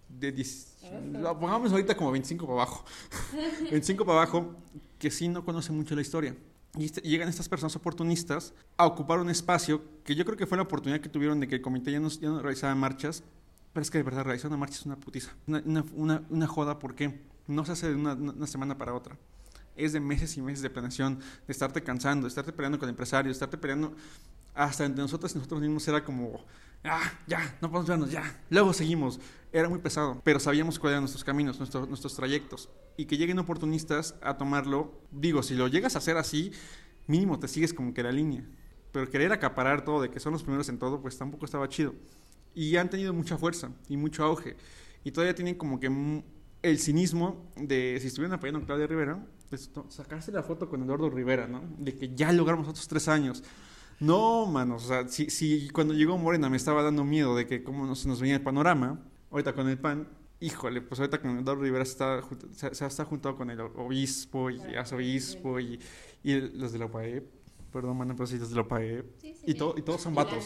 de 0.08 0.32
10, 0.32 0.73
lo 1.12 1.39
pongamos 1.39 1.72
ahorita 1.72 1.97
como 1.97 2.12
25 2.12 2.47
para 2.47 2.62
abajo. 2.62 2.85
25 3.70 4.05
para 4.05 4.18
abajo, 4.22 4.55
que 4.99 5.11
sí 5.11 5.28
no 5.28 5.45
conoce 5.45 5.72
mucho 5.72 5.95
la 5.95 6.03
historia. 6.03 6.37
Y 6.76 6.87
este- 6.87 7.01
llegan 7.03 7.28
estas 7.28 7.49
personas 7.49 7.76
oportunistas 7.76 8.53
a 8.76 8.87
ocupar 8.87 9.20
un 9.20 9.30
espacio 9.30 9.82
que 10.05 10.14
yo 10.14 10.24
creo 10.24 10.37
que 10.37 10.47
fue 10.47 10.57
la 10.57 10.62
oportunidad 10.64 11.01
que 11.01 11.09
tuvieron 11.09 11.41
de 11.41 11.47
que 11.49 11.55
el 11.57 11.62
comité 11.62 11.93
ya 11.93 12.01
no, 12.01 12.09
ya 12.09 12.28
no 12.28 12.41
realizaba 12.43 12.74
marchas, 12.74 13.22
pero 13.72 13.82
es 13.82 13.91
que 13.91 13.99
de 13.99 14.05
verdad 14.05 14.24
realizar 14.24 14.49
una 14.49 14.57
marcha 14.57 14.76
es 14.76 14.87
una 14.87 14.97
putiza, 14.97 15.32
una, 15.47 15.62
una, 15.64 15.85
una, 15.95 16.22
una 16.30 16.47
joda 16.47 16.78
porque 16.78 17.20
no 17.47 17.64
se 17.64 17.72
hace 17.72 17.89
de 17.89 17.95
una, 17.95 18.14
una 18.14 18.47
semana 18.47 18.76
para 18.78 18.95
otra. 18.95 19.16
Es 19.76 19.93
de 19.93 20.01
meses 20.01 20.37
y 20.37 20.43
meses 20.43 20.62
de 20.62 20.70
planeación, 20.70 21.18
de 21.18 21.53
estarte 21.53 21.82
cansando, 21.82 22.24
de 22.24 22.28
estarte 22.28 22.53
peleando 22.53 22.78
con 22.78 22.89
empresarios, 22.89 23.30
de 23.30 23.32
estarte 23.32 23.59
peleando 23.59 23.95
hasta 24.55 24.85
entre 24.85 25.03
nosotros 25.03 25.32
y 25.32 25.39
nosotros 25.39 25.61
mismos 25.61 25.87
era 25.89 26.05
como, 26.05 26.45
ah, 26.85 27.12
ya, 27.26 27.57
no 27.61 27.70
podemos 27.70 27.89
vernos, 27.89 28.11
ya, 28.11 28.41
luego 28.51 28.72
seguimos. 28.72 29.20
Era 29.53 29.68
muy 29.68 29.78
pesado, 29.78 30.20
pero 30.24 30.41
sabíamos 30.41 30.80
cuáles 30.80 30.95
eran 30.95 31.03
nuestros 31.03 31.22
caminos, 31.22 31.59
nuestros, 31.59 31.89
nuestros 31.89 32.16
trayectos. 32.16 32.70
Y 32.97 33.05
que 33.07 33.16
lleguen 33.16 33.39
oportunistas 33.39 34.16
a 34.20 34.37
tomarlo, 34.37 35.01
digo, 35.12 35.43
si 35.45 35.55
lo 35.55 35.68
llegas 35.68 35.95
a 35.95 35.99
hacer 35.99 36.16
así, 36.16 36.51
mínimo 37.07 37.39
te 37.39 37.47
sigues 37.47 37.72
como 37.72 37.95
que 37.95 38.03
la 38.03 38.11
línea. 38.11 38.45
Pero 38.91 39.09
querer 39.11 39.32
acaparar 39.32 39.85
todo, 39.85 40.03
de 40.03 40.11
que 40.11 40.18
son 40.20 40.32
los 40.32 40.43
primeros 40.43 40.68
en 40.68 40.78
todo, 40.78 41.01
pues 41.01 41.16
tampoco 41.16 41.45
estaba 41.45 41.68
chido. 41.68 41.95
Y 42.55 42.76
han 42.76 42.91
tenido 42.91 43.12
mucha 43.12 43.39
fuerza 43.39 43.70
y 43.89 43.97
mucho 43.97 44.24
auge. 44.24 44.57
Y 45.05 45.12
todavía 45.12 45.35
tienen 45.35 45.55
como 45.55 45.78
que 45.78 46.22
el 46.62 46.78
cinismo 46.78 47.51
de 47.57 47.99
si 48.01 48.09
estuvieran 48.09 48.35
apoyando 48.35 48.61
a 48.61 48.66
Claudia 48.66 48.87
Rivera, 48.87 49.24
pues, 49.51 49.70
sacarse 49.89 50.32
la 50.32 50.43
foto 50.43 50.68
con 50.68 50.82
Eduardo 50.82 51.11
Rivera, 51.11 51.47
¿no? 51.47 51.62
De 51.78 51.95
que 51.95 52.14
ya 52.14 52.32
logramos 52.32 52.66
otros 52.66 52.89
tres 52.89 53.07
años. 53.07 53.45
No, 54.01 54.47
manos, 54.47 54.84
o 54.84 54.88
sea, 54.88 55.09
si, 55.09 55.30
si 55.30 55.70
cuando 55.70 55.95
llegó 55.95 56.18
Morena 56.18 56.49
me 56.51 56.57
estaba 56.57 56.82
dando 56.82 57.05
miedo 57.05 57.34
de 57.36 57.47
que 57.47 57.62
cómo 57.62 57.86
no 57.86 57.95
se 57.95 58.09
nos 58.09 58.20
venía 58.20 58.36
el 58.36 58.42
panorama, 58.42 59.01
ahorita 59.30 59.53
con 59.55 59.68
el 59.68 59.78
PAN, 59.78 60.09
híjole, 60.40 60.80
pues 60.80 61.01
ahorita 61.01 61.20
con 61.20 61.38
Eduardo 61.38 61.62
Rivera 61.62 61.84
se 61.84 61.92
está, 61.92 62.20
se, 62.53 62.74
se 62.74 62.86
está 62.86 63.05
juntado 63.05 63.36
con 63.36 63.51
el 63.51 63.61
obispo 63.61 64.51
y 64.51 64.61
arzobispo 64.76 65.61
y, 65.61 65.78
y 66.22 66.34
los 66.40 66.72
de 66.72 66.78
la 66.80 66.86
UPAEP, 66.86 67.24
perdón, 67.72 67.97
mano, 67.97 68.14
pero 68.16 68.26
sí, 68.26 68.36
los 68.38 68.51
de 68.51 68.57
la 68.57 68.62
UPAEP, 68.62 69.05
y, 69.47 69.55
to- 69.55 69.74
y 69.76 69.82
todos 69.82 70.01
son 70.03 70.14
vatos. 70.14 70.45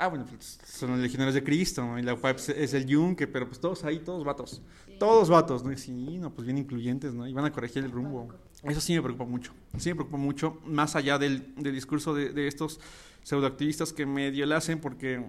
Ah, 0.00 0.06
bueno, 0.06 0.26
pues 0.26 0.60
son 0.64 0.90
los 0.92 1.00
legionarios 1.00 1.34
de 1.34 1.42
Cristo, 1.42 1.84
¿no? 1.84 1.98
Y 1.98 2.02
la 2.02 2.14
UPAEP 2.14 2.36
es- 2.36 2.48
es 2.50 2.74
el 2.74 2.86
yunque, 2.86 3.26
pero 3.26 3.48
pues 3.48 3.58
todos 3.60 3.82
ahí, 3.84 3.98
todos 3.98 4.22
vatos. 4.24 4.62
Todos 4.98 5.28
vatos, 5.28 5.64
¿no? 5.64 5.72
Y 5.72 5.76
sí, 5.76 6.18
no, 6.18 6.32
pues 6.32 6.46
bien 6.46 6.58
incluyentes, 6.58 7.12
¿no? 7.14 7.26
Y 7.26 7.32
van 7.32 7.44
a 7.46 7.52
corregir 7.52 7.82
el 7.82 7.90
rumbo. 7.90 8.28
Eso 8.62 8.80
sí 8.80 8.94
me 8.94 9.02
preocupa 9.02 9.24
mucho. 9.24 9.52
Sí 9.78 9.90
me 9.90 9.96
preocupa 9.96 10.16
mucho, 10.18 10.60
más 10.64 10.96
allá 10.96 11.18
del, 11.18 11.54
del 11.56 11.74
discurso 11.74 12.14
de, 12.14 12.30
de 12.30 12.48
estos 12.48 12.80
pseudoactivistas 13.22 13.92
que 13.92 14.06
medio 14.06 14.46
le 14.46 14.54
hacen 14.54 14.80
porque 14.80 15.24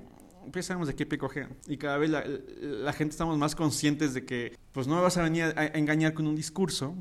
pues 0.52 0.66
sabemos 0.66 0.88
de 0.88 0.96
qué 0.96 1.06
pie. 1.06 1.20
Y 1.68 1.78
cada 1.78 1.98
vez 1.98 2.10
la, 2.10 2.24
la 2.26 2.94
gente 2.94 3.12
estamos 3.12 3.38
más 3.38 3.56
conscientes 3.56 4.14
de 4.14 4.26
que 4.26 4.58
pues 4.72 4.88
no 4.88 4.96
me 4.96 5.02
vas 5.02 5.18
a 5.18 5.24
venir 5.24 5.44
a, 5.44 5.62
a 5.62 5.66
engañar 5.68 6.14
con 6.14 6.26
un 6.28 6.36
discurso 6.36 6.96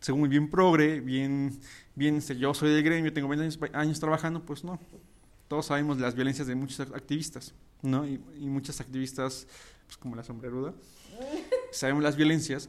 según 0.00 0.28
bien 0.28 0.50
progre, 0.50 1.00
bien, 1.00 1.58
bien, 1.94 2.16
este, 2.16 2.36
yo 2.36 2.52
soy 2.54 2.70
del 2.70 2.82
gremio, 2.82 3.12
tengo 3.12 3.28
20 3.28 3.44
años, 3.44 3.58
años 3.72 4.00
trabajando, 4.00 4.44
pues 4.44 4.64
no. 4.64 4.80
Todos 5.46 5.66
sabemos 5.66 5.98
las 5.98 6.14
violencias 6.16 6.48
de 6.48 6.56
muchos 6.56 6.80
activistas, 6.80 7.54
¿no? 7.82 8.04
Y, 8.04 8.20
y 8.36 8.48
muchas 8.48 8.80
activistas, 8.80 9.46
pues 9.86 9.96
como 9.96 10.16
la 10.16 10.24
sombreruda, 10.24 10.74
sabemos 11.70 12.02
las 12.02 12.16
violencias 12.16 12.68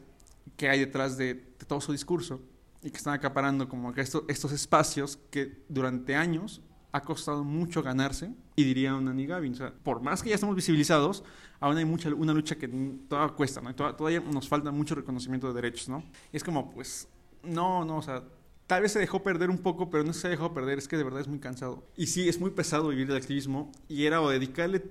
que 0.58 0.70
hay 0.70 0.80
detrás 0.80 1.18
de, 1.18 1.34
de 1.34 1.66
todo 1.66 1.82
su 1.82 1.92
discurso 1.92 2.40
y 2.84 2.92
que 2.92 2.98
están 2.98 3.14
acaparando 3.14 3.68
como 3.70 3.94
que 3.94 4.02
esto- 4.02 4.26
estos 4.28 4.52
espacios 4.52 5.18
que 5.32 5.64
durante 5.70 6.16
años 6.16 6.62
ha 6.92 7.02
costado 7.02 7.44
mucho 7.44 7.82
ganarse 7.82 8.34
y 8.56 8.64
diría 8.64 8.94
una 8.94 9.14
Gavin, 9.14 9.54
o 9.54 9.56
sea, 9.56 9.74
por 9.74 10.02
más 10.02 10.22
que 10.22 10.30
ya 10.30 10.36
estamos 10.36 10.56
visibilizados, 10.56 11.24
aún 11.60 11.76
hay 11.78 11.86
mucha, 11.86 12.10
una 12.14 12.34
lucha 12.34 12.56
que 12.56 12.68
todavía 12.68 13.36
cuesta, 13.36 13.62
¿no? 13.62 13.74
Todavía 13.74 14.20
nos 14.20 14.48
falta 14.48 14.72
mucho 14.72 14.94
reconocimiento 14.94 15.48
de 15.48 15.54
derechos, 15.54 15.90
¿no? 15.90 16.04
Y 16.32 16.38
es 16.38 16.44
como, 16.44 16.70
pues, 16.70 17.08
no, 17.42 17.84
no, 17.84 17.98
o 17.98 18.02
sea, 18.04 18.24
tal 18.68 18.84
vez 18.84 18.92
se 18.92 19.00
dejó 19.00 19.24
perder 19.24 19.50
un 19.50 19.58
poco, 19.58 19.90
pero 19.90 20.04
no 20.04 20.14
se 20.14 20.30
dejó 20.30 20.54
perder, 20.54 20.78
es 20.78 20.88
que 20.88 20.98
de 20.98 21.04
verdad 21.04 21.22
es 21.22 21.28
muy 21.28 21.40
cansado. 21.40 21.84
Y 21.98 22.08
sí, 22.08 22.30
es 22.30 22.40
muy 22.40 22.52
pesado 22.52 22.90
vivir 22.90 23.08
del 23.08 23.18
activismo 23.18 23.72
y 23.88 24.06
era 24.06 24.22
o 24.22 24.30
dedicarle 24.30 24.84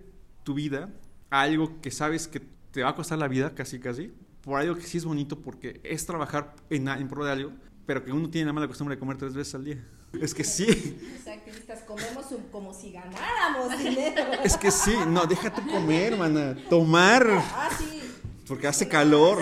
tu 0.43 0.55
vida 0.55 0.91
a 1.31 1.43
algo 1.43 1.81
que 1.81 1.93
sabes 1.93 2.27
que 2.27 2.43
te 2.73 2.83
va 2.83 2.91
a 2.91 2.95
costar 2.97 3.19
la 3.19 3.29
vida, 3.29 3.55
casi, 3.55 3.79
casi, 3.79 4.13
por 4.43 4.59
algo 4.61 4.75
que 4.75 4.83
sí 4.83 4.99
es 4.99 5.05
bonito 5.05 5.39
porque 5.41 5.81
es 5.85 6.05
trabajar 6.05 6.57
en, 6.69 6.89
en 6.89 7.07
pro 7.07 7.25
de 7.25 7.31
algo, 7.33 7.53
pero 7.87 8.05
que 8.05 8.13
uno 8.13 8.29
tiene 8.31 8.47
la 8.47 8.53
mala 8.53 8.67
costumbre 8.69 8.97
de 8.97 9.01
comer 9.01 9.17
tres 9.19 9.35
veces 9.35 9.55
al 9.55 9.65
día. 9.65 9.85
Es 10.21 10.35
que 10.35 10.45
sí. 10.45 10.99
Los 11.17 11.27
activistas 11.27 11.81
comemos 11.85 12.31
un- 12.33 12.45
como 12.53 12.73
si 12.75 12.93
ganáramos 12.93 13.79
dinero. 13.79 14.23
Es 14.45 14.57
que 14.57 14.71
sí, 14.71 14.95
no, 15.09 15.25
déjate 15.27 15.63
comer, 15.63 16.17
mana. 16.17 16.57
Tomar, 16.69 17.27
Ah, 17.31 17.69
sí. 17.79 18.01
porque 18.47 18.67
hace 18.67 18.87
calor. 18.89 19.39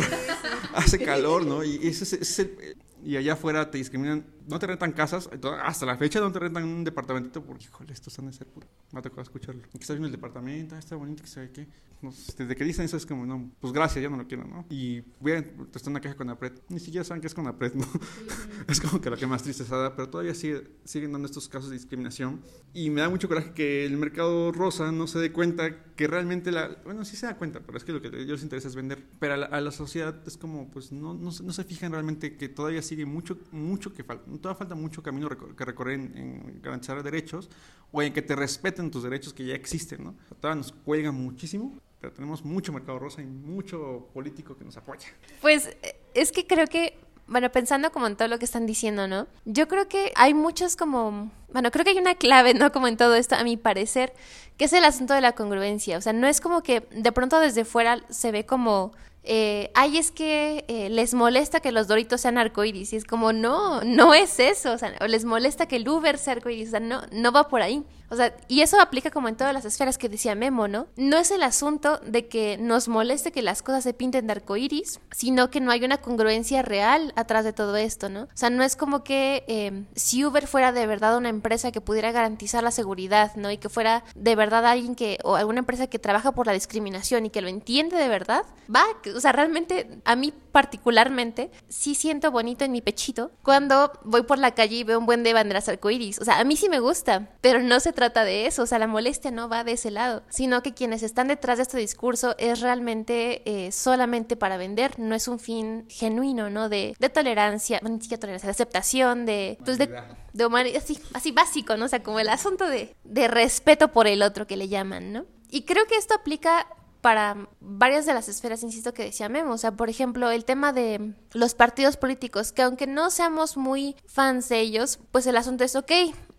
Hace 0.74 0.99
calor, 1.05 1.45
¿no? 1.45 1.64
Y 1.64 1.76
ese 1.88 2.05
es, 2.05 2.12
ese 2.12 2.22
es 2.22 2.38
el- 2.41 2.76
y 3.05 3.16
allá 3.16 3.32
afuera 3.32 3.70
te 3.70 3.78
discriminan, 3.78 4.24
no 4.51 4.59
te 4.59 4.66
rentan 4.66 4.92
casas, 4.92 5.30
hasta 5.62 5.86
la 5.86 5.96
fecha 5.96 6.20
no 6.20 6.32
te 6.32 6.40
rentan 6.40 6.64
un 6.64 6.84
departamentito 6.84 7.42
porque, 7.42 7.64
híjole, 7.64 7.92
estos 7.92 8.18
han 8.18 8.26
de 8.26 8.32
ser 8.32 8.48
puro. 8.48 8.66
Me 8.92 8.98
ha 8.98 9.03
tocado 9.03 9.22
escucharlo. 9.22 9.62
Aquí 9.62 9.78
está 9.78 9.92
viendo 9.92 10.07
el 10.07 10.12
departamento, 10.12 10.74
ah, 10.74 10.78
está 10.78 10.96
bonito, 10.96 11.22
que 11.22 11.28
sabe 11.28 11.51
qué. 11.51 11.68
No, 12.03 12.11
desde 12.38 12.57
que 12.57 12.64
dicen 12.64 12.86
eso 12.86 12.96
es 12.96 13.05
como, 13.05 13.26
no, 13.26 13.51
pues 13.61 13.74
gracias, 13.74 14.03
ya 14.03 14.09
no 14.09 14.16
lo 14.16 14.26
quiero, 14.26 14.44
¿no? 14.44 14.64
Y 14.70 15.03
voy 15.20 15.32
a 15.32 15.38
estar 15.38 15.82
una 15.86 16.01
queja 16.01 16.16
con 16.16 16.30
APRED. 16.30 16.53
Ni 16.70 16.80
siquiera 16.80 17.05
saben 17.05 17.20
qué 17.20 17.26
es 17.26 17.34
con 17.34 17.46
APRED, 17.46 17.74
¿no? 17.74 17.86
es 18.68 18.80
como 18.80 19.01
que 19.01 19.11
lo 19.11 19.16
que 19.16 19.26
más 19.26 19.42
tristeza 19.42 19.76
da, 19.76 19.94
pero 19.94 20.09
todavía 20.09 20.34
sigue, 20.34 20.66
siguen 20.84 21.12
dando 21.12 21.26
estos 21.26 21.48
casos 21.48 21.68
de 21.68 21.76
discriminación. 21.76 22.40
Y 22.72 22.88
me 22.88 23.03
da 23.03 23.11
mucho 23.11 23.28
coraje 23.28 23.53
que 23.53 23.84
el 23.84 23.98
mercado 23.98 24.51
rosa 24.51 24.90
no 24.92 25.07
se 25.07 25.18
dé 25.18 25.30
cuenta 25.30 25.84
que 25.94 26.07
realmente 26.07 26.51
la... 26.51 26.80
Bueno, 26.84 27.05
sí 27.05 27.16
se 27.16 27.26
da 27.26 27.36
cuenta, 27.36 27.61
pero 27.61 27.76
es 27.76 27.84
que 27.84 27.92
lo 27.92 28.01
que 28.01 28.09
a 28.09 28.11
ellos 28.12 28.28
les 28.28 28.42
interesa 28.44 28.68
es 28.68 28.74
vender. 28.74 29.07
Pero 29.18 29.34
a 29.34 29.36
la, 29.36 29.46
a 29.46 29.61
la 29.61 29.70
sociedad 29.70 30.22
es 30.26 30.38
como, 30.38 30.70
pues 30.70 30.92
no, 30.92 31.12
no 31.12 31.30
se 31.32 31.64
fijan 31.64 31.92
realmente 31.92 32.38
que 32.38 32.48
todavía 32.48 32.80
sigue 32.80 33.05
mucho, 33.05 33.38
mucho 33.53 33.92
que 33.92 34.05
falta. 34.05 34.24
Todavía 34.41 34.59
falta 34.59 34.74
mucho 34.74 35.03
camino 35.03 35.28
que 35.28 35.64
recorrer 35.64 35.95
en, 35.95 36.61
garantizar 36.62 37.03
derechos 37.03 37.51
o 37.93 38.03
en 38.03 38.12
que 38.12 38.22
te 38.22 38.36
respeten 38.36 38.91
tus 38.91 39.03
derechos 39.03 39.34
que 39.34 39.45
ya 39.45 39.55
existen, 39.55 40.05
¿no? 40.05 40.14
Todavía 40.41 40.62
nos 40.62 40.72
cuelgan 40.72 41.14
muchísimo, 41.14 41.78
pero 42.01 42.12
tenemos 42.12 42.45
mucho 42.45 42.72
mercado 42.72 42.99
rosa 42.99 43.20
y 43.20 43.26
mucho 43.26 44.09
político 44.14 44.57
que 44.57 44.64
nos 44.64 44.76
apoya. 44.76 45.09
Pues 45.41 45.76
es 46.14 46.32
que 46.32 46.47
creo 46.47 46.66
que, 46.66 46.99
bueno, 47.26 47.51
pensando 47.51 47.91
como 47.93 48.07
en 48.07 48.16
todo 48.16 48.28
lo 48.28 48.38
que 48.38 48.45
están 48.45 48.66
diciendo, 48.66 49.07
¿no? 49.07 49.26
Yo 49.45 49.68
creo 49.68 49.88
que 49.88 50.12
hay 50.16 50.34
muchos 50.34 50.76
como, 50.76 51.30
bueno, 51.53 51.70
creo 51.70 51.84
que 51.84 51.91
hay 51.91 51.99
una 51.99 52.14
clave, 52.14 52.55
¿no? 52.55 52.72
Como 52.72 52.88
en 52.88 52.97
todo 52.97 53.14
esto, 53.14 53.34
a 53.34 53.45
mi 53.45 53.57
parecer, 53.57 54.14
que 54.57 54.64
es 54.64 54.72
el 54.72 54.84
asunto 54.84 55.14
de 55.14 55.20
la 55.20 55.32
congruencia. 55.32 55.99
O 55.99 56.01
sea, 56.01 56.12
no 56.12 56.26
es 56.26 56.41
como 56.41 56.62
que 56.62 56.80
de 56.91 57.12
pronto 57.12 57.41
desde 57.41 57.64
fuera 57.64 58.01
se 58.09 58.32
ve 58.32 58.47
como... 58.47 58.93
Eh, 59.23 59.71
ay, 59.75 59.99
es 59.99 60.11
que 60.11 60.64
eh, 60.68 60.89
les 60.89 61.14
molesta 61.14 61.61
que 61.61 61.73
los 61.73 61.89
doritos 61.89 62.21
sean 62.21 62.39
arcoíris. 62.39 62.93
Y 62.93 62.97
es 62.97 63.05
como, 63.05 63.33
no, 63.33 63.83
no 63.83 64.14
es 64.14 64.41
eso. 64.41 64.73
O 64.73 64.79
sea, 64.79 64.95
les 65.07 65.25
molesta 65.25 65.66
que 65.66 65.77
el 65.77 65.89
Uber 65.89 66.18
sea 66.18 66.35
arcoíris. 66.35 66.68
O 66.68 66.71
sea, 66.73 66.81
no, 66.81 67.03
no 67.12 67.33
va 67.33 67.49
por 67.49 67.62
ahí. 67.62 67.85
O 68.11 68.16
sea, 68.16 68.34
y 68.48 68.62
eso 68.62 68.80
aplica 68.80 69.11
como 69.11 69.28
en 69.28 69.36
todas 69.36 69.54
las 69.54 69.64
esferas 69.64 69.98
que 69.98 70.08
decía 70.08 70.34
Memo, 70.34 70.68
¿no? 70.68 70.86
No 70.96 71.16
es 71.18 71.30
el 71.30 71.42
asunto 71.42 71.98
de 71.98 72.28
que 72.28 72.58
nos 72.58 72.88
moleste 72.88 73.32
que 73.32 73.42
las 73.42 73.62
cosas 73.62 73.84
se 73.84 73.94
pinten 73.94 74.26
de 74.26 74.32
arcoíris, 74.32 75.00
sino 75.12 75.50
que 75.50 75.61
no 75.61 75.70
hay 75.70 75.84
una 75.84 75.98
congruencia 75.98 76.62
real 76.62 77.12
atrás 77.16 77.44
de 77.44 77.52
todo 77.52 77.76
esto, 77.76 78.08
¿no? 78.08 78.22
O 78.22 78.28
sea, 78.34 78.50
no 78.50 78.62
es 78.62 78.76
como 78.76 79.04
que 79.04 79.44
eh, 79.46 79.84
si 79.94 80.24
Uber 80.24 80.46
fuera 80.46 80.72
de 80.72 80.86
verdad 80.86 81.16
una 81.16 81.28
empresa 81.28 81.72
que 81.72 81.80
pudiera 81.80 82.12
garantizar 82.12 82.62
la 82.62 82.70
seguridad, 82.70 83.34
¿no? 83.36 83.50
Y 83.50 83.58
que 83.58 83.68
fuera 83.68 84.04
de 84.14 84.34
verdad 84.34 84.66
alguien 84.66 84.94
que, 84.94 85.18
o 85.24 85.36
alguna 85.36 85.61
empresa 85.61 85.86
que 85.86 85.98
trabaja 85.98 86.32
por 86.32 86.46
la 86.46 86.52
discriminación 86.52 87.26
y 87.26 87.30
que 87.30 87.40
lo 87.40 87.48
entiende 87.48 87.96
de 87.96 88.08
verdad, 88.08 88.44
va, 88.74 88.84
o 89.14 89.20
sea, 89.20 89.32
realmente 89.32 90.00
a 90.04 90.16
mí 90.16 90.32
particularmente 90.52 91.50
sí 91.68 91.94
siento 91.94 92.30
bonito 92.30 92.64
en 92.64 92.72
mi 92.72 92.80
pechito 92.80 93.30
cuando 93.42 93.92
voy 94.04 94.22
por 94.22 94.38
la 94.38 94.54
calle 94.54 94.76
y 94.76 94.84
veo 94.84 94.98
un 94.98 95.06
buen 95.06 95.22
de 95.22 95.32
banderas 95.32 95.68
arcoíris. 95.68 96.20
O 96.20 96.24
sea, 96.24 96.40
a 96.40 96.44
mí 96.44 96.56
sí 96.56 96.68
me 96.68 96.80
gusta, 96.80 97.28
pero 97.40 97.62
no 97.62 97.78
se 97.80 97.92
trata 98.01 98.24
de 98.24 98.46
eso. 98.46 98.62
O 98.62 98.66
sea, 98.66 98.78
la 98.78 98.86
molestia 98.86 99.30
no 99.30 99.48
va 99.48 99.62
de 99.62 99.72
ese 99.72 99.90
lado, 99.90 100.22
sino 100.30 100.62
que 100.62 100.72
quienes 100.72 101.03
están 101.03 101.28
detrás 101.28 101.59
de 101.59 101.64
este 101.64 101.76
discurso 101.76 102.34
es 102.38 102.61
realmente 102.61 103.42
eh, 103.44 103.72
solamente 103.72 104.36
para 104.36 104.57
vender, 104.57 104.98
no 104.98 105.14
es 105.14 105.28
un 105.28 105.38
fin 105.38 105.84
genuino, 105.88 106.48
¿no? 106.48 106.68
De, 106.70 106.96
de 106.98 107.09
tolerancia, 107.11 107.80
ni 107.82 108.01
siquiera 108.01 108.20
tolerancia, 108.20 108.46
de 108.46 108.53
aceptación, 108.53 109.26
de, 109.26 109.59
pues 109.64 109.76
de, 109.76 110.03
de 110.32 110.46
humanidad, 110.46 110.82
así, 110.82 110.98
así 111.12 111.30
básico, 111.30 111.76
¿no? 111.76 111.84
O 111.84 111.88
sea, 111.88 112.03
como 112.03 112.20
el 112.20 112.30
asunto 112.30 112.66
de, 112.66 112.96
de 113.05 113.28
respeto 113.28 113.88
por 113.88 114.07
el 114.07 114.22
otro 114.22 114.46
que 114.46 114.57
le 114.57 114.68
llaman, 114.68 115.12
¿no? 115.12 115.26
Y 115.51 115.62
creo 115.62 115.86
que 115.86 115.96
esto 115.96 116.14
aplica 116.14 116.66
para 117.01 117.48
varias 117.61 118.07
de 118.07 118.14
las 118.14 118.28
esferas, 118.28 118.62
insisto, 118.62 118.92
que 118.92 119.05
decía 119.05 119.28
Memo. 119.28 119.53
O 119.53 119.59
sea, 119.59 119.72
por 119.72 119.88
ejemplo, 119.88 120.30
el 120.30 120.44
tema 120.44 120.72
de 120.72 121.14
los 121.32 121.55
partidos 121.55 121.96
políticos, 121.96 122.53
que 122.53 122.62
aunque 122.62 122.86
no 122.86 123.11
seamos 123.11 123.57
muy 123.57 123.96
fans 124.07 124.48
de 124.48 124.61
ellos, 124.61 124.98
pues 125.11 125.26
el 125.26 125.36
asunto 125.36 125.64
es, 125.64 125.76
ok, 125.76 125.90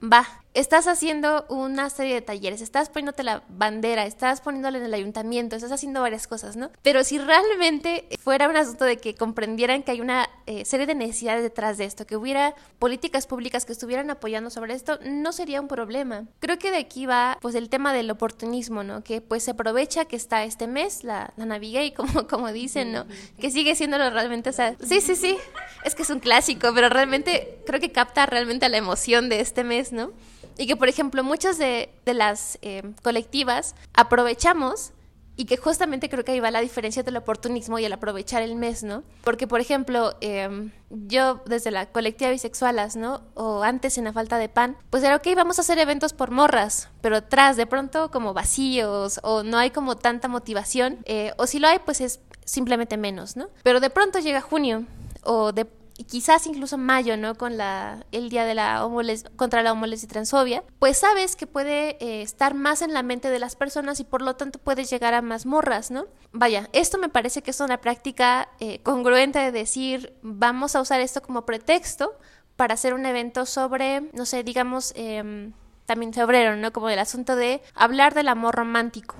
va, 0.01 0.41
estás 0.54 0.88
haciendo 0.88 1.45
una 1.49 1.89
serie 1.89 2.16
de 2.16 2.22
talleres, 2.22 2.62
estás 2.62 2.89
poniéndote 2.89 3.24
la 3.24 3.43
bandera, 3.49 4.06
estás 4.06 4.41
poniéndole 4.41 4.80
en 4.80 4.86
el 4.86 4.93
ayuntamiento, 4.93 5.56
estás 5.56 5.72
haciendo 5.72 6.02
varias 6.02 6.28
cosas, 6.28 6.56
¿no? 6.56 6.72
Pero 6.82 7.04
si 7.04 7.18
realmente 7.18 8.08
fuera 8.22 8.49
un 8.49 8.58
asunto 8.58 8.86
de 8.86 8.97
que 8.97 9.16
comprendieran 9.16 9.84
que 9.84 9.91
hay 9.91 10.02
una 10.02 10.30
eh, 10.45 10.66
serie 10.66 10.86
de 10.86 10.95
necesidades 10.95 11.43
detrás 11.43 11.78
de 11.78 11.86
esto, 11.86 12.06
que 12.06 12.18
hubiera 12.18 12.54
políticas 12.80 13.28
públicas 13.28 13.66
que 13.66 13.72
estuvieran 13.72 14.10
apoyando 14.10 14.49
sobre 14.49 14.74
esto, 14.74 14.99
no 15.06 15.32
sería 15.32 15.62
un 15.62 15.68
problema. 15.68 16.26
Creo 16.39 16.60
que 16.60 16.72
de 16.72 16.78
aquí 16.78 17.06
va 17.06 17.38
pues 17.41 17.56
el 17.56 17.70
tema 17.70 17.93
del 17.93 18.12
oportunismo, 18.12 18.84
¿no? 18.84 19.04
Que 19.04 19.22
pues 19.22 19.43
se 19.43 19.52
aprovecha 19.52 20.06
que 20.06 20.16
está 20.16 20.43
este 20.43 20.68
mes, 20.68 21.04
la, 21.04 21.34
la 21.38 21.45
Navigay, 21.45 21.93
como, 21.93 22.28
como 22.28 22.52
dicen, 22.52 22.91
¿no? 22.91 23.06
Que 23.39 23.52
sigue 23.52 23.76
siéndolo 23.76 24.10
realmente, 24.10 24.49
o 24.49 24.54
sea, 24.54 24.76
sí, 24.84 24.99
sí, 24.99 25.16
sí, 25.16 25.38
es 25.86 25.95
que 25.95 26.04
es 26.04 26.10
un 26.10 26.20
clásico, 26.20 26.72
pero 26.74 26.89
realmente 26.89 27.60
creo 27.66 27.80
que 27.80 27.91
capta 27.91 28.26
realmente 28.26 28.68
la 28.68 28.78
emoción 28.78 29.30
de 29.30 29.39
este 29.39 29.64
mes, 29.64 29.93
¿no? 29.93 30.12
Y 30.58 30.68
que, 30.68 30.76
por 30.76 30.89
ejemplo, 30.89 31.24
muchas 31.24 31.58
de, 31.58 31.89
de 32.06 32.14
las 32.14 32.60
eh, 32.62 32.84
colectivas 33.02 33.76
aprovechamos 33.93 34.93
y 35.41 35.45
que 35.45 35.58
justamente 35.58 36.10
creo 36.10 36.24
que 36.24 36.34
ahí 36.34 36.39
va 36.39 36.52
la 36.52 36.62
diferencia 36.62 37.04
del 37.04 37.18
oportunismo 37.18 37.80
y 37.80 37.86
el 37.86 37.93
aprovechar 37.93 38.41
el 38.41 38.56
mes, 38.56 38.84
¿no? 38.84 39.04
Porque, 39.24 39.47
por 39.47 39.60
ejemplo, 39.60 40.16
eh, 40.22 40.70
yo 40.89 41.41
desde 41.45 41.72
la 41.72 41.88
colectiva 41.88 42.30
bisexualas, 42.32 42.95
¿no? 42.95 43.24
O 43.34 43.64
antes 43.64 43.97
en 43.97 44.04
la 44.04 44.14
falta 44.14 44.38
de 44.38 44.49
pan, 44.49 44.78
pues 44.89 45.04
era, 45.04 45.16
ok, 45.16 45.28
vamos 45.36 45.58
a 45.58 45.62
hacer 45.62 45.80
eventos 45.80 46.14
por 46.14 46.32
morras, 46.32 46.89
pero 47.02 47.18
atrás 47.18 47.58
de 47.58 47.66
pronto 47.66 48.12
como 48.12 48.34
vacíos 48.34 49.20
o 49.24 49.43
no 49.43 49.58
hay 49.58 49.72
como 49.72 49.95
tanta 49.95 50.28
motivación, 50.28 50.99
eh, 51.06 51.34
o 51.38 51.47
si 51.47 51.60
lo 51.60 51.68
hay, 51.68 51.80
pues 51.80 52.02
es 52.02 52.20
simplemente 52.45 52.97
menos, 52.97 53.36
¿no? 53.36 53.47
Pero 53.64 53.80
de 53.80 53.89
pronto 53.89 54.20
llega 54.20 54.41
junio 54.41 54.86
o 55.24 55.54
de 55.54 55.66
y 56.02 56.04
quizás 56.04 56.47
incluso 56.47 56.80
mayo, 56.80 57.16
¿no? 57.16 57.36
Con 57.36 57.58
la, 57.58 58.08
el 58.12 58.30
día 58.30 58.43
de 58.43 58.56
la 58.56 58.84
homoles 58.84 59.24
contra 59.36 59.62
la 59.62 59.72
homoles 59.72 60.04
y 60.04 60.08
transfobia, 60.08 60.64
pues 60.80 60.97
sabes 60.97 61.36
que 61.36 61.45
puede 61.45 61.95
eh, 62.04 62.24
estar 62.24 62.56
más 62.56 62.82
en 62.82 62.91
la 62.91 63.04
mente 63.04 63.30
de 63.30 63.38
las 63.38 63.56
personas 63.56 63.99
y 63.99 64.04
por 64.04 64.24
lo 64.24 64.36
tanto 64.36 64.58
puedes 64.58 64.89
llegar 64.89 65.14
a 65.14 65.22
más 65.22 65.45
morras, 65.45 65.91
¿no? 65.91 66.08
Vaya, 66.32 66.68
esto 66.74 66.97
me 66.97 67.08
parece 67.08 67.43
que 67.43 67.52
es 67.52 67.60
una 67.60 67.82
práctica 67.82 68.49
eh, 68.60 68.80
congruente 68.82 69.38
de 69.38 69.52
decir, 69.52 70.16
vamos 70.24 70.76
a 70.76 70.82
usar 70.82 71.02
esto 71.02 71.22
como 71.22 71.45
pretexto 71.45 72.18
para 72.56 72.74
hacer 72.74 72.95
un 72.95 73.06
evento 73.06 73.45
sobre, 73.45 74.02
no 74.14 74.26
sé, 74.26 74.41
digamos, 74.41 74.93
eh, 74.95 75.52
también 75.86 76.14
febrero, 76.14 76.56
¿no? 76.56 76.74
Como 76.74 76.89
el 76.89 76.97
asunto 76.97 77.36
de 77.36 77.62
hablar 77.76 78.16
del 78.16 78.30
amor 78.30 78.56
romántico. 78.56 79.18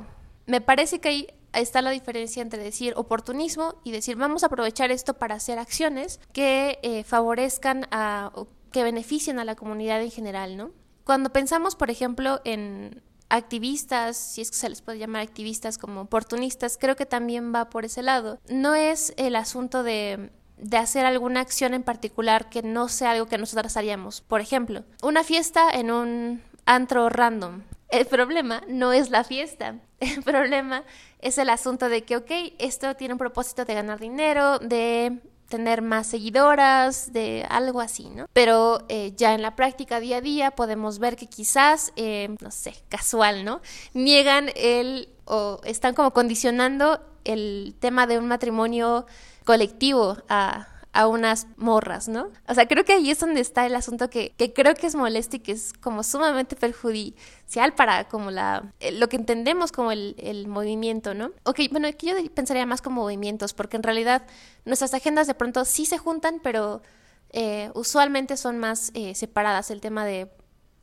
Me 0.47 0.61
parece 0.61 0.99
que 0.99 1.09
ahí 1.09 1.27
está 1.53 1.81
la 1.81 1.91
diferencia 1.91 2.41
entre 2.41 2.63
decir 2.63 2.93
oportunismo 2.95 3.75
y 3.83 3.91
decir 3.91 4.15
vamos 4.15 4.43
a 4.43 4.47
aprovechar 4.47 4.91
esto 4.91 5.15
para 5.15 5.35
hacer 5.35 5.59
acciones 5.59 6.19
que 6.33 6.79
eh, 6.83 7.03
favorezcan 7.03 7.87
a, 7.91 8.31
o 8.35 8.47
que 8.71 8.83
beneficien 8.83 9.39
a 9.39 9.45
la 9.45 9.55
comunidad 9.55 10.01
en 10.01 10.11
general, 10.11 10.57
¿no? 10.57 10.71
Cuando 11.03 11.31
pensamos, 11.31 11.75
por 11.75 11.89
ejemplo, 11.89 12.41
en 12.45 13.01
activistas, 13.29 14.17
si 14.17 14.41
es 14.41 14.51
que 14.51 14.57
se 14.57 14.69
les 14.69 14.81
puede 14.81 14.99
llamar 14.99 15.21
activistas 15.21 15.77
como 15.77 16.01
oportunistas, 16.01 16.77
creo 16.79 16.95
que 16.95 17.05
también 17.05 17.53
va 17.53 17.69
por 17.69 17.85
ese 17.85 18.03
lado. 18.03 18.39
No 18.49 18.75
es 18.75 19.13
el 19.17 19.35
asunto 19.35 19.83
de 19.83 20.31
de 20.61 20.77
hacer 20.77 21.05
alguna 21.05 21.41
acción 21.41 21.73
en 21.73 21.83
particular 21.83 22.49
que 22.49 22.61
no 22.61 22.87
sea 22.87 23.11
algo 23.11 23.25
que 23.25 23.37
nosotras 23.37 23.75
haríamos. 23.77 24.21
Por 24.21 24.41
ejemplo, 24.41 24.83
una 25.01 25.23
fiesta 25.23 25.69
en 25.71 25.91
un 25.91 26.41
antro 26.65 27.09
random. 27.09 27.63
El 27.91 28.05
problema 28.05 28.63
no 28.67 28.93
es 28.93 29.09
la 29.09 29.23
fiesta, 29.23 29.75
el 29.99 30.23
problema 30.23 30.83
es 31.19 31.37
el 31.37 31.49
asunto 31.49 31.89
de 31.89 32.03
que, 32.03 32.17
ok, 32.17 32.31
esto 32.57 32.95
tiene 32.95 33.13
un 33.13 33.19
propósito 33.19 33.65
de 33.65 33.73
ganar 33.73 33.99
dinero, 33.99 34.59
de 34.59 35.19
tener 35.49 35.81
más 35.81 36.07
seguidoras, 36.07 37.11
de 37.11 37.45
algo 37.49 37.81
así, 37.81 38.09
¿no? 38.09 38.25
Pero 38.31 38.85
eh, 38.87 39.13
ya 39.15 39.33
en 39.33 39.41
la 39.41 39.55
práctica 39.55 39.99
día 39.99 40.17
a 40.17 40.21
día 40.21 40.51
podemos 40.51 40.97
ver 40.97 41.17
que 41.17 41.27
quizás, 41.27 41.91
eh, 41.97 42.35
no 42.39 42.49
sé, 42.49 42.73
casual, 42.87 43.43
¿no? 43.43 43.61
Niegan 43.93 44.49
el 44.55 45.09
o 45.25 45.59
están 45.65 45.93
como 45.93 46.11
condicionando 46.11 47.01
el 47.25 47.75
tema 47.79 48.07
de 48.07 48.17
un 48.17 48.27
matrimonio 48.27 49.05
colectivo 49.43 50.17
a, 50.29 50.67
a 50.93 51.07
unas 51.07 51.47
morras, 51.55 52.07
¿no? 52.07 52.29
O 52.47 52.53
sea, 52.53 52.67
creo 52.67 52.83
que 52.83 52.93
ahí 52.93 53.11
es 53.11 53.19
donde 53.19 53.39
está 53.39 53.65
el 53.65 53.75
asunto 53.75 54.09
que, 54.09 54.33
que 54.37 54.51
creo 54.51 54.75
que 54.75 54.87
es 54.87 54.95
molesto 54.95 55.37
y 55.37 55.39
que 55.39 55.53
es 55.53 55.73
como 55.73 56.03
sumamente 56.03 56.55
perjudicial 56.55 57.73
para 57.75 58.09
como 58.09 58.29
la 58.29 58.73
eh, 58.79 58.91
lo 58.91 59.07
que 59.07 59.15
entendemos 59.15 59.71
como 59.71 59.91
el, 59.91 60.15
el 60.17 60.47
movimiento, 60.47 61.13
¿no? 61.13 61.31
Ok, 61.43 61.61
bueno, 61.71 61.87
aquí 61.87 62.07
yo 62.07 62.15
pensaría 62.33 62.65
más 62.65 62.81
como 62.81 63.01
movimientos, 63.03 63.53
porque 63.53 63.77
en 63.77 63.83
realidad 63.83 64.23
nuestras 64.65 64.93
agendas 64.93 65.27
de 65.27 65.33
pronto 65.33 65.63
sí 65.65 65.85
se 65.85 65.97
juntan, 65.97 66.39
pero 66.43 66.81
eh, 67.29 67.71
usualmente 67.73 68.35
son 68.37 68.57
más 68.59 68.91
eh, 68.93 69.15
separadas. 69.15 69.71
El 69.71 69.81
tema 69.81 70.05
de, 70.05 70.29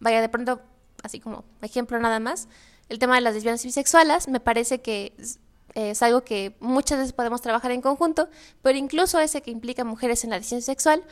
vaya, 0.00 0.20
de 0.20 0.28
pronto, 0.28 0.60
así 1.02 1.20
como 1.20 1.44
ejemplo 1.62 1.98
nada 1.98 2.20
más, 2.20 2.48
el 2.88 2.98
tema 2.98 3.16
de 3.16 3.20
las 3.20 3.34
lesbianas 3.34 3.64
bisexuales, 3.64 4.28
me 4.28 4.40
parece 4.40 4.80
que 4.80 5.14
es 5.78 6.02
algo 6.02 6.24
que 6.24 6.56
muchas 6.60 6.98
veces 6.98 7.12
podemos 7.12 7.40
trabajar 7.40 7.70
en 7.70 7.80
conjunto, 7.80 8.28
pero 8.62 8.76
incluso 8.76 9.20
ese 9.20 9.42
que 9.42 9.50
implica 9.50 9.84
mujeres 9.84 10.24
en 10.24 10.30
la 10.30 10.38
disidencia 10.38 10.72
sexual, 10.72 11.04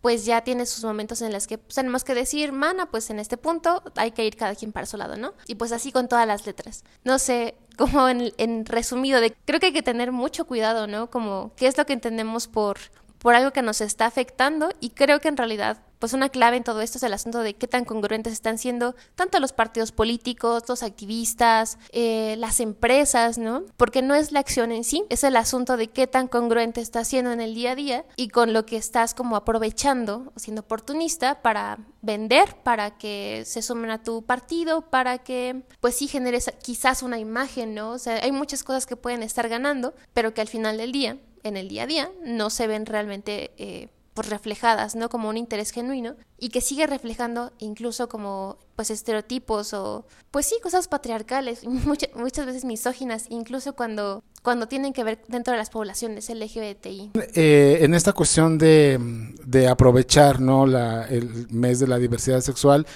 pues 0.00 0.24
ya 0.24 0.42
tiene 0.42 0.66
sus 0.66 0.84
momentos 0.84 1.22
en 1.22 1.32
los 1.32 1.46
que 1.46 1.58
pues, 1.58 1.76
tenemos 1.76 2.04
que 2.04 2.14
decir, 2.14 2.52
mana, 2.52 2.86
pues 2.86 3.08
en 3.10 3.18
este 3.20 3.36
punto 3.36 3.82
hay 3.96 4.10
que 4.10 4.24
ir 4.24 4.36
cada 4.36 4.54
quien 4.54 4.72
para 4.72 4.86
su 4.86 4.96
lado, 4.96 5.16
¿no? 5.16 5.32
Y 5.46 5.54
pues 5.54 5.72
así 5.72 5.92
con 5.92 6.08
todas 6.08 6.26
las 6.26 6.44
letras. 6.44 6.84
No 7.04 7.18
sé, 7.18 7.54
como 7.78 8.08
en, 8.08 8.32
en 8.36 8.66
resumido, 8.66 9.20
de, 9.20 9.34
creo 9.44 9.60
que 9.60 9.66
hay 9.66 9.72
que 9.72 9.82
tener 9.82 10.12
mucho 10.12 10.44
cuidado, 10.44 10.86
¿no? 10.86 11.10
Como 11.10 11.52
qué 11.56 11.68
es 11.68 11.78
lo 11.78 11.86
que 11.86 11.92
entendemos 11.92 12.48
por, 12.48 12.78
por 13.18 13.34
algo 13.34 13.52
que 13.52 13.62
nos 13.62 13.80
está 13.80 14.06
afectando 14.06 14.70
y 14.80 14.90
creo 14.90 15.20
que 15.20 15.28
en 15.28 15.36
realidad 15.36 15.78
pues 16.02 16.14
una 16.14 16.30
clave 16.30 16.56
en 16.56 16.64
todo 16.64 16.80
esto 16.80 16.98
es 16.98 17.04
el 17.04 17.12
asunto 17.12 17.38
de 17.44 17.54
qué 17.54 17.68
tan 17.68 17.84
congruentes 17.84 18.32
están 18.32 18.58
siendo 18.58 18.96
tanto 19.14 19.38
los 19.38 19.52
partidos 19.52 19.92
políticos, 19.92 20.64
los 20.66 20.82
activistas, 20.82 21.78
eh, 21.92 22.34
las 22.38 22.58
empresas, 22.58 23.38
¿no? 23.38 23.62
Porque 23.76 24.02
no 24.02 24.16
es 24.16 24.32
la 24.32 24.40
acción 24.40 24.72
en 24.72 24.82
sí, 24.82 25.04
es 25.10 25.22
el 25.22 25.36
asunto 25.36 25.76
de 25.76 25.90
qué 25.90 26.08
tan 26.08 26.26
congruente 26.26 26.80
estás 26.80 27.06
siendo 27.06 27.30
en 27.30 27.40
el 27.40 27.54
día 27.54 27.70
a 27.70 27.74
día 27.76 28.04
y 28.16 28.30
con 28.30 28.52
lo 28.52 28.66
que 28.66 28.78
estás 28.78 29.14
como 29.14 29.36
aprovechando, 29.36 30.32
siendo 30.34 30.62
oportunista 30.62 31.40
para 31.40 31.78
vender, 32.00 32.56
para 32.64 32.98
que 32.98 33.44
se 33.46 33.62
sumen 33.62 33.92
a 33.92 34.02
tu 34.02 34.22
partido, 34.22 34.90
para 34.90 35.18
que 35.18 35.62
pues 35.78 35.94
sí 35.94 36.08
generes 36.08 36.50
quizás 36.64 37.04
una 37.04 37.20
imagen, 37.20 37.76
¿no? 37.76 37.92
O 37.92 37.98
sea, 38.00 38.16
hay 38.24 38.32
muchas 38.32 38.64
cosas 38.64 38.86
que 38.86 38.96
pueden 38.96 39.22
estar 39.22 39.48
ganando, 39.48 39.94
pero 40.14 40.34
que 40.34 40.40
al 40.40 40.48
final 40.48 40.78
del 40.78 40.90
día, 40.90 41.18
en 41.44 41.56
el 41.56 41.68
día 41.68 41.84
a 41.84 41.86
día, 41.86 42.10
no 42.24 42.50
se 42.50 42.66
ven 42.66 42.86
realmente... 42.86 43.52
Eh, 43.56 43.88
pues 44.14 44.28
reflejadas, 44.28 44.94
¿no? 44.94 45.08
Como 45.08 45.28
un 45.28 45.36
interés 45.36 45.70
genuino 45.70 46.16
y 46.38 46.50
que 46.50 46.60
sigue 46.60 46.86
reflejando 46.86 47.52
incluso 47.58 48.08
como 48.08 48.58
pues 48.76 48.90
estereotipos 48.90 49.74
o 49.74 50.06
pues 50.30 50.46
sí, 50.46 50.56
cosas 50.62 50.88
patriarcales, 50.88 51.64
muchas, 51.66 52.10
muchas 52.14 52.46
veces 52.46 52.64
misóginas, 52.64 53.26
incluso 53.30 53.74
cuando, 53.74 54.22
cuando 54.42 54.66
tienen 54.66 54.92
que 54.92 55.04
ver 55.04 55.22
dentro 55.28 55.52
de 55.52 55.58
las 55.58 55.70
poblaciones 55.70 56.28
LGBTI. 56.28 57.12
Eh, 57.34 57.78
en 57.80 57.94
esta 57.94 58.12
cuestión 58.12 58.58
de, 58.58 58.98
de 59.44 59.68
aprovechar, 59.68 60.40
¿no? 60.40 60.66
La, 60.66 61.06
el 61.06 61.48
mes 61.50 61.78
de 61.80 61.86
la 61.86 61.98
diversidad 61.98 62.40
sexual, 62.40 62.86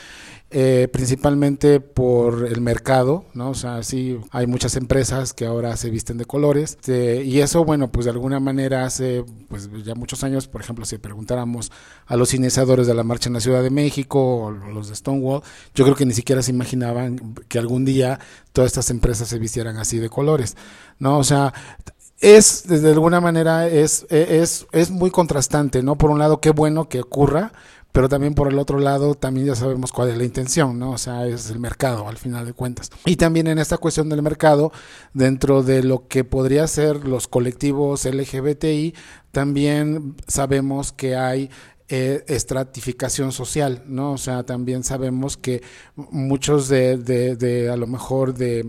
eh, 0.51 0.88
principalmente 0.92 1.80
por 1.80 2.47
el 2.47 2.61
mercado, 2.61 3.24
¿no? 3.34 3.51
O 3.51 3.55
sea, 3.55 3.82
sí, 3.82 4.16
hay 4.30 4.47
muchas 4.47 4.76
empresas 4.76 5.32
que 5.32 5.44
ahora 5.44 5.76
se 5.76 5.90
visten 5.90 6.18
de 6.18 6.24
colores 6.24 6.72
este, 6.72 7.24
y 7.24 7.40
eso, 7.40 7.64
bueno, 7.64 7.90
pues 7.90 8.05
de 8.05 8.12
alguna 8.12 8.38
manera 8.38 8.84
hace, 8.84 9.24
pues 9.49 9.68
ya 9.84 9.97
muchos 9.97 10.22
años, 10.22 10.47
por 10.47 10.61
ejemplo, 10.61 10.84
si 10.84 10.99
preguntáramos 10.99 11.72
a 12.07 12.16
los 12.16 12.32
iniciadores 12.32 12.86
de 12.86 12.94
la 12.94 13.03
marcha 13.03 13.28
en 13.28 13.32
la 13.32 13.40
Ciudad 13.40 13.61
de 13.61 13.70
México 13.70 14.44
o 14.44 14.51
los 14.53 14.88
de 14.88 14.94
Stonewall, 14.94 15.42
yo 15.74 15.84
creo 15.84 15.97
que 15.97 16.07
ni 16.07 16.14
siquiera 16.14 16.42
se 16.42 16.53
imaginaban 16.53 17.34
que 17.49 17.59
algún 17.59 17.84
día 17.84 18.20
todas 18.53 18.68
estas 18.68 18.90
empresas 18.90 19.26
se 19.26 19.40
vistieran 19.40 19.78
así 19.78 19.99
de 19.99 20.09
colores, 20.09 20.57
¿no? 21.01 21.18
O 21.18 21.24
sea, 21.24 21.55
es, 22.20 22.64
desde 22.68 22.92
alguna 22.92 23.20
manera, 23.20 23.68
es, 23.68 24.07
es, 24.11 24.66
es 24.70 24.90
muy 24.90 25.11
contrastante, 25.11 25.82
¿no? 25.82 25.97
Por 25.99 26.11
un 26.11 26.18
lado, 26.18 26.40
qué 26.40 26.51
bueno 26.51 26.88
que 26.88 27.01
ocurra, 27.01 27.53
pero 27.97 28.11
también 28.11 28.34
por 28.34 28.53
el 28.53 28.59
otro 28.59 28.78
lado 28.78 29.14
también 29.14 29.47
ya 29.47 29.55
sabemos 29.55 29.90
cuál 29.90 30.11
es 30.11 30.18
la 30.18 30.24
intención, 30.24 30.78
¿no? 30.78 30.90
O 30.90 30.99
sea, 30.99 31.26
es 31.26 31.49
el 31.49 31.59
mercado 31.59 32.07
al 32.11 32.18
final 32.18 32.44
de 32.44 32.53
cuentas. 32.53 32.90
Y 33.07 33.16
también 33.16 33.47
en 33.47 33.59
esta 33.59 33.78
cuestión 33.78 34.11
del 34.11 34.20
mercado, 34.20 34.70
dentro 35.14 35.62
de 35.62 35.82
lo 35.82 36.07
que 36.07 36.22
podría 36.22 36.66
ser 36.66 37.09
los 37.09 37.26
colectivos 37.26 38.05
LGBTI, 38.05 38.94
también 39.32 40.14
sabemos 40.28 40.92
que 40.92 41.16
hay 41.16 41.49
eh, 41.88 42.22
estratificación 42.26 43.32
social, 43.32 43.82
¿no? 43.86 44.12
O 44.12 44.18
sea, 44.18 44.42
también 44.42 44.84
sabemos 44.84 45.38
que 45.38 45.62
muchos 45.94 46.68
de, 46.68 46.99
de, 46.99 47.70
a 47.70 47.78
lo 47.78 47.86
mejor 47.86 48.34
de 48.34 48.68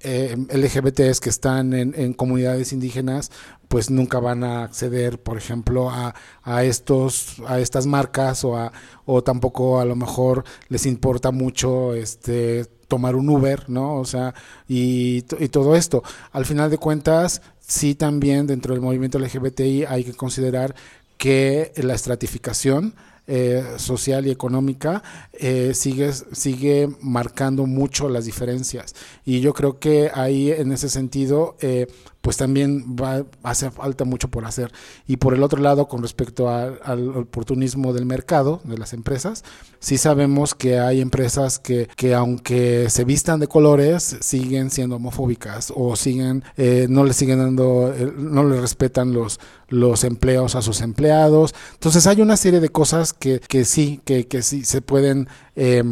eh, 0.00 0.36
LGBTs 0.50 1.20
que 1.20 1.30
están 1.30 1.72
en, 1.72 2.12
comunidades 2.12 2.74
indígenas 2.74 3.32
pues 3.68 3.90
nunca 3.90 4.20
van 4.20 4.44
a 4.44 4.64
acceder 4.64 5.20
por 5.20 5.36
ejemplo 5.36 5.90
a, 5.90 6.14
a 6.42 6.64
estos 6.64 7.42
a 7.46 7.60
estas 7.60 7.86
marcas 7.86 8.44
o 8.44 8.56
a, 8.56 8.72
o 9.04 9.22
tampoco 9.22 9.80
a 9.80 9.84
lo 9.84 9.96
mejor 9.96 10.44
les 10.68 10.86
importa 10.86 11.30
mucho 11.30 11.94
este 11.94 12.66
tomar 12.88 13.16
un 13.16 13.28
Uber 13.28 13.68
no 13.68 13.96
o 13.96 14.04
sea 14.04 14.34
y, 14.68 15.24
y 15.38 15.48
todo 15.48 15.76
esto 15.76 16.02
al 16.32 16.44
final 16.44 16.70
de 16.70 16.78
cuentas 16.78 17.42
sí 17.58 17.94
también 17.94 18.46
dentro 18.46 18.74
del 18.74 18.82
movimiento 18.82 19.18
LGBTI 19.18 19.84
hay 19.84 20.04
que 20.04 20.14
considerar 20.14 20.74
que 21.18 21.72
la 21.76 21.94
estratificación 21.94 22.94
eh, 23.28 23.64
social 23.78 24.24
y 24.26 24.30
económica 24.30 25.02
eh, 25.32 25.72
sigue, 25.74 26.12
sigue 26.12 26.88
marcando 27.00 27.66
mucho 27.66 28.08
las 28.08 28.24
diferencias. 28.24 28.94
Y 29.24 29.40
yo 29.40 29.52
creo 29.52 29.80
que 29.80 30.12
ahí 30.14 30.52
en 30.52 30.70
ese 30.70 30.88
sentido, 30.88 31.56
eh, 31.60 31.88
pues 32.26 32.38
también 32.38 32.96
va, 33.00 33.24
hace 33.44 33.70
falta 33.70 34.04
mucho 34.04 34.26
por 34.26 34.46
hacer. 34.46 34.72
Y 35.06 35.18
por 35.18 35.32
el 35.32 35.44
otro 35.44 35.62
lado, 35.62 35.86
con 35.86 36.02
respecto 36.02 36.48
al 36.48 37.16
oportunismo 37.16 37.92
del 37.92 38.04
mercado, 38.04 38.60
de 38.64 38.76
las 38.76 38.94
empresas, 38.94 39.44
sí 39.78 39.96
sabemos 39.96 40.56
que 40.56 40.80
hay 40.80 41.00
empresas 41.00 41.60
que, 41.60 41.88
que 41.94 42.16
aunque 42.16 42.90
se 42.90 43.04
vistan 43.04 43.38
de 43.38 43.46
colores, 43.46 44.16
siguen 44.22 44.70
siendo 44.72 44.96
homofóbicas 44.96 45.72
o 45.76 45.94
siguen, 45.94 46.42
eh, 46.56 46.88
no 46.90 47.04
le 47.04 47.12
siguen 47.12 47.38
dando, 47.38 47.94
eh, 47.96 48.12
no 48.16 48.42
le 48.42 48.60
respetan 48.60 49.12
los, 49.12 49.38
los 49.68 50.02
empleos 50.02 50.56
a 50.56 50.62
sus 50.62 50.80
empleados. 50.80 51.54
Entonces 51.74 52.08
hay 52.08 52.22
una 52.22 52.36
serie 52.36 52.58
de 52.58 52.70
cosas 52.70 53.12
que, 53.12 53.38
que 53.38 53.64
sí, 53.64 54.00
que, 54.04 54.26
que 54.26 54.42
sí 54.42 54.64
se 54.64 54.82
pueden 54.82 55.28
eh, 55.56 55.82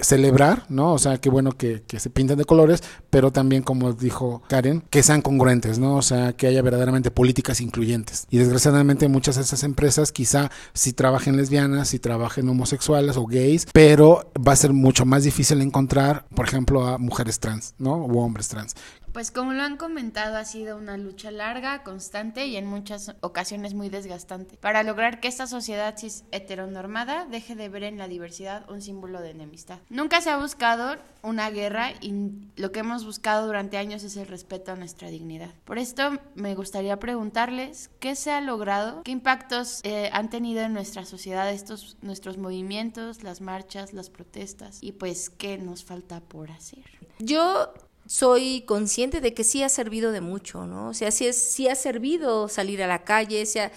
celebrar, 0.00 0.64
¿no? 0.70 0.94
O 0.94 0.98
sea, 0.98 1.18
qué 1.18 1.28
bueno 1.28 1.52
que, 1.52 1.82
se 1.98 2.10
pinten 2.10 2.38
de 2.38 2.44
colores, 2.44 2.82
pero 3.10 3.30
también, 3.30 3.62
como 3.62 3.92
dijo 3.92 4.42
Karen, 4.48 4.82
que 4.88 5.02
sean 5.02 5.20
congruentes, 5.20 5.78
¿no? 5.78 5.96
O 5.96 6.02
sea, 6.02 6.32
que 6.32 6.46
haya 6.46 6.62
verdaderamente 6.62 7.10
políticas 7.10 7.60
incluyentes. 7.60 8.26
Y 8.30 8.38
desgraciadamente 8.38 9.08
muchas 9.08 9.36
de 9.36 9.42
esas 9.42 9.62
empresas 9.62 10.10
quizá 10.10 10.50
si 10.72 10.92
trabajen 10.94 11.36
lesbianas, 11.36 11.88
si 11.88 11.98
trabajen 11.98 12.48
homosexuales 12.48 13.16
o 13.16 13.26
gays, 13.26 13.66
pero 13.72 14.30
va 14.36 14.52
a 14.52 14.56
ser 14.56 14.72
mucho 14.72 15.04
más 15.04 15.24
difícil 15.24 15.60
encontrar, 15.60 16.24
por 16.34 16.46
ejemplo, 16.46 16.86
a 16.86 16.98
mujeres 16.98 17.40
trans, 17.40 17.74
¿no? 17.78 17.92
O 17.92 18.24
hombres 18.24 18.48
trans. 18.48 18.74
Pues 19.12 19.32
como 19.32 19.52
lo 19.52 19.62
han 19.62 19.76
comentado, 19.76 20.36
ha 20.36 20.44
sido 20.44 20.76
una 20.76 20.96
lucha 20.96 21.32
larga, 21.32 21.82
constante 21.82 22.46
y 22.46 22.56
en 22.56 22.66
muchas 22.66 23.14
ocasiones 23.20 23.74
muy 23.74 23.88
desgastante 23.88 24.56
para 24.56 24.84
lograr 24.84 25.18
que 25.18 25.26
esta 25.26 25.48
sociedad 25.48 25.96
cis 25.98 26.24
heteronormada 26.30 27.26
deje 27.26 27.56
de 27.56 27.68
ver 27.68 27.82
en 27.82 27.98
la 27.98 28.06
diversidad 28.06 28.70
un 28.70 28.80
símbolo 28.80 29.20
de 29.20 29.30
enemistad. 29.30 29.78
Nunca 29.88 30.20
se 30.20 30.30
ha 30.30 30.36
buscado 30.36 30.96
una 31.22 31.50
guerra 31.50 31.92
y 32.00 32.30
lo 32.56 32.70
que 32.70 32.80
hemos 32.80 33.04
buscado 33.04 33.46
durante 33.46 33.78
años 33.78 34.04
es 34.04 34.16
el 34.16 34.28
respeto 34.28 34.72
a 34.72 34.76
nuestra 34.76 35.08
dignidad. 35.08 35.50
Por 35.64 35.78
esto 35.78 36.18
me 36.36 36.54
gustaría 36.54 36.98
preguntarles 36.98 37.90
qué 37.98 38.14
se 38.14 38.30
ha 38.30 38.40
logrado, 38.40 39.02
qué 39.02 39.10
impactos 39.10 39.80
eh, 39.82 40.10
han 40.12 40.30
tenido 40.30 40.62
en 40.62 40.72
nuestra 40.72 41.04
sociedad 41.04 41.50
estos 41.50 41.96
nuestros 42.00 42.38
movimientos, 42.38 43.24
las 43.24 43.40
marchas, 43.40 43.92
las 43.92 44.08
protestas 44.08 44.78
y 44.82 44.92
pues 44.92 45.30
qué 45.30 45.58
nos 45.58 45.84
falta 45.84 46.20
por 46.20 46.50
hacer. 46.50 46.84
Yo 47.18 47.72
soy 48.10 48.62
consciente 48.62 49.20
de 49.20 49.34
que 49.34 49.44
sí 49.44 49.62
ha 49.62 49.68
servido 49.68 50.10
de 50.10 50.20
mucho, 50.20 50.66
¿no? 50.66 50.88
O 50.88 50.94
sea, 50.94 51.12
sí, 51.12 51.28
es, 51.28 51.36
sí 51.36 51.68
ha 51.68 51.76
servido 51.76 52.48
salir 52.48 52.82
a 52.82 52.88
la 52.88 53.04
calle, 53.04 53.46
sea, 53.46 53.70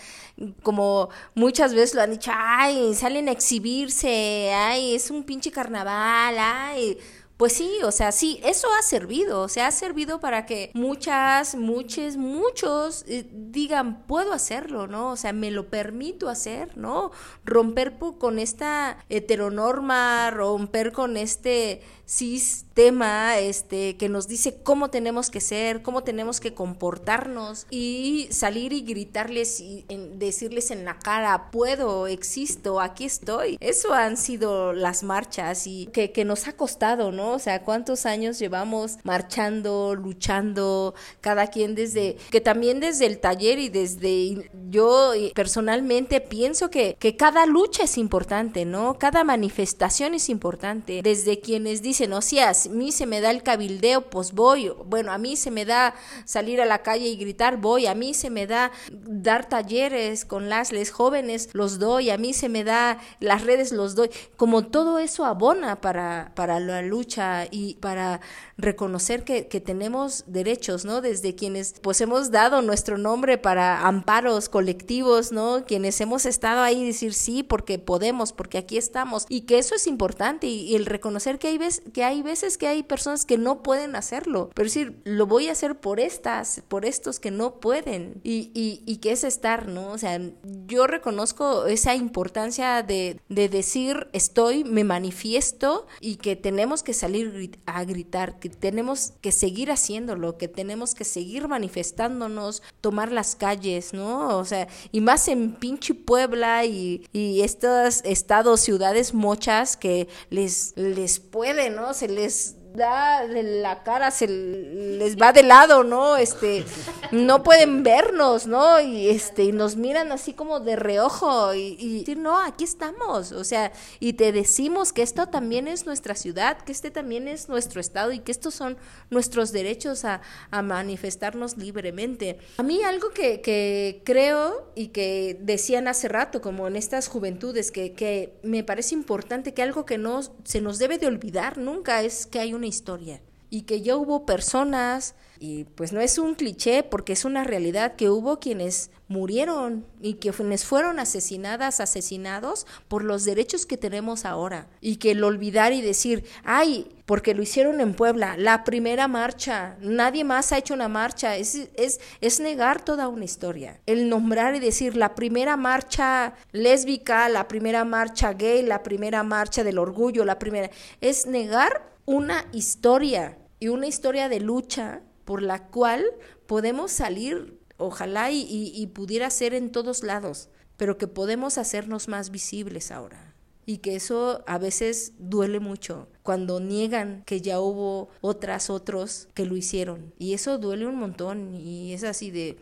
como 0.64 1.10
muchas 1.36 1.76
veces 1.76 1.94
lo 1.94 2.02
han 2.02 2.10
dicho, 2.10 2.32
ay, 2.34 2.96
salen 2.96 3.30
a 3.30 3.32
exhibirse, 3.32 4.52
ay, 4.52 4.96
es 4.96 5.12
un 5.12 5.24
pinche 5.24 5.52
carnaval, 5.52 6.36
ay 6.40 6.98
pues 7.38 7.54
sí, 7.54 7.80
o 7.84 7.92
sea, 7.92 8.12
sí, 8.12 8.40
eso 8.44 8.68
ha 8.78 8.82
servido, 8.84 9.42
o 9.42 9.50
sea, 9.50 9.68
ha 9.68 9.72
servido 9.72 10.20
para 10.20 10.46
que 10.46 10.72
muchas, 10.76 11.56
muchos, 11.56 12.16
muchos 12.16 13.04
eh, 13.08 13.28
digan, 13.32 14.04
puedo 14.06 14.34
hacerlo, 14.34 14.88
¿no? 14.88 15.12
O 15.12 15.16
sea, 15.18 15.34
me 15.34 15.50
lo 15.50 15.68
permito 15.68 16.30
hacer, 16.30 16.78
¿no? 16.78 17.12
Romper 17.44 17.98
con 18.20 18.38
esta 18.38 19.04
heteronorma, 19.10 20.30
romper 20.32 20.92
con 20.92 21.18
este 21.18 21.82
sistema 22.06 23.40
este 23.40 23.98
que 23.98 24.10
nos 24.10 24.28
dice 24.28 24.62
cómo 24.62 24.90
tenemos 24.90 25.30
que 25.30 25.40
ser, 25.40 25.82
cómo 25.82 26.04
tenemos 26.04 26.40
que 26.40 26.54
comportarnos 26.54 27.66
y 27.70 28.28
salir 28.32 28.74
y 28.74 28.82
gritarles 28.82 29.60
y 29.60 29.86
decirles 30.16 30.72
en 30.72 30.84
la 30.84 31.00
cara, 31.00 31.52
puedo, 31.52 32.08
existo, 32.08 32.82
aquí 32.82 33.06
estoy. 33.06 33.58
Eso 33.60 33.94
han 33.94 34.18
sido 34.18 34.74
las 34.74 35.04
marchas 35.04 35.68
y 35.68 35.88
que, 35.88 36.12
que 36.12 36.26
nos 36.26 36.48
ha 36.48 36.54
costado, 36.54 37.12
¿no? 37.12 37.34
O 37.34 37.40
sea, 37.40 37.64
cuántos 37.64 38.06
años 38.06 38.40
llevamos 38.40 38.98
marchando, 39.04 39.96
luchando, 39.96 40.96
cada 41.22 41.48
quien 41.48 41.76
desde, 41.76 42.18
que 42.32 42.42
también 42.42 42.80
desde 42.80 43.06
el 43.06 43.20
taller 43.20 43.60
y 43.60 43.70
desde 43.70 44.50
yo 44.70 45.14
personalmente 45.36 46.22
pienso 46.22 46.70
que, 46.70 46.96
que 47.00 47.16
cada 47.16 47.46
lucha 47.46 47.84
es 47.84 47.98
importante, 47.98 48.66
¿no? 48.66 48.98
Cada 48.98 49.24
manifestación 49.24 50.16
es 50.16 50.30
importante. 50.30 51.02
Desde 51.04 51.40
quienes 51.40 51.82
dicen, 51.82 51.93
o 52.14 52.22
sea, 52.22 52.50
a 52.50 52.70
mí 52.70 52.92
se 52.92 53.06
me 53.06 53.22
da 53.22 53.32
el 53.32 53.44
cabildeo, 53.44 54.10
pues 54.10 54.34
voy. 54.34 54.72
Bueno, 54.86 55.12
a 55.12 55.18
mí 55.18 55.36
se 55.36 55.52
me 55.52 55.66
da 55.66 55.96
salir 56.26 56.62
a 56.62 56.66
la 56.66 56.82
calle 56.82 57.08
y 57.08 57.16
gritar, 57.16 57.58
voy. 57.58 57.88
A 57.88 57.96
mí 57.96 58.14
se 58.14 58.30
me 58.30 58.48
da 58.48 58.72
dar 58.92 59.48
talleres 59.48 60.26
con 60.26 60.50
las 60.50 60.72
les 60.72 60.92
jóvenes, 60.92 61.50
los 61.54 61.80
doy. 61.80 62.10
A 62.10 62.18
mí 62.18 62.34
se 62.34 62.50
me 62.50 62.64
da 62.64 63.00
las 63.20 63.44
redes, 63.44 63.72
los 63.72 63.96
doy. 63.96 64.10
Como 64.38 64.68
todo 64.68 65.00
eso 65.00 65.26
abona 65.26 65.82
para, 65.82 66.32
para 66.36 66.60
la 66.60 66.82
lucha 66.82 67.46
y 67.50 67.76
para 67.76 68.22
reconocer 68.58 69.24
que, 69.24 69.48
que 69.48 69.62
tenemos 69.62 70.24
derechos, 70.28 70.86
¿no? 70.86 71.02
Desde 71.02 71.36
quienes 71.36 71.76
pues 71.82 72.02
hemos 72.02 72.32
dado 72.32 72.62
nuestro 72.62 72.98
nombre 72.98 73.38
para 73.38 73.88
amparos 73.88 74.50
colectivos, 74.50 75.32
¿no? 75.32 75.66
Quienes 75.66 76.00
hemos 76.02 76.26
estado 76.26 76.62
ahí 76.62 76.86
decir 76.86 77.14
sí 77.14 77.44
porque 77.44 77.80
podemos, 77.80 78.34
porque 78.34 78.58
aquí 78.58 78.78
estamos 78.78 79.26
y 79.30 79.42
que 79.42 79.58
eso 79.58 79.76
es 79.76 79.88
importante 79.88 80.48
y, 80.48 80.76
el 80.76 80.86
reconocer 80.86 81.40
que 81.40 81.48
hay, 81.48 81.58
veces, 81.58 81.83
que 81.92 82.04
hay 82.04 82.22
veces 82.22 82.58
que 82.58 82.68
hay 82.68 82.84
personas 82.84 83.26
que 83.26 83.38
no 83.38 83.64
pueden 83.64 83.96
hacerlo, 83.96 84.50
pero 84.54 84.66
decir, 84.66 85.02
lo 85.04 85.26
voy 85.26 85.50
a 85.50 85.52
hacer 85.52 85.80
por 85.80 86.00
estas, 86.00 86.62
por 86.68 86.86
estos 86.86 87.20
que 87.20 87.32
no 87.32 87.60
pueden 87.60 88.22
y, 88.24 88.52
y, 88.54 88.82
y 88.86 88.98
que 88.98 89.12
es 89.12 89.24
estar, 89.24 89.68
¿no? 89.68 89.92
O 89.92 89.98
sea, 89.98 90.20
yo 90.68 90.88
reconozco 90.88 91.66
esa 91.66 91.96
importancia 91.96 92.84
de, 92.84 93.20
de 93.30 93.50
decir 93.50 94.08
estoy, 94.14 94.64
me 94.64 94.84
manifiesto 94.84 95.88
y 96.00 96.18
que 96.18 96.36
tenemos 96.36 96.84
que 96.84 96.94
salir 96.94 97.60
a 97.66 97.84
gritar, 97.84 98.40
que 98.40 98.50
tenemos 98.50 99.14
que 99.22 99.32
seguir 99.32 99.72
haciéndolo, 99.72 100.38
que 100.38 100.48
tenemos 100.48 100.96
que 100.96 101.04
seguir 101.04 101.48
manifestándonos, 101.48 102.64
tomar 102.82 103.12
las 103.12 103.36
calles, 103.36 103.94
¿no? 103.94 104.38
O 104.38 104.46
sea, 104.46 104.68
y 104.92 105.02
más 105.02 105.28
en 105.28 105.54
pinche 105.56 105.94
Puebla 105.94 106.66
y, 106.66 107.08
y 107.12 107.42
estos 107.42 108.02
estados, 108.04 108.62
ciudades 108.62 109.14
mochas 109.14 109.78
que 109.78 110.08
les, 110.30 110.74
les 110.76 111.20
puede, 111.20 111.70
¿no? 111.74 111.94
Se 111.94 112.08
les 112.08 112.56
da 112.76 113.28
de 113.28 113.44
la 113.44 113.84
cara, 113.84 114.12
se 114.12 114.28
les 114.28 115.18
va 115.18 115.32
de 115.32 115.44
lado, 115.44 115.84
¿no? 115.84 116.18
Este, 116.18 116.66
no 117.12 117.44
pueden 117.44 117.84
vernos, 117.84 118.48
¿no? 118.48 118.80
Y 118.80 119.10
este, 119.10 119.44
y 119.44 119.52
nos 119.52 119.76
miran 119.76 120.12
así 120.12 120.34
como 120.34 120.60
de 120.60 120.76
reojo 120.76 121.54
y, 121.54 122.00
decir, 122.00 122.18
no, 122.18 122.40
aquí 122.42 122.64
estamos, 122.64 123.32
o 123.32 123.44
sea, 123.44 123.72
y 124.00 124.14
te 124.14 124.32
decimos 124.32 124.94
que 124.94 125.02
esto 125.02 125.28
también 125.28 125.68
es 125.68 125.86
nuestra 125.86 126.16
ciudad, 126.16 126.58
que 126.58 126.72
este 126.72 126.92
también 126.92 127.28
es 127.28 127.50
nuestro 127.50 127.80
estado 127.80 128.12
y 128.12 128.20
que 128.20 128.32
estos 128.32 128.54
son 128.54 128.78
nuestros 129.10 129.52
derechos 129.52 130.06
a, 130.06 130.22
manifestarnos 130.64 131.58
libremente. 131.58 132.38
A 132.58 132.64
mí 132.64 132.84
algo 132.84 133.10
que, 133.10 134.02
creo 134.06 134.72
y 134.76 134.88
que 134.88 135.38
decían 135.42 135.88
hace 135.88 136.08
rato, 136.08 136.42
como 136.42 136.68
en 136.68 136.76
estas 136.76 137.08
juventudes, 137.08 137.72
que 137.72 138.34
me 138.44 138.64
parece 138.64 138.96
importante, 138.96 139.54
que 139.54 139.62
algo 139.62 139.86
que 139.86 139.98
no 139.98 140.22
se 140.44 140.62
nos 140.62 140.80
debe 140.80 140.98
de 140.98 141.08
olvidar 141.08 141.58
nunca 141.58 142.02
es 142.02 142.26
que 142.26 142.40
hay 142.40 142.54
un 142.54 142.63
historia 142.68 143.22
y 143.54 143.62
que 143.62 143.84
ya 143.84 143.96
hubo 143.98 144.26
personas, 144.26 145.14
y 145.38 145.66
pues 145.66 145.94
no 145.94 146.02
es 146.02 146.18
un 146.18 146.34
cliché 146.34 146.82
porque 146.82 147.14
es 147.14 147.24
una 147.24 147.44
realidad, 147.44 147.96
que 147.96 148.10
hubo 148.10 148.40
quienes 148.40 148.90
murieron 149.08 149.86
y 150.02 150.16
que 150.16 150.32
quienes 150.32 150.66
fueron 150.66 150.98
asesinadas, 150.98 151.80
asesinados 151.80 152.66
por 152.88 153.04
los 153.04 153.26
derechos 153.26 153.68
que 153.68 153.78
tenemos 153.78 154.26
ahora. 154.26 154.68
Y 154.82 154.96
que 154.96 155.12
el 155.12 155.24
olvidar 155.24 155.72
y 155.72 155.82
decir, 155.82 156.24
ay, 156.44 156.96
porque 157.06 157.36
lo 157.36 157.44
hicieron 157.44 157.80
en 157.80 157.94
Puebla, 157.94 158.38
la 158.38 158.64
primera 158.64 159.08
marcha, 159.08 159.78
nadie 159.82 160.24
más 160.24 160.52
ha 160.52 160.58
hecho 160.58 160.74
una 160.74 160.88
marcha, 160.88 161.38
es, 161.38 161.70
es, 161.76 162.00
es 162.22 162.40
negar 162.40 162.84
toda 162.84 163.08
una 163.08 163.26
historia. 163.26 163.80
El 163.86 164.10
nombrar 164.10 164.56
y 164.56 164.60
decir 164.62 164.98
la 164.98 165.14
primera 165.14 165.58
marcha 165.58 166.34
lésbica, 166.54 167.30
la 167.30 167.48
primera 167.48 167.86
marcha 167.86 168.34
gay, 168.34 168.64
la 168.64 168.82
primera 168.82 169.22
marcha 169.22 169.64
del 169.64 169.78
orgullo, 169.78 170.26
la 170.26 170.40
primera, 170.40 170.72
es 171.02 171.28
negar 171.28 171.93
una 172.06 172.46
historia 172.52 173.38
y 173.60 173.70
una 173.70 173.88
historia 173.88 174.30
de 174.30 174.40
lucha 174.40 175.02
por 175.26 175.42
la 175.42 175.68
cual 175.68 176.04
podemos 176.48 176.92
salir, 176.92 177.60
ojalá 177.78 178.30
y, 178.32 178.86
pudiera 178.94 179.30
ser 179.30 179.54
en 179.54 179.72
todos 179.72 180.04
lados, 180.04 180.50
pero 180.78 180.98
que 180.98 181.08
podemos 181.08 181.58
hacernos 181.58 182.08
más 182.08 182.30
visibles 182.30 182.92
ahora. 182.92 183.34
Y 183.66 183.78
que 183.78 183.96
eso 183.96 184.44
a 184.46 184.58
veces 184.58 185.14
duele 185.18 185.62
mucho 185.62 186.10
cuando 186.22 186.60
niegan 186.60 187.24
que 187.26 187.40
ya 187.40 187.62
hubo 187.62 188.10
otras, 188.20 188.70
otros 188.70 189.30
que 189.34 189.46
lo 189.46 189.56
hicieron. 189.56 190.14
Y 190.20 190.34
eso 190.34 190.58
duele 190.58 190.86
un 190.86 190.98
montón 190.98 191.56
y 191.56 191.94
es 191.94 192.04
así 192.04 192.30
de... 192.30 192.58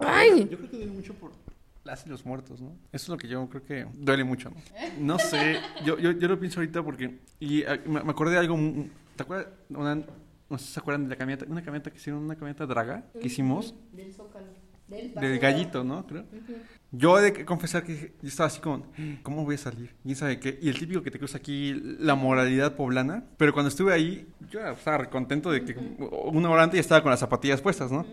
¡Ay! 0.00 0.48
Yo 0.50 0.58
creo 0.58 0.70
que 0.70 0.76
duele 0.76 0.90
mucho 0.90 1.14
por 1.14 1.30
las 1.86 2.06
y 2.06 2.10
los 2.10 2.26
muertos, 2.26 2.60
¿no? 2.60 2.76
Eso 2.92 3.04
es 3.04 3.08
lo 3.08 3.16
que 3.16 3.28
yo 3.28 3.48
creo 3.48 3.62
que 3.62 3.86
duele 3.94 4.24
mucho, 4.24 4.50
¿no? 4.50 4.56
No 4.98 5.18
sé, 5.18 5.60
yo, 5.84 5.98
yo, 5.98 6.12
yo 6.12 6.28
lo 6.28 6.38
pienso 6.38 6.60
ahorita 6.60 6.82
porque... 6.82 7.20
Y 7.40 7.64
ah, 7.64 7.78
me 7.86 8.00
acordé 8.00 8.32
de 8.32 8.38
algo... 8.38 8.58
¿Te 9.16 9.22
acuerdas? 9.22 9.48
Una, 9.70 9.94
no 9.94 10.58
sé 10.58 10.66
si 10.66 10.72
se 10.72 10.80
acuerdan 10.80 11.04
de 11.04 11.10
la 11.10 11.16
camioneta, 11.16 11.46
una 11.50 11.62
camioneta 11.62 11.90
que 11.90 11.96
hicieron, 11.96 12.22
una 12.22 12.34
camioneta 12.34 12.66
draga 12.66 13.06
que 13.12 13.26
hicimos. 13.26 13.74
Del 13.92 14.12
Zócalo. 14.12 14.46
Del, 14.88 15.38
gallito, 15.38 15.82
¿no? 15.82 16.06
Creo. 16.06 16.24
Yo 16.92 17.18
he 17.18 17.22
de 17.22 17.44
confesar 17.44 17.82
que 17.84 18.14
yo 18.22 18.28
estaba 18.28 18.46
así 18.46 18.60
como, 18.60 18.86
¿cómo 19.22 19.44
voy 19.44 19.56
a 19.56 19.58
salir? 19.58 19.94
¿Quién 20.02 20.16
sabe 20.16 20.38
qué? 20.38 20.58
Y 20.62 20.68
el 20.68 20.78
típico 20.78 21.02
que 21.02 21.10
te 21.10 21.18
cruza 21.18 21.38
aquí, 21.38 21.74
la 21.98 22.14
moralidad 22.14 22.76
poblana. 22.76 23.24
Pero 23.36 23.52
cuando 23.52 23.68
estuve 23.68 23.92
ahí, 23.92 24.28
yo 24.50 24.60
estaba 24.66 25.04
contento 25.06 25.50
de 25.50 25.64
que 25.64 25.76
una 26.32 26.48
hora 26.48 26.62
antes 26.62 26.78
ya 26.78 26.80
estaba 26.80 27.02
con 27.02 27.10
las 27.10 27.20
zapatillas 27.20 27.60
puestas, 27.60 27.90
¿no? 27.90 28.06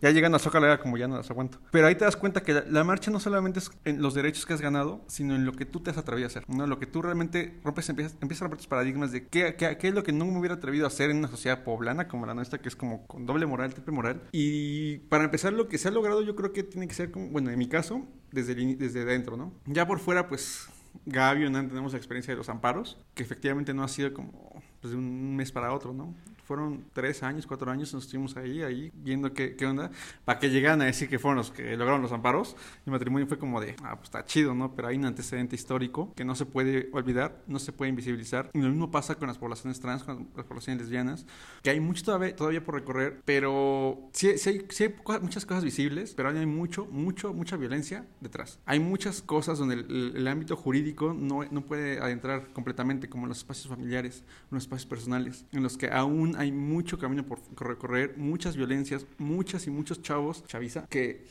Ya 0.00 0.10
llegando 0.10 0.36
a 0.36 0.38
Zócalo 0.38 0.66
era 0.66 0.80
como 0.80 0.96
ya 0.96 1.08
no 1.08 1.16
las 1.16 1.30
aguanto. 1.30 1.58
Pero 1.70 1.86
ahí 1.86 1.94
te 1.94 2.04
das 2.04 2.16
cuenta 2.16 2.42
que 2.42 2.62
la, 2.66 2.84
marcha 2.84 3.10
no 3.10 3.20
solamente 3.20 3.58
es 3.58 3.70
en 3.84 4.00
los 4.00 4.14
derechos 4.14 4.46
que 4.46 4.54
has 4.54 4.60
ganado, 4.60 5.04
sino 5.08 5.34
en 5.34 5.44
lo 5.44 5.52
que 5.52 5.66
tú 5.66 5.80
te 5.80 5.90
has 5.90 5.98
atrevido 5.98 6.26
a 6.26 6.28
hacer, 6.28 6.44
¿no? 6.48 6.66
Lo 6.66 6.78
que 6.78 6.86
tú 6.86 7.02
realmente 7.02 7.58
rompes, 7.64 7.88
empiezas, 7.88 8.16
empiezas 8.22 8.42
a 8.42 8.44
romper 8.44 8.58
tus 8.58 8.68
paradigmas 8.68 9.12
de 9.12 9.26
qué, 9.26 9.56
qué, 9.56 9.76
qué, 9.76 9.88
es 9.88 9.94
lo 9.94 10.02
que 10.02 10.12
no 10.12 10.24
me 10.24 10.38
hubiera 10.38 10.54
atrevido 10.54 10.86
a 10.86 10.88
hacer 10.88 11.10
en 11.10 11.18
una 11.18 11.28
sociedad 11.28 11.64
poblana 11.64 12.08
como 12.08 12.26
la 12.26 12.34
nuestra, 12.34 12.60
que 12.60 12.68
es 12.68 12.76
como 12.76 13.06
con 13.06 13.26
doble 13.26 13.44
moral, 13.44 13.74
triple 13.74 13.92
moral. 13.92 14.22
Y 14.32 14.98
para 15.08 15.24
empezar, 15.24 15.52
lo 15.52 15.68
que 15.68 15.76
se 15.76 15.88
ha 15.88 15.90
logrado 15.90 16.22
yo 16.22 16.34
creo 16.36 16.52
que 16.52 16.62
tiene 16.62 16.88
que 16.88 16.94
ser 16.94 17.10
como, 17.10 17.28
bueno, 17.28 17.50
en 17.50 17.58
mi 17.58 17.68
caso, 17.68 18.06
desde, 18.32 18.54
desde 18.54 19.04
dentro, 19.04 19.36
¿no? 19.36 19.52
Ya 19.66 19.86
por 19.86 19.98
fuera, 19.98 20.28
pues 20.28 20.68
Gaby 21.06 21.46
y 21.46 21.50
Nan 21.50 21.68
tenemos 21.68 21.92
la 21.92 21.98
experiencia 21.98 22.32
de 22.32 22.38
los 22.38 22.48
amparos, 22.48 22.98
que 23.14 23.22
efectivamente 23.22 23.74
no 23.74 23.82
ha 23.82 23.88
sido 23.88 24.12
como 24.12 24.62
pues, 24.80 24.92
de 24.92 24.98
un 24.98 25.36
mes 25.36 25.52
para 25.52 25.72
otro, 25.72 25.92
¿no? 25.92 26.14
Fueron 26.50 26.84
tres 26.92 27.22
años, 27.22 27.46
cuatro 27.46 27.70
años, 27.70 27.94
nos 27.94 28.06
estuvimos 28.06 28.36
ahí, 28.36 28.60
ahí, 28.64 28.90
viendo 28.92 29.32
qué, 29.32 29.54
qué 29.54 29.66
onda, 29.66 29.92
para 30.24 30.40
que 30.40 30.50
llegaran 30.50 30.82
a 30.82 30.86
decir 30.86 31.08
que 31.08 31.20
fueron 31.20 31.36
los 31.36 31.52
que 31.52 31.76
lograron 31.76 32.02
los 32.02 32.10
amparos. 32.10 32.56
El 32.84 32.90
matrimonio 32.90 33.28
fue 33.28 33.38
como 33.38 33.60
de, 33.60 33.76
ah, 33.84 33.94
pues 33.94 34.08
está 34.08 34.24
chido, 34.24 34.52
¿no? 34.52 34.74
Pero 34.74 34.88
hay 34.88 34.96
un 34.96 35.04
antecedente 35.04 35.54
histórico 35.54 36.12
que 36.16 36.24
no 36.24 36.34
se 36.34 36.46
puede 36.46 36.88
olvidar, 36.92 37.40
no 37.46 37.60
se 37.60 37.70
puede 37.70 37.90
invisibilizar. 37.90 38.50
Y 38.52 38.58
lo 38.58 38.68
mismo 38.68 38.90
pasa 38.90 39.14
con 39.14 39.28
las 39.28 39.38
poblaciones 39.38 39.78
trans, 39.78 40.02
con 40.02 40.28
las 40.34 40.44
poblaciones 40.44 40.82
lesbianas, 40.82 41.24
que 41.62 41.70
hay 41.70 41.78
mucho 41.78 42.04
todavía, 42.04 42.34
todavía 42.34 42.64
por 42.64 42.74
recorrer, 42.74 43.22
pero 43.24 44.10
sí, 44.12 44.36
sí 44.36 44.48
hay, 44.48 44.66
sí 44.70 44.82
hay 44.82 44.94
muchas 45.22 45.46
cosas 45.46 45.62
visibles, 45.62 46.14
pero 46.16 46.30
hay 46.30 46.46
mucho, 46.46 46.84
mucho, 46.86 47.32
mucha 47.32 47.56
violencia 47.56 48.06
detrás. 48.20 48.58
Hay 48.66 48.80
muchas 48.80 49.22
cosas 49.22 49.56
donde 49.60 49.74
el, 49.76 50.14
el 50.16 50.26
ámbito 50.26 50.56
jurídico 50.56 51.14
no, 51.14 51.44
no 51.48 51.60
puede 51.60 52.00
adentrar 52.00 52.48
completamente, 52.52 53.08
como 53.08 53.28
los 53.28 53.38
espacios 53.38 53.68
familiares, 53.68 54.24
los 54.50 54.64
espacios 54.64 54.86
personales, 54.86 55.44
en 55.52 55.62
los 55.62 55.76
que 55.76 55.90
aún 55.92 56.39
hay 56.40 56.52
mucho 56.52 56.98
camino 56.98 57.22
por 57.22 57.38
recorrer, 57.58 58.16
muchas 58.16 58.56
violencias, 58.56 59.04
muchas 59.18 59.66
y 59.66 59.70
muchos 59.70 60.00
chavos, 60.00 60.42
chaviza, 60.46 60.86
que 60.86 61.26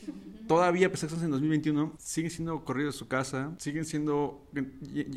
todavía, 0.46 0.86
a 0.86 0.90
pesar 0.90 1.08
que 1.08 1.14
estamos 1.16 1.24
en 1.24 1.32
2021, 1.32 1.94
siguen 1.98 2.30
siendo 2.30 2.64
corridos 2.64 2.94
de 2.94 2.98
su 3.00 3.08
casa, 3.08 3.52
siguen 3.58 3.84
siendo, 3.84 4.46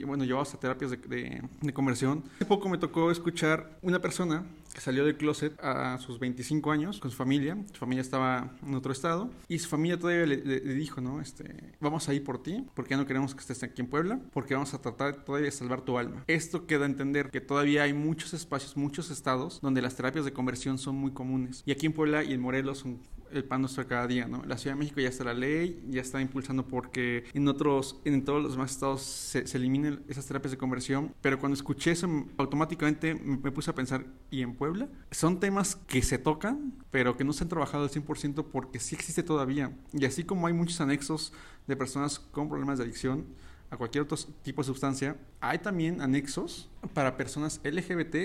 bueno, 0.07 0.23
llevados 0.23 0.51
a 0.55 0.59
terapias 0.59 0.89
de 0.89 1.73
conversión. 1.75 2.23
Hace 2.37 2.45
poco 2.45 2.69
me 2.69 2.79
tocó 2.79 3.11
escuchar 3.11 3.77
una 3.83 3.99
persona 3.99 4.43
que 4.73 4.81
salió 4.81 5.05
del 5.05 5.17
closet 5.17 5.59
a 5.61 5.97
sus 5.99 6.19
25 6.19 6.71
años 6.71 6.99
con 6.99 7.11
su 7.11 7.17
familia. 7.17 7.57
Su 7.71 7.79
familia 7.79 8.01
estaba 8.01 8.55
en 8.65 8.73
otro 8.75 8.91
estado 8.91 9.29
y 9.47 9.59
su 9.59 9.69
familia 9.69 9.99
todavía 9.99 10.25
le, 10.25 10.59
dijo, 10.73 11.01
¿no? 11.01 11.21
Este, 11.21 11.73
vamos 11.79 12.09
a 12.09 12.13
ir 12.13 12.23
por 12.23 12.41
ti 12.41 12.65
porque 12.73 12.91
ya 12.91 12.97
no 12.97 13.05
queremos 13.05 13.33
que 13.33 13.41
estés 13.41 13.63
aquí 13.63 13.81
en 13.81 13.87
Puebla 13.87 14.19
porque 14.31 14.53
vamos 14.53 14.73
a 14.73 14.81
tratar 14.81 15.23
todavía 15.23 15.45
de 15.45 15.51
salvar 15.51 15.81
tu 15.81 15.97
alma. 15.97 16.23
Esto 16.27 16.65
queda 16.65 16.83
a 16.83 16.87
entender 16.87 17.29
que 17.29 17.41
todavía 17.41 17.83
hay 17.83 17.93
muchos 17.93 18.33
espacios, 18.33 18.75
muchos 18.77 19.11
estados 19.11 19.61
donde 19.61 19.81
las 19.81 19.95
terapias 19.95 20.25
de 20.25 20.33
conversión 20.33 20.77
son 20.77 20.95
muy 20.95 21.11
comunes. 21.11 21.63
Y 21.65 21.71
aquí 21.71 21.85
en 21.85 21.93
Puebla 21.93 22.23
y 22.23 22.33
en 22.33 22.41
Morelos 22.41 22.79
son 22.79 22.99
el 23.33 23.43
pan 23.43 23.61
nuestro 23.61 23.85
cada 23.87 24.07
día, 24.07 24.27
¿no? 24.27 24.43
La 24.45 24.57
Ciudad 24.57 24.75
de 24.75 24.79
México 24.79 25.01
ya 25.01 25.09
está 25.09 25.23
la 25.23 25.33
ley, 25.33 25.83
ya 25.89 26.01
está 26.01 26.21
impulsando 26.21 26.65
porque 26.67 27.25
en 27.33 27.47
otros, 27.47 27.99
en 28.05 28.23
todos 28.23 28.41
los 28.41 28.53
demás 28.53 28.71
estados 28.71 29.01
se, 29.01 29.47
se 29.47 29.57
eliminen 29.57 30.03
esas 30.07 30.25
terapias 30.25 30.51
de 30.51 30.57
conversión, 30.57 31.13
pero 31.21 31.39
cuando 31.39 31.55
escuché 31.55 31.91
eso 31.91 32.07
automáticamente 32.37 33.15
me 33.15 33.51
puse 33.51 33.71
a 33.71 33.75
pensar, 33.75 34.05
¿y 34.31 34.41
en 34.41 34.55
Puebla? 34.55 34.87
Son 35.11 35.39
temas 35.39 35.75
que 35.75 36.01
se 36.01 36.17
tocan, 36.17 36.73
pero 36.91 37.17
que 37.17 37.23
no 37.23 37.33
se 37.33 37.43
han 37.43 37.49
trabajado 37.49 37.83
al 37.83 37.89
100% 37.89 38.45
porque 38.51 38.79
sí 38.79 38.95
existe 38.95 39.23
todavía. 39.23 39.75
Y 39.93 40.05
así 40.05 40.23
como 40.23 40.47
hay 40.47 40.53
muchos 40.53 40.79
anexos 40.81 41.33
de 41.67 41.75
personas 41.75 42.19
con 42.19 42.49
problemas 42.49 42.77
de 42.77 42.85
adicción, 42.85 43.25
a 43.73 43.77
cualquier 43.77 44.03
otro 44.03 44.17
tipo 44.43 44.61
de 44.61 44.67
sustancia, 44.67 45.17
hay 45.41 45.57
también 45.57 45.99
anexos 45.99 46.69
para 46.93 47.17
personas 47.17 47.59
LGBT 47.63 48.15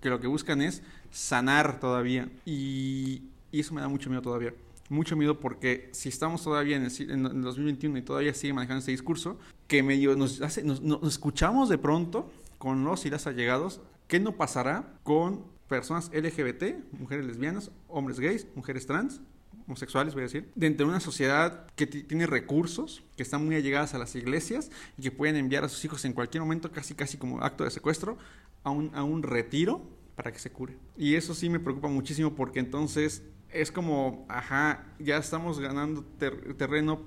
que 0.00 0.10
lo 0.10 0.20
que 0.20 0.26
buscan 0.26 0.60
es 0.60 0.82
sanar 1.10 1.80
todavía. 1.80 2.28
Y, 2.44 3.22
y 3.50 3.60
eso 3.60 3.74
me 3.74 3.80
da 3.80 3.88
mucho 3.88 4.10
miedo 4.10 4.22
todavía. 4.22 4.54
Mucho 4.90 5.16
miedo 5.16 5.38
porque 5.38 5.90
si 5.92 6.08
estamos 6.08 6.42
todavía 6.42 6.76
en 6.76 6.84
el, 6.84 7.10
en 7.10 7.26
el 7.26 7.42
2021 7.42 7.98
y 7.98 8.02
todavía 8.02 8.32
sigue 8.32 8.54
manejando 8.54 8.80
ese 8.80 8.90
discurso, 8.90 9.38
que 9.66 9.82
medio 9.82 10.16
nos, 10.16 10.40
hace, 10.40 10.62
nos, 10.62 10.80
nos 10.80 11.02
escuchamos 11.02 11.68
de 11.68 11.76
pronto 11.76 12.30
con 12.56 12.84
los 12.84 13.04
y 13.04 13.10
las 13.10 13.26
allegados, 13.26 13.80
¿qué 14.06 14.18
no 14.18 14.32
pasará 14.36 14.98
con 15.02 15.44
personas 15.68 16.10
LGBT, 16.12 16.92
mujeres 16.98 17.26
lesbianas, 17.26 17.70
hombres 17.88 18.18
gays, 18.18 18.46
mujeres 18.54 18.86
trans, 18.86 19.20
homosexuales, 19.66 20.14
voy 20.14 20.22
a 20.22 20.24
decir, 20.24 20.50
dentro 20.54 20.86
de 20.86 20.90
una 20.90 21.00
sociedad 21.00 21.66
que 21.76 21.86
tiene 21.86 22.26
recursos, 22.26 23.04
que 23.16 23.22
están 23.22 23.44
muy 23.44 23.54
allegadas 23.54 23.92
a 23.92 23.98
las 23.98 24.16
iglesias 24.16 24.70
y 24.96 25.02
que 25.02 25.10
pueden 25.10 25.36
enviar 25.36 25.62
a 25.62 25.68
sus 25.68 25.84
hijos 25.84 26.04
en 26.06 26.14
cualquier 26.14 26.42
momento, 26.42 26.72
casi 26.72 26.94
casi 26.94 27.18
como 27.18 27.42
acto 27.42 27.64
de 27.64 27.70
secuestro, 27.70 28.16
a 28.64 28.70
un, 28.70 28.90
a 28.94 29.04
un 29.04 29.22
retiro 29.22 29.82
para 30.16 30.32
que 30.32 30.38
se 30.38 30.50
cure. 30.50 30.76
Y 30.96 31.14
eso 31.14 31.34
sí 31.34 31.50
me 31.50 31.60
preocupa 31.60 31.88
muchísimo 31.88 32.34
porque 32.34 32.60
entonces 32.60 33.22
es 33.52 33.72
como, 33.72 34.26
ajá, 34.28 34.84
ya 34.98 35.18
estamos 35.18 35.60
ganando 35.60 36.04
ter 36.18 36.54
terreno, 36.54 37.00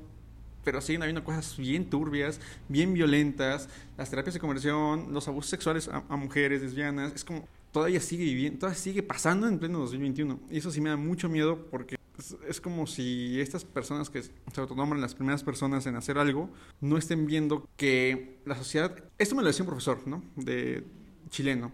pero 0.64 0.82
siguen 0.82 1.02
habiendo 1.02 1.24
cosas 1.24 1.58
bien 1.58 1.90
turbias, 1.90 2.40
bien 2.68 2.94
violentas, 2.94 3.70
las 3.98 4.10
terapias 4.10 4.34
de 4.34 4.40
conversión, 4.40 5.14
los 5.14 5.28
abusos 5.28 5.50
sexuales 5.50 5.90
a, 5.90 6.16
mujeres 6.16 6.62
lesbianas, 6.62 7.14
es 7.14 7.24
como, 7.24 7.48
todavía 7.72 8.00
sigue 8.00 8.24
viviendo, 8.26 8.60
todavía 8.60 8.80
sigue 8.80 9.04
pasando 9.04 9.48
en 9.48 9.60
pleno 9.60 9.80
2021. 9.80 10.40
Y 10.50 10.58
eso 10.58 10.72
sí 10.72 10.82
me 10.82 10.90
da 10.90 10.98
mucho 10.98 11.30
miedo 11.30 11.68
porque 11.70 11.98
es, 12.18 12.36
es, 12.48 12.62
como 12.62 12.86
si 12.88 13.40
estas 13.40 13.66
personas 13.66 14.10
que 14.10 14.22
se 14.22 14.32
autonombran 14.56 15.02
las 15.02 15.16
primeras 15.16 15.44
personas 15.44 15.86
en 15.88 15.96
hacer 15.96 16.18
algo 16.18 16.50
no 16.80 16.98
estén 16.98 17.26
viendo 17.26 17.68
que 17.78 18.40
la 18.46 18.56
sociedad. 18.56 18.96
Esto 19.18 19.36
me 19.36 19.42
lo 19.42 19.48
decía 19.48 19.64
un 19.64 19.70
profesor, 19.70 20.08
¿no? 20.08 20.24
De 20.36 20.84
chileno. 21.30 21.72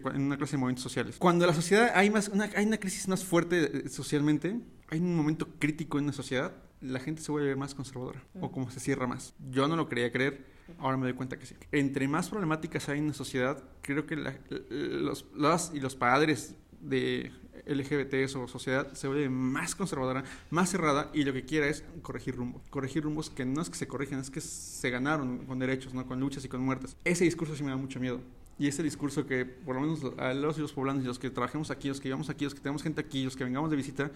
Que 0.00 0.08
en 0.08 0.22
una 0.22 0.36
clase 0.36 0.52
de 0.52 0.58
movimientos 0.58 0.82
sociales. 0.82 1.16
Cuando 1.18 1.46
la 1.46 1.54
sociedad 1.54 1.92
hay 1.94 2.10
más 2.10 2.28
una, 2.28 2.48
hay 2.56 2.66
una 2.66 2.78
crisis 2.78 3.08
más 3.08 3.24
fuerte 3.24 3.88
socialmente, 3.88 4.58
hay 4.88 4.98
un 5.00 5.14
momento 5.14 5.48
crítico 5.58 5.98
en 5.98 6.06
la 6.06 6.12
sociedad, 6.12 6.54
la 6.80 6.98
gente 6.98 7.22
se 7.22 7.30
vuelve 7.30 7.54
más 7.56 7.74
conservadora 7.74 8.22
o 8.40 8.50
como 8.50 8.70
se 8.70 8.80
cierra 8.80 9.06
más. 9.06 9.34
Yo 9.50 9.68
no 9.68 9.76
lo 9.76 9.88
quería 9.88 10.10
creer, 10.10 10.46
ahora 10.78 10.96
me 10.96 11.04
doy 11.04 11.14
cuenta 11.14 11.38
que 11.38 11.46
sí. 11.46 11.54
Entre 11.70 12.08
más 12.08 12.28
problemáticas 12.28 12.88
hay 12.88 12.98
en 12.98 13.08
la 13.08 13.14
sociedad, 13.14 13.62
creo 13.82 14.06
que 14.06 14.16
la, 14.16 14.38
los, 14.70 15.26
las 15.34 15.72
y 15.74 15.80
los 15.80 15.96
padres 15.96 16.54
de 16.80 17.32
LGBT 17.66 18.36
o 18.36 18.48
sociedad 18.48 18.92
se 18.92 19.06
vuelve 19.06 19.28
más 19.28 19.74
conservadora, 19.74 20.24
más 20.50 20.70
cerrada 20.70 21.10
y 21.14 21.24
lo 21.24 21.32
que 21.32 21.44
quiera 21.44 21.68
es 21.68 21.84
corregir 22.02 22.36
rumbo. 22.36 22.60
Corregir 22.70 23.04
rumbos 23.04 23.30
que 23.30 23.44
no 23.44 23.62
es 23.62 23.70
que 23.70 23.76
se 23.76 23.86
corrigen, 23.86 24.18
es 24.18 24.30
que 24.30 24.40
se 24.40 24.90
ganaron 24.90 25.46
con 25.46 25.58
derechos, 25.58 25.94
¿no? 25.94 26.06
con 26.06 26.20
luchas 26.20 26.44
y 26.44 26.48
con 26.48 26.60
muertes. 26.62 26.96
Ese 27.04 27.24
discurso 27.24 27.54
sí 27.54 27.62
me 27.62 27.70
da 27.70 27.76
mucho 27.76 28.00
miedo. 28.00 28.20
Y 28.62 28.68
ese 28.68 28.84
discurso 28.84 29.26
que 29.26 29.44
por 29.44 29.74
lo 29.74 29.80
menos 29.80 30.00
a 30.18 30.32
los 30.34 30.56
y 30.56 30.60
los 30.60 30.72
poblanos 30.72 31.02
y 31.02 31.06
los 31.08 31.18
que 31.18 31.30
trabajemos 31.30 31.72
aquí, 31.72 31.88
los 31.88 32.00
que 32.00 32.06
vivamos 32.06 32.30
aquí, 32.30 32.44
los 32.44 32.54
que 32.54 32.60
tenemos 32.60 32.80
gente 32.80 33.00
aquí, 33.00 33.24
los 33.24 33.34
que 33.34 33.42
vengamos 33.42 33.68
de 33.70 33.76
visita, 33.76 34.12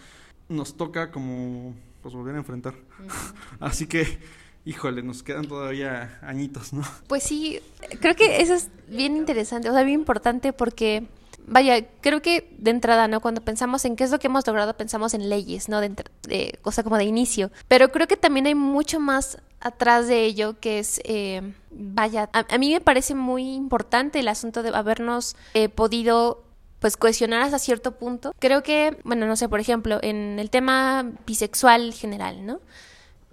nos 0.49 0.77
toca 0.77 1.11
como 1.11 1.75
pues 2.01 2.15
volver 2.15 2.37
a 2.37 2.39
enfrentar. 2.39 2.75
Uh 2.75 3.03
-huh. 3.09 3.35
Así 3.59 3.89
que 3.89 4.21
híjole, 4.65 5.03
nos 5.03 5.25
quedan 5.25 5.49
todavía 5.49 6.21
añitos, 6.23 6.73
¿no? 6.73 6.85
Pues 7.09 7.25
sí, 7.25 7.59
creo 8.01 8.15
que 8.15 8.41
eso 8.41 8.55
es 8.55 8.71
bien 8.87 9.17
interesante, 9.17 9.69
o 9.69 9.73
sea, 9.73 9.83
bien 9.83 9.99
importante 9.99 10.53
porque 10.53 11.09
vaya, 11.49 11.85
creo 12.01 12.23
que 12.23 12.49
de 12.57 12.71
entrada, 12.71 13.09
¿no? 13.09 13.21
Cuando 13.21 13.41
pensamos 13.41 13.85
en 13.85 13.97
qué 13.97 14.05
es 14.05 14.13
lo 14.13 14.21
que 14.21 14.29
hemos 14.29 14.47
logrado, 14.47 14.77
pensamos 14.77 15.13
en 15.15 15.29
leyes, 15.29 15.69
¿no? 15.69 15.81
De, 15.81 15.91
de 16.23 16.57
cosa 16.63 16.85
como 16.85 16.99
de 16.99 17.05
inicio. 17.05 17.51
Pero 17.67 17.91
creo 17.91 18.07
que 18.07 18.17
también 18.17 18.47
hay 18.47 18.55
mucho 18.55 19.01
más 19.01 19.39
atrás 19.61 20.09
de 20.09 20.25
ello 20.25 20.59
que 20.61 20.79
es, 20.79 21.01
eh, 21.05 21.55
vaya, 21.71 22.29
a, 22.33 22.47
a, 22.49 22.59
mí 22.59 22.73
me 22.73 22.81
parece 22.81 23.15
muy 23.15 23.55
importante 23.55 24.21
el 24.21 24.29
asunto 24.29 24.63
de 24.63 24.71
habernos 24.75 25.37
eh, 25.55 25.69
podido 25.69 26.45
pues 26.81 26.97
cohesionar 26.97 27.43
hasta 27.43 27.59
cierto 27.59 27.93
punto. 27.93 28.35
Creo 28.39 28.63
que, 28.63 28.99
bueno, 29.05 29.27
no 29.27 29.37
sé, 29.37 29.49
por 29.49 29.61
ejemplo, 29.61 29.99
en 30.03 30.39
el 30.39 30.51
tema 30.51 31.11
bisexual 31.27 31.93
general, 31.93 32.45
¿no? 32.45 32.61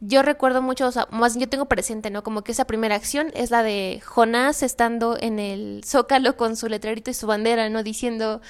Yo 0.06 0.22
recuerdo 0.22 0.62
mucho, 0.62 0.88
o 0.88 0.92
sea, 0.92 1.08
más 1.12 1.38
yo 1.38 1.48
tengo 1.48 1.66
presente, 1.66 2.10
¿no? 2.10 2.24
Como 2.24 2.44
que 2.44 2.52
esa 2.52 2.66
primera 2.66 2.96
acción 2.96 3.32
es 3.36 3.52
la 3.52 3.64
de 3.64 4.02
Jonás 4.06 4.62
estando 4.62 5.18
en 5.18 5.40
el 5.40 5.82
Zócalo 5.86 6.36
con 6.36 6.58
su 6.58 6.68
letrerito 6.68 7.10
y 7.10 7.14
su 7.14 7.26
bandera, 7.26 7.70
¿no? 7.70 7.84
Diciendo 7.84 8.42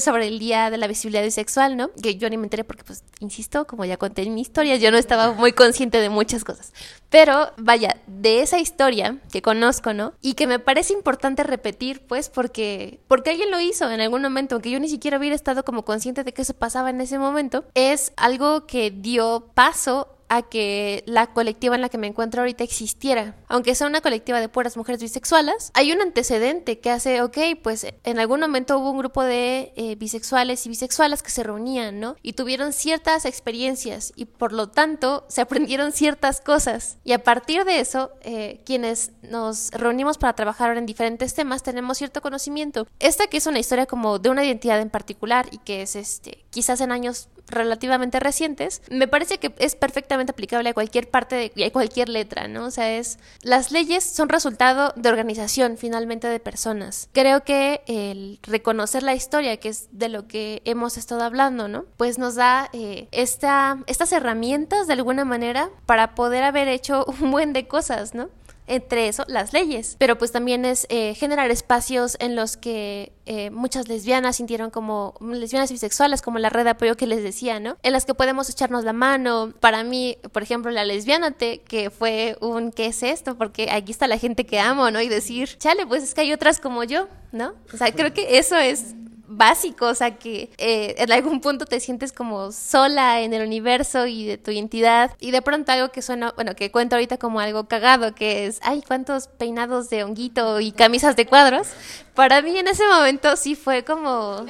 sobre 0.00 0.28
el 0.28 0.38
Día 0.38 0.70
de 0.70 0.78
la 0.78 0.86
Visibilidad 0.86 1.22
Bisexual, 1.22 1.76
¿no? 1.76 1.90
Que 2.02 2.16
yo 2.16 2.30
ni 2.30 2.38
me 2.38 2.44
enteré 2.44 2.64
porque, 2.64 2.84
pues, 2.84 3.04
insisto, 3.20 3.66
como 3.66 3.84
ya 3.84 3.98
conté 3.98 4.22
en 4.22 4.34
mi 4.34 4.40
historia, 4.40 4.76
yo 4.76 4.90
no 4.90 4.96
estaba 4.96 5.32
muy 5.32 5.52
consciente 5.52 6.00
de 6.00 6.08
muchas 6.08 6.42
cosas. 6.42 6.72
Pero, 7.10 7.52
vaya, 7.58 7.98
de 8.06 8.40
esa 8.40 8.58
historia 8.58 9.18
que 9.30 9.42
conozco, 9.42 9.92
¿no? 9.92 10.14
Y 10.22 10.34
que 10.34 10.46
me 10.46 10.58
parece 10.58 10.94
importante 10.94 11.42
repetir, 11.42 12.06
pues, 12.06 12.30
porque, 12.30 13.00
porque 13.08 13.30
alguien 13.30 13.50
lo 13.50 13.60
hizo 13.60 13.90
en 13.90 14.00
algún 14.00 14.22
momento, 14.22 14.54
aunque 14.54 14.70
yo 14.70 14.80
ni 14.80 14.88
siquiera 14.88 15.18
hubiera 15.18 15.36
estado 15.36 15.66
como 15.66 15.84
consciente 15.84 16.24
de 16.24 16.32
que 16.32 16.42
eso 16.42 16.54
pasaba 16.54 16.88
en 16.88 17.02
ese 17.02 17.18
momento, 17.18 17.66
es 17.74 18.12
algo 18.16 18.66
que 18.66 18.90
dio 18.90 19.50
paso 19.54 20.13
a 20.28 20.42
que 20.42 21.02
la 21.06 21.28
colectiva 21.28 21.74
en 21.74 21.80
la 21.80 21.88
que 21.88 21.98
me 21.98 22.06
encuentro 22.06 22.42
ahorita 22.42 22.64
existiera. 22.64 23.36
Aunque 23.48 23.74
sea 23.74 23.86
una 23.86 24.00
colectiva 24.00 24.40
de 24.40 24.48
puras 24.48 24.76
mujeres 24.76 25.00
bisexuales, 25.00 25.70
hay 25.74 25.92
un 25.92 26.00
antecedente 26.00 26.78
que 26.78 26.90
hace, 26.90 27.22
ok, 27.22 27.38
pues 27.62 27.86
en 28.04 28.18
algún 28.18 28.40
momento 28.40 28.78
hubo 28.78 28.90
un 28.90 28.98
grupo 28.98 29.22
de 29.22 29.72
eh, 29.76 29.96
bisexuales 29.96 30.64
y 30.66 30.68
bisexuales 30.68 31.22
que 31.22 31.30
se 31.30 31.42
reunían, 31.42 32.00
¿no? 32.00 32.16
Y 32.22 32.34
tuvieron 32.34 32.72
ciertas 32.72 33.24
experiencias 33.24 34.12
y 34.16 34.26
por 34.26 34.52
lo 34.52 34.68
tanto 34.68 35.24
se 35.28 35.40
aprendieron 35.40 35.92
ciertas 35.92 36.40
cosas. 36.40 36.98
Y 37.04 37.12
a 37.12 37.22
partir 37.22 37.64
de 37.64 37.80
eso, 37.80 38.12
eh, 38.22 38.60
quienes 38.64 39.12
nos 39.22 39.70
reunimos 39.70 40.18
para 40.18 40.34
trabajar 40.34 40.76
en 40.76 40.86
diferentes 40.86 41.34
temas 41.34 41.62
tenemos 41.62 41.98
cierto 41.98 42.20
conocimiento. 42.20 42.86
Esta 42.98 43.26
que 43.26 43.36
es 43.36 43.46
una 43.46 43.58
historia 43.58 43.86
como 43.86 44.18
de 44.18 44.30
una 44.30 44.44
identidad 44.44 44.80
en 44.80 44.90
particular 44.90 45.46
y 45.50 45.58
que 45.58 45.82
es 45.82 45.96
este, 45.96 46.43
quizás 46.54 46.80
en 46.80 46.92
años 46.92 47.28
relativamente 47.48 48.20
recientes, 48.20 48.80
me 48.88 49.08
parece 49.08 49.38
que 49.38 49.52
es 49.58 49.74
perfectamente 49.74 50.30
aplicable 50.30 50.70
a 50.70 50.72
cualquier 50.72 51.10
parte 51.10 51.50
y 51.56 51.64
a 51.64 51.72
cualquier 51.72 52.08
letra, 52.08 52.46
¿no? 52.46 52.66
O 52.66 52.70
sea, 52.70 52.96
es 52.96 53.18
las 53.42 53.72
leyes 53.72 54.04
son 54.04 54.28
resultado 54.28 54.92
de 54.94 55.08
organización 55.08 55.76
finalmente 55.76 56.28
de 56.28 56.38
personas. 56.38 57.08
Creo 57.12 57.42
que 57.42 57.82
el 57.88 58.38
reconocer 58.42 59.02
la 59.02 59.14
historia, 59.14 59.56
que 59.56 59.68
es 59.68 59.88
de 59.90 60.08
lo 60.08 60.28
que 60.28 60.62
hemos 60.64 60.96
estado 60.96 61.24
hablando, 61.24 61.66
¿no? 61.66 61.86
Pues 61.96 62.18
nos 62.18 62.36
da 62.36 62.70
eh, 62.72 63.08
esta, 63.10 63.78
estas 63.88 64.12
herramientas 64.12 64.86
de 64.86 64.92
alguna 64.92 65.24
manera 65.24 65.70
para 65.86 66.14
poder 66.14 66.44
haber 66.44 66.68
hecho 66.68 67.04
un 67.20 67.32
buen 67.32 67.52
de 67.52 67.66
cosas, 67.66 68.14
¿no? 68.14 68.28
Entre 68.66 69.08
eso 69.08 69.24
las 69.28 69.52
leyes, 69.52 69.96
pero 69.98 70.16
pues 70.16 70.32
también 70.32 70.64
es 70.64 70.86
eh, 70.88 71.14
generar 71.14 71.50
espacios 71.50 72.16
en 72.20 72.34
los 72.34 72.56
que 72.56 73.12
eh, 73.26 73.50
muchas 73.50 73.88
lesbianas 73.88 74.36
sintieron 74.36 74.70
como 74.70 75.14
lesbianas 75.20 75.70
bisexuales, 75.70 76.22
como 76.22 76.38
la 76.38 76.50
red 76.50 76.64
de 76.64 76.70
apoyo 76.70 76.96
que 76.96 77.06
les 77.06 77.22
decía, 77.22 77.60
¿no? 77.60 77.76
En 77.82 77.92
las 77.92 78.04
que 78.04 78.14
podemos 78.14 78.48
echarnos 78.48 78.84
la 78.84 78.92
mano. 78.92 79.52
Para 79.60 79.84
mí, 79.84 80.18
por 80.32 80.42
ejemplo, 80.42 80.70
la 80.70 80.84
lesbianate, 80.84 81.60
que 81.60 81.90
fue 81.90 82.36
un 82.40 82.72
¿qué 82.72 82.86
es 82.86 83.02
esto? 83.02 83.36
Porque 83.36 83.70
aquí 83.70 83.92
está 83.92 84.08
la 84.08 84.18
gente 84.18 84.46
que 84.46 84.58
amo, 84.60 84.90
¿no? 84.90 85.00
Y 85.00 85.08
decir, 85.08 85.56
chale, 85.58 85.86
pues 85.86 86.02
es 86.02 86.14
que 86.14 86.22
hay 86.22 86.32
otras 86.32 86.60
como 86.60 86.84
yo, 86.84 87.08
¿no? 87.32 87.54
O 87.72 87.76
sea, 87.76 87.92
creo 87.92 88.12
que 88.12 88.38
eso 88.38 88.56
es 88.56 88.94
básico, 89.26 89.86
o 89.86 89.94
sea 89.94 90.16
que 90.16 90.50
eh, 90.58 90.94
en 90.98 91.12
algún 91.12 91.40
punto 91.40 91.64
te 91.64 91.80
sientes 91.80 92.12
como 92.12 92.52
sola 92.52 93.20
en 93.20 93.32
el 93.32 93.46
universo 93.46 94.06
y 94.06 94.26
de 94.26 94.38
tu 94.38 94.50
identidad 94.50 95.12
y 95.20 95.30
de 95.30 95.42
pronto 95.42 95.72
algo 95.72 95.90
que 95.90 96.02
suena, 96.02 96.32
bueno, 96.36 96.54
que 96.54 96.70
cuento 96.70 96.96
ahorita 96.96 97.18
como 97.18 97.40
algo 97.40 97.64
cagado, 97.64 98.14
que 98.14 98.46
es, 98.46 98.60
ay, 98.62 98.82
cuántos 98.86 99.28
peinados 99.28 99.90
de 99.90 100.04
honguito 100.04 100.60
y 100.60 100.72
camisas 100.72 101.16
de 101.16 101.26
cuadros. 101.26 101.68
Para 102.14 102.42
mí 102.42 102.56
en 102.56 102.68
ese 102.68 102.86
momento 102.86 103.36
sí 103.36 103.54
fue 103.54 103.84
como, 103.84 104.46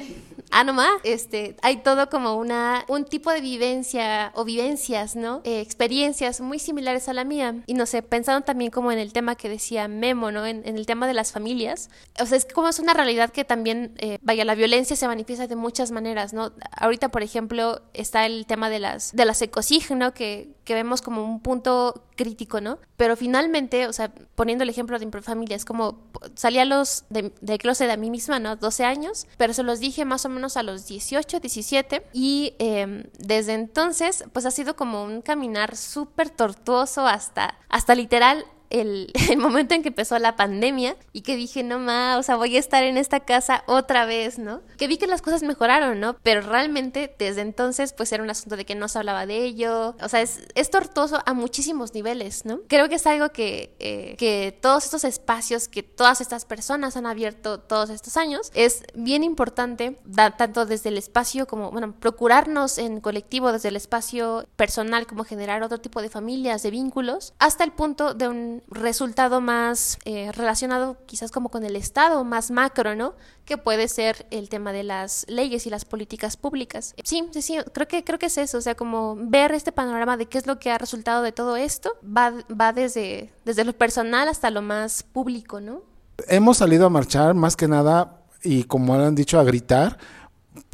ah, 0.51 0.63
no 0.63 0.73
más, 0.73 0.89
este, 1.03 1.55
hay 1.61 1.77
todo 1.77 2.09
como 2.09 2.35
una, 2.35 2.85
un 2.87 3.05
tipo 3.05 3.31
de 3.31 3.41
vivencia 3.41 4.31
o 4.35 4.45
vivencias, 4.45 5.15
¿no? 5.15 5.41
Eh, 5.43 5.61
experiencias 5.61 6.41
muy 6.41 6.59
similares 6.59 7.09
a 7.09 7.13
la 7.13 7.23
mía. 7.23 7.55
Y 7.65 7.73
no 7.73 7.85
sé, 7.85 8.01
pensando 8.01 8.45
también 8.45 8.71
como 8.71 8.91
en 8.91 8.99
el 8.99 9.13
tema 9.13 9.35
que 9.35 9.49
decía 9.49 9.87
Memo, 9.87 10.31
¿no? 10.31 10.45
En, 10.45 10.65
el 10.65 10.85
tema 10.85 11.07
de 11.07 11.13
las 11.13 11.31
familias. 11.31 11.89
O 12.19 12.25
sea, 12.25 12.37
es 12.37 12.45
como 12.45 12.67
es 12.67 12.79
una 12.79 12.93
realidad 12.93 13.31
que 13.31 13.45
también, 13.45 13.93
eh, 13.97 14.17
vaya, 14.21 14.45
la 14.45 14.55
violencia 14.55 14.95
se 14.95 15.07
manifiesta 15.07 15.47
de 15.47 15.55
muchas 15.55 15.91
maneras, 15.91 16.33
¿no? 16.33 16.51
Ahorita, 16.77 17.09
por 17.09 17.23
ejemplo, 17.23 17.81
está 17.93 18.25
el 18.25 18.45
tema 18.45 18.69
de 18.69 18.79
las, 18.79 19.15
de 19.15 19.25
las 19.25 19.41
ecosig, 19.41 19.91
¿no? 19.91 20.13
Que, 20.13 20.49
que 20.63 20.73
vemos 20.73 21.01
como 21.01 21.23
un 21.23 21.39
punto 21.39 22.03
crítico, 22.15 22.61
¿no? 22.61 22.79
Pero 22.97 23.15
finalmente, 23.15 23.87
o 23.87 23.93
sea, 23.93 24.11
poniendo 24.35 24.63
el 24.63 24.69
ejemplo 24.69 24.97
de 24.99 25.05
mi 25.05 25.11
familia, 25.21 25.55
es 25.55 25.65
como 25.65 26.03
salí 26.35 26.59
a 26.59 26.65
los 26.65 27.05
de, 27.09 27.31
de 27.41 27.57
closet 27.57 27.89
a 27.89 27.97
mí 27.97 28.09
misma, 28.09 28.39
¿no? 28.39 28.55
12 28.55 28.83
años, 28.83 29.27
pero 29.37 29.53
se 29.53 29.63
los 29.63 29.79
dije 29.79 30.05
más 30.05 30.25
o 30.25 30.29
menos 30.29 30.34
a 30.55 30.63
los 30.63 30.85
18, 30.85 31.39
17 31.39 32.05
y 32.13 32.53
em, 32.59 33.03
desde 33.17 33.53
entonces, 33.53 34.25
pues 34.33 34.45
ha 34.45 34.51
sido 34.51 34.75
como 34.75 35.03
un 35.03 35.21
caminar 35.21 35.75
súper 35.75 36.29
tortuoso 36.29 37.07
hasta, 37.07 37.57
hasta 37.69 37.95
literal 37.95 38.45
el, 39.29 39.37
momento 39.37 39.73
en 39.73 39.81
que 39.81 39.89
empezó 39.89 40.17
la 40.19 40.35
pandemia 40.35 40.95
y 41.13 41.21
que 41.21 41.35
dije, 41.35 41.63
no 41.63 41.79
más, 41.79 42.19
o 42.19 42.23
sea, 42.23 42.35
voy 42.35 42.55
a 42.55 42.59
estar 42.59 42.83
en 42.83 42.97
esta 42.97 43.21
casa 43.21 43.63
otra 43.67 44.05
vez, 44.05 44.39
¿no? 44.39 44.61
Que 44.77 44.87
vi 44.87 44.97
que 44.97 45.07
las 45.07 45.21
cosas 45.21 45.43
mejoraron, 45.43 45.99
¿no? 45.99 46.15
Pero 46.23 46.41
realmente 46.41 47.13
desde 47.17 47.41
entonces, 47.41 47.93
pues 47.93 48.11
era 48.11 48.23
un 48.23 48.29
asunto 48.29 48.57
de 48.57 48.65
que 48.65 48.75
no 48.75 48.87
se 48.87 48.97
hablaba 48.97 49.25
de 49.25 49.43
ello. 49.43 49.95
O 50.01 50.09
sea, 50.09 50.21
es, 50.21 50.41
es 50.55 50.69
tortuoso 50.69 51.21
a 51.25 51.33
muchísimos 51.33 51.93
niveles, 51.93 52.45
¿no? 52.45 52.59
Creo 52.67 52.89
que 52.89 52.95
es 52.95 53.07
algo 53.07 53.29
que, 53.29 53.75
eh, 53.79 54.15
que 54.17 54.57
todos 54.61 54.85
estos 54.85 55.03
espacios 55.03 55.67
que 55.69 55.83
todas 55.83 56.21
estas 56.21 56.45
personas 56.45 56.97
han 56.97 57.05
abierto 57.05 57.59
todos 57.59 57.89
estos 57.89 58.17
años 58.17 58.51
es 58.53 58.83
bien 58.93 59.23
importante, 59.23 59.99
tanto 60.37 60.65
desde 60.65 60.89
el 60.89 60.97
espacio 60.97 61.47
como, 61.47 61.71
bueno, 61.71 61.93
procurarnos 61.99 62.77
en 62.77 63.01
colectivo, 63.01 63.51
desde 63.51 63.69
el 63.69 63.75
espacio 63.75 64.45
personal, 64.55 65.07
como 65.07 65.23
generar 65.23 65.63
otro 65.63 65.79
tipo 65.79 66.01
de 66.01 66.09
familias, 66.09 66.63
de 66.63 66.71
vínculos, 66.71 67.33
hasta 67.39 67.63
el 67.63 67.71
punto 67.71 68.13
de 68.13 68.27
un 68.27 68.63
resultado 68.69 69.41
más 69.41 69.99
eh, 70.05 70.31
relacionado 70.31 70.97
quizás 71.05 71.31
como 71.31 71.49
con 71.49 71.63
el 71.63 71.75
Estado, 71.75 72.23
más 72.23 72.51
macro, 72.51 72.95
¿no? 72.95 73.13
Que 73.45 73.57
puede 73.57 73.87
ser 73.87 74.25
el 74.31 74.49
tema 74.49 74.71
de 74.71 74.83
las 74.83 75.25
leyes 75.27 75.65
y 75.67 75.69
las 75.69 75.85
políticas 75.85 76.37
públicas. 76.37 76.95
Sí, 77.03 77.27
sí, 77.31 77.41
sí, 77.41 77.57
creo 77.73 77.87
que, 77.87 78.03
creo 78.03 78.19
que 78.19 78.27
es 78.27 78.37
eso, 78.37 78.57
o 78.57 78.61
sea, 78.61 78.75
como 78.75 79.15
ver 79.17 79.51
este 79.51 79.71
panorama 79.71 80.17
de 80.17 80.25
qué 80.27 80.37
es 80.37 80.47
lo 80.47 80.59
que 80.59 80.71
ha 80.71 80.77
resultado 80.77 81.21
de 81.21 81.31
todo 81.31 81.55
esto, 81.55 81.97
va, 82.05 82.33
va 82.49 82.73
desde, 82.73 83.31
desde 83.45 83.63
lo 83.63 83.73
personal 83.73 84.27
hasta 84.27 84.49
lo 84.49 84.61
más 84.61 85.03
público, 85.03 85.61
¿no? 85.61 85.81
Hemos 86.27 86.57
salido 86.57 86.85
a 86.85 86.89
marchar 86.89 87.33
más 87.33 87.55
que 87.55 87.67
nada 87.67 88.21
y 88.45 88.63
como 88.63 88.93
han 88.95 89.15
dicho, 89.15 89.39
a 89.39 89.43
gritar 89.43 89.97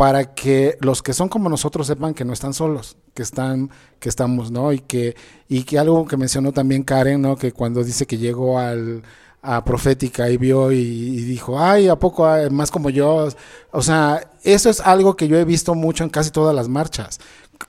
para 0.01 0.33
que 0.33 0.79
los 0.81 1.03
que 1.03 1.13
son 1.13 1.29
como 1.29 1.47
nosotros 1.47 1.85
sepan 1.85 2.15
que 2.15 2.25
no 2.25 2.33
están 2.33 2.55
solos, 2.55 2.97
que 3.13 3.21
están, 3.21 3.69
que 3.99 4.09
estamos, 4.09 4.49
¿no? 4.49 4.73
Y 4.73 4.79
que, 4.79 5.15
y 5.47 5.61
que 5.61 5.77
algo 5.77 6.07
que 6.07 6.17
mencionó 6.17 6.53
también 6.53 6.81
Karen, 6.81 7.21
¿no? 7.21 7.35
Que 7.35 7.51
cuando 7.51 7.83
dice 7.83 8.07
que 8.07 8.17
llegó 8.17 8.57
al, 8.57 9.03
a 9.41 9.63
Profética 9.63 10.29
y 10.29 10.37
vio 10.37 10.71
y, 10.71 11.21
dijo, 11.21 11.59
ay, 11.59 11.87
¿a 11.87 11.97
poco 11.97 12.27
más 12.51 12.71
como 12.71 12.89
yo? 12.89 13.29
O 13.71 13.81
sea, 13.81 14.31
eso 14.43 14.69
es 14.69 14.79
algo 14.81 15.15
que 15.15 15.27
yo 15.27 15.37
he 15.37 15.45
visto 15.45 15.75
mucho 15.75 16.03
en 16.03 16.09
casi 16.09 16.31
todas 16.31 16.55
las 16.55 16.67
marchas. 16.67 17.19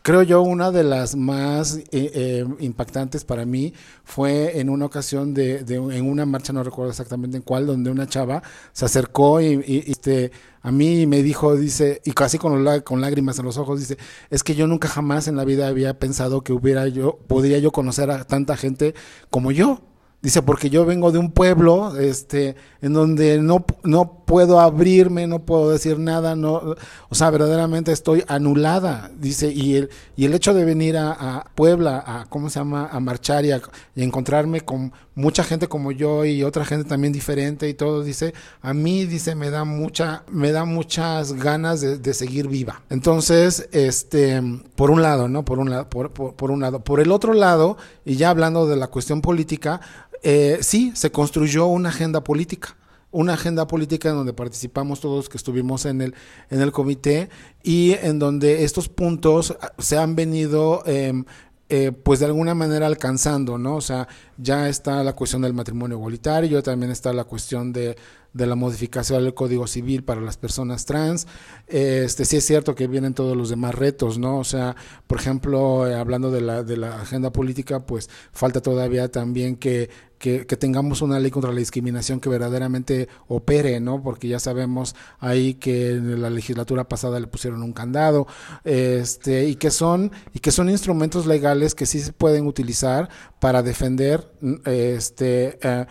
Creo 0.03 0.23
yo 0.23 0.41
una 0.41 0.71
de 0.71 0.85
las 0.85 1.17
más 1.17 1.77
eh, 1.77 1.85
eh, 1.93 2.47
impactantes 2.61 3.25
para 3.25 3.45
mí 3.45 3.75
fue 4.05 4.59
en 4.59 4.71
una 4.71 4.87
ocasión 4.87 5.35
de, 5.35 5.59
en 5.69 6.09
una 6.09 6.25
marcha, 6.25 6.53
no 6.53 6.63
recuerdo 6.63 6.91
exactamente 6.91 7.37
en 7.37 7.43
cuál, 7.43 7.67
donde 7.67 7.91
una 7.91 8.07
chava 8.07 8.43
se 8.73 8.87
acercó 8.87 9.41
y, 9.43 9.63
y 9.67 9.91
este 9.91 10.33
a 10.63 10.71
mí 10.71 11.07
me 11.07 11.23
dijo, 11.23 11.57
dice, 11.57 12.01
y 12.05 12.13
casi 12.13 12.39
con, 12.39 12.65
con 12.83 13.01
lágrimas 13.01 13.39
en 13.39 13.45
los 13.45 13.59
ojos, 13.59 13.81
dice, 13.81 13.99
es 14.31 14.45
que 14.45 14.55
yo 14.55 14.67
nunca 14.67 14.89
jamás 14.89 15.27
en 15.27 15.37
la 15.37 15.45
vida 15.45 15.67
había 15.67 15.99
pensado 15.99 16.43
que 16.43 16.53
hubiera 16.53 16.87
yo, 16.89 17.19
podría 17.27 17.59
yo 17.59 17.73
conocer 17.73 18.11
a 18.11 18.25
tanta 18.25 18.57
gente 18.57 18.95
como 19.29 19.51
yo. 19.51 19.81
Dice, 20.23 20.41
porque 20.41 20.71
yo 20.71 20.87
vengo 20.87 21.11
de 21.11 21.19
un 21.19 21.33
pueblo 21.33 21.99
este, 21.99 22.55
en 22.81 22.93
donde 22.93 23.39
no, 23.39 23.67
no 23.83 24.23
puedo 24.25 24.61
abrirme, 24.61 25.27
no 25.27 25.41
puedo 25.41 25.71
decir 25.71 25.99
nada, 25.99 26.37
no, 26.37 26.77
o 27.09 27.15
sea, 27.17 27.29
verdaderamente 27.31 27.91
estoy 27.91 28.23
anulada. 28.29 29.11
Dice, 29.19 29.53
y 29.53 29.75
el, 29.75 29.91
y 30.15 30.25
el 30.25 30.35
hecho 30.35 30.55
de 30.55 30.65
venir 30.65 30.97
a, 30.97 31.45
Puebla, 31.57 32.05
a, 32.07 32.27
¿cómo 32.29 32.51
se 32.51 32.61
llama?, 32.61 32.89
a 32.93 33.01
marchar 33.01 33.45
y, 33.45 33.51
a, 33.51 33.61
encontrarme 33.97 34.61
con 34.61 34.93
mucha 35.17 35.43
gente 35.43 35.67
como 35.67 35.91
yo 35.91 36.25
y 36.25 36.45
otra 36.45 36.65
gente 36.65 36.89
también 36.89 37.13
diferente 37.13 37.69
y 37.69 37.75
todo, 37.75 38.05
dice, 38.05 38.33
a 38.61 38.73
mí, 38.73 39.07
dice, 39.07 39.35
me 39.35 39.51
da 39.51 39.65
mucha, 39.65 40.23
me 40.31 40.53
da 40.53 40.65
muchas 40.65 41.33
ganas 41.33 41.81
de, 41.81 42.15
seguir 42.15 42.47
viva. 42.47 42.83
Entonces, 42.91 43.69
este, 43.73 44.41
por 44.77 44.93
un 44.93 45.03
lado, 45.03 45.29
¿no? 45.29 45.45
Por 45.45 45.59
un 45.59 45.69
lado, 45.69 45.91
por, 45.91 46.13
por 46.13 46.51
un 46.53 46.61
lado. 46.61 46.85
Por 46.85 47.01
el 47.01 47.11
otro 47.11 47.35
lado, 47.35 47.77
y 48.05 48.15
ya 48.15 48.31
hablando 48.31 48.69
de 48.69 48.77
la 48.77 48.87
cuestión 48.87 49.21
política, 49.21 49.81
eh, 50.23 50.59
sí, 50.61 50.93
se 50.95 51.11
construyó 51.11 51.67
una 51.67 51.89
agenda 51.91 52.23
política 52.25 52.77
una 53.13 53.35
agenda 53.35 53.67
política 53.67 54.09
en 54.09 54.17
donde 54.17 54.33
participamos 54.33 55.01
todos 55.01 55.29
que 55.29 55.37
estuvimos 55.37 55.85
en 55.85 56.01
el, 56.01 56.15
en 56.51 56.63
el 56.63 56.73
comité 56.73 57.29
y 57.63 57.93
en 57.93 58.19
donde 58.19 58.65
estos 58.65 58.89
puntos 58.89 59.55
se 59.79 59.99
han 59.99 60.17
venido 60.17 60.83
em, 60.87 61.25
eh, 61.69 61.93
pues 61.93 62.21
de 62.21 62.27
alguna 62.27 62.55
manera 62.55 62.87
alcanzando, 62.87 63.57
¿no? 63.59 63.77
O 63.77 63.81
sea, 63.81 64.09
ya 64.37 64.69
está 64.69 65.03
la 65.05 65.15
cuestión 65.15 65.43
del 65.43 65.55
matrimonio 65.55 65.97
igualitario, 65.97 66.63
también 66.63 66.91
está 66.91 67.13
la 67.13 67.25
cuestión 67.25 67.73
de 67.73 67.97
de 68.33 68.47
la 68.47 68.55
modificación 68.55 69.23
del 69.23 69.35
Código 69.35 69.67
Civil 69.67 70.05
para 70.05 70.21
las 70.21 70.37
personas 70.37 70.85
trans. 70.85 71.27
Este 71.67 72.25
sí 72.25 72.37
es 72.37 72.47
cierto 72.47 72.75
que 72.75 72.87
vienen 72.87 73.15
todos 73.15 73.37
los 73.37 73.51
demás 73.51 73.75
retos, 73.75 74.19
¿no? 74.19 74.39
O 74.39 74.45
sea, 74.45 74.77
por 75.07 75.19
ejemplo, 75.19 75.87
eh, 75.87 75.95
hablando 75.95 76.31
de 76.31 76.41
la, 76.41 76.63
de 76.63 76.77
la 76.77 77.01
agenda 77.01 77.33
política, 77.33 77.87
pues 77.87 78.09
falta 78.33 78.61
todavía 78.61 79.11
también 79.11 79.57
que, 79.57 79.91
que, 80.23 80.45
tengamos 80.57 81.03
una 81.03 81.19
ley 81.19 81.33
contra 81.33 81.51
la 81.51 81.59
discriminación 81.59 82.21
que 82.21 82.29
verdaderamente 82.29 83.09
opere, 83.27 83.81
¿no? 83.81 84.03
Porque 84.05 84.29
ya 84.29 84.39
sabemos 84.39 84.95
ahí 85.19 85.55
que 85.55 85.91
en 85.91 86.23
la 86.23 86.31
legislatura 86.31 86.89
pasada 86.89 87.19
le 87.19 87.27
pusieron 87.27 87.63
un 87.63 87.73
candado, 87.73 88.29
este, 88.63 89.47
y 89.47 89.57
que 89.57 89.73
son, 89.73 90.13
y 90.33 90.39
que 90.39 90.53
son 90.53 90.71
instrumentos 90.71 91.27
legales 91.27 91.75
que 91.75 91.87
sí 91.87 91.99
se 91.99 92.13
pueden 92.13 92.47
utilizar 92.47 93.09
para 93.41 93.65
defender 93.65 94.33
este 94.65 95.59
eh, 95.61 95.87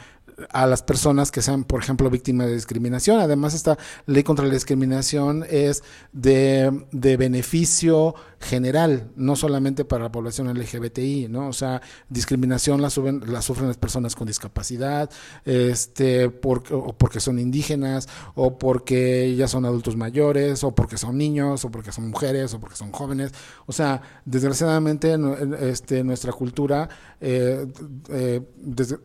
a 0.52 0.68
las 0.68 0.84
personas 0.84 1.32
que 1.32 1.42
sean, 1.42 1.64
por 1.64 1.82
ejemplo, 1.82 2.10
víctimas 2.10 2.48
de 2.48 2.54
discriminación. 2.54 3.20
Además, 3.20 3.54
esta 3.54 3.78
ley 4.06 4.24
contra 4.24 4.46
la 4.46 4.54
discriminación 4.54 5.46
es 5.50 5.84
de, 6.12 6.86
de 6.92 7.18
beneficio 7.18 8.16
general, 8.42 9.12
no 9.16 9.36
solamente 9.36 9.86
para 9.86 10.04
la 10.04 10.12
población 10.12 10.48
LGBTI, 10.48 11.28
¿no? 11.30 11.48
O 11.48 11.54
sea, 11.54 11.82
discriminación 12.10 12.82
la, 12.82 12.90
suben, 12.90 13.22
la 13.28 13.42
sufren 13.42 13.68
las 13.68 13.78
personas 13.78 14.16
con 14.16 14.28
discapacidad, 14.28 15.10
este, 15.46 16.30
por, 16.30 16.64
o 16.72 16.94
porque 16.94 17.20
son 17.20 17.40
indígenas, 17.40 18.10
o 18.36 18.58
porque 18.58 19.36
ya 19.36 19.48
son 19.48 19.66
adultos 19.66 19.96
mayores, 19.96 20.64
o 20.64 20.74
porque 20.74 20.98
son 20.98 21.18
niños, 21.18 21.64
o 21.66 21.72
porque 21.72 21.92
son 21.92 22.10
mujeres, 22.10 22.54
o 22.54 22.60
porque 22.60 22.76
son 22.76 22.92
jóvenes. 22.92 23.32
O 23.66 23.72
sea, 23.72 24.02
desgraciadamente 24.26 25.18
este, 25.60 26.04
nuestra 26.04 26.32
cultura 26.32 26.90
eh, 27.24 27.68
eh, 28.10 28.42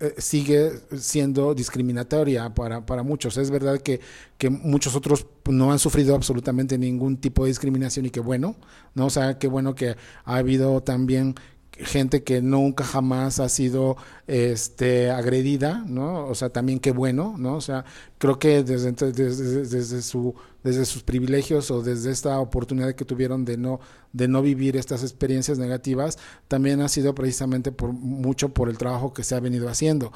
eh, 0.00 0.14
sigue 0.16 0.72
siendo 0.96 1.54
discriminatoria 1.54 2.54
para, 2.54 2.84
para 2.86 3.02
muchos. 3.02 3.36
Es 3.36 3.50
verdad 3.50 3.78
que, 3.80 4.00
que 4.38 4.50
muchos 4.50 4.94
otros 4.94 5.26
no 5.46 5.72
han 5.72 5.78
sufrido 5.78 6.14
absolutamente 6.14 6.78
ningún 6.78 7.16
tipo 7.16 7.44
de 7.44 7.50
discriminación 7.50 8.06
y 8.06 8.10
que 8.10 8.20
bueno, 8.20 8.56
¿no? 8.94 9.06
O 9.06 9.10
sea, 9.10 9.38
qué 9.38 9.48
bueno 9.48 9.74
que 9.74 9.96
ha 10.24 10.36
habido 10.36 10.82
también 10.82 11.34
gente 11.78 12.22
que 12.22 12.40
nunca 12.40 12.84
jamás 12.84 13.38
ha 13.38 13.48
sido 13.48 13.96
este 14.26 15.10
agredida, 15.10 15.84
¿no? 15.86 16.26
O 16.26 16.34
sea, 16.34 16.50
también 16.50 16.80
qué 16.80 16.90
bueno, 16.90 17.34
¿no? 17.38 17.56
O 17.56 17.60
sea, 17.60 17.84
creo 18.18 18.38
que 18.38 18.62
desde, 18.62 18.92
desde, 18.92 19.64
desde, 19.64 20.02
su 20.02 20.34
desde 20.62 20.86
sus 20.86 21.02
privilegios 21.02 21.70
o 21.70 21.82
desde 21.82 22.10
esta 22.10 22.40
oportunidad 22.40 22.94
que 22.94 23.04
tuvieron 23.04 23.44
de 23.44 23.58
no 23.58 23.80
de 24.12 24.28
no 24.28 24.40
vivir 24.40 24.76
estas 24.76 25.02
experiencias 25.02 25.58
negativas, 25.58 26.18
también 26.48 26.80
ha 26.80 26.88
sido 26.88 27.14
precisamente 27.14 27.72
por 27.72 27.92
mucho 27.92 28.48
por 28.48 28.70
el 28.70 28.78
trabajo 28.78 29.12
que 29.12 29.22
se 29.22 29.34
ha 29.34 29.40
venido 29.40 29.68
haciendo. 29.68 30.12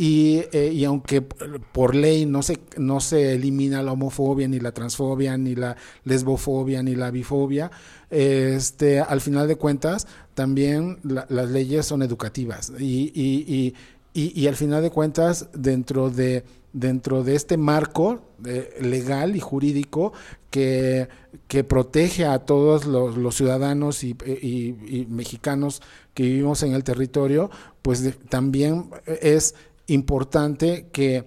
Y, 0.00 0.44
eh, 0.52 0.70
y, 0.72 0.84
aunque 0.84 1.22
por 1.22 1.96
ley 1.96 2.24
no 2.24 2.42
se, 2.42 2.60
no 2.76 3.00
se 3.00 3.34
elimina 3.34 3.82
la 3.82 3.92
homofobia, 3.92 4.46
ni 4.46 4.60
la 4.60 4.70
transfobia, 4.70 5.36
ni 5.36 5.56
la 5.56 5.76
lesbofobia, 6.04 6.84
ni 6.84 6.94
la 6.94 7.10
bifobia, 7.10 7.72
este, 8.08 9.00
al 9.00 9.20
final 9.20 9.48
de 9.48 9.56
cuentas 9.56 10.06
también 10.34 11.00
la, 11.02 11.26
las 11.28 11.50
leyes 11.50 11.84
son 11.84 12.02
educativas. 12.02 12.72
Y, 12.78 13.10
y, 13.12 13.74
y, 14.14 14.46
al 14.46 14.54
final 14.54 14.82
de 14.82 14.90
cuentas 14.90 15.48
dentro 15.52 16.10
de 16.10 16.44
dentro 16.72 17.24
de 17.24 17.34
este 17.34 17.56
marco 17.56 18.20
eh, 18.44 18.76
legal 18.80 19.34
y 19.34 19.40
jurídico 19.40 20.12
que, 20.50 21.08
que, 21.48 21.64
protege 21.64 22.24
a 22.24 22.40
todos 22.40 22.86
los, 22.86 23.34
ciudadanos 23.34 24.04
y, 24.04 24.16
y, 24.26 25.06
mexicanos 25.08 25.82
que 26.14 26.24
vivimos 26.24 26.62
en 26.62 26.74
el 26.74 26.84
territorio, 26.84 27.50
pues 27.82 28.04
también 28.28 28.90
es 29.06 29.54
importante 29.88 30.88
que, 30.92 31.26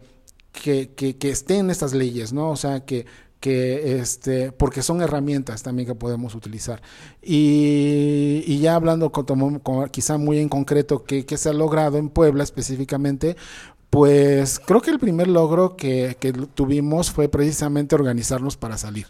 que, 0.52 0.92
que, 0.94 1.30
estén 1.30 1.70
estas 1.70 1.94
leyes, 1.94 2.34
¿no? 2.34 2.50
O 2.50 2.56
sea, 2.56 2.86
que, 2.86 3.06
que 3.40 4.00
este 4.00 4.52
porque 4.52 4.82
son 4.82 5.02
herramientas 5.02 5.64
también 5.64 5.88
que 5.88 5.96
podemos 5.96 6.36
utilizar 6.36 6.82
y, 7.22 8.44
y 8.46 8.60
ya 8.60 8.76
hablando 8.76 9.12
con, 9.12 9.90
quizá 9.90 10.18
muy 10.18 10.40
en 10.40 10.48
concreto 10.48 11.04
que, 11.04 11.26
que, 11.26 11.38
se 11.38 11.50
ha 11.50 11.54
logrado 11.54 11.98
en 11.98 12.10
Puebla 12.10 12.44
específicamente 12.44 13.36
pues 13.90 14.60
creo 14.60 14.82
que 14.82 14.92
el 14.92 15.00
primer 15.00 15.28
logro 15.28 15.76
que, 15.76 16.18
que 16.20 16.34
tuvimos 16.34 17.12
fue 17.12 17.30
precisamente 17.30 17.96
organizarnos 17.96 18.58
para 18.58 18.78
salir 18.78 19.08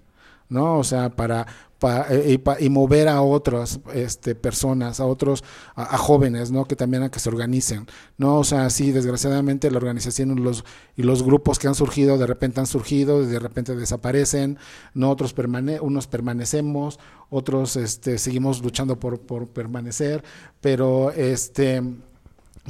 ¿no? 0.52 0.78
O 0.78 0.84
sea, 0.84 1.10
para, 1.10 1.48
para 1.82 2.14
y, 2.14 2.40
y, 2.60 2.70
mover 2.70 3.08
a 3.08 3.24
otras 3.24 3.80
este, 3.96 4.36
personas, 4.36 5.00
a 5.00 5.08
otros, 5.08 5.44
a, 5.74 5.98
jóvenes, 5.98 6.52
¿no? 6.52 6.66
Que 6.66 6.76
también 6.76 7.02
a 7.02 7.10
que 7.10 7.20
se 7.20 7.28
organicen, 7.28 7.88
¿no? 8.20 8.38
O 8.38 8.44
sea, 8.44 8.70
sí, 8.70 8.92
desgraciadamente 8.92 9.72
la 9.72 9.78
organización 9.78 10.38
y 10.38 10.42
los, 10.42 10.64
y 10.96 11.02
los 11.02 11.24
grupos 11.24 11.58
que 11.58 11.68
han 11.68 11.74
surgido, 11.74 12.20
de 12.20 12.28
repente 12.28 12.60
han 12.60 12.68
surgido, 12.68 13.26
de 13.26 13.40
repente 13.40 13.76
desaparecen, 13.76 14.60
¿no? 14.94 15.10
Otros 15.10 15.34
permane 15.34 15.80
unos 15.80 16.06
permanecemos, 16.06 17.00
otros 17.32 17.76
este, 17.76 18.20
seguimos 18.20 18.62
luchando 18.62 19.00
por, 19.00 19.20
por 19.20 19.48
permanecer, 19.48 20.24
pero 20.62 21.10
este 21.10 21.82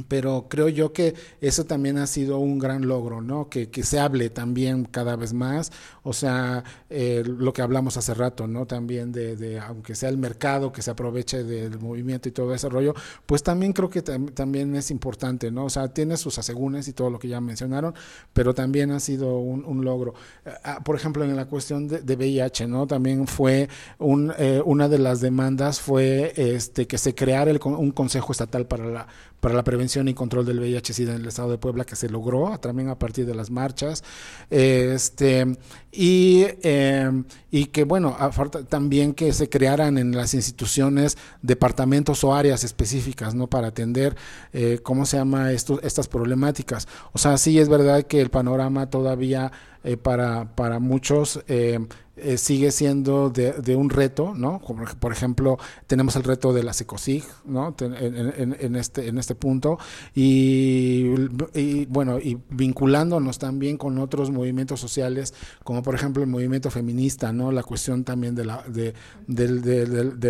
pero 0.08 0.46
creo 0.48 0.68
yo 0.68 0.92
que 0.92 1.14
eso 1.40 1.64
también 1.64 1.98
ha 1.98 2.06
sido 2.06 2.38
un 2.38 2.58
gran 2.58 2.86
logro, 2.88 3.20
¿no? 3.20 3.48
Que, 3.48 3.68
que 3.68 3.82
se 3.82 4.00
hable 4.00 4.30
también 4.30 4.84
cada 4.84 5.16
vez 5.16 5.32
más, 5.32 5.70
o 6.02 6.12
sea, 6.12 6.64
eh, 6.88 7.22
lo 7.26 7.52
que 7.52 7.62
hablamos 7.62 7.96
hace 7.96 8.14
rato, 8.14 8.46
¿no? 8.46 8.66
También 8.66 9.12
de, 9.12 9.36
de, 9.36 9.60
aunque 9.60 9.94
sea 9.94 10.08
el 10.08 10.16
mercado 10.18 10.72
que 10.72 10.82
se 10.82 10.90
aproveche 10.90 11.44
del 11.44 11.78
movimiento 11.78 12.28
y 12.28 12.32
todo 12.32 12.54
ese 12.54 12.68
rollo, 12.68 12.94
pues 13.26 13.42
también 13.42 13.72
creo 13.72 13.90
que 13.90 14.02
tam 14.02 14.28
también 14.28 14.74
es 14.76 14.90
importante, 14.90 15.50
¿no? 15.50 15.66
O 15.66 15.70
sea, 15.70 15.88
tiene 15.88 16.16
sus 16.16 16.38
asegúnes 16.38 16.88
y 16.88 16.92
todo 16.92 17.10
lo 17.10 17.18
que 17.18 17.28
ya 17.28 17.40
mencionaron, 17.40 17.94
pero 18.32 18.54
también 18.54 18.90
ha 18.92 19.00
sido 19.00 19.38
un, 19.38 19.64
un 19.64 19.84
logro. 19.84 20.14
Por 20.84 20.96
ejemplo, 20.96 21.24
en 21.24 21.36
la 21.36 21.46
cuestión 21.46 21.86
de, 21.88 22.00
de 22.00 22.16
VIH, 22.16 22.66
¿no? 22.66 22.86
También 22.86 23.26
fue 23.26 23.68
un, 23.98 24.32
eh, 24.38 24.62
una 24.64 24.88
de 24.88 24.98
las 24.98 25.20
demandas 25.20 25.80
fue 25.80 26.32
este 26.36 26.86
que 26.86 26.98
se 26.98 27.14
creara 27.14 27.50
el, 27.50 27.60
un 27.62 27.90
consejo 27.90 28.32
estatal 28.32 28.66
para 28.66 28.86
la 28.86 29.06
para 29.42 29.56
la 29.56 29.64
prevención 29.64 30.06
y 30.06 30.14
control 30.14 30.46
del 30.46 30.60
VIH-Sida 30.60 31.16
en 31.16 31.22
el 31.22 31.26
estado 31.26 31.50
de 31.50 31.58
Puebla 31.58 31.84
que 31.84 31.96
se 31.96 32.08
logró 32.08 32.56
también 32.60 32.88
a 32.88 32.94
partir 32.96 33.26
de 33.26 33.34
las 33.34 33.50
marchas. 33.50 34.04
Este 34.50 35.58
y, 35.90 36.46
eh, 36.62 37.10
y 37.50 37.66
que 37.66 37.82
bueno 37.82 38.16
también 38.68 39.14
que 39.14 39.32
se 39.32 39.48
crearan 39.48 39.98
en 39.98 40.12
las 40.14 40.34
instituciones 40.34 41.18
departamentos 41.42 42.22
o 42.22 42.32
áreas 42.32 42.62
específicas 42.62 43.34
no 43.34 43.48
para 43.48 43.66
atender 43.66 44.14
eh, 44.52 44.78
cómo 44.80 45.06
se 45.06 45.16
llama 45.16 45.50
esto, 45.50 45.80
estas 45.82 46.06
problemáticas 46.06 46.86
o 47.12 47.18
sea 47.18 47.36
sí 47.36 47.58
es 47.58 47.68
verdad 47.68 48.04
que 48.04 48.20
el 48.20 48.30
panorama 48.30 48.88
todavía 48.88 49.50
eh, 49.82 49.96
para 49.96 50.54
para 50.54 50.78
muchos 50.78 51.40
eh, 52.14 52.36
sigue 52.36 52.70
siendo 52.72 53.30
de, 53.30 53.52
de, 53.52 53.74
un 53.74 53.88
reto, 53.88 54.34
¿no? 54.34 54.60
Como 54.60 54.84
por 54.84 55.12
ejemplo, 55.12 55.58
tenemos 55.86 56.14
el 56.14 56.24
reto 56.24 56.52
de 56.52 56.62
la 56.62 56.74
SECOSIG, 56.74 57.24
¿no? 57.46 57.74
En, 57.80 57.94
en, 57.94 58.56
en, 58.60 58.76
este, 58.76 59.08
en 59.08 59.16
este 59.16 59.34
punto. 59.34 59.78
Y, 60.14 61.06
y, 61.54 61.86
bueno, 61.86 62.18
y 62.18 62.38
vinculándonos 62.50 63.38
también 63.38 63.78
con 63.78 63.98
otros 63.98 64.30
movimientos 64.30 64.78
sociales, 64.78 65.32
como 65.64 65.82
por 65.82 65.94
ejemplo 65.94 66.22
el 66.22 66.28
movimiento 66.28 66.70
feminista, 66.70 67.32
¿no? 67.32 67.50
La 67.50 67.62
cuestión 67.62 68.04
también 68.04 68.34
de 68.34 68.44
la, 68.44 68.62
de, 68.68 68.94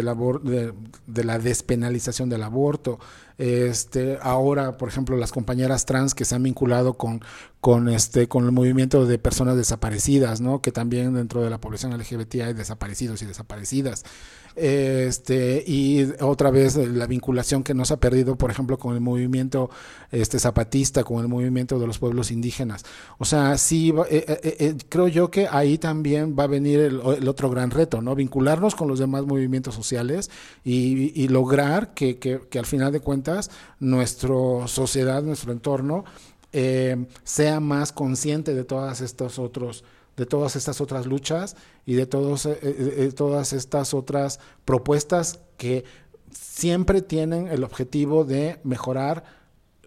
abor, 0.09 0.43
de, 0.43 0.73
de 1.09 1.25
la 1.25 1.41
despenalización 1.41 2.29
del 2.29 2.45
aborto. 2.45 3.01
Este, 3.43 4.19
ahora, 4.23 4.77
por 4.77 4.89
ejemplo, 4.89 5.17
las 5.17 5.33
compañeras 5.33 5.85
trans 5.85 6.15
que 6.15 6.25
se 6.25 6.37
han 6.37 6.45
vinculado 6.45 6.95
con, 6.95 7.23
con, 7.61 7.89
este, 7.89 8.29
con 8.29 8.45
el 8.45 8.53
movimiento 8.53 9.05
de 9.05 9.19
personas 9.19 9.57
desaparecidas, 9.57 10.41
¿no? 10.41 10.63
Que 10.63 10.71
también 10.71 11.13
dentro 11.15 11.43
de 11.43 11.51
la 11.51 11.61
población 11.61 11.93
LGBT 11.99 12.37
hay 12.37 12.53
desaparecidos 12.53 13.21
y 13.21 13.27
desaparecidas. 13.27 14.05
Este, 14.55 15.65
y 15.67 16.07
otra 16.21 16.51
vez 16.51 16.77
la 16.77 17.07
vinculación 17.07 17.63
que 17.63 17.75
nos 17.75 17.91
ha 17.91 17.99
perdido, 17.99 18.37
por 18.37 18.51
ejemplo, 18.51 18.79
con 18.79 18.95
el 18.95 19.01
movimiento 19.01 19.71
este, 20.11 20.39
zapatista, 20.39 21.05
con 21.05 21.21
el 21.21 21.29
movimiento 21.29 21.79
de 21.79 21.87
los 21.87 21.99
pueblos 21.99 22.31
indígenas. 22.31 22.85
O 23.19 23.25
sea, 23.25 23.57
sí, 23.59 23.93
eh, 24.11 24.25
eh, 24.29 24.57
eh, 24.59 24.75
creo 24.89 25.09
yo 25.09 25.31
que 25.31 25.49
ahí 25.51 25.79
también 25.79 26.37
va 26.39 26.45
a 26.45 26.49
venir 26.49 26.81
el, 26.81 27.01
otro 27.29 27.51
gran 27.51 27.71
reto, 27.71 28.03
¿no? 28.03 28.15
Vincularnos 28.15 28.75
con 28.75 28.89
los 28.89 28.99
demás 28.99 29.25
movimientos 29.25 29.75
sociales 29.75 30.31
y, 30.65 31.29
lograr 31.29 31.95
que, 31.95 32.19
que, 32.19 32.59
al 32.59 32.67
final 32.67 32.93
de 32.93 33.01
cuentas 33.01 33.51
nuestra 33.81 34.29
sociedad, 34.67 35.23
nuestro 35.23 35.53
entorno, 35.53 36.05
eh, 36.53 37.07
sea 37.25 37.61
más 37.61 37.93
consciente 37.93 38.55
de 38.55 38.65
todas 38.65 39.01
estos 39.01 39.39
otros 39.39 39.85
de 40.23 40.27
todas 40.27 40.55
estas 40.55 40.81
otras 40.81 41.05
luchas 41.05 41.57
y 41.85 41.95
de, 41.95 42.07
todos, 42.07 42.47
eh, 42.47 42.53
de 42.53 43.11
todas 43.11 43.53
estas 43.53 43.93
otras 43.93 44.39
propuestas 44.65 45.41
que 45.57 45.85
siempre 46.31 47.03
tienen 47.03 47.49
el 47.49 47.65
objetivo 47.65 48.25
de 48.25 48.61
mejorar 48.63 49.25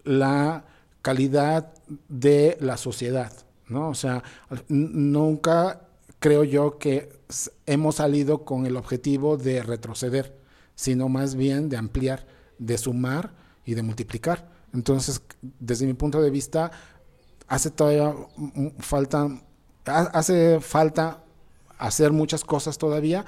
la 0.04 0.66
calidad 1.00 1.72
de 2.10 2.58
la 2.60 2.76
sociedad, 2.76 3.32
¿no? 3.66 3.88
O 3.88 3.94
sea, 3.94 4.22
nunca 4.68 5.88
creo 6.18 6.44
yo 6.44 6.76
que 6.76 7.08
hemos 7.64 7.94
salido 7.94 8.44
con 8.44 8.66
el 8.66 8.76
objetivo 8.76 9.38
de 9.38 9.62
retroceder, 9.62 10.36
sino 10.74 11.08
más 11.08 11.34
bien 11.34 11.70
de 11.70 11.78
ampliar, 11.78 12.26
de 12.58 12.76
sumar 12.76 13.32
y 13.64 13.72
de 13.72 13.82
multiplicar. 13.82 14.50
Entonces, 14.74 15.22
desde 15.40 15.86
mi 15.86 15.94
punto 15.94 16.20
de 16.20 16.28
vista, 16.28 16.70
hace 17.48 17.70
todavía 17.70 18.14
falta 18.78 19.28
hace 19.86 20.60
falta 20.60 21.22
hacer 21.78 22.12
muchas 22.12 22.44
cosas 22.44 22.78
todavía 22.78 23.24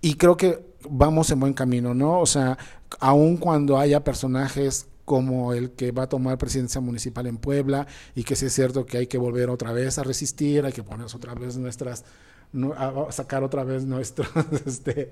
y 0.00 0.14
creo 0.14 0.36
que 0.36 0.64
vamos 0.88 1.30
en 1.30 1.40
buen 1.40 1.52
camino, 1.52 1.94
¿no? 1.94 2.20
O 2.20 2.26
sea, 2.26 2.56
aun 3.00 3.36
cuando 3.36 3.78
haya 3.78 4.02
personajes 4.02 4.86
como 5.04 5.52
el 5.52 5.72
que 5.72 5.90
va 5.92 6.04
a 6.04 6.08
tomar 6.08 6.38
presidencia 6.38 6.80
municipal 6.80 7.26
en 7.26 7.36
Puebla 7.36 7.86
y 8.14 8.22
que 8.22 8.36
sí 8.36 8.46
es 8.46 8.54
cierto 8.54 8.86
que 8.86 8.98
hay 8.98 9.06
que 9.06 9.18
volver 9.18 9.50
otra 9.50 9.72
vez 9.72 9.98
a 9.98 10.04
resistir, 10.04 10.64
hay 10.64 10.72
que 10.72 10.82
ponernos 10.84 11.14
otra 11.14 11.34
vez 11.34 11.56
nuestras 11.56 12.04
a 12.76 13.12
sacar 13.12 13.44
otra 13.44 13.62
vez 13.62 13.84
nuestros 13.84 14.28
este, 14.66 15.10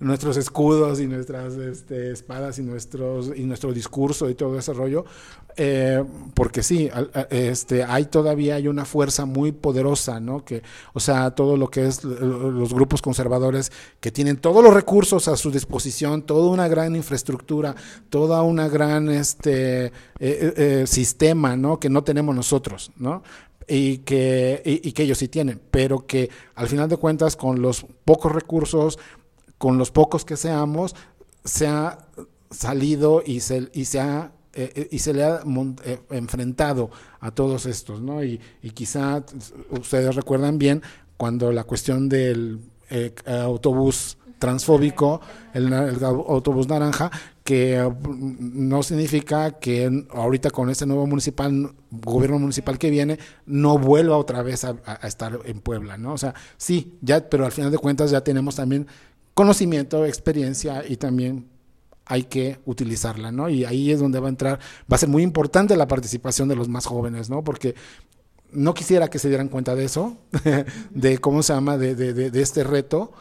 nuestros 0.00 0.36
escudos 0.36 1.00
y 1.00 1.06
nuestras 1.06 1.54
este, 1.54 2.10
espadas 2.10 2.58
y 2.58 2.62
nuestros 2.62 3.30
y 3.36 3.44
nuestro 3.44 3.72
discurso 3.72 4.28
y 4.28 4.34
todo 4.34 4.58
ese 4.58 4.72
rollo 4.72 5.04
eh, 5.56 6.02
porque 6.34 6.64
sí 6.64 6.90
este 7.30 7.84
hay 7.84 8.06
todavía 8.06 8.56
hay 8.56 8.66
una 8.66 8.84
fuerza 8.84 9.24
muy 9.24 9.52
poderosa 9.52 10.18
no 10.18 10.44
que 10.44 10.62
o 10.92 10.98
sea 10.98 11.30
todo 11.30 11.56
lo 11.56 11.68
que 11.70 11.86
es 11.86 12.02
los 12.02 12.74
grupos 12.74 13.02
conservadores 13.02 13.70
que 14.00 14.10
tienen 14.10 14.38
todos 14.38 14.64
los 14.64 14.74
recursos 14.74 15.28
a 15.28 15.36
su 15.36 15.52
disposición 15.52 16.22
toda 16.22 16.50
una 16.50 16.66
gran 16.66 16.96
infraestructura 16.96 17.76
toda 18.08 18.42
una 18.42 18.68
gran 18.68 19.10
este 19.10 19.86
eh, 19.86 19.92
eh, 20.18 20.84
sistema 20.88 21.56
que 21.78 21.88
no 21.88 22.02
tenemos 22.02 22.34
nosotros 22.34 22.90
no 22.96 23.22
y 23.68 23.98
que, 23.98 24.62
y, 24.64 24.92
que 24.92 25.02
ellos 25.04 25.18
sí 25.18 25.28
tienen, 25.28 25.60
pero 25.70 26.06
que 26.06 26.30
al 26.54 26.68
final 26.68 26.88
de 26.88 26.96
cuentas 26.96 27.36
con 27.36 27.62
los 27.62 27.86
pocos 28.04 28.32
recursos, 28.32 28.98
con 29.58 29.78
los 29.78 29.90
pocos 29.90 30.24
que 30.24 30.36
seamos, 30.36 30.96
se 31.44 31.66
ha 31.66 32.06
salido 32.50 33.22
y 33.24 33.40
se, 33.40 33.70
y 33.72 33.84
se 33.84 34.00
ha 34.00 34.32
eh, 34.52 34.88
y 34.90 34.98
se 34.98 35.14
le 35.14 35.22
ha 35.22 35.42
eh, 35.84 36.00
enfrentado 36.10 36.90
a 37.20 37.30
todos 37.30 37.66
estos, 37.66 38.00
¿no? 38.00 38.24
Y, 38.24 38.40
y, 38.62 38.70
quizá 38.70 39.24
ustedes 39.70 40.16
recuerdan 40.16 40.58
bien 40.58 40.82
cuando 41.16 41.52
la 41.52 41.62
cuestión 41.62 42.08
del 42.08 42.58
eh, 42.90 43.14
autobús 43.26 44.18
transfóbico, 44.40 45.20
el, 45.54 45.72
autobús 45.72 46.66
naranja, 46.66 47.12
que 47.50 47.92
no 47.98 48.80
significa 48.84 49.58
que 49.58 50.06
ahorita 50.10 50.50
con 50.50 50.70
este 50.70 50.86
nuevo 50.86 51.08
municipal, 51.08 51.74
gobierno 51.90 52.38
municipal 52.38 52.78
que 52.78 52.90
viene, 52.90 53.18
no 53.44 53.76
vuelva 53.76 54.16
otra 54.18 54.40
vez 54.42 54.64
a, 54.64 54.76
estar 55.02 55.36
en 55.44 55.58
Puebla, 55.58 55.98
¿no? 55.98 56.12
O 56.12 56.18
sea, 56.18 56.32
sí, 56.56 56.96
ya, 57.00 57.28
pero 57.28 57.44
al 57.44 57.50
final 57.50 57.72
de 57.72 57.78
cuentas 57.78 58.12
ya 58.12 58.20
tenemos 58.20 58.54
también 58.54 58.86
conocimiento, 59.34 60.06
experiencia 60.06 60.84
y 60.88 60.96
también 60.96 61.48
hay 62.04 62.22
que 62.22 62.60
utilizarla, 62.66 63.32
¿no? 63.32 63.48
Y 63.48 63.64
ahí 63.64 63.90
es 63.90 63.98
donde 63.98 64.20
va 64.20 64.28
a 64.28 64.30
entrar, 64.30 64.60
va 64.82 64.94
a 64.94 64.98
ser 64.98 65.08
muy 65.08 65.24
importante 65.24 65.76
la 65.76 65.88
participación 65.88 66.46
de 66.48 66.54
los 66.54 66.68
más 66.68 66.86
jóvenes, 66.86 67.30
¿no? 67.30 67.42
Porque 67.42 67.74
no 68.52 68.74
quisiera 68.74 69.10
que 69.10 69.18
se 69.18 69.26
dieran 69.26 69.48
cuenta 69.48 69.74
de 69.74 69.86
eso, 69.86 70.16
de 70.90 71.18
cómo 71.18 71.42
se 71.42 71.52
llama, 71.52 71.78
de, 71.78 71.96
de, 71.96 72.30
de 72.30 72.42
este 72.42 72.62
reto, 72.62 73.12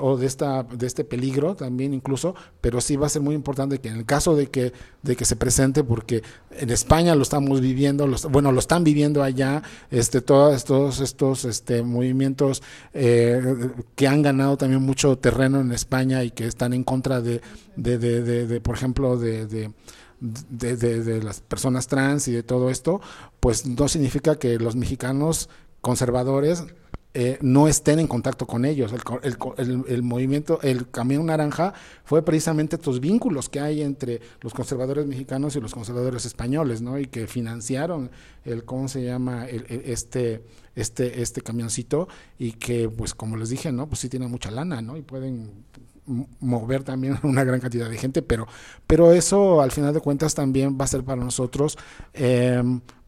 o 0.00 0.16
de 0.16 0.26
esta 0.26 0.62
de 0.62 0.86
este 0.86 1.04
peligro 1.04 1.54
también 1.54 1.92
incluso 1.94 2.34
pero 2.60 2.80
sí 2.80 2.96
va 2.96 3.06
a 3.06 3.10
ser 3.10 3.22
muy 3.22 3.34
importante 3.34 3.78
que 3.78 3.88
en 3.88 3.96
el 3.96 4.06
caso 4.06 4.34
de 4.34 4.48
que 4.48 4.72
de 5.02 5.16
que 5.16 5.24
se 5.24 5.36
presente 5.36 5.84
porque 5.84 6.22
en 6.50 6.70
España 6.70 7.14
lo 7.14 7.22
estamos 7.22 7.60
viviendo 7.60 8.06
los, 8.06 8.24
bueno 8.26 8.52
lo 8.52 8.60
están 8.60 8.84
viviendo 8.84 9.22
allá 9.22 9.62
este 9.90 10.20
todos 10.20 10.54
estos 10.54 11.00
estos 11.00 11.44
este 11.44 11.82
movimientos 11.82 12.62
eh, 12.94 13.42
que 13.94 14.08
han 14.08 14.22
ganado 14.22 14.56
también 14.56 14.82
mucho 14.82 15.18
terreno 15.18 15.60
en 15.60 15.72
España 15.72 16.24
y 16.24 16.30
que 16.30 16.46
están 16.46 16.72
en 16.72 16.84
contra 16.84 17.20
de 17.20 17.40
de, 17.76 17.98
de, 17.98 18.46
de 18.46 18.60
por 18.60 18.76
ejemplo 18.76 19.16
de, 19.16 19.46
de, 20.20 20.76
de, 20.76 21.22
las 21.22 21.40
personas 21.40 21.86
trans 21.86 22.28
y 22.28 22.32
de 22.32 22.42
todo 22.42 22.70
esto, 22.70 23.00
pues 23.40 23.66
no 23.66 23.88
significa 23.88 24.38
que 24.38 24.58
los 24.58 24.76
mexicanos 24.76 25.48
conservadores 25.80 26.64
eh, 27.16 27.38
no 27.42 27.68
estén 27.68 28.00
en 28.00 28.08
contacto 28.08 28.44
con 28.44 28.64
ellos. 28.64 28.92
El, 28.92 29.00
el, 29.22 29.36
el, 29.56 29.84
el, 29.86 30.02
movimiento, 30.02 30.58
el 30.62 30.90
Camión 30.90 31.26
Naranja 31.26 31.72
fue 32.04 32.24
precisamente 32.24 32.74
estos 32.74 32.98
vínculos 32.98 33.48
que 33.48 33.60
hay 33.60 33.82
entre 33.82 34.20
los 34.40 34.52
conservadores 34.52 35.06
mexicanos 35.06 35.54
y 35.54 35.60
los 35.60 35.72
conservadores 35.72 36.26
españoles, 36.26 36.82
¿no? 36.82 36.98
Y 36.98 37.06
que 37.06 37.28
financiaron 37.28 38.10
el, 38.44 38.64
¿cómo 38.64 38.88
se 38.88 39.04
llama? 39.04 39.46
este, 39.46 40.44
este, 40.74 41.22
este 41.22 41.40
camioncito 41.40 42.08
y 42.36 42.52
que, 42.52 42.88
pues, 42.88 43.14
como 43.14 43.36
les 43.36 43.48
dije, 43.48 43.70
¿no? 43.70 43.88
Pues 43.88 44.00
sí 44.00 44.08
tienen 44.08 44.30
mucha 44.30 44.50
lana, 44.50 44.82
¿no? 44.82 44.96
Y 44.96 45.02
pueden 45.02 45.64
mover 46.40 46.82
también 46.82 47.18
una 47.22 47.44
gran 47.44 47.60
cantidad 47.60 47.88
de 47.88 47.96
gente, 47.96 48.22
pero, 48.22 48.48
pero 48.88 49.12
eso 49.12 49.62
al 49.62 49.70
final 49.70 49.94
de 49.94 50.00
cuentas 50.00 50.34
también 50.34 50.76
va 50.78 50.84
a 50.84 50.88
ser 50.88 51.04
para 51.04 51.22
nosotros 51.22 51.78
eh, 52.12 52.62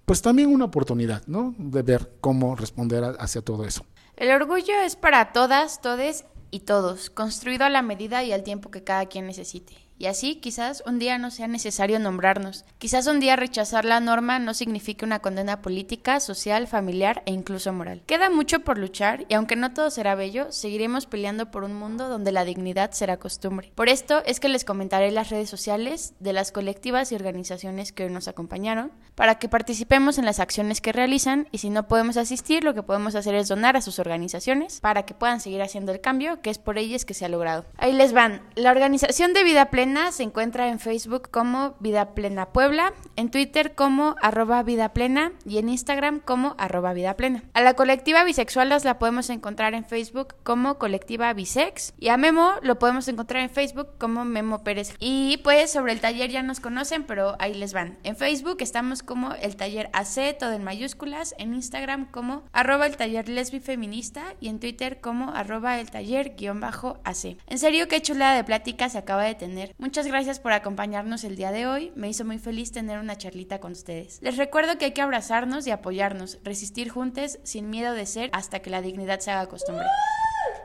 pues 0.07 0.23
también 0.23 0.51
una 0.51 0.67
oportunidad, 0.67 1.27
¿no? 1.27 1.55
De 1.59 1.83
ver 1.83 2.13
cómo 2.21 2.55
responder 2.55 3.17
hacia 3.19 3.43
todo 3.43 3.65
eso. 3.65 3.85
El 4.17 4.31
orgullo 4.31 4.75
es 4.81 4.97
para 4.97 5.33
todas, 5.33 5.83
todes 5.83 6.25
y 6.51 6.61
todos, 6.61 7.11
construido 7.11 7.67
a 7.67 7.71
la 7.71 7.83
medida 7.83 8.25
y 8.25 8.33
al 8.33 8.45
tiempo 8.45 8.71
que 8.71 8.83
cada 8.83 9.07
quien 9.07 9.27
necesite. 9.27 9.86
Y 9.99 10.07
así 10.07 10.37
quizás 10.37 10.83
un 10.87 10.99
día 10.99 11.17
no 11.19 11.31
sea 11.31 11.49
necesario 11.49 11.99
nombrarnos. 11.99 12.65
Quizás 12.79 13.07
un 13.07 13.19
día 13.19 13.37
rechazar 13.37 13.85
la 13.85 14.01
norma 14.01 14.39
no 14.39 14.53
signifique 14.53 15.05
una 15.05 15.21
condena 15.21 15.63
política, 15.63 16.21
social, 16.21 16.67
familiar 16.67 17.23
e 17.25 17.33
incluso 17.33 17.73
moral. 17.73 18.03
Queda 18.07 18.29
mucho 18.29 18.61
por 18.61 18.79
luchar 18.79 19.25
y 19.29 19.35
aunque 19.35 19.57
no 19.57 19.73
todo 19.73 19.91
será 19.91 20.15
bello, 20.15 20.53
seguiremos 20.53 21.07
peleando 21.07 21.51
por 21.51 21.65
un 21.65 21.75
mundo 21.75 22.09
donde 22.09 22.33
la 22.33 22.45
dignidad 22.45 22.91
será 22.91 23.17
costumbre. 23.17 23.73
Por 23.75 23.89
esto 23.89 24.23
es 24.27 24.39
que 24.39 24.51
les 24.51 24.65
comentaré 24.65 25.11
las 25.11 25.31
redes 25.31 25.49
sociales 25.49 26.13
de 26.21 26.35
las 26.35 26.53
colectivas 26.53 27.11
y 27.11 27.15
organizaciones 27.15 27.93
que 27.93 28.05
hoy 28.05 28.11
nos 28.11 28.29
acompañaron 28.29 28.93
para 29.15 29.39
que 29.39 29.49
participemos 29.49 30.19
en 30.19 30.27
las 30.27 30.41
acciones 30.41 30.83
que 30.83 30.93
realizan 30.93 31.49
y 31.53 31.59
si 31.59 31.71
no 31.71 31.89
podemos 31.89 32.19
asistir 32.19 32.65
lo 32.65 32.75
que 32.75 32.83
podemos 32.83 33.15
hacer 33.15 33.35
es 33.35 33.49
donar 33.49 33.77
a 33.77 33.81
sus 33.81 33.99
organizaciones 33.99 34.81
para 34.81 35.05
que 35.05 35.15
puedan 35.15 35.41
seguir 35.41 35.63
haciendo 35.63 35.93
el 35.93 36.03
cambio 36.03 36.43
que 36.43 36.51
es 36.51 36.59
por 36.59 36.77
ellas 36.77 37.07
que 37.07 37.15
se 37.15 37.25
ha 37.25 37.29
logrado. 37.31 37.65
Ahí 37.79 37.95
les 37.95 38.13
van. 38.13 38.43
La 38.57 38.71
organización 38.71 39.33
de 39.33 39.45
Vida 39.45 39.71
Plena 39.71 39.86
se 39.87 40.25
encuentra 40.25 40.69
en 40.69 40.81
Facebook 40.81 41.31
como 41.31 41.77
Vida 41.79 42.15
Plena 42.15 42.47
Puebla, 42.47 42.93
en 43.15 43.31
Twitter 43.31 43.77
como 43.77 44.17
arroba 44.21 44.65
Vida 44.65 44.93
Plena 44.93 45.33
y 45.45 45.59
en 45.59 45.69
Instagram 45.69 46.19
como 46.19 46.57
arroba 46.59 46.93
Vida 46.93 47.15
Plena. 47.15 47.45
A 47.55 47.61
la 47.61 47.75
colectiva 47.75 48.25
bisexualas 48.25 48.85
la 48.85 48.99
podemos 48.99 49.31
encontrar 49.31 49.75
en 49.75 49.85
Facebook 49.85 50.35
como 50.43 50.79
colectiva 50.79 51.33
bisex 51.33 51.95
y 52.01 52.09
a 52.09 52.17
Memo 52.17 52.55
lo 52.63 52.81
podemos 52.81 53.07
encontrar 53.07 53.45
en 53.45 53.51
Facebook 53.51 53.91
como 53.99 54.25
Memo 54.25 54.65
Pérez. 54.65 54.93
Y 54.99 55.37
pues 55.45 55.71
sobre 55.71 55.93
el 55.93 56.01
taller 56.01 56.31
ya 56.31 56.43
nos 56.43 56.59
conocen, 56.59 57.05
pero 57.05 57.37
ahí 57.39 57.55
les 57.55 57.73
van. 57.73 57.97
En 58.03 58.17
Facebook 58.17 58.57
estamos 58.61 59.05
como 59.05 59.35
el 59.35 59.55
taller 59.55 59.89
AC, 59.93 60.37
todo 60.37 60.53
en 60.53 60.65
mayúsculas, 60.65 61.33
en 61.39 61.55
Instagram 61.55 62.11
como 62.11 62.43
arroba 62.53 62.87
el 62.87 62.97
taller 62.97 63.29
lesbi 63.29 63.61
feminista 63.61 64.35
y 64.41 64.49
en 64.49 64.59
Twitter 64.59 65.01
como 65.01 65.31
arroba 65.31 65.79
el 65.79 65.93
taller 65.93 66.35
guion 66.37 66.59
bajo 66.59 66.99
AC. 67.05 67.37
En 67.47 67.59
serio, 67.59 67.87
qué 67.87 68.03
chulada 68.03 68.35
de 68.35 68.43
plática 68.43 68.89
se 68.89 68.99
acaba 68.99 69.23
de 69.23 69.37
tener. 69.37 69.76
Muchas 69.79 70.07
gracias 70.07 70.41
por 70.41 70.53
acompañarnos 70.53 71.23
el 71.25 71.37
día 71.37 71.53
de 71.53 71.67
hoy. 71.67 71.93
Me 71.97 72.09
hizo 72.09 72.25
muy 72.25 72.39
feliz 72.39 72.73
tener 72.73 72.99
una 72.99 73.19
charlita 73.19 73.61
con 73.61 73.73
ustedes. 73.73 74.19
Les 74.23 74.39
recuerdo 74.39 74.79
que 74.79 74.87
hay 74.87 74.93
que 74.93 75.03
abrazarnos 75.03 75.67
y 75.67 75.71
apoyarnos, 75.71 76.39
resistir 76.43 76.89
juntos 76.89 77.39
sin 77.43 77.69
miedo 77.69 77.93
de 77.93 78.07
ser 78.07 78.31
hasta 78.33 78.61
que 78.61 78.71
la 78.71 78.81
dignidad 78.81 79.21
se 79.21 79.33
haga 79.33 79.51
costumbre. 79.51 79.87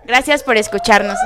Gracias 0.06 0.44
por 0.44 0.56
escucharnos. 0.56 1.18